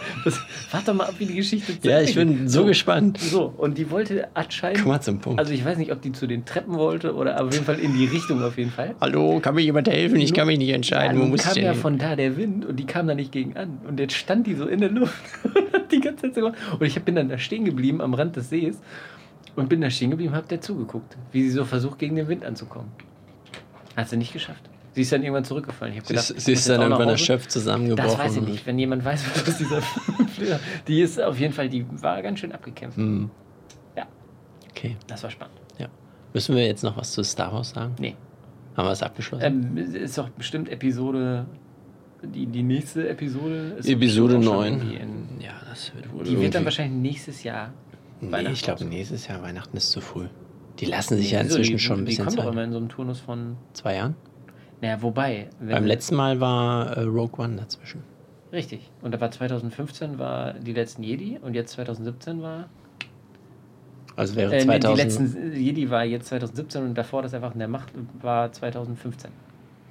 Warte 0.71 0.85
doch 0.87 0.93
mal 0.93 1.05
ab, 1.07 1.15
wie 1.17 1.25
die 1.25 1.35
Geschichte 1.35 1.73
Ja, 1.81 2.01
ich 2.01 2.15
bin 2.15 2.37
geht. 2.39 2.49
so 2.51 2.65
gespannt. 2.65 3.17
So, 3.19 3.53
und 3.57 3.77
die 3.77 3.89
wollte 3.91 4.29
anscheinend. 4.33 4.79
Komm 4.81 4.89
mal 4.91 5.01
zum 5.01 5.19
Punkt. 5.19 5.39
Also 5.39 5.51
ich 5.53 5.63
weiß 5.65 5.77
nicht, 5.77 5.91
ob 5.91 6.01
die 6.01 6.11
zu 6.11 6.27
den 6.27 6.45
Treppen 6.45 6.75
wollte 6.75 7.13
oder 7.15 7.41
auf 7.43 7.51
jeden 7.53 7.65
Fall 7.65 7.79
in 7.79 7.93
die 7.97 8.05
Richtung 8.05 8.41
auf 8.43 8.57
jeden 8.57 8.71
Fall. 8.71 8.95
Hallo, 9.01 9.39
kann 9.41 9.55
mir 9.55 9.61
jemand 9.61 9.89
helfen? 9.89 10.19
Ich 10.19 10.33
kann 10.33 10.47
mich 10.47 10.57
nicht 10.57 10.69
entscheiden. 10.69 11.17
Ja, 11.17 11.23
Wo 11.23 11.27
muss 11.29 11.41
ich 11.41 11.45
kam 11.45 11.53
denn 11.55 11.63
ja 11.65 11.71
hin? 11.73 11.81
von 11.81 11.97
da 11.97 12.15
der 12.15 12.37
Wind 12.37 12.65
und 12.65 12.77
die 12.77 12.85
kam 12.85 13.07
da 13.07 13.15
nicht 13.15 13.31
gegen 13.31 13.57
an. 13.57 13.79
Und 13.87 13.99
jetzt 13.99 14.13
stand 14.13 14.47
die 14.47 14.55
so 14.55 14.65
in 14.65 14.79
der 14.79 14.89
Luft 14.91 15.13
und 15.43 15.73
hat 15.73 15.91
die 15.91 15.99
ganze 15.99 16.23
Zeit 16.23 16.35
so 16.35 16.41
gemacht. 16.41 16.57
Und 16.73 16.83
ich 16.85 17.01
bin 17.03 17.15
dann 17.15 17.29
da 17.29 17.37
stehen 17.37 17.65
geblieben 17.65 18.01
am 18.01 18.13
Rand 18.13 18.35
des 18.35 18.49
Sees 18.49 18.79
und 19.55 19.69
bin 19.69 19.81
da 19.81 19.89
stehen 19.89 20.11
geblieben 20.11 20.33
und 20.33 20.37
hab 20.37 20.47
der 20.49 20.61
zugeguckt, 20.61 21.17
wie 21.31 21.43
sie 21.43 21.49
so 21.51 21.65
versucht, 21.65 21.99
gegen 21.99 22.15
den 22.15 22.27
Wind 22.27 22.45
anzukommen. 22.45 22.91
Hat 23.95 24.09
sie 24.09 24.17
nicht 24.17 24.33
geschafft. 24.33 24.69
Sie 24.93 25.01
ist 25.01 25.11
dann 25.11 25.21
irgendwann 25.23 25.45
zurückgefallen. 25.45 25.93
Ich 25.95 26.01
Sie 26.03 26.07
gedacht, 26.09 26.25
sie 26.27 26.33
muss 26.33 26.47
ist 26.47 26.69
dann 26.69 26.81
irgendwann 26.81 27.09
erschöpft 27.09 27.51
zusammengebrochen. 27.51 28.09
Das 28.09 28.17
weiß 28.19 28.35
ich 28.37 28.41
nicht. 28.41 28.65
Wenn 28.65 28.79
jemand 28.79 29.05
weiß, 29.05 29.23
was 29.33 29.47
aus 29.47 29.57
dieser. 29.57 29.81
Die 30.87 31.01
ist 31.01 31.21
auf 31.21 31.39
jeden 31.39 31.53
Fall, 31.53 31.69
die 31.69 31.85
war 32.01 32.21
ganz 32.21 32.39
schön 32.39 32.51
abgekämpft. 32.51 32.97
Hm. 32.97 33.29
Ja, 33.95 34.05
Okay, 34.71 34.95
das 35.07 35.21
war 35.23 35.29
spannend. 35.29 35.55
ja. 35.77 35.87
Müssen 36.33 36.55
wir 36.55 36.65
jetzt 36.65 36.83
noch 36.83 36.95
was 36.97 37.11
zu 37.11 37.23
Star 37.23 37.51
Wars 37.53 37.71
sagen? 37.71 37.95
Nee. 37.99 38.15
Haben 38.77 38.87
wir 38.87 38.91
es 38.91 39.03
abgeschlossen? 39.03 39.43
Ähm, 39.75 39.77
ist 39.77 40.17
doch 40.17 40.29
bestimmt 40.29 40.69
Episode. 40.69 41.45
Die, 42.23 42.45
die 42.45 42.63
nächste 42.63 43.07
Episode 43.07 43.75
ist 43.79 43.87
Episode 43.89 44.35
bestimmt 44.35 44.47
auch 44.47 44.63
schon 44.63 44.71
9. 44.71 44.73
irgendwie 44.73 44.95
In, 44.97 45.41
ja, 45.41 45.51
das 45.69 45.95
wird 45.95 46.11
wohl 46.13 46.23
die 46.23 46.39
wird 46.39 46.55
dann 46.55 46.65
wahrscheinlich 46.65 47.13
nächstes 47.13 47.43
Jahr. 47.43 47.73
Nee, 48.21 48.31
Weihnachten 48.31 48.53
ich 48.53 48.61
glaube, 48.63 48.85
nächstes 48.85 49.27
Jahr 49.27 49.41
Weihnachten 49.41 49.77
ist 49.77 49.91
zu 49.91 50.01
früh. 50.01 50.25
Die 50.79 50.85
lassen 50.85 51.17
sich 51.17 51.31
ja 51.31 51.39
Wieso? 51.39 51.57
inzwischen 51.57 51.77
die, 51.77 51.79
schon 51.79 51.97
ein 51.99 51.99
Die 51.99 52.05
bisschen 52.11 52.25
kommt 52.25 52.37
doch 52.37 52.43
Zeit. 52.43 52.53
immer 52.53 52.63
in 52.63 52.71
so 52.71 52.77
einem 52.77 52.89
Turnus 52.89 53.19
von. 53.19 53.55
Zwei 53.73 53.95
Jahren? 53.95 54.15
Naja, 54.81 55.01
wobei. 55.01 55.49
Wenn 55.59 55.69
Beim 55.69 55.85
letzten 55.85 56.15
Mal 56.15 56.39
war 56.39 56.97
äh, 56.97 57.01
Rogue 57.03 57.43
One 57.43 57.55
dazwischen. 57.55 58.01
Richtig. 58.51 58.89
Und 59.01 59.13
da 59.13 59.21
war 59.21 59.31
2015 59.31 60.17
war 60.19 60.53
die 60.53 60.73
letzten 60.73 61.03
Jedi 61.03 61.37
und 61.41 61.53
jetzt 61.53 61.73
2017 61.73 62.41
war. 62.41 62.69
Also 64.15 64.35
wäre 64.35 64.53
Äh, 64.53 64.65
nee, 64.65 64.73
die 64.79 64.79
2000. 64.87 64.97
letzten 64.97 65.53
Jedi 65.55 65.89
war 65.89 66.03
jetzt 66.03 66.27
2017 66.27 66.83
und 66.83 66.97
davor 66.97 67.21
das 67.21 67.31
Erwachen 67.33 67.59
der 67.59 67.67
Macht 67.67 67.89
war 68.21 68.51
2015. 68.51 69.31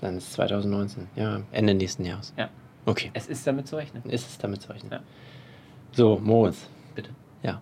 Dann 0.00 0.16
ist 0.16 0.28
es 0.28 0.32
2019. 0.34 1.08
Ja, 1.16 1.40
Ende 1.52 1.74
nächsten 1.74 2.04
Jahres. 2.04 2.32
Ja. 2.36 2.48
Okay. 2.86 3.10
Es 3.14 3.26
ist 3.26 3.46
damit 3.46 3.66
zu 3.66 3.76
rechnen. 3.76 4.02
Ist 4.04 4.28
es 4.30 4.38
damit 4.38 4.62
zu 4.62 4.70
rechnen? 4.72 4.92
Ja. 4.92 5.00
So, 5.92 6.20
Moritz. 6.22 6.68
Bitte. 6.94 7.10
Ja. 7.42 7.60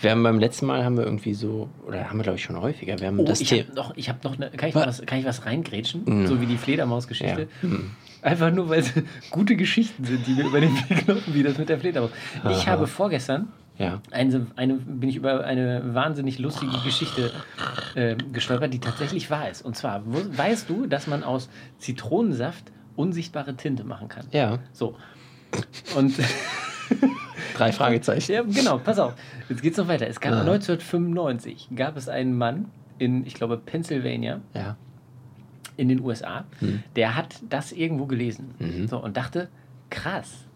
Wir 0.00 0.10
haben 0.10 0.22
beim 0.22 0.38
letzten 0.38 0.66
Mal 0.66 0.84
haben 0.84 0.96
wir 0.96 1.04
irgendwie 1.04 1.34
so, 1.34 1.68
oder 1.86 2.08
haben 2.08 2.18
wir 2.18 2.22
glaube 2.22 2.36
ich 2.38 2.44
schon 2.44 2.60
häufiger, 2.60 2.98
wir 3.00 3.06
haben 3.08 3.18
Oh, 3.18 3.24
das 3.24 3.40
ich 3.40 3.48
Thema. 3.48 3.64
habe 3.68 3.74
noch, 3.74 3.96
ich 3.96 4.08
hab 4.10 4.22
noch 4.24 4.34
eine. 4.36 4.50
Kann 4.50 4.68
ich, 4.68 4.74
Was? 4.74 4.86
was, 5.00 5.06
kann 5.06 5.18
ich 5.18 5.24
was 5.24 5.46
reingrätschen? 5.46 6.02
Mhm. 6.04 6.26
So 6.26 6.40
wie 6.40 6.46
die 6.46 6.58
Fledermaus-Geschichte. 6.58 7.48
Ja. 7.62 7.68
Mhm. 7.68 7.90
Einfach 8.22 8.50
nur, 8.52 8.68
weil 8.68 8.80
es 8.80 8.92
gute 9.30 9.56
Geschichten 9.56 10.04
sind, 10.04 10.26
die 10.26 10.32
mir 10.34 10.46
über 10.46 10.60
den 10.60 10.74
Weg 10.88 11.06
laufen, 11.06 11.34
wie 11.34 11.42
das 11.42 11.56
mit 11.58 11.68
der 11.68 11.78
Fledermaus. 11.78 12.10
Ich 12.50 12.68
habe 12.68 12.86
vorgestern 12.86 13.48
Ja. 13.78 14.00
eine, 14.10 14.46
eine, 14.56 14.74
bin 14.74 15.08
ich 15.08 15.16
über 15.16 15.44
eine 15.44 15.94
wahnsinnig 15.94 16.38
lustige 16.38 16.78
Geschichte 16.84 17.30
äh, 17.94 18.16
gestolpert, 18.32 18.72
die 18.72 18.78
tatsächlich 18.80 19.30
wahr 19.30 19.50
ist. 19.50 19.62
Und 19.62 19.76
zwar, 19.76 20.02
wo, 20.06 20.18
weißt 20.36 20.68
du, 20.70 20.86
dass 20.86 21.06
man 21.06 21.22
aus 21.22 21.48
Zitronensaft 21.78 22.72
unsichtbare 22.96 23.54
Tinte 23.56 23.84
machen 23.84 24.08
kann? 24.08 24.26
Ja. 24.30 24.58
So. 24.72 24.96
Und 25.96 26.14
Drei 27.56 27.72
Fragezeichen. 27.72 28.32
ja, 28.32 28.42
genau, 28.42 28.78
pass 28.78 28.98
auf. 28.98 29.14
Jetzt 29.48 29.62
geht's 29.62 29.76
noch 29.78 29.88
weiter. 29.88 30.06
Es 30.08 30.20
gab 30.20 30.32
Ah. 30.32 30.40
1995 30.40 31.68
gab 31.74 31.96
es 31.96 32.08
einen 32.08 32.36
Mann 32.36 32.66
in, 32.98 33.26
ich 33.26 33.34
glaube, 33.34 33.56
Pennsylvania, 33.58 34.40
Ja. 34.54 34.76
in 35.76 35.88
den 35.88 36.00
USA, 36.00 36.44
Hm. 36.60 36.82
der 36.96 37.14
hat 37.16 37.36
das 37.48 37.72
irgendwo 37.72 38.06
gelesen 38.06 38.54
Mhm. 38.58 38.88
so, 38.88 38.98
und 38.98 39.16
dachte, 39.16 39.48
krass, 39.90 40.46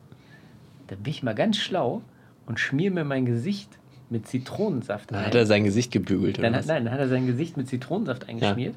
da 0.89 0.97
bin 0.97 1.11
ich 1.11 1.23
mal 1.23 1.35
ganz 1.35 1.57
schlau 1.59 2.03
und 2.51 2.59
schmier 2.59 2.91
mir 2.91 3.05
mein 3.05 3.27
Gesicht 3.27 3.79
mit 4.11 4.27
Zitronensaft 4.27 5.13
Dann 5.13 5.21
ein. 5.21 5.27
hat 5.27 5.35
er 5.37 5.47
sein 5.47 5.63
Gesicht 5.63 5.93
gebügelt. 5.93 6.39
Dann 6.39 6.47
Oder 6.47 6.59
was? 6.59 6.67
nein, 6.67 6.85
dann 6.85 6.93
hat 6.93 6.99
er 6.99 7.09
sein 7.09 7.29
Gesicht 7.29 7.57
mit 7.57 7.69
Zitronensaft 7.69 8.29
eingeschmiert 8.29 8.75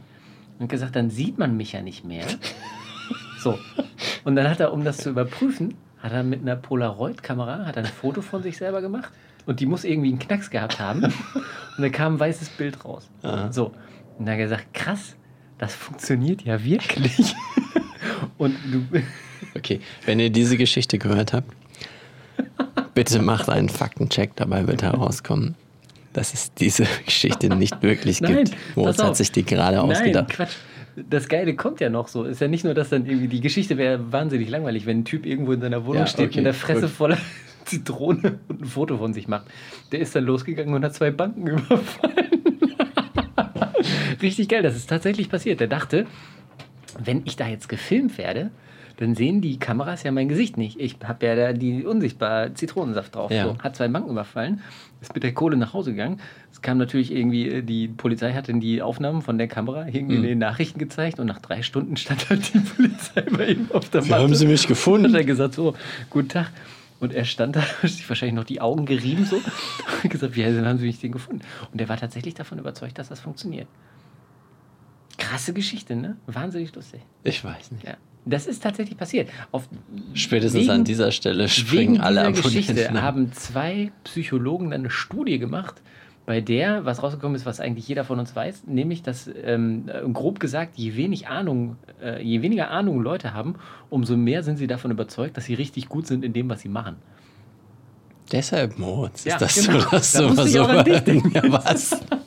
und 0.60 0.70
gesagt, 0.70 0.96
dann 0.96 1.10
sieht 1.10 1.40
man 1.40 1.58
mich 1.58 1.72
ja 1.72 1.82
nicht 1.82 2.06
mehr. 2.06 2.26
so. 3.40 3.58
Und 4.26 4.36
dann 4.36 4.48
hat 4.48 4.60
er, 4.60 4.72
um 4.74 4.84
das 4.84 4.98
zu 4.98 5.10
überprüfen, 5.10 5.74
hat 5.98 6.12
er 6.12 6.22
mit 6.22 6.42
einer 6.42 6.56
Polaroid-Kamera 6.56 7.66
hat 7.66 7.78
er 7.78 7.84
ein 7.84 7.90
Foto 7.92 8.22
von 8.22 8.44
sich 8.44 8.58
selber 8.58 8.80
gemacht 8.82 9.12
und 9.48 9.60
die 9.60 9.66
muss 9.66 9.86
irgendwie 9.86 10.10
einen 10.10 10.20
Knacks 10.20 10.52
gehabt 10.52 10.80
haben. 10.80 11.04
Und 11.04 11.82
dann 11.82 11.92
kam 11.92 12.14
ein 12.16 12.20
weißes 12.20 12.50
Bild 12.50 12.86
raus. 12.86 13.10
Aha. 13.24 13.52
So. 13.52 13.74
Und 14.20 14.28
dann 14.28 14.36
hat 14.36 14.40
er 14.40 14.44
gesagt, 14.44 14.74
krass, 14.76 15.16
das 15.58 15.74
funktioniert 15.74 16.44
ja 16.44 16.64
wirklich. 16.64 17.34
und 18.38 18.56
du, 18.72 19.02
Okay, 19.56 19.82
wenn 20.06 20.20
ihr 20.20 20.30
diese 20.30 20.58
Geschichte 20.58 21.00
gehört 21.00 21.34
habt, 21.34 21.52
bitte 22.94 23.22
macht 23.22 23.50
einen 23.50 23.70
Faktencheck, 23.70 24.36
dabei 24.36 24.68
wird 24.68 24.84
herauskommen, 24.84 25.56
dass 26.14 26.34
es 26.34 26.54
diese 26.54 26.86
Geschichte 27.06 27.50
nicht 27.50 27.82
wirklich 27.82 28.22
Nein, 28.22 28.46
gibt. 28.46 28.56
Moritz 28.76 29.02
hat 29.02 29.18
sich 29.18 29.32
die 29.32 29.44
gerade 29.44 29.78
Nein, 29.78 29.92
ausgedacht. 29.92 30.30
Quatsch. 30.30 30.54
Das 31.10 31.28
Geile 31.28 31.56
kommt 31.56 31.80
ja 31.80 31.90
noch 31.90 32.08
so. 32.08 32.24
Ist 32.24 32.40
ja 32.40 32.48
nicht 32.48 32.64
nur, 32.64 32.76
dass 32.76 32.90
dann 32.90 33.08
irgendwie 33.08 33.28
die 33.28 33.42
Geschichte 33.42 33.78
wäre 33.78 34.12
wahnsinnig 34.12 34.48
langweilig, 34.50 34.86
wenn 34.86 35.00
ein 35.00 35.06
Typ 35.06 35.26
irgendwo 35.26 35.54
in 35.54 35.60
seiner 35.62 35.86
Wohnung 35.86 36.02
Ja, 36.02 36.08
steht 36.08 36.28
okay, 36.28 36.38
mit 36.38 36.46
der 36.46 36.54
Fresse 36.54 36.82
gut. 36.82 36.90
voller 36.92 37.18
Zitrone 37.66 38.40
und 38.48 38.62
ein 38.62 38.66
Foto 38.66 38.98
von 38.98 39.12
sich 39.14 39.28
macht. 39.28 39.48
Der 39.92 40.00
ist 40.02 40.16
dann 40.16 40.24
losgegangen 40.26 40.74
und 40.76 40.84
hat 40.86 40.94
zwei 40.94 41.10
Banken 41.10 41.48
überfallen. 41.48 42.44
Richtig 44.22 44.50
geil, 44.50 44.62
das 44.62 44.76
ist 44.76 44.88
tatsächlich 44.90 45.30
passiert. 45.30 45.60
Der 45.60 45.68
dachte, 45.68 46.06
wenn 47.04 47.24
ich 47.26 47.36
da 47.38 47.48
jetzt 47.48 47.70
gefilmt 47.70 48.18
werde, 48.20 48.52
dann 48.98 49.16
sehen 49.16 49.42
die 49.42 49.58
Kameras 49.58 50.04
ja 50.04 50.12
mein 50.12 50.30
Gesicht 50.30 50.56
nicht. 50.58 50.80
Ich 50.80 50.98
habe 51.04 51.26
ja 51.26 51.36
da 51.36 51.54
die 51.54 51.84
unsichtbar 51.86 52.54
Zitronensaft 52.54 53.16
drauf. 53.16 53.32
Ja. 53.32 53.46
So, 53.46 53.58
hat 53.58 53.76
zwei 53.76 53.88
Banken 53.88 54.12
überfallen, 54.12 54.62
ist 55.02 55.14
mit 55.14 55.24
der 55.24 55.34
Kohle 55.34 55.58
nach 55.58 55.74
Hause 55.74 55.92
gegangen. 55.92 56.20
Es 56.52 56.62
kam 56.62 56.78
natürlich 56.78 57.12
irgendwie, 57.12 57.48
äh, 57.50 57.62
die 57.64 57.88
Polizei 57.88 58.34
hat 58.34 58.50
dann 58.50 58.60
die 58.60 58.82
Aufnahmen 58.82 59.22
von 59.22 59.38
der 59.38 59.48
Kamera 59.48 59.88
irgendwie 59.88 60.16
in 60.16 60.22
Mhm. 60.22 60.26
den 60.28 60.38
Nachrichten 60.40 60.78
gezeigt 60.80 61.20
und 61.20 61.26
nach 61.28 61.40
drei 61.40 61.62
Stunden 61.64 61.98
stand 61.98 62.30
halt 62.30 62.54
die 62.54 62.60
Polizei 62.76 63.22
bei 63.22 63.48
ihm 63.48 63.70
auf 63.74 63.90
der 63.90 64.06
Wie 64.06 64.10
Matte. 64.10 64.22
haben 64.24 64.36
Sie 64.36 64.46
mich 64.48 64.68
gefunden? 64.68 65.08
Hat 65.08 65.16
er 65.22 65.26
gesagt, 65.26 65.56
so, 65.56 65.76
guten 66.10 66.30
Tag. 66.30 66.52
Und 67.00 67.14
er 67.14 67.26
stand 67.26 67.56
da, 67.58 67.62
hat 67.84 67.90
sich 67.90 68.08
wahrscheinlich 68.08 68.36
noch 68.36 68.44
die 68.46 68.62
Augen 68.62 68.86
gerieben 68.86 69.26
so. 69.26 69.36
Und 70.04 70.10
gesagt, 70.10 70.36
wie 70.38 70.46
haben 70.46 70.78
Sie 70.78 70.86
mich 70.86 71.00
denn 71.00 71.12
gefunden? 71.12 71.42
Und 71.74 71.82
er 71.82 71.90
war 71.90 71.98
tatsächlich 71.98 72.34
davon 72.36 72.60
überzeugt, 72.60 72.98
dass 73.00 73.10
das 73.10 73.20
funktioniert. 73.20 73.68
Krasse 75.18 75.54
Geschichte, 75.54 75.96
ne? 75.96 76.18
Wahnsinnig 76.28 76.74
lustig. 76.76 77.02
Ich 77.24 77.44
weiß 77.44 77.72
nicht. 77.72 77.86
Ja. 77.86 77.96
Das 78.26 78.46
ist 78.48 78.64
tatsächlich 78.64 78.98
passiert. 78.98 79.30
Auf, 79.52 79.68
Spätestens 80.14 80.62
wegen- 80.62 80.72
an 80.72 80.84
dieser 80.86 81.12
Stelle 81.12 81.50
springen 81.50 82.00
alle 82.00 82.32
dieser 82.32 82.42
Geschichte 82.44 82.72
Abonnenten. 82.72 82.98
ab. 82.98 83.04
haben 83.04 83.32
zwei 83.34 83.92
Psychologen 84.06 84.72
dann 84.72 84.82
eine 84.82 84.90
Studie 84.90 85.40
gemacht, 85.40 85.82
bei 86.26 86.40
der, 86.40 86.86
was 86.86 87.04
rausgekommen 87.04 87.36
ist, 87.36 87.46
was 87.46 87.60
eigentlich 87.60 87.86
jeder 87.86 88.06
von 88.06 88.18
uns 88.20 88.34
weiß, 88.34 88.64
nämlich, 88.66 89.04
dass 89.04 89.30
ähm, 89.44 89.90
äh, 89.90 90.08
grob 90.10 90.40
gesagt, 90.40 90.78
je, 90.78 90.96
wenig 90.96 91.28
Ahnung, 91.28 91.76
äh, 92.02 92.24
je 92.24 92.42
weniger 92.42 92.72
Ahnung 92.72 93.02
Leute 93.04 93.34
haben, 93.34 93.56
umso 93.90 94.16
mehr 94.16 94.42
sind 94.42 94.56
sie 94.56 94.68
davon 94.68 94.90
überzeugt, 94.92 95.36
dass 95.36 95.44
sie 95.44 95.54
richtig 95.54 95.90
gut 95.90 96.08
sind 96.08 96.24
in 96.24 96.32
dem, 96.32 96.50
was 96.50 96.62
sie 96.62 96.70
machen. 96.70 96.96
Deshalb, 98.32 98.80
Moritz, 98.80 99.26
Ja, 99.26 99.36
ist 99.36 99.42
das 99.42 99.66
genau. 99.68 99.80
so, 99.82 99.90
dass 99.90 100.12
Da 100.14 100.44
ich 100.46 100.52
so. 100.52 100.60
Ja, 100.62 101.44
was? 101.52 101.92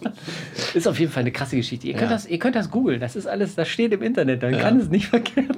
Ist 0.75 0.87
auf 0.89 0.99
jeden 0.99 1.11
Fall 1.13 1.23
eine 1.23 1.33
krasse 1.33 1.57
Geschichte. 1.57 1.87
Ihr 1.87 1.95
könnt 1.95 2.11
Ja. 2.11 2.17
das, 2.17 2.27
ihr 2.27 2.39
könnt 2.39 2.57
das 2.57 2.71
googeln. 2.71 3.01
Das 3.01 3.17
ist 3.17 3.27
alles, 3.27 3.55
das 3.55 3.69
steht 3.69 3.93
im 3.93 4.03
Internet. 4.03 4.43
Dann 4.43 4.55
Ja. 4.55 4.61
kann 4.61 4.79
es 4.81 4.89
nicht 4.89 5.07
verkehrt. 5.09 5.57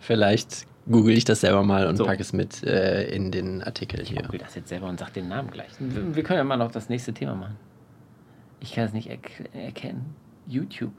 Vielleicht 0.00 0.66
google 0.90 1.16
ich 1.16 1.24
das 1.24 1.40
selber 1.40 1.62
mal 1.62 1.86
und 1.86 1.96
So. 1.96 2.04
packe 2.04 2.20
es 2.22 2.32
mit 2.32 2.62
äh, 2.62 3.04
in 3.08 3.30
den 3.32 3.62
Artikel 3.62 4.04
hier. 4.04 4.20
Ich 4.24 4.32
will 4.32 4.38
das 4.38 4.54
jetzt 4.54 4.68
selber 4.68 4.88
und 4.88 4.98
sag 4.98 5.12
den 5.12 5.28
Namen 5.28 5.50
gleich. 5.50 5.70
Wir, 5.78 6.14
wir 6.14 6.22
können 6.22 6.38
ja 6.38 6.44
mal 6.44 6.56
noch 6.56 6.70
das 6.70 6.88
nächste 6.88 7.12
Thema 7.12 7.34
machen. 7.34 7.56
Ich 8.60 8.72
kann 8.74 8.84
es 8.84 8.92
nicht 8.92 9.08
erk 9.10 9.30
erkennen. 9.52 10.14
YouTube. 10.46 10.92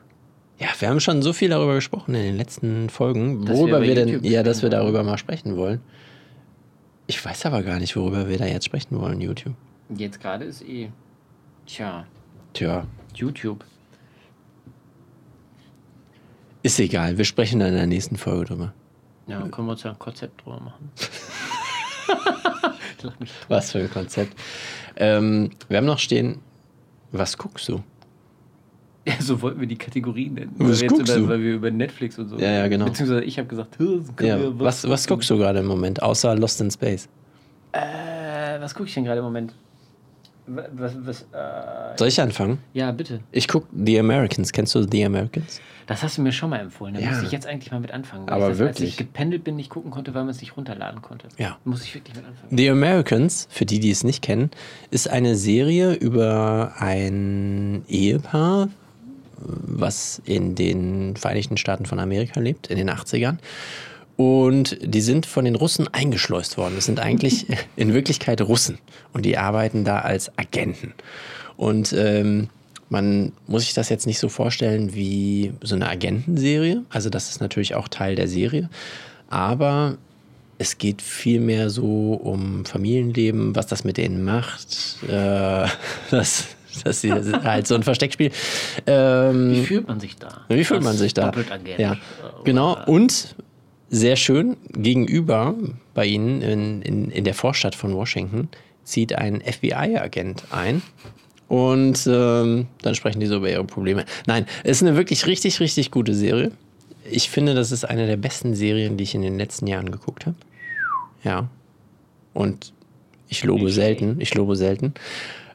Ja, 0.60 0.68
wir 0.80 0.90
haben 0.90 1.00
schon 1.00 1.22
so 1.22 1.34
viel 1.34 1.50
darüber 1.50 1.76
gesprochen 1.76 2.16
in 2.16 2.24
den 2.24 2.38
letzten 2.38 2.90
Folgen, 2.90 3.46
Dass 3.46 3.58
worüber 3.58 3.82
wir 3.82 3.96
wir, 3.96 4.06
denn, 4.06 4.24
ja, 4.24 4.44
dass 4.44 4.62
wir 4.64 4.70
darüber 4.70 5.04
mal 5.04 5.18
sprechen 5.18 5.56
wollen. 5.56 5.82
Ich 7.06 7.24
weiß 7.24 7.46
aber 7.46 7.64
gar 7.64 7.80
nicht, 7.80 7.96
worüber 7.96 8.28
wir 8.28 8.38
da 8.38 8.46
jetzt 8.46 8.66
sprechen 8.66 9.00
wollen, 9.00 9.22
YouTube. 9.22 9.54
Jetzt 9.96 10.20
gerade 10.20 10.44
ist 10.46 10.68
eh. 10.68 10.90
Tja, 11.66 12.06
Tja, 12.58 12.88
YouTube. 13.14 13.64
ist 16.64 16.80
egal, 16.80 17.20
wir 17.20 17.24
sprechen 17.24 17.60
dann 17.60 17.70
in 17.70 17.76
der 17.76 17.86
nächsten 17.86 18.18
Folge 18.18 18.46
drüber. 18.46 18.74
Ja, 19.28 19.40
dann 19.40 19.52
können 19.52 19.68
wir 19.68 19.74
uns 19.74 19.84
ja 19.84 19.92
ein 19.92 20.00
Konzept 20.00 20.44
drüber 20.44 20.60
machen. 20.60 20.92
Was 23.48 23.72
für 23.72 23.78
ein 23.78 23.92
Konzept. 23.92 24.36
Ähm, 24.96 25.52
wir 25.70 25.78
haben 25.78 25.86
noch 25.86 26.00
stehen, 26.00 26.40
was 27.12 27.38
guckst 27.38 27.70
du? 27.70 27.84
Ja, 29.06 29.14
so 29.20 29.40
wollten 29.44 29.60
wir 29.60 29.68
die 29.68 29.78
Kategorien 29.78 30.34
nennen. 30.34 30.56
Was 30.58 30.82
weil, 30.82 30.88
guckst 30.88 31.16
über, 31.16 31.20
du? 31.20 31.30
weil 31.30 31.44
wir 31.44 31.54
über 31.54 31.70
Netflix 31.70 32.18
und 32.18 32.30
so. 32.30 32.40
Ja, 32.40 32.50
ja, 32.50 32.68
genau. 32.68 32.86
Beziehungsweise 32.86 33.24
ich 33.24 33.38
habe 33.38 33.48
gesagt, 33.48 33.78
"Hä, 33.78 34.00
das 34.00 34.16
können 34.16 34.30
Ja, 34.30 34.60
was, 34.60 34.90
was 34.90 35.06
guckst 35.06 35.30
du 35.30 35.38
gerade 35.38 35.60
im 35.60 35.68
Moment, 35.68 36.02
außer 36.02 36.36
Lost 36.36 36.60
in 36.60 36.72
Space? 36.72 37.08
Äh, 37.74 38.60
was 38.60 38.74
gucke 38.74 38.90
ich 38.90 38.96
denn 38.96 39.04
gerade 39.04 39.20
im 39.20 39.26
Moment? 39.26 39.54
Wa- 40.48 40.66
Was, 40.74 40.94
was, 41.06 41.22
äh, 41.34 41.98
Soll 41.98 42.08
ich 42.08 42.20
anfangen? 42.22 42.60
ja, 42.74 42.92
bitte. 42.92 43.20
Ich 43.32 43.48
gucke 43.48 43.68
The 43.76 44.00
Americans. 44.00 44.52
Kennst 44.52 44.74
du 44.76 44.84
The 44.90 45.06
Americans? 45.06 45.60
Das 45.88 46.04
hast 46.04 46.18
du 46.18 46.22
mir 46.22 46.34
schon 46.34 46.50
mal 46.50 46.60
empfohlen. 46.60 46.96
Da 46.96 47.00
Ja. 47.00 47.10
müsste 47.12 47.26
ich 47.28 47.32
jetzt 47.32 47.48
eigentlich 47.48 47.72
mal 47.72 47.80
mit 47.80 47.92
anfangen. 47.92 48.28
Aber 48.28 48.42
das, 48.50 48.50
Als 48.50 48.60
wirklich. 48.60 48.90
ich 48.90 48.98
gependelt 48.98 49.44
bin, 49.46 49.56
nicht 49.56 49.70
gucken 49.70 49.90
konnte, 49.92 50.14
weil 50.14 50.24
man 50.24 50.32
es 50.32 50.42
nicht 50.42 50.58
runterladen 50.58 51.02
konnte. 51.02 51.28
Ja. 51.38 51.58
Muss 51.64 51.84
ich 51.84 51.96
wirklich 51.96 52.16
mit 52.16 52.26
anfangen. 52.26 52.58
The 52.58 52.70
Americans, 52.70 53.48
für 53.50 53.66
die, 53.66 53.80
die 53.80 53.92
es 53.92 54.04
nicht 54.04 54.22
kennen, 54.22 54.52
ist 54.92 55.10
eine 55.10 55.36
Serie 55.38 55.94
über 55.94 56.74
ein 56.80 57.86
Ehepaar, 57.88 58.68
was 59.40 60.22
in 60.26 60.56
den 60.56 61.16
Vereinigten 61.16 61.58
Staaten 61.58 61.86
von 61.86 62.00
Amerika 62.00 62.40
lebt, 62.40 62.68
in 62.68 62.78
den 62.78 62.90
80ern. 62.90 63.38
Und 64.18 64.78
die 64.82 65.02
sind 65.02 65.28
von 65.28 65.46
den 65.46 65.56
Russen 65.56 65.88
eingeschleust 65.94 66.58
worden. 66.58 66.74
Das 66.76 66.86
sind 66.86 67.00
eigentlich 67.00 67.46
in 67.76 67.94
Wirklichkeit 67.94 68.42
Russen. 68.42 68.80
Und 69.14 69.26
die 69.26 69.38
arbeiten 69.38 69.86
da 69.86 70.00
als 70.00 70.36
Agenten. 70.38 70.94
Und 71.56 71.94
ähm, 71.94 72.50
man 72.90 73.32
muss 73.48 73.64
sich 73.64 73.74
das 73.74 73.90
jetzt 73.90 74.08
nicht 74.08 74.20
so 74.20 74.28
vorstellen 74.28 74.94
wie 74.96 75.54
so 75.62 75.76
eine 75.76 75.88
Agentenserie. 75.88 76.84
Also 76.90 77.10
das 77.10 77.30
ist 77.30 77.42
natürlich 77.42 77.76
auch 77.76 77.88
Teil 77.88 78.16
der 78.16 78.28
Serie. 78.28 78.70
Aber 79.30 79.98
es 80.58 80.80
geht 80.80 81.02
vielmehr 81.02 81.70
so 81.70 82.14
um 82.14 82.66
Familienleben, 82.66 83.56
was 83.56 83.68
das 83.68 83.84
mit 83.84 83.98
denen 83.98 84.24
macht. 84.24 84.98
Äh, 85.08 85.68
das, 86.12 86.46
das 86.84 87.04
ist 87.04 87.34
halt 87.44 87.68
so 87.68 87.76
ein 87.76 87.84
Versteckspiel. 87.84 88.32
Ähm, 88.88 89.52
Wie 89.52 89.64
fühlt 89.66 89.88
man 89.88 90.00
sich 90.00 90.16
da? 90.16 90.42
wie 90.50 90.64
fühlt 90.64 90.84
man 90.84 90.98
sich 90.98 91.14
da? 91.14 91.26
Doppeltagent, 91.26 91.78
Ja, 91.78 91.94
äh, 91.94 91.98
genau. 92.44 92.78
Und 92.86 93.36
sehr 93.90 94.16
schön, 94.16 94.58
gegenüber 94.74 95.56
bei 95.94 96.06
Ihnen 96.06 96.42
in, 96.42 96.82
in, 96.82 97.12
in 97.12 97.24
der 97.24 97.34
Vorstadt 97.34 97.76
von 97.76 97.94
Washington 97.94 98.50
zieht 98.84 99.14
ein 99.14 99.42
FBI-Agent 99.42 100.46
ein. 100.52 100.82
Und 101.48 102.08
ähm, 102.08 102.68
dann 102.82 102.96
sprechen 102.96 103.20
die 103.20 103.26
so 103.26 103.38
über 103.38 103.50
ihre 103.50 103.64
Probleme. 103.64 104.06
Nein, 104.26 104.46
es 104.64 104.78
ist 104.78 104.88
eine 104.88 104.98
wirklich 104.98 105.26
richtig, 105.28 105.60
richtig 105.60 105.92
gute 105.92 106.14
Serie. 106.14 106.52
Ich 107.10 107.30
finde, 107.30 107.54
das 107.54 107.72
ist 107.72 107.86
eine 107.86 108.06
der 108.06 108.18
besten 108.18 108.54
Serien, 108.54 108.98
die 108.98 109.06
ich 109.06 109.16
in 109.16 109.22
den 109.22 109.38
letzten 109.38 109.68
Jahren 109.68 109.92
geguckt 109.92 110.26
habe. 110.26 110.36
Ja. 111.24 111.48
Und 112.34 112.74
ich 113.30 113.44
lobe 113.44 113.72
selten. 113.72 114.20
Ich 114.20 114.36
lobe 114.36 114.58
selten. 114.58 114.94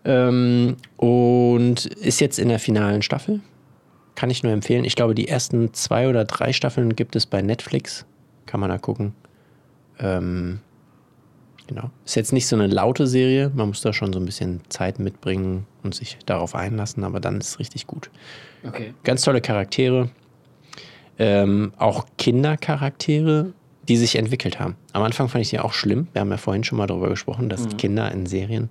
Ähm, 0.04 0.76
und 0.96 1.86
ist 1.86 2.20
jetzt 2.20 2.38
in 2.38 2.48
der 2.48 2.58
finalen 2.58 3.02
Staffel. 3.02 3.40
Kann 4.14 4.30
ich 4.30 4.42
nur 4.42 4.52
empfehlen. 4.52 4.84
Ich 4.84 4.96
glaube, 4.96 5.14
die 5.14 5.28
ersten 5.28 5.74
zwei 5.74 6.08
oder 6.08 6.24
drei 6.24 6.52
Staffeln 6.52 6.96
gibt 6.96 7.16
es 7.16 7.26
bei 7.26 7.42
Netflix. 7.42 8.06
Kann 8.52 8.60
man 8.60 8.68
da 8.68 8.76
gucken. 8.76 9.14
Ähm, 9.98 10.60
genau. 11.66 11.90
Ist 12.04 12.16
jetzt 12.16 12.34
nicht 12.34 12.46
so 12.46 12.54
eine 12.54 12.66
laute 12.66 13.06
Serie. 13.06 13.50
Man 13.54 13.68
muss 13.68 13.80
da 13.80 13.94
schon 13.94 14.12
so 14.12 14.18
ein 14.18 14.26
bisschen 14.26 14.60
Zeit 14.68 14.98
mitbringen 14.98 15.64
und 15.82 15.94
sich 15.94 16.18
darauf 16.26 16.54
einlassen, 16.54 17.02
aber 17.02 17.18
dann 17.18 17.38
ist 17.38 17.48
es 17.48 17.58
richtig 17.58 17.86
gut. 17.86 18.10
Okay. 18.62 18.92
Ganz 19.04 19.22
tolle 19.22 19.40
Charaktere. 19.40 20.10
Ähm, 21.18 21.72
auch 21.78 22.04
Kindercharaktere, 22.18 23.54
die 23.88 23.96
sich 23.96 24.16
entwickelt 24.16 24.60
haben. 24.60 24.76
Am 24.92 25.02
Anfang 25.02 25.30
fand 25.30 25.40
ich 25.40 25.48
sie 25.48 25.58
auch 25.58 25.72
schlimm. 25.72 26.08
Wir 26.12 26.20
haben 26.20 26.30
ja 26.30 26.36
vorhin 26.36 26.62
schon 26.62 26.76
mal 26.76 26.86
darüber 26.86 27.08
gesprochen, 27.08 27.48
dass 27.48 27.64
Mhm. 27.64 27.76
Kinder 27.78 28.12
in 28.12 28.26
Serien 28.26 28.68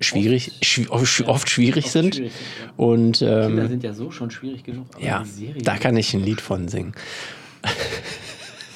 schwierig, 0.00 0.52
schwi- 0.62 0.88
oft, 0.88 1.28
oft 1.28 1.50
schwierig 1.50 1.84
Oft 1.84 1.92
sind. 1.92 2.14
schwierig 2.14 2.32
ja. 2.64 2.72
Und 2.78 3.18
Kinder 3.18 3.46
ähm, 3.48 3.68
sind 3.68 3.82
ja 3.84 3.92
so 3.92 4.10
schon 4.10 4.30
schwierig 4.30 4.64
genug. 4.64 4.86
Aber 4.94 5.04
ja, 5.04 5.24
da 5.62 5.76
kann 5.76 5.94
ich 5.98 6.14
ein 6.14 6.20
Lied 6.20 6.40
von 6.40 6.68
singen. 6.68 6.94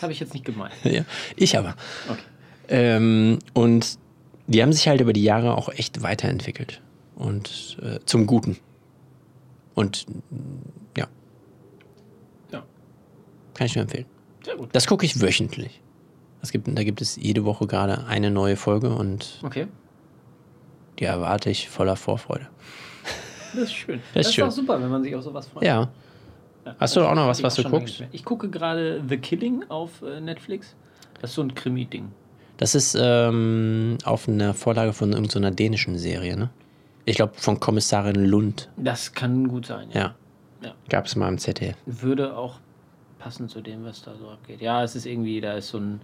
Das 0.04 0.08
habe 0.08 0.12
ich 0.12 0.20
jetzt 0.20 0.34
nicht 0.34 0.44
gemeint. 0.44 0.74
ja, 0.84 1.02
ich 1.34 1.56
aber. 1.56 1.76
Okay. 2.10 2.20
Ähm, 2.68 3.38
und 3.54 3.98
die 4.46 4.60
haben 4.62 4.70
sich 4.74 4.86
halt 4.86 5.00
über 5.00 5.14
die 5.14 5.22
Jahre 5.24 5.56
auch 5.56 5.70
echt 5.70 6.02
weiterentwickelt. 6.02 6.82
Und 7.14 7.78
äh, 7.82 8.00
zum 8.04 8.26
Guten. 8.26 8.58
Und 9.74 10.04
mm, 10.30 10.98
ja. 10.98 11.06
Kann 13.54 13.66
ich 13.66 13.74
nur 13.76 13.82
empfehlen. 13.84 14.04
Sehr 14.44 14.56
gut. 14.56 14.68
Das 14.72 14.86
gucke 14.86 15.06
ich 15.06 15.20
wöchentlich. 15.22 15.80
Es 16.42 16.52
gibt, 16.52 16.68
da 16.68 16.84
gibt 16.84 17.00
es 17.00 17.16
jede 17.16 17.46
Woche 17.46 17.66
gerade 17.66 18.04
eine 18.06 18.30
neue 18.30 18.56
Folge 18.56 18.94
und 18.94 19.40
Okay. 19.42 19.68
die 20.98 21.04
erwarte 21.04 21.48
ich 21.48 21.70
voller 21.70 21.96
Vorfreude. 21.96 22.46
Das 23.54 23.62
ist 23.64 23.72
schön. 23.72 24.00
Das 24.12 24.26
ist 24.26 24.32
ist 24.36 24.42
auch 24.42 24.46
schön. 24.46 24.50
super, 24.50 24.82
wenn 24.82 24.90
man 24.90 25.02
sich 25.02 25.14
auf 25.14 25.22
sowas 25.22 25.46
freut. 25.46 25.64
Ja. 25.64 25.90
Hast 26.78 26.96
du 26.96 27.02
auch 27.02 27.14
noch 27.14 27.26
was, 27.26 27.42
was 27.42 27.54
du 27.56 27.64
guckst? 27.64 28.04
Ich 28.12 28.24
gucke 28.24 28.48
gerade 28.48 29.02
The 29.08 29.16
Killing 29.16 29.64
auf 29.68 30.02
äh, 30.02 30.20
Netflix. 30.20 30.74
Das 31.20 31.30
ist 31.30 31.36
so 31.36 31.42
ein 31.42 31.54
Krimi-Ding. 31.54 32.10
Das 32.56 32.74
ist 32.74 32.96
ähm, 32.98 33.98
auf 34.04 34.28
einer 34.28 34.54
Vorlage 34.54 34.92
von 34.92 35.12
irgendeiner 35.12 35.50
dänischen 35.50 35.98
Serie, 35.98 36.36
ne? 36.36 36.50
Ich 37.04 37.16
glaube 37.16 37.34
von 37.34 37.60
Kommissarin 37.60 38.24
Lund. 38.24 38.70
Das 38.76 39.12
kann 39.12 39.48
gut 39.48 39.66
sein. 39.66 39.88
Ja. 39.92 40.14
Ja. 40.62 40.74
Gab 40.88 41.06
es 41.06 41.16
mal 41.16 41.28
im 41.28 41.38
ZDF. 41.38 41.76
Würde 41.84 42.36
auch 42.36 42.60
passen 43.18 43.48
zu 43.48 43.60
dem, 43.60 43.84
was 43.84 44.02
da 44.02 44.14
so 44.16 44.28
abgeht. 44.28 44.60
Ja, 44.60 44.82
es 44.82 44.96
ist 44.96 45.06
irgendwie, 45.06 45.40
da 45.40 45.54
ist 45.54 45.68
so 45.68 45.78
ein 45.78 46.00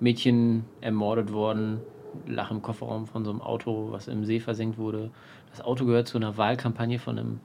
Mädchen 0.00 0.64
ermordet 0.80 1.32
worden, 1.32 1.80
lach 2.26 2.50
im 2.50 2.60
Kofferraum 2.62 3.06
von 3.06 3.24
so 3.24 3.30
einem 3.30 3.40
Auto, 3.40 3.88
was 3.90 4.08
im 4.08 4.24
See 4.24 4.40
versenkt 4.40 4.78
wurde. 4.78 5.10
Das 5.50 5.60
Auto 5.60 5.84
gehört 5.84 6.08
zu 6.08 6.18
einer 6.18 6.36
Wahlkampagne 6.36 6.98
von 6.98 7.18
einem, 7.18 7.40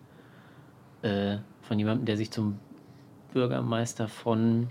äh, 1.01 1.38
von 1.68 1.78
jemandem, 1.78 2.05
der 2.05 2.18
sich 2.18 2.32
zum 2.32 2.57
Bürgermeister 3.34 4.07
von, 4.07 4.68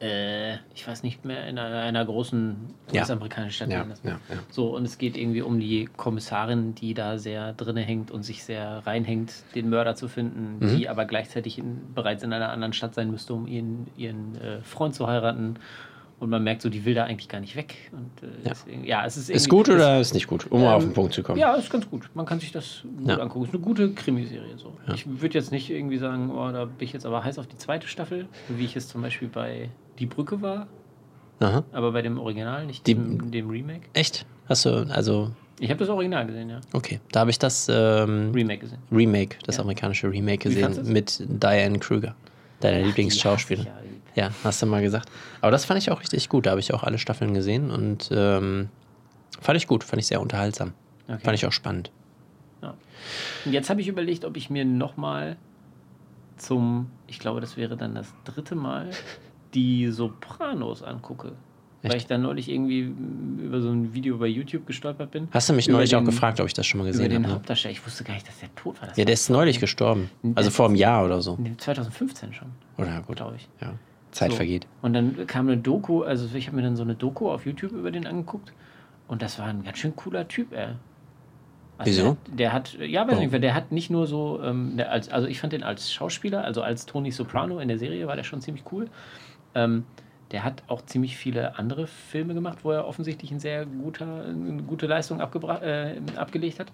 äh, 0.00 0.54
ich 0.74 0.86
weiß 0.86 1.02
nicht 1.02 1.24
mehr, 1.24 1.46
in 1.48 1.58
einer, 1.58 1.80
einer 1.80 2.04
großen. 2.04 2.56
US-amerikanischen 2.94 3.52
Stadt 3.52 3.70
Ja, 3.70 3.84
das. 3.84 4.00
ja, 4.04 4.10
ja. 4.12 4.18
So, 4.50 4.74
und 4.74 4.84
es 4.84 4.96
geht 4.98 5.16
irgendwie 5.16 5.42
um 5.42 5.58
die 5.60 5.86
Kommissarin, 5.96 6.74
die 6.74 6.94
da 6.94 7.18
sehr 7.18 7.52
drinne 7.52 7.80
hängt 7.82 8.10
und 8.10 8.22
sich 8.22 8.44
sehr 8.44 8.86
reinhängt, 8.86 9.32
den 9.54 9.68
Mörder 9.68 9.94
zu 9.96 10.08
finden, 10.08 10.58
Mhm. 10.60 10.76
die 10.76 10.88
aber 10.88 11.04
gleichzeitig 11.04 11.58
in, 11.58 11.92
bereits 11.94 12.22
in 12.22 12.32
einer 12.32 12.50
anderen 12.50 12.72
Stadt 12.72 12.94
sein 12.94 13.10
müsste, 13.10 13.34
um 13.34 13.46
ihren, 13.46 13.88
ihren 13.96 14.36
äh, 14.40 14.62
Freund 14.62 14.94
zu 14.94 15.06
heiraten. 15.08 15.56
Und 16.20 16.30
man 16.30 16.42
merkt 16.42 16.62
so, 16.62 16.68
die 16.68 16.84
will 16.84 16.94
da 16.94 17.04
eigentlich 17.04 17.28
gar 17.28 17.38
nicht 17.40 17.54
weg. 17.54 17.76
Und, 17.92 18.22
äh, 18.22 18.32
Ja. 18.42 18.50
deswegen, 18.50 18.84
ja, 18.84 19.06
es 19.06 19.16
ist 19.16 19.30
Ist 19.30 19.48
gut 19.48 19.68
oder 19.68 20.00
ist 20.00 20.14
nicht 20.14 20.26
gut? 20.26 20.50
Um 20.50 20.62
mal 20.62 20.74
auf 20.74 20.82
ähm, 20.82 20.88
den 20.90 20.94
Punkt 20.94 21.14
zu 21.14 21.22
kommen. 21.22 21.38
Ja, 21.38 21.54
ist 21.54 21.70
ganz 21.70 21.88
gut. 21.88 22.10
Man 22.14 22.26
kann 22.26 22.40
sich 22.40 22.50
das 22.50 22.82
gut 22.98 23.08
Ja. 23.08 23.18
angucken. 23.18 23.44
Ist 23.44 23.54
eine 23.54 23.62
gute 23.62 23.92
Krimiserie. 23.92 24.58
So. 24.58 24.72
Ich 24.92 25.06
würde 25.06 25.34
jetzt 25.38 25.52
nicht 25.52 25.70
irgendwie 25.70 25.98
sagen, 25.98 26.30
oh, 26.32 26.50
da 26.50 26.64
bin 26.64 26.74
ich 26.80 26.92
jetzt 26.92 27.06
aber 27.06 27.22
heiß 27.22 27.38
auf 27.38 27.46
die 27.46 27.56
zweite 27.56 27.86
Staffel, 27.86 28.26
wie 28.48 28.64
ich 28.64 28.74
es 28.74 28.88
zum 28.88 29.02
Beispiel 29.02 29.28
bei 29.28 29.68
Die 30.00 30.06
Brücke 30.06 30.42
war, 30.42 30.66
Aha. 31.40 31.62
aber 31.72 31.92
bei 31.92 32.02
dem 32.02 32.18
Original, 32.18 32.66
nicht 32.66 32.84
Die- 32.86 32.94
dem, 32.94 33.30
dem 33.30 33.48
Remake. 33.48 33.82
Echt? 33.92 34.26
Hast 34.48 34.64
du, 34.64 34.86
also, 34.90 35.30
Ich 35.60 35.70
habe 35.70 35.78
das 35.78 35.88
Original 35.88 36.26
gesehen, 36.26 36.50
ja. 36.50 36.60
okay. 36.72 37.00
Da 37.12 37.20
habe 37.20 37.30
ich 37.30 37.38
das 37.38 37.68
ähm, 37.70 38.32
Remake 38.34 38.58
gesehen. 38.60 38.78
Remake, 38.90 39.36
das 39.44 39.56
Ja. 39.56 39.62
amerikanische 39.62 40.10
Remake 40.10 40.48
gesehen 40.48 40.92
mit 40.92 41.20
Diane 41.28 41.78
Kruger, 41.78 42.14
deiner 42.60 42.84
Lieblingsschauspielerin. 42.86 43.66
Ja. 43.66 43.78
Ja, 44.18 44.30
hast 44.44 44.60
du 44.62 44.66
mal 44.66 44.82
gesagt. 44.82 45.08
Aber 45.40 45.50
das 45.52 45.64
fand 45.64 45.78
ich 45.80 45.90
auch 45.90 46.00
richtig 46.00 46.28
gut. 46.28 46.46
Da 46.46 46.50
habe 46.50 46.60
ich 46.60 46.74
auch 46.74 46.82
alle 46.82 46.98
Staffeln 46.98 47.34
gesehen 47.34 47.70
und 47.70 48.10
ähm, 48.12 48.68
fand 49.40 49.56
ich 49.56 49.66
gut, 49.68 49.84
fand 49.84 50.00
ich 50.00 50.06
sehr 50.08 50.20
unterhaltsam. 50.20 50.72
Okay. 51.06 51.18
Fand 51.22 51.34
ich 51.36 51.46
auch 51.46 51.52
spannend. 51.52 51.90
Und 53.44 53.52
jetzt 53.52 53.70
habe 53.70 53.80
ich 53.80 53.86
überlegt, 53.88 54.24
ob 54.24 54.36
ich 54.36 54.50
mir 54.50 54.64
nochmal 54.64 55.36
zum, 56.36 56.90
ich 57.06 57.18
glaube, 57.20 57.40
das 57.40 57.56
wäre 57.56 57.76
dann 57.76 57.94
das 57.94 58.12
dritte 58.24 58.54
Mal, 58.56 58.90
die 59.54 59.88
Sopranos 59.90 60.82
angucke. 60.82 61.32
Weil 61.82 61.92
Echt? 61.92 62.02
ich 62.02 62.06
dann 62.08 62.22
neulich 62.22 62.48
irgendwie 62.48 62.92
über 63.40 63.60
so 63.60 63.70
ein 63.70 63.94
Video 63.94 64.18
bei 64.18 64.26
YouTube 64.26 64.66
gestolpert 64.66 65.12
bin. 65.12 65.28
Hast 65.30 65.48
du 65.48 65.52
mich 65.52 65.68
Über 65.68 65.76
neulich 65.78 65.94
auch 65.94 66.00
den- 66.00 66.06
gefragt, 66.06 66.40
ob 66.40 66.48
ich 66.48 66.54
das 66.54 66.66
schon 66.66 66.78
mal 66.78 66.84
Über 66.84 66.90
gesehen 66.90 67.10
den 67.10 67.18
habe? 67.22 67.28
Ne? 67.28 67.34
Hauptdarsteller. 67.36 67.70
Ich 67.72 67.86
wusste 67.86 68.02
gar 68.02 68.14
nicht, 68.14 68.26
dass 68.26 68.40
der 68.40 68.52
tot 68.56 68.80
war. 68.80 68.88
Das 68.88 68.96
Ja, 68.98 69.04
der 69.04 69.14
ist 69.14 69.30
neulich 69.30 69.60
gestorben. 69.60 70.10
Also 70.34 70.50
vor 70.50 70.66
einem 70.66 70.74
Jahr 70.74 71.04
oder 71.04 71.22
so. 71.22 71.36
Nee, 71.38 71.52
2015 71.56 72.34
schon, 72.34 72.48
Oder 72.78 73.00
gut. 73.02 73.14
glaube 73.16 73.36
ich. 73.36 73.48
Ja. 73.60 73.74
Zeit 74.10 74.30
So. 74.30 74.36
vergeht. 74.36 74.66
Und 74.82 74.92
dann 74.92 75.26
kam 75.26 75.48
eine 75.48 75.58
Doku, 75.58 76.02
also 76.02 76.34
ich 76.36 76.46
habe 76.46 76.56
mir 76.56 76.62
dann 76.62 76.76
so 76.76 76.82
eine 76.82 76.94
Doku 76.94 77.30
auf 77.30 77.46
YouTube 77.46 77.72
über 77.72 77.90
den 77.90 78.06
angeguckt 78.06 78.52
und 79.06 79.22
das 79.22 79.38
war 79.38 79.46
ein 79.46 79.62
ganz 79.64 79.78
schön 79.78 79.96
cooler 79.96 80.28
Typ, 80.28 80.52
ey. 80.52 80.68
Also 81.78 81.90
Wieso? 81.92 82.16
Der, 82.26 82.36
der 82.36 82.52
hat, 82.52 82.76
ja, 82.80 83.06
weiß 83.06 83.18
nicht, 83.20 83.32
der 83.32 83.54
hat 83.54 83.70
nicht 83.70 83.88
nur 83.88 84.08
so, 84.08 84.40
ähm, 84.42 84.76
der 84.76 84.90
als, 84.90 85.10
also 85.10 85.28
ich 85.28 85.40
fand 85.40 85.52
den 85.52 85.62
als 85.62 85.92
Schauspieler, 85.92 86.42
also 86.42 86.60
als 86.62 86.86
Tony 86.86 87.12
Soprano 87.12 87.60
in 87.60 87.68
der 87.68 87.78
Serie 87.78 88.06
war 88.08 88.16
der 88.16 88.24
schon 88.24 88.40
ziemlich 88.40 88.64
cool. 88.72 88.88
Ähm, 89.54 89.84
der 90.32 90.44
hat 90.44 90.62
auch 90.66 90.82
ziemlich 90.82 91.16
viele 91.16 91.56
andere 91.56 91.86
Filme 91.86 92.34
gemacht, 92.34 92.58
wo 92.62 92.72
er 92.72 92.86
offensichtlich 92.86 93.30
ein 93.30 93.40
sehr 93.40 93.64
guter, 93.64 94.24
eine 94.24 94.62
gute 94.62 94.86
Leistung 94.86 95.20
äh, 95.20 96.00
abgelegt 96.16 96.58
hat. 96.58 96.72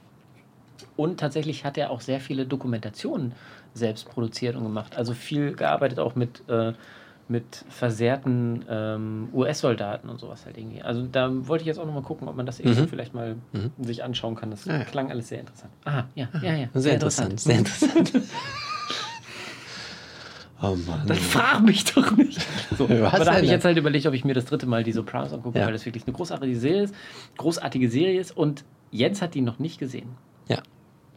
Und 0.96 1.20
tatsächlich 1.20 1.64
hat 1.64 1.78
er 1.78 1.90
auch 1.90 2.00
sehr 2.00 2.20
viele 2.20 2.46
Dokumentationen 2.46 3.32
selbst 3.74 4.08
produziert 4.08 4.56
und 4.56 4.64
gemacht. 4.64 4.96
Also 4.96 5.12
viel 5.12 5.54
gearbeitet 5.54 5.98
auch 5.98 6.14
mit, 6.14 6.48
äh, 6.48 6.72
mit 7.28 7.64
versehrten 7.70 8.64
ähm, 8.68 9.28
US-Soldaten 9.32 10.08
und 10.10 10.20
sowas 10.20 10.44
halt 10.44 10.58
irgendwie. 10.58 10.82
Also 10.82 11.06
da 11.10 11.30
wollte 11.48 11.62
ich 11.62 11.66
jetzt 11.66 11.78
auch 11.78 11.86
nochmal 11.86 12.02
gucken, 12.02 12.28
ob 12.28 12.36
man 12.36 12.44
das 12.46 12.60
irgendwie 12.60 12.82
Mhm. 12.82 12.88
vielleicht 12.88 13.14
mal 13.14 13.36
sich 13.80 14.04
anschauen 14.04 14.34
kann. 14.34 14.50
Das 14.50 14.64
Ja, 14.66 14.78
ja. 14.78 14.84
klang 14.84 15.10
alles 15.10 15.28
sehr 15.28 15.40
interessant. 15.40 15.72
Aha, 15.84 16.06
ja, 16.14 16.28
ja, 16.42 16.52
ja. 16.54 16.66
Sehr, 16.74 16.94
interessant. 16.94 17.40
Sehr 17.40 17.58
interessant. 17.58 18.12
oh 20.62 20.76
Mann. 20.86 21.06
Dann 21.06 21.16
frag 21.16 21.62
mich 21.62 21.84
doch 21.94 22.16
nicht. 22.16 22.40
So, 22.76 22.88
Was 22.88 23.14
aber 23.14 23.24
da 23.24 23.34
habe 23.34 23.44
ich 23.44 23.50
jetzt 23.50 23.64
halt 23.64 23.76
überlegt, 23.76 24.06
ob 24.06 24.14
ich 24.14 24.24
mir 24.24 24.34
das 24.34 24.44
dritte 24.44 24.66
Mal 24.66 24.84
die 24.84 24.92
Sopranos 24.92 25.32
angucke, 25.32 25.58
Ja. 25.58 25.66
weil 25.66 25.72
das 25.72 25.84
wirklich 25.86 26.06
eine 26.06 26.14
großartige 26.14 26.56
Serie 26.56 26.82
ist. 26.82 26.94
Großartige 27.36 27.88
Serie 27.90 28.20
ist 28.20 28.36
und 28.36 28.64
Jens 28.90 29.20
hat 29.22 29.34
die 29.34 29.40
noch 29.40 29.58
nicht 29.58 29.78
gesehen. 29.78 30.10
Ja, 30.48 30.58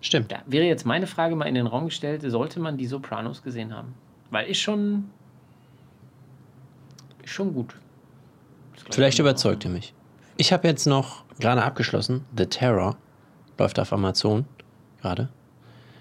stimmt. 0.01 0.31
Da 0.31 0.37
wäre 0.47 0.65
jetzt 0.65 0.85
meine 0.85 1.05
Frage 1.07 1.35
mal 1.35 1.45
in 1.45 1.55
den 1.55 1.67
Raum 1.67 1.85
gestellt, 1.85 2.23
sollte 2.25 2.59
man 2.59 2.77
die 2.77 2.87
Sopranos 2.87 3.43
gesehen 3.43 3.75
haben? 3.75 3.93
Weil 4.31 4.47
ist 4.47 4.59
schon, 4.59 5.05
schon 7.33 7.53
gut. 7.53 7.75
Vielleicht 8.91 9.15
ich 9.15 9.19
überzeugt 9.19 9.65
ihr 9.65 9.71
mich. 9.71 9.93
Ich 10.37 10.53
habe 10.53 10.67
jetzt 10.67 10.85
noch 10.85 11.23
gerade 11.39 11.63
abgeschlossen. 11.63 12.25
The 12.37 12.45
Terror 12.45 12.95
läuft 13.57 13.79
auf 13.79 13.91
Amazon 13.93 14.45
gerade. 15.01 15.29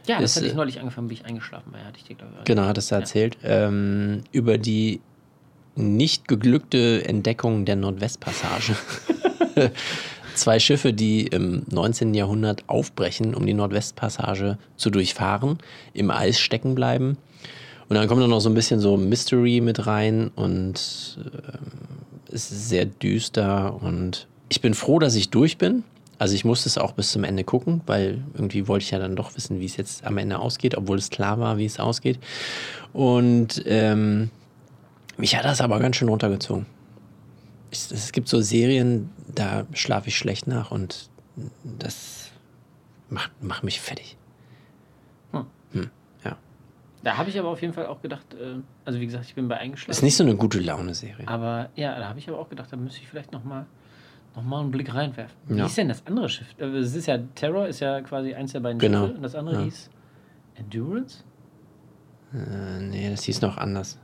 Ja, 0.06 0.20
das 0.20 0.32
Ist, 0.32 0.36
hatte 0.36 0.46
ich 0.46 0.52
äh, 0.52 0.56
neulich 0.56 0.78
angefangen, 0.80 1.08
bin 1.08 1.16
ich 1.16 1.24
eingeschlafen, 1.24 1.72
weil 1.72 1.84
hatte 1.84 1.98
ich 1.98 2.04
dir 2.04 2.14
glaube 2.16 2.32
ich. 2.38 2.44
Genau, 2.44 2.62
hattest 2.62 2.90
du 2.90 2.94
Ja. 2.94 3.00
erzählt. 3.00 3.38
Ähm, 3.42 4.22
über 4.30 4.56
die 4.58 5.00
nicht 5.74 6.28
geglückte 6.28 7.04
Entdeckung 7.06 7.64
der 7.64 7.76
Nordwestpassage. 7.76 8.76
Zwei 10.34 10.58
Schiffe, 10.58 10.92
die 10.92 11.26
im 11.26 11.62
19. 11.70 12.12
Jahrhundert 12.14 12.64
aufbrechen, 12.68 13.34
um 13.34 13.46
die 13.46 13.54
Nordwestpassage 13.54 14.58
zu 14.76 14.90
durchfahren, 14.90 15.58
im 15.94 16.10
Eis 16.10 16.38
stecken 16.38 16.74
bleiben. 16.74 17.16
Und 17.88 17.96
dann 17.96 18.08
kommt 18.08 18.20
dann 18.20 18.30
noch 18.30 18.40
so 18.40 18.48
ein 18.48 18.54
bisschen 18.54 18.80
so 18.80 18.96
Mystery 18.96 19.60
mit 19.60 19.86
rein 19.86 20.30
und 20.34 20.74
es 20.76 22.50
ist 22.50 22.68
sehr 22.68 22.84
düster 22.84 23.80
und 23.80 24.26
ich 24.48 24.60
bin 24.60 24.74
froh, 24.74 24.98
dass 24.98 25.14
ich 25.14 25.30
durch 25.30 25.58
bin. 25.58 25.84
Also 26.18 26.34
ich 26.34 26.44
musste 26.44 26.68
es 26.68 26.78
auch 26.78 26.92
bis 26.92 27.12
zum 27.12 27.24
Ende 27.24 27.44
gucken, 27.44 27.82
weil 27.86 28.22
irgendwie 28.34 28.68
wollte 28.68 28.84
ich 28.84 28.90
ja 28.90 28.98
dann 28.98 29.16
doch 29.16 29.36
wissen, 29.36 29.60
wie 29.60 29.66
es 29.66 29.76
jetzt 29.76 30.04
am 30.04 30.16
Ende 30.18 30.38
ausgeht, 30.38 30.76
obwohl 30.76 30.96
es 30.96 31.10
klar 31.10 31.38
war, 31.38 31.58
wie 31.58 31.66
es 31.66 31.78
ausgeht. 31.78 32.18
Und 32.92 33.62
ähm, 33.66 34.30
mich 35.18 35.36
hat 35.36 35.44
das 35.44 35.60
aber 35.60 35.78
ganz 35.78 35.96
schön 35.96 36.08
runtergezogen. 36.08 36.66
Ich, 37.70 37.90
es 37.90 38.12
gibt 38.12 38.28
so 38.28 38.40
Serien, 38.40 39.10
da 39.34 39.66
schlafe 39.74 40.08
ich 40.08 40.16
schlecht 40.16 40.46
nach 40.46 40.70
und 40.70 41.10
das 41.64 42.30
macht, 43.10 43.30
macht 43.42 43.62
mich 43.62 43.80
fertig. 43.80 44.16
Da 47.06 47.16
habe 47.16 47.30
ich 47.30 47.38
aber 47.38 47.50
auf 47.50 47.60
jeden 47.62 47.72
Fall 47.72 47.86
auch 47.86 48.02
gedacht, 48.02 48.34
äh, 48.34 48.56
also 48.84 48.98
wie 48.98 49.06
gesagt, 49.06 49.26
ich 49.26 49.36
bin 49.36 49.46
bei 49.46 49.54
Ist 49.54 49.60
eingeschlafen. 49.62 50.04
nicht 50.04 50.16
so 50.16 50.24
eine 50.24 50.34
gute 50.34 50.58
Laune-Serie. 50.58 51.28
Aber 51.28 51.68
ja, 51.76 51.96
da 51.96 52.08
habe 52.08 52.18
ich 52.18 52.28
aber 52.28 52.36
auch 52.40 52.48
gedacht, 52.48 52.72
da 52.72 52.76
müsste 52.76 52.98
ich 53.00 53.06
vielleicht 53.06 53.30
nochmal 53.30 53.64
noch 54.34 54.42
mal 54.42 54.58
einen 54.60 54.72
Blick 54.72 54.92
reinwerfen. 54.92 55.36
Wie 55.44 55.56
Ja. 55.58 55.66
ist 55.66 55.76
denn 55.78 55.86
das 55.88 56.04
andere 56.04 56.28
Schiff? 56.28 56.48
Äh, 56.58 56.64
Es 56.78 56.96
ist 56.96 57.06
ja 57.06 57.16
Terror, 57.36 57.68
ist 57.68 57.78
ja 57.78 58.00
quasi 58.00 58.34
eins 58.34 58.50
der 58.50 58.58
beiden 58.58 58.80
Genau. 58.80 59.02
Schiffe 59.06 59.14
und 59.18 59.22
das 59.22 59.36
andere 59.36 59.54
Ja. 59.54 59.60
hieß 59.62 59.88
Endurance? 60.56 61.22
Äh, 62.34 62.80
nee, 62.80 63.08
das 63.08 63.22
hieß 63.22 63.40
noch 63.40 63.56
anders. 63.56 63.98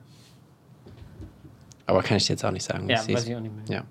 Aber 1.86 2.04
kann 2.04 2.18
ich 2.18 2.26
dir 2.26 2.34
jetzt 2.34 2.44
auch 2.44 2.52
nicht 2.52 2.62
sagen, 2.64 2.86
wie 2.86 2.92
Ja, 2.92 3.02
hieß. 3.02 3.16
weiß 3.16 3.26
ich 3.26 3.34
auch 3.34 3.40
nicht 3.40 3.68
mehr. 3.68 3.78
Ja. 3.78 3.84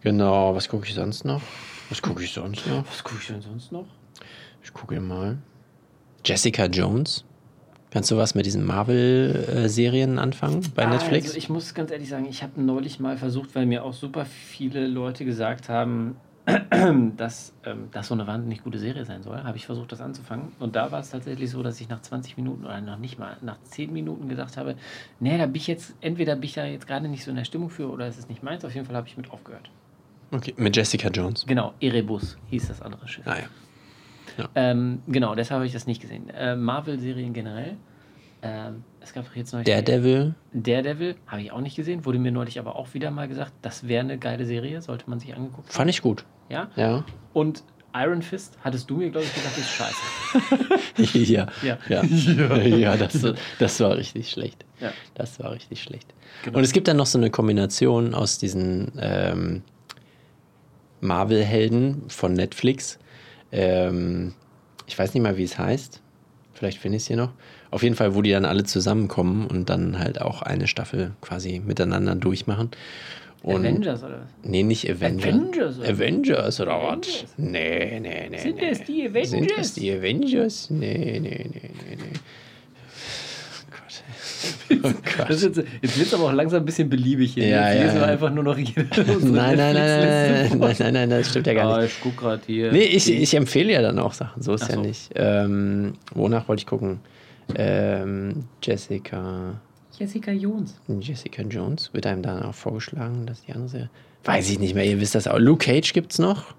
Genau, 0.00 0.54
was 0.54 0.70
gucke 0.70 0.86
ich 0.88 0.94
sonst 0.94 1.26
noch? 1.26 1.42
Was 1.90 2.00
gucke 2.00 2.22
ich 2.24 2.32
sonst 2.32 2.66
noch? 2.66 2.86
Was 2.88 3.04
gucke 3.04 3.20
ich 3.20 3.26
denn 3.26 3.42
sonst 3.42 3.70
noch? 3.72 3.84
Ich 4.64 4.72
gucke 4.72 4.98
mal. 5.00 5.36
Jessica 6.24 6.64
Jones. 6.64 7.26
Kannst 7.92 8.10
du 8.10 8.16
was 8.16 8.34
mit 8.34 8.46
diesen 8.46 8.64
Marvel-Serien 8.64 10.18
anfangen 10.18 10.66
bei 10.74 10.86
Netflix? 10.86 11.26
Also 11.26 11.36
ich 11.36 11.50
muss 11.50 11.74
ganz 11.74 11.90
ehrlich 11.90 12.08
sagen, 12.08 12.24
ich 12.24 12.42
habe 12.42 12.58
neulich 12.58 13.00
mal 13.00 13.18
versucht, 13.18 13.54
weil 13.54 13.66
mir 13.66 13.84
auch 13.84 13.92
super 13.92 14.24
viele 14.24 14.86
Leute 14.86 15.26
gesagt 15.26 15.68
haben, 15.68 16.16
dass 17.16 17.52
ähm, 17.66 17.88
das 17.92 18.08
so 18.08 18.14
eine 18.14 18.26
wahnsinnig 18.26 18.64
gute 18.64 18.78
Serie 18.78 19.04
sein 19.04 19.22
soll, 19.22 19.42
habe 19.44 19.58
ich 19.58 19.66
versucht, 19.66 19.92
das 19.92 20.00
anzufangen. 20.00 20.52
Und 20.58 20.74
da 20.74 20.90
war 20.90 21.00
es 21.00 21.10
tatsächlich 21.10 21.50
so, 21.50 21.62
dass 21.62 21.80
ich 21.82 21.88
nach 21.90 22.00
20 22.00 22.38
Minuten 22.38 22.64
oder 22.64 22.80
noch 22.80 22.98
nicht 22.98 23.18
mal, 23.18 23.36
nach 23.42 23.58
10 23.62 23.92
Minuten 23.92 24.26
gedacht 24.26 24.56
habe, 24.56 24.76
nee, 25.20 25.36
da 25.36 25.44
bin 25.44 25.56
ich 25.56 25.66
jetzt, 25.66 25.94
entweder 26.00 26.34
bin 26.34 26.44
ich 26.44 26.54
da 26.54 26.64
jetzt 26.64 26.86
gerade 26.86 27.08
nicht 27.08 27.24
so 27.24 27.30
in 27.30 27.36
der 27.36 27.44
Stimmung 27.44 27.68
für 27.68 27.90
oder 27.90 28.06
es 28.06 28.16
ist 28.16 28.30
nicht 28.30 28.42
meins. 28.42 28.64
Auf 28.64 28.74
jeden 28.74 28.86
Fall 28.86 28.96
habe 28.96 29.06
ich 29.06 29.18
mit 29.18 29.30
aufgehört. 29.30 29.70
okay, 30.32 30.54
mit 30.56 30.74
Jessica 30.74 31.08
Jones. 31.10 31.44
Genau, 31.46 31.74
Erebus 31.78 32.38
hieß 32.48 32.68
das 32.68 32.80
andere 32.80 33.06
Schiff. 33.06 33.26
Ah 33.26 33.36
ja. 33.36 33.44
Ähm, 34.54 35.02
genau, 35.08 35.34
deshalb 35.34 35.58
habe 35.58 35.66
ich 35.66 35.72
das 35.72 35.86
nicht 35.86 36.00
gesehen. 36.00 36.28
Äh, 36.30 36.56
Marvel-Serien 36.56 37.32
generell. 37.32 37.76
Ähm, 38.42 38.82
es 39.00 39.12
gab 39.12 39.24
doch 39.26 39.36
jetzt 39.36 39.52
neulich 39.52 39.66
Daredevil. 39.66 40.34
Daredevil, 40.52 41.14
habe 41.26 41.42
ich 41.42 41.52
auch 41.52 41.60
nicht 41.60 41.76
gesehen, 41.76 42.04
wurde 42.04 42.18
mir 42.18 42.32
neulich 42.32 42.58
aber 42.58 42.76
auch 42.76 42.92
wieder 42.92 43.10
mal 43.10 43.28
gesagt, 43.28 43.52
das 43.62 43.86
wäre 43.86 44.00
eine 44.00 44.18
geile 44.18 44.44
Serie, 44.46 44.82
sollte 44.82 45.08
man 45.08 45.20
sich 45.20 45.34
angeguckt 45.34 45.68
haben. 45.68 45.74
Fand 45.74 45.90
ich 45.90 46.02
gut. 46.02 46.24
Ja? 46.48 46.68
Ja. 46.74 47.04
Und 47.32 47.62
Iron 47.94 48.22
Fist, 48.22 48.58
hattest 48.64 48.88
du 48.88 48.96
mir, 48.96 49.10
glaube 49.10 49.26
ich, 49.26 49.34
gesagt, 49.34 49.58
ist 49.58 49.70
scheiße. 49.70 51.18
ja. 51.32 51.46
Ja. 51.62 52.02
Ja, 52.02 52.56
ja. 52.56 52.96
das, 52.96 53.18
das 53.58 53.80
war 53.80 53.96
richtig 53.96 54.30
schlecht. 54.30 54.64
Ja. 54.80 54.92
Das 55.14 55.38
war 55.40 55.52
richtig 55.52 55.82
schlecht. 55.82 56.12
Genau. 56.44 56.58
Und 56.58 56.64
es 56.64 56.72
gibt 56.72 56.88
dann 56.88 56.96
noch 56.96 57.06
so 57.06 57.18
eine 57.18 57.30
Kombination 57.30 58.14
aus 58.14 58.38
diesen 58.38 58.92
ähm, 58.98 59.62
Marvel-Helden 61.00 62.08
von 62.08 62.32
Netflix. 62.32 62.98
Ähm, 63.52 64.34
ich 64.86 64.98
weiß 64.98 65.14
nicht 65.14 65.22
mal, 65.22 65.36
wie 65.36 65.44
es 65.44 65.58
heißt. 65.58 66.00
Vielleicht 66.54 66.78
finde 66.78 66.96
ich 66.96 67.02
es 67.02 67.06
hier 67.08 67.16
noch. 67.16 67.32
Auf 67.70 67.82
jeden 67.82 67.94
Fall, 67.94 68.14
wo 68.14 68.22
die 68.22 68.30
dann 68.30 68.44
alle 68.44 68.64
zusammenkommen 68.64 69.46
und 69.46 69.70
dann 69.70 69.98
halt 69.98 70.20
auch 70.20 70.42
eine 70.42 70.66
Staffel 70.66 71.12
quasi 71.20 71.60
miteinander 71.64 72.14
durchmachen. 72.14 72.70
Und 73.42 73.66
Avengers 73.66 74.04
oder 74.04 74.20
was? 74.20 74.28
Nee, 74.44 74.62
nicht 74.62 74.88
Avengers. 74.88 75.26
Avengers, 75.26 75.78
oder? 75.78 75.88
Avengers 75.88 76.60
oder 76.60 76.82
was? 76.82 77.24
Nee, 77.36 77.98
nee, 78.00 78.28
nee. 78.30 78.38
Sind 78.38 78.56
nee. 78.56 78.68
es 78.68 78.84
die 78.84 79.08
Avengers? 79.08 79.30
Sind 79.30 79.52
es 79.58 79.74
die 79.74 79.90
Avengers? 79.92 80.70
Nee, 80.70 81.18
nee, 81.20 81.20
nee, 81.20 81.48
nee, 81.52 81.96
nee. 81.96 82.12
Oh 82.14 83.70
Gott. 83.70 83.70
Oh 83.70 83.70
Gott. 83.70 84.02
Das 85.28 85.36
ist 85.36 85.56
jetzt 85.56 85.68
jetzt 85.82 85.98
wird 85.98 86.06
es 86.08 86.14
aber 86.14 86.24
auch 86.24 86.32
langsam 86.32 86.62
ein 86.62 86.66
bisschen 86.66 86.88
beliebig 86.88 87.34
hier. 87.34 87.46
Ja, 87.48 87.68
jetzt 87.68 87.76
ja, 87.76 87.82
lesen 87.84 87.94
wir 87.96 88.02
ja. 88.02 88.08
einfach 88.12 88.30
nur 88.32 88.44
noch 88.44 88.58
jede 88.58 88.82
Nein, 88.96 89.56
nein, 89.56 89.56
nein, 89.56 89.74
nein, 89.74 90.58
nein, 90.58 90.76
nein, 90.78 90.92
nein, 90.94 91.10
das 91.10 91.30
stimmt 91.30 91.46
ja 91.46 91.54
gar 91.54 91.72
Ah, 91.74 91.82
nicht. 91.82 91.92
ich 91.96 92.00
guck 92.02 92.16
gerade 92.16 92.42
hier. 92.46 92.72
Nee, 92.72 92.82
ich, 92.84 93.10
ich 93.10 93.34
empfehle 93.34 93.72
ja 93.72 93.82
dann 93.82 93.98
auch 93.98 94.12
Sachen, 94.12 94.42
so 94.42 94.54
ist 94.54 94.64
Ach 94.64 94.68
ja 94.70 94.74
so. 94.76 94.80
nicht. 94.82 95.10
Ähm, 95.14 95.94
wonach 96.14 96.48
wollte 96.48 96.60
ich 96.60 96.66
gucken? 96.66 97.00
Ähm, 97.54 98.44
Jessica, 98.62 99.60
Jessica 99.98 100.30
Jones. 100.32 100.74
Jessica 101.00 101.42
Jones 101.42 101.90
wird 101.92 102.06
einem 102.06 102.22
dann 102.22 102.42
auch 102.42 102.54
vorgeschlagen, 102.54 103.26
dass 103.26 103.44
die 103.44 103.52
andere 103.52 103.68
Serie. 103.68 103.90
Weiß 104.24 104.48
ich 104.50 104.58
nicht 104.58 104.74
mehr, 104.74 104.84
ihr 104.84 105.00
wisst 105.00 105.14
das 105.14 105.26
auch. 105.28 105.38
Luke 105.38 105.64
Cage 105.66 105.92
gibt's 105.92 106.18
noch? 106.18 106.54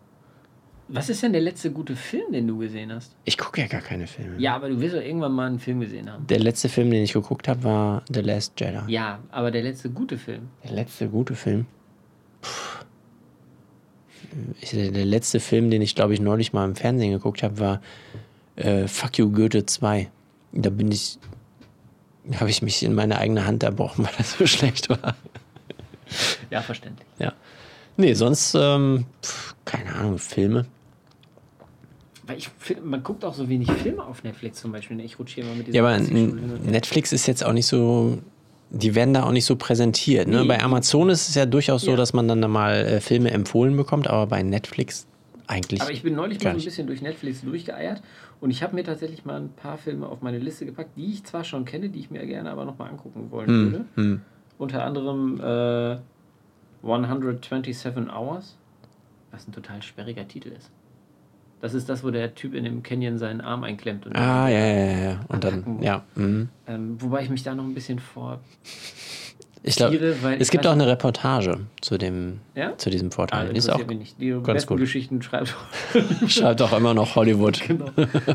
Was 0.89 1.09
ist 1.09 1.23
denn 1.23 1.31
der 1.31 1.41
letzte 1.41 1.71
gute 1.71 1.95
Film, 1.95 2.31
den 2.33 2.47
du 2.47 2.57
gesehen 2.57 2.91
hast? 2.91 3.15
Ich 3.23 3.37
gucke 3.37 3.61
ja 3.61 3.67
gar 3.67 3.81
keine 3.81 4.05
Filme. 4.05 4.35
Ja, 4.37 4.55
aber 4.55 4.69
du 4.69 4.79
wirst 4.81 4.95
doch 4.95 5.01
irgendwann 5.01 5.31
mal 5.31 5.47
einen 5.47 5.59
Film 5.59 5.79
gesehen 5.79 6.11
haben. 6.11 6.27
Der 6.27 6.39
letzte 6.39 6.69
Film, 6.69 6.91
den 6.91 7.03
ich 7.03 7.13
geguckt 7.13 7.47
habe, 7.47 7.63
war 7.63 8.03
The 8.11 8.19
Last 8.21 8.59
Jedi. 8.59 8.91
Ja, 8.91 9.19
aber 9.31 9.49
der 9.49 9.63
letzte 9.63 9.89
gute 9.89 10.17
Film. 10.17 10.49
Der 10.63 10.71
letzte 10.71 11.07
gute 11.07 11.35
Film. 11.35 11.65
Puh. 12.41 12.83
Ich, 14.61 14.71
der, 14.71 14.91
der 14.91 15.05
letzte 15.05 15.39
Film, 15.39 15.69
den 15.69 15.81
ich 15.81 15.95
glaube 15.95 16.13
ich 16.13 16.19
neulich 16.21 16.53
mal 16.53 16.65
im 16.65 16.75
Fernsehen 16.75 17.11
geguckt 17.11 17.43
habe, 17.43 17.59
war 17.59 17.81
äh, 18.55 18.87
Fuck 18.87 19.17
You 19.17 19.31
Goethe 19.31 19.65
2. 19.65 20.09
Da 20.53 20.69
bin 20.69 20.91
ich, 20.91 21.17
habe 22.39 22.49
ich 22.49 22.61
mich 22.61 22.83
in 22.83 22.93
meine 22.93 23.17
eigene 23.17 23.45
Hand 23.45 23.63
erbrochen, 23.63 24.05
weil 24.05 24.13
das 24.17 24.33
so 24.37 24.45
schlecht 24.47 24.89
war. 24.89 25.15
Ja, 26.49 26.61
verständlich. 26.61 27.07
Ja. 27.19 27.33
Nee, 27.97 28.13
sonst, 28.13 28.55
ähm, 28.55 29.05
pf, 29.23 29.55
keine 29.65 29.93
Ahnung, 29.95 30.17
Filme. 30.17 30.65
Weil 32.25 32.37
ich 32.37 32.49
man 32.83 33.03
guckt 33.03 33.25
auch 33.25 33.33
so 33.33 33.49
wenig 33.49 33.69
Filme 33.71 34.03
auf 34.03 34.23
Netflix 34.23 34.61
zum 34.61 34.71
Beispiel. 34.71 34.95
ne? 34.97 35.03
Ich 35.03 35.19
rutsche 35.19 35.41
immer 35.41 35.53
mit 35.55 35.67
Ja, 35.73 35.83
aber. 35.83 35.99
Netflix 35.99 37.11
ist 37.11 37.27
jetzt 37.27 37.45
auch 37.45 37.51
nicht 37.51 37.65
so, 37.67 38.19
die 38.69 38.95
werden 38.95 39.13
da 39.13 39.23
auch 39.23 39.31
nicht 39.31 39.45
so 39.45 39.55
präsentiert. 39.57 40.27
Ne? 40.29 40.41
Nee. 40.41 40.47
Bei 40.47 40.61
Amazon 40.63 41.09
ist 41.09 41.27
es 41.27 41.35
ja 41.35 41.45
durchaus 41.45 41.81
so, 41.81 41.91
Ja. 41.91 41.97
dass 41.97 42.13
man 42.13 42.27
dann 42.27 42.41
da 42.41 42.47
mal 42.47 42.75
äh, 42.75 43.01
Filme 43.01 43.31
empfohlen 43.31 43.75
bekommt, 43.75 44.07
aber 44.07 44.27
bei 44.27 44.41
Netflix 44.41 45.05
eigentlich. 45.47 45.81
Aber 45.81 45.91
ich 45.91 46.01
bin 46.01 46.15
neulich 46.15 46.41
mal 46.41 46.51
so 46.53 46.59
ein 46.59 46.63
bisschen 46.63 46.87
durch 46.87 47.01
Netflix 47.01 47.41
durchgeeiert 47.41 48.01
und 48.39 48.51
ich 48.51 48.63
habe 48.63 48.73
mir 48.73 48.85
tatsächlich 48.85 49.25
mal 49.25 49.41
ein 49.41 49.49
paar 49.49 49.77
Filme 49.77 50.07
auf 50.07 50.21
meine 50.21 50.39
Liste 50.39 50.65
gepackt, 50.65 50.91
die 50.95 51.11
ich 51.11 51.25
zwar 51.25 51.43
schon 51.43 51.65
kenne, 51.65 51.89
die 51.89 51.99
ich 51.99 52.09
mir 52.09 52.25
gerne 52.25 52.49
aber 52.51 52.63
nochmal 52.63 52.89
angucken 52.89 53.27
wollen 53.31 53.47
würde. 53.49 53.85
Hm, 53.95 54.03
hm. 54.03 54.21
Unter 54.57 54.85
anderem 54.85 55.41
äh, 55.41 55.97
127 56.83 58.09
Hours, 58.09 58.55
was 59.31 59.47
ein 59.47 59.51
total 59.51 59.81
sperriger 59.81 60.27
Titel 60.27 60.49
ist. 60.49 60.69
Das 61.61 61.73
ist 61.73 61.87
das, 61.87 62.03
wo 62.03 62.11
der 62.11 62.35
Typ 62.35 62.53
in 62.55 62.65
dem 62.65 62.83
Canyon 62.83 63.17
seinen 63.17 63.39
Arm 63.39 63.63
einklemmt. 63.63 64.05
Und 64.05 64.17
Ah, 64.17 64.49
ja, 64.49 64.59
ja, 64.59 64.97
ja. 64.97 65.19
Und 65.29 65.45
dann, 65.45 65.81
ja. 65.81 66.03
mhm. 66.15 66.49
ähm, 66.67 67.01
wobei 67.01 67.23
ich 67.23 67.29
mich 67.29 67.43
da 67.43 67.55
noch 67.55 67.63
ein 67.63 67.73
bisschen 67.73 67.99
vor. 67.99 68.41
Ich 69.65 69.77
glaube, 69.77 69.97
Tiere, 69.97 70.15
weil 70.21 70.41
es 70.41 70.51
gibt 70.51 70.67
auch 70.67 70.73
eine 70.73 70.85
Reportage 70.87 71.57
zu, 71.79 71.97
dem, 71.97 72.41
Ja? 72.53 72.77
zu 72.77 72.89
diesem 72.89 73.11
Vorteil. 73.11 73.47
Ah, 73.47 73.51
ist 73.51 73.69
auch, 73.69 73.85
nicht. 73.87 74.19
Die 74.19 74.31
ganz 74.31 74.45
besten 74.45 74.67
gut. 74.73 74.79
Geschichten 74.79 75.21
schreibt. 75.21 75.55
schreibt 76.27 76.61
auch 76.61 76.73
immer 76.77 76.93
noch 76.93 77.15
Hollywood. 77.15 77.61
genau. 77.67 77.85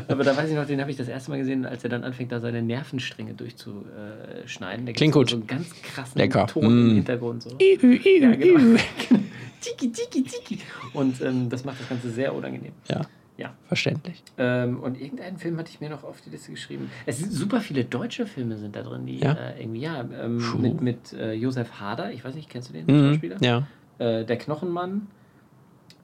Aber 0.07 0.23
da 0.23 0.35
weiß 0.35 0.49
ich 0.49 0.55
noch, 0.55 0.65
den 0.65 0.81
habe 0.81 0.89
ich 0.89 0.97
das 0.97 1.07
erste 1.07 1.29
Mal 1.29 1.37
gesehen, 1.37 1.67
als 1.67 1.83
er 1.83 1.91
dann 1.91 2.03
anfängt, 2.03 2.31
da 2.31 2.39
seine 2.39 2.63
Nervenstränge 2.63 3.35
durchzuschneiden. 3.35 4.87
Da 4.87 4.91
Klingt 4.93 5.13
gut. 5.13 5.29
So 5.29 5.35
einen 5.35 5.45
ganz 5.47 5.67
krassen 5.83 6.17
Lecker. 6.19 6.47
Ton 6.47 6.63
im 6.65 6.87
Mm. 6.87 6.95
Hintergrund. 6.95 7.43
So. 7.43 7.51
Ihu, 7.59 7.87
ihu, 7.91 8.23
Ja, 8.23 8.35
genau. 8.35 8.79
tiki, 9.61 9.91
tiki, 9.91 10.23
tiki. 10.23 10.59
Und 10.93 11.21
ähm, 11.21 11.47
das 11.49 11.63
macht 11.63 11.79
das 11.79 11.89
Ganze 11.89 12.09
sehr 12.09 12.33
unangenehm. 12.33 12.71
Ja, 12.89 13.01
Ja. 13.39 13.53
verständlich. 13.67 14.21
Ähm, 14.37 14.79
und 14.81 14.99
irgendeinen 14.99 15.37
Film 15.37 15.57
hatte 15.57 15.71
ich 15.71 15.79
mir 15.79 15.89
noch 15.89 16.03
auf 16.03 16.19
die 16.21 16.29
Liste 16.29 16.51
geschrieben. 16.51 16.91
Es 17.05 17.19
sind 17.19 17.31
super 17.31 17.61
viele 17.61 17.85
deutsche 17.85 18.25
Filme 18.25 18.57
sind 18.57 18.75
da 18.75 18.83
drin, 18.83 19.05
die 19.05 19.19
Ja? 19.19 19.31
äh, 19.33 19.61
irgendwie, 19.61 19.81
ja, 19.81 20.01
ähm, 20.01 20.43
mit, 20.61 20.81
mit 20.81 21.13
äh, 21.13 21.33
Josef 21.33 21.79
Hader, 21.79 22.11
ich 22.11 22.23
weiß 22.25 22.35
nicht, 22.35 22.49
kennst 22.49 22.69
du 22.69 22.73
den 22.73 22.85
Mhm. 22.85 23.11
Schauspieler? 23.13 23.37
Ja. 23.41 23.67
Äh, 23.97 24.25
der 24.25 24.37
Knochenmann, 24.37 25.07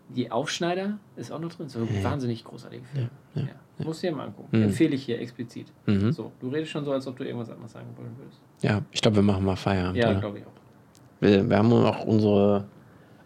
die 0.10 0.32
Aufschneider 0.32 0.98
ist 1.16 1.32
auch 1.32 1.40
noch 1.40 1.52
drin. 1.54 1.68
So 1.68 1.80
ein 1.80 2.04
wahnsinnig 2.04 2.44
großartiger 2.44 2.84
Film. 2.94 3.10
ja, 3.36 3.42
Ja, 3.42 3.86
Musst 3.86 4.04
du 4.04 4.08
dir 4.08 4.16
mal 4.16 4.28
angucken. 4.28 4.56
Mhm. 4.58 4.64
Empfehle 4.66 4.96
ich 4.96 5.04
hier 5.04 5.20
explizit. 5.20 5.68
Mhm. 5.88 6.12
So, 6.14 6.32
du 6.40 6.50
redest 6.50 6.72
schon 6.72 6.86
so, 6.86 6.92
als 6.94 7.06
ob 7.08 7.18
du 7.18 7.24
irgendwas 7.26 7.50
anderes 7.50 7.72
sagen 7.74 7.88
wollen 7.98 8.16
würdest. 8.18 8.40
ja, 8.62 8.82
ich 8.92 9.02
glaube, 9.02 9.18
wir 9.18 9.24
machen 9.24 9.44
mal 9.44 9.56
Feierabend. 9.58 9.98
Ja, 9.98 10.14
glaube 10.14 10.40
ich 10.40 10.46
auch. 10.46 10.52
Wir, 11.20 11.50
wir 11.50 11.58
haben 11.58 11.74
auch 11.74 12.06
unsere 12.06 12.66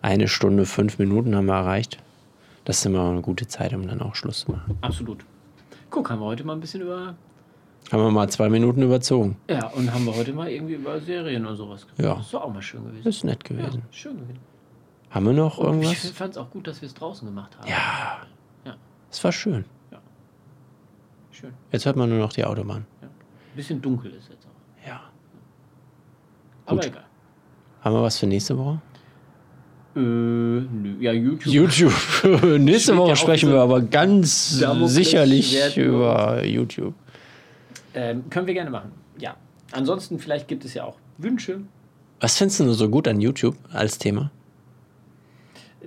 eine 0.02 0.28
Stunde, 0.28 0.66
fünf 0.66 0.98
Minuten 0.98 1.36
haben 1.36 1.46
wir 1.48 1.56
erreicht. 1.56 2.00
Das 2.70 2.78
ist 2.78 2.86
immer 2.86 3.10
eine 3.10 3.24
gute 3.24 3.48
Zeit, 3.48 3.74
um 3.74 3.88
dann 3.88 4.00
auch 4.00 4.14
Schluss 4.14 4.42
zu 4.42 4.52
machen. 4.52 4.78
Absolut. 4.82 5.26
Guck, 5.90 6.12
haben 6.12 6.20
wir 6.20 6.26
heute 6.28 6.44
mal 6.44 6.54
ein 6.54 6.60
bisschen 6.60 6.82
über. 6.82 7.16
Haben 7.92 8.04
wir 8.04 8.12
mal 8.12 8.30
zwei 8.30 8.48
Minuten 8.48 8.84
überzogen. 8.84 9.38
Ja, 9.50 9.70
und 9.70 9.92
haben 9.92 10.06
wir 10.06 10.16
heute 10.16 10.32
mal 10.34 10.48
irgendwie 10.48 10.76
über 10.76 11.02
Serien 11.02 11.48
und 11.48 11.56
sowas 11.56 11.88
geredet. 11.88 12.06
Ja. 12.06 12.14
Das 12.14 12.26
ist 12.26 12.34
doch 12.36 12.44
auch 12.44 12.54
mal 12.54 12.62
schön 12.62 12.84
gewesen. 12.84 13.04
Das 13.04 13.16
ist 13.16 13.24
nett 13.24 13.42
ja, 13.50 13.56
gewesen. 13.56 13.82
schön 13.90 14.18
gewesen. 14.20 14.40
Haben 15.10 15.26
wir 15.26 15.34
noch 15.34 15.58
Und 15.58 15.82
ich 15.82 15.88
irgendwas? 15.88 16.10
fand 16.16 16.34
es 16.34 16.38
auch 16.38 16.52
gut, 16.52 16.68
dass 16.68 16.80
wir 16.80 16.86
es 16.86 16.94
draußen 16.94 17.28
gemacht 17.28 17.58
haben. 17.58 17.68
Ja. 17.68 18.20
Ja. 18.66 18.76
Es 19.10 19.24
war 19.24 19.32
schön. 19.32 19.66
Schön. 21.32 21.54
Jetzt 21.72 21.88
hört 21.88 21.96
man 21.96 22.08
nur 22.08 22.20
noch 22.20 22.34
die 22.34 22.46
Autobahn. 22.46 22.86
Ein 23.02 23.10
bisschen 23.56 23.82
dunkel 23.82 24.12
ist 24.12 24.30
jetzt 24.30 24.46
auch. 24.46 24.88
Ja. 24.88 25.02
Aber 26.68 26.76
Gut. 26.76 26.86
egal. 26.86 27.06
Haben 27.82 27.96
wir 27.96 28.04
was 28.04 28.20
für 28.20 28.28
nächste 28.28 28.56
Woche? 28.56 28.80
Äh. 30.00 31.04
Ja, 31.04 31.12
YouTube. 31.12 31.54
YouTube. 31.54 31.94
nächste 32.60 32.96
Woche 32.98 33.16
sprechen 33.16 33.50
wir 33.52 33.60
aber 33.60 33.82
ganz 33.82 34.60
sicherlich 34.86 35.78
über 35.78 36.46
YouTube. 36.46 36.94
Ähm, 37.94 38.24
können 38.30 38.48
wir 38.48 38.54
gerne 38.54 38.70
machen. 38.70 38.92
Ja. 39.20 39.36
Ansonsten, 39.72 40.20
vielleicht 40.20 40.48
gibt 40.48 40.64
es 40.66 40.74
ja 40.74 40.84
auch 40.86 40.98
Wünsche. 41.18 41.62
Was 42.20 42.38
findest 42.38 42.60
du 42.60 42.74
so 42.74 42.90
gut 42.90 43.08
an 43.08 43.20
YouTube 43.22 43.56
als 43.72 43.98
Thema? 43.98 44.32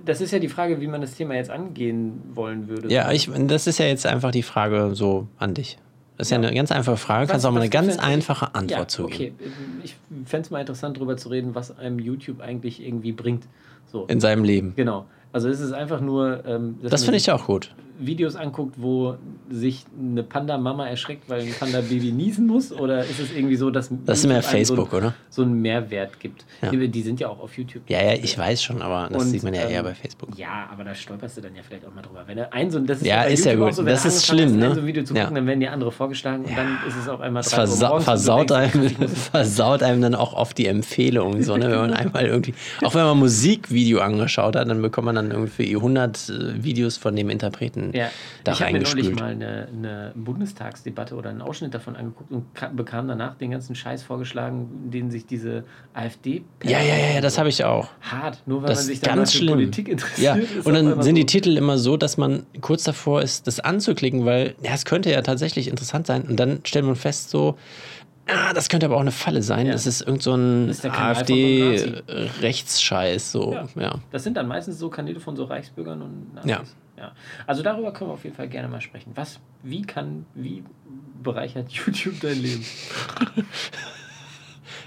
Das 0.05 0.19
ist 0.21 0.31
ja 0.31 0.39
die 0.39 0.49
Frage, 0.49 0.81
wie 0.81 0.87
man 0.87 1.01
das 1.01 1.15
Thema 1.15 1.35
jetzt 1.35 1.49
angehen 1.49 2.21
wollen 2.33 2.67
würde. 2.67 2.89
Ja, 2.91 3.11
ich, 3.11 3.29
das 3.47 3.67
ist 3.67 3.77
ja 3.77 3.85
jetzt 3.85 4.05
einfach 4.05 4.31
die 4.31 4.43
Frage 4.43 4.95
so 4.95 5.27
an 5.37 5.53
dich. 5.53 5.77
Das 6.17 6.27
ist 6.27 6.31
ja, 6.31 6.39
Ja. 6.41 6.47
eine 6.47 6.55
ganz 6.55 6.71
einfache 6.71 6.97
Frage. 6.97 7.27
Kannst 7.27 7.43
Was- 7.43 7.49
auch 7.49 7.53
mal 7.53 7.61
eine 7.61 7.69
ganz 7.69 7.97
einfache 7.99 8.53
Antwort 8.55 8.79
ja, 8.79 8.87
zu 8.87 9.05
geben. 9.07 9.35
okay. 9.39 9.51
Ich 9.83 9.95
fände 10.25 10.45
es 10.45 10.51
mal 10.51 10.59
interessant, 10.59 10.97
darüber 10.97 11.15
zu 11.17 11.29
reden, 11.29 11.55
was 11.55 11.77
einem 11.77 11.99
YouTube 11.99 12.41
eigentlich 12.41 12.85
irgendwie 12.85 13.11
bringt. 13.13 13.45
So. 13.93 14.05
In 14.07 14.19
seinem 14.19 14.43
Leben. 14.43 14.73
Genau. 14.75 15.05
Also 15.31 15.49
es 15.49 15.59
ist 15.59 15.71
einfach 15.71 16.01
nur, 16.01 16.43
ähm, 16.45 16.79
Das 16.81 17.01
man 17.01 17.05
finde 17.05 17.17
ich 17.17 17.31
auch 17.31 17.45
gut. 17.45 17.73
Videos 17.99 18.35
anguckt, 18.35 18.75
wo 18.77 19.15
sich 19.49 19.85
eine 19.99 20.23
Panda-Mama 20.23 20.87
erschreckt, 20.87 21.29
weil 21.29 21.41
ein 21.41 21.53
Panda-Baby 21.57 22.11
niesen 22.11 22.47
muss? 22.47 22.71
Oder 22.71 23.01
ist 23.05 23.19
es 23.19 23.31
irgendwie 23.31 23.55
so, 23.55 23.69
dass 23.69 23.89
Das 24.05 24.19
ist 24.19 24.27
mehr 24.27 24.41
Facebook, 24.41 24.91
so, 24.91 24.97
oder? 24.97 25.13
so 25.29 25.43
einen 25.43 25.61
Mehrwert 25.61 26.19
gibt? 26.19 26.45
Ja. 26.61 26.69
Die, 26.71 26.87
die 26.87 27.01
sind 27.01 27.19
ja 27.19 27.29
auch 27.29 27.39
auf 27.39 27.57
YouTube. 27.57 27.83
Ja, 27.87 28.01
ja, 28.03 28.13
ich 28.13 28.37
weiß 28.37 28.63
schon, 28.63 28.81
aber 28.81 29.09
das 29.11 29.23
Und, 29.23 29.29
sieht 29.29 29.43
man 29.43 29.53
ja 29.53 29.61
eher 29.67 29.79
ähm, 29.79 29.85
bei 29.85 29.93
Facebook. 29.93 30.29
Ja, 30.37 30.67
aber 30.71 30.83
da 30.83 30.95
stolperst 30.95 31.37
du 31.37 31.41
dann 31.41 31.55
ja 31.55 31.61
vielleicht 31.61 31.85
auch 31.85 31.93
mal 31.93 32.01
drüber. 32.01 32.23
Wenn 32.25 32.37
er 32.37 32.51
ein 32.53 32.71
so, 32.71 32.79
das 32.79 32.97
ist 32.97 33.05
Ja, 33.05 33.23
ist 33.23 33.45
ja 33.45 33.51
YouTube 33.53 33.67
gut. 33.67 33.75
So, 33.75 33.83
Das 33.83 34.05
ist 34.05 34.25
schlimm, 34.25 34.49
hast, 34.49 34.55
ne? 34.55 34.65
ein 34.69 34.75
so 34.75 34.81
ein 34.81 34.87
Video 34.87 35.03
zu 35.03 35.13
gucken, 35.13 35.35
dann 35.35 35.45
werden 35.45 35.59
die 35.59 35.67
andere 35.67 35.91
vorgeschlagen 35.91 36.45
und 36.45 36.57
dann 36.57 36.79
ist 36.87 36.97
es 36.97 37.07
auf 37.07 37.21
einmal 37.21 37.43
Das 37.43 37.51
drei 37.51 37.57
versa 37.57 37.89
morgens 37.89 38.05
versaut, 38.05 38.49
denkst, 38.49 38.75
einem, 38.75 38.89
versaut 39.09 39.83
einem 39.83 40.01
dann 40.01 40.15
auch 40.15 40.33
oft 40.33 40.57
die 40.57 40.65
Empfehlungen, 40.67 41.43
so, 41.43 41.57
ne? 41.57 41.69
wenn 41.69 41.79
man 41.79 41.93
einmal 41.93 42.25
irgendwie, 42.25 42.55
auch 42.81 42.95
wenn 42.95 43.03
man 43.03 43.17
ein 43.17 43.19
Musikvideo 43.19 43.99
angeschaut 43.99 44.55
hat, 44.55 44.67
dann 44.67 44.81
bekommt 44.81 45.05
man 45.05 45.15
dann 45.15 45.31
irgendwie 45.31 45.75
100 45.75 46.29
äh, 46.29 46.63
Videos 46.63 46.97
von 46.97 47.15
dem 47.15 47.29
Interpreten 47.29 47.82
Ja, 47.93 48.09
da 48.43 48.51
ich 48.53 48.61
habe 48.61 48.73
mir 48.73 48.79
neulich 48.79 48.93
reingespült. 49.07 49.19
mal 49.19 49.31
eine, 49.31 49.67
eine 49.75 50.11
Bundestagsdebatte 50.15 51.15
oder 51.15 51.29
einen 51.31 51.41
Ausschnitt 51.41 51.73
davon 51.73 51.95
angeguckt 51.95 52.31
und 52.31 52.53
ka- 52.55 52.69
bekam 52.73 53.07
danach 53.07 53.35
den 53.35 53.51
ganzen 53.51 53.75
Scheiß 53.75 54.03
vorgeschlagen, 54.03 54.89
den 54.91 55.11
sich 55.11 55.25
diese 55.25 55.63
AfD. 55.93 56.43
Ja, 56.63 56.79
ja, 56.79 56.95
ja, 56.95 57.13
ja, 57.15 57.21
das 57.21 57.37
habe 57.37 57.49
ich 57.49 57.63
auch. 57.65 57.89
Hart, 58.01 58.41
nur 58.45 58.61
weil 58.61 58.69
Das 58.69 58.79
man 58.79 58.85
sich 58.87 59.01
dann 59.01 59.17
ganz 59.17 59.31
für 59.31 59.37
schlimm. 59.39 59.53
Politik 59.55 59.89
interessiert. 59.89 60.37
Ja, 60.37 60.61
und 60.63 60.73
dann 60.73 61.01
sind 61.03 61.15
die 61.15 61.21
so- 61.21 61.27
Titel 61.27 61.57
immer 61.57 61.77
so, 61.77 61.97
dass 61.97 62.17
man 62.17 62.45
kurz 62.61 62.83
davor 62.83 63.21
ist, 63.21 63.47
das 63.47 63.59
anzuklicken, 63.59 64.25
weil 64.25 64.55
ja, 64.61 64.71
es 64.73 64.85
könnte 64.85 65.11
ja 65.11 65.21
tatsächlich 65.21 65.67
interessant 65.67 66.07
sein. 66.07 66.23
Und 66.23 66.39
dann 66.39 66.61
stellt 66.63 66.85
man 66.85 66.95
fest, 66.95 67.29
so, 67.29 67.57
Ah, 68.25 68.53
das 68.53 68.69
könnte 68.69 68.85
aber 68.85 68.95
auch 68.95 69.01
eine 69.01 69.11
Falle 69.11 69.41
sein. 69.43 69.65
Ja. 69.65 69.73
Das 69.73 69.85
ist 69.85 69.99
irgend 69.99 70.23
so 70.23 70.33
ein 70.33 70.73
einem 70.83 70.93
AfD-Rechtsscheiß. 71.93 73.31
So, 73.31 73.53
Ja. 73.53 73.67
ja. 73.75 73.95
Das 74.11 74.23
sind 74.23 74.37
dann 74.37 74.47
meistens 74.47 74.79
so 74.79 74.89
Kanäle 74.89 75.19
von 75.19 75.35
so 75.35 75.45
Reichsbürgern 75.45 76.01
und 76.01 76.33
Nazis. 76.35 76.51
Ja. 76.51 76.61
Ja. 76.97 77.13
Also 77.47 77.63
darüber 77.63 77.91
können 77.93 78.09
wir 78.09 78.13
auf 78.13 78.23
jeden 78.23 78.35
Fall 78.35 78.47
gerne 78.49 78.67
mal 78.67 78.81
sprechen. 78.81 79.11
Was, 79.15 79.39
wie 79.63 79.81
kann, 79.83 80.25
wie 80.35 80.63
bereichert 81.21 81.71
YouTube 81.73 82.19
dein 82.21 82.41
Leben? 82.41 82.65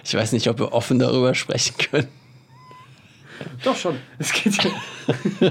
Ich 0.04 0.14
weiß 0.14 0.32
nicht, 0.32 0.48
ob 0.48 0.58
wir 0.58 0.72
offen 0.72 0.98
darüber 0.98 1.34
sprechen 1.34 1.76
können. 1.78 2.08
Doch 3.64 3.76
schon. 3.76 3.96
Es 4.18 4.32
geht 4.32 4.54
ja. 4.64 4.70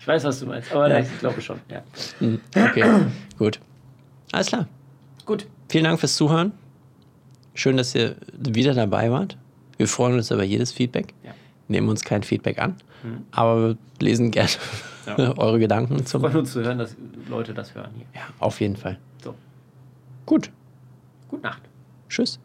ich 0.00 0.06
weiß, 0.08 0.24
was 0.24 0.40
du 0.40 0.46
meinst, 0.46 0.72
aber 0.72 0.88
Ja. 0.88 0.98
ich 1.00 1.18
glaube 1.18 1.40
schon. 1.40 1.60
Ja. 1.70 1.82
Hm, 2.18 2.40
Okay, 2.54 2.84
gut. 3.38 3.60
Alles 4.32 4.48
klar. 4.48 4.66
Gut. 5.26 5.46
Vielen 5.68 5.84
Dank 5.84 6.00
fürs 6.00 6.16
Zuhören. 6.16 6.52
Schön, 7.54 7.76
dass 7.76 7.94
ihr 7.94 8.16
wieder 8.32 8.74
dabei 8.74 9.10
wart. 9.10 9.36
Wir 9.76 9.86
freuen 9.86 10.14
uns 10.14 10.30
über 10.30 10.42
jedes 10.42 10.72
Feedback. 10.72 11.14
Ja. 11.22 11.32
Nehmen 11.68 11.88
uns 11.88 12.02
kein 12.02 12.22
Feedback 12.22 12.58
an, 12.58 12.76
aber 13.30 13.68
wir 13.68 13.76
lesen 14.00 14.30
gerne 14.30 14.50
Ja. 15.06 15.16
eure 15.36 15.58
Gedanken 15.58 16.04
zum. 16.06 16.20
Freuen 16.20 16.36
uns 16.36 16.52
zu 16.52 16.62
hören, 16.62 16.78
dass 16.78 16.96
Leute 17.28 17.54
das 17.54 17.74
hören 17.74 17.90
hier. 17.96 18.06
Ja, 18.14 18.22
auf 18.38 18.60
jeden 18.60 18.76
Fall. 18.76 18.98
So. 19.22 19.34
Gut. 20.26 20.50
Gute 21.28 21.42
Nacht. 21.42 21.62
Tschüss. 22.08 22.38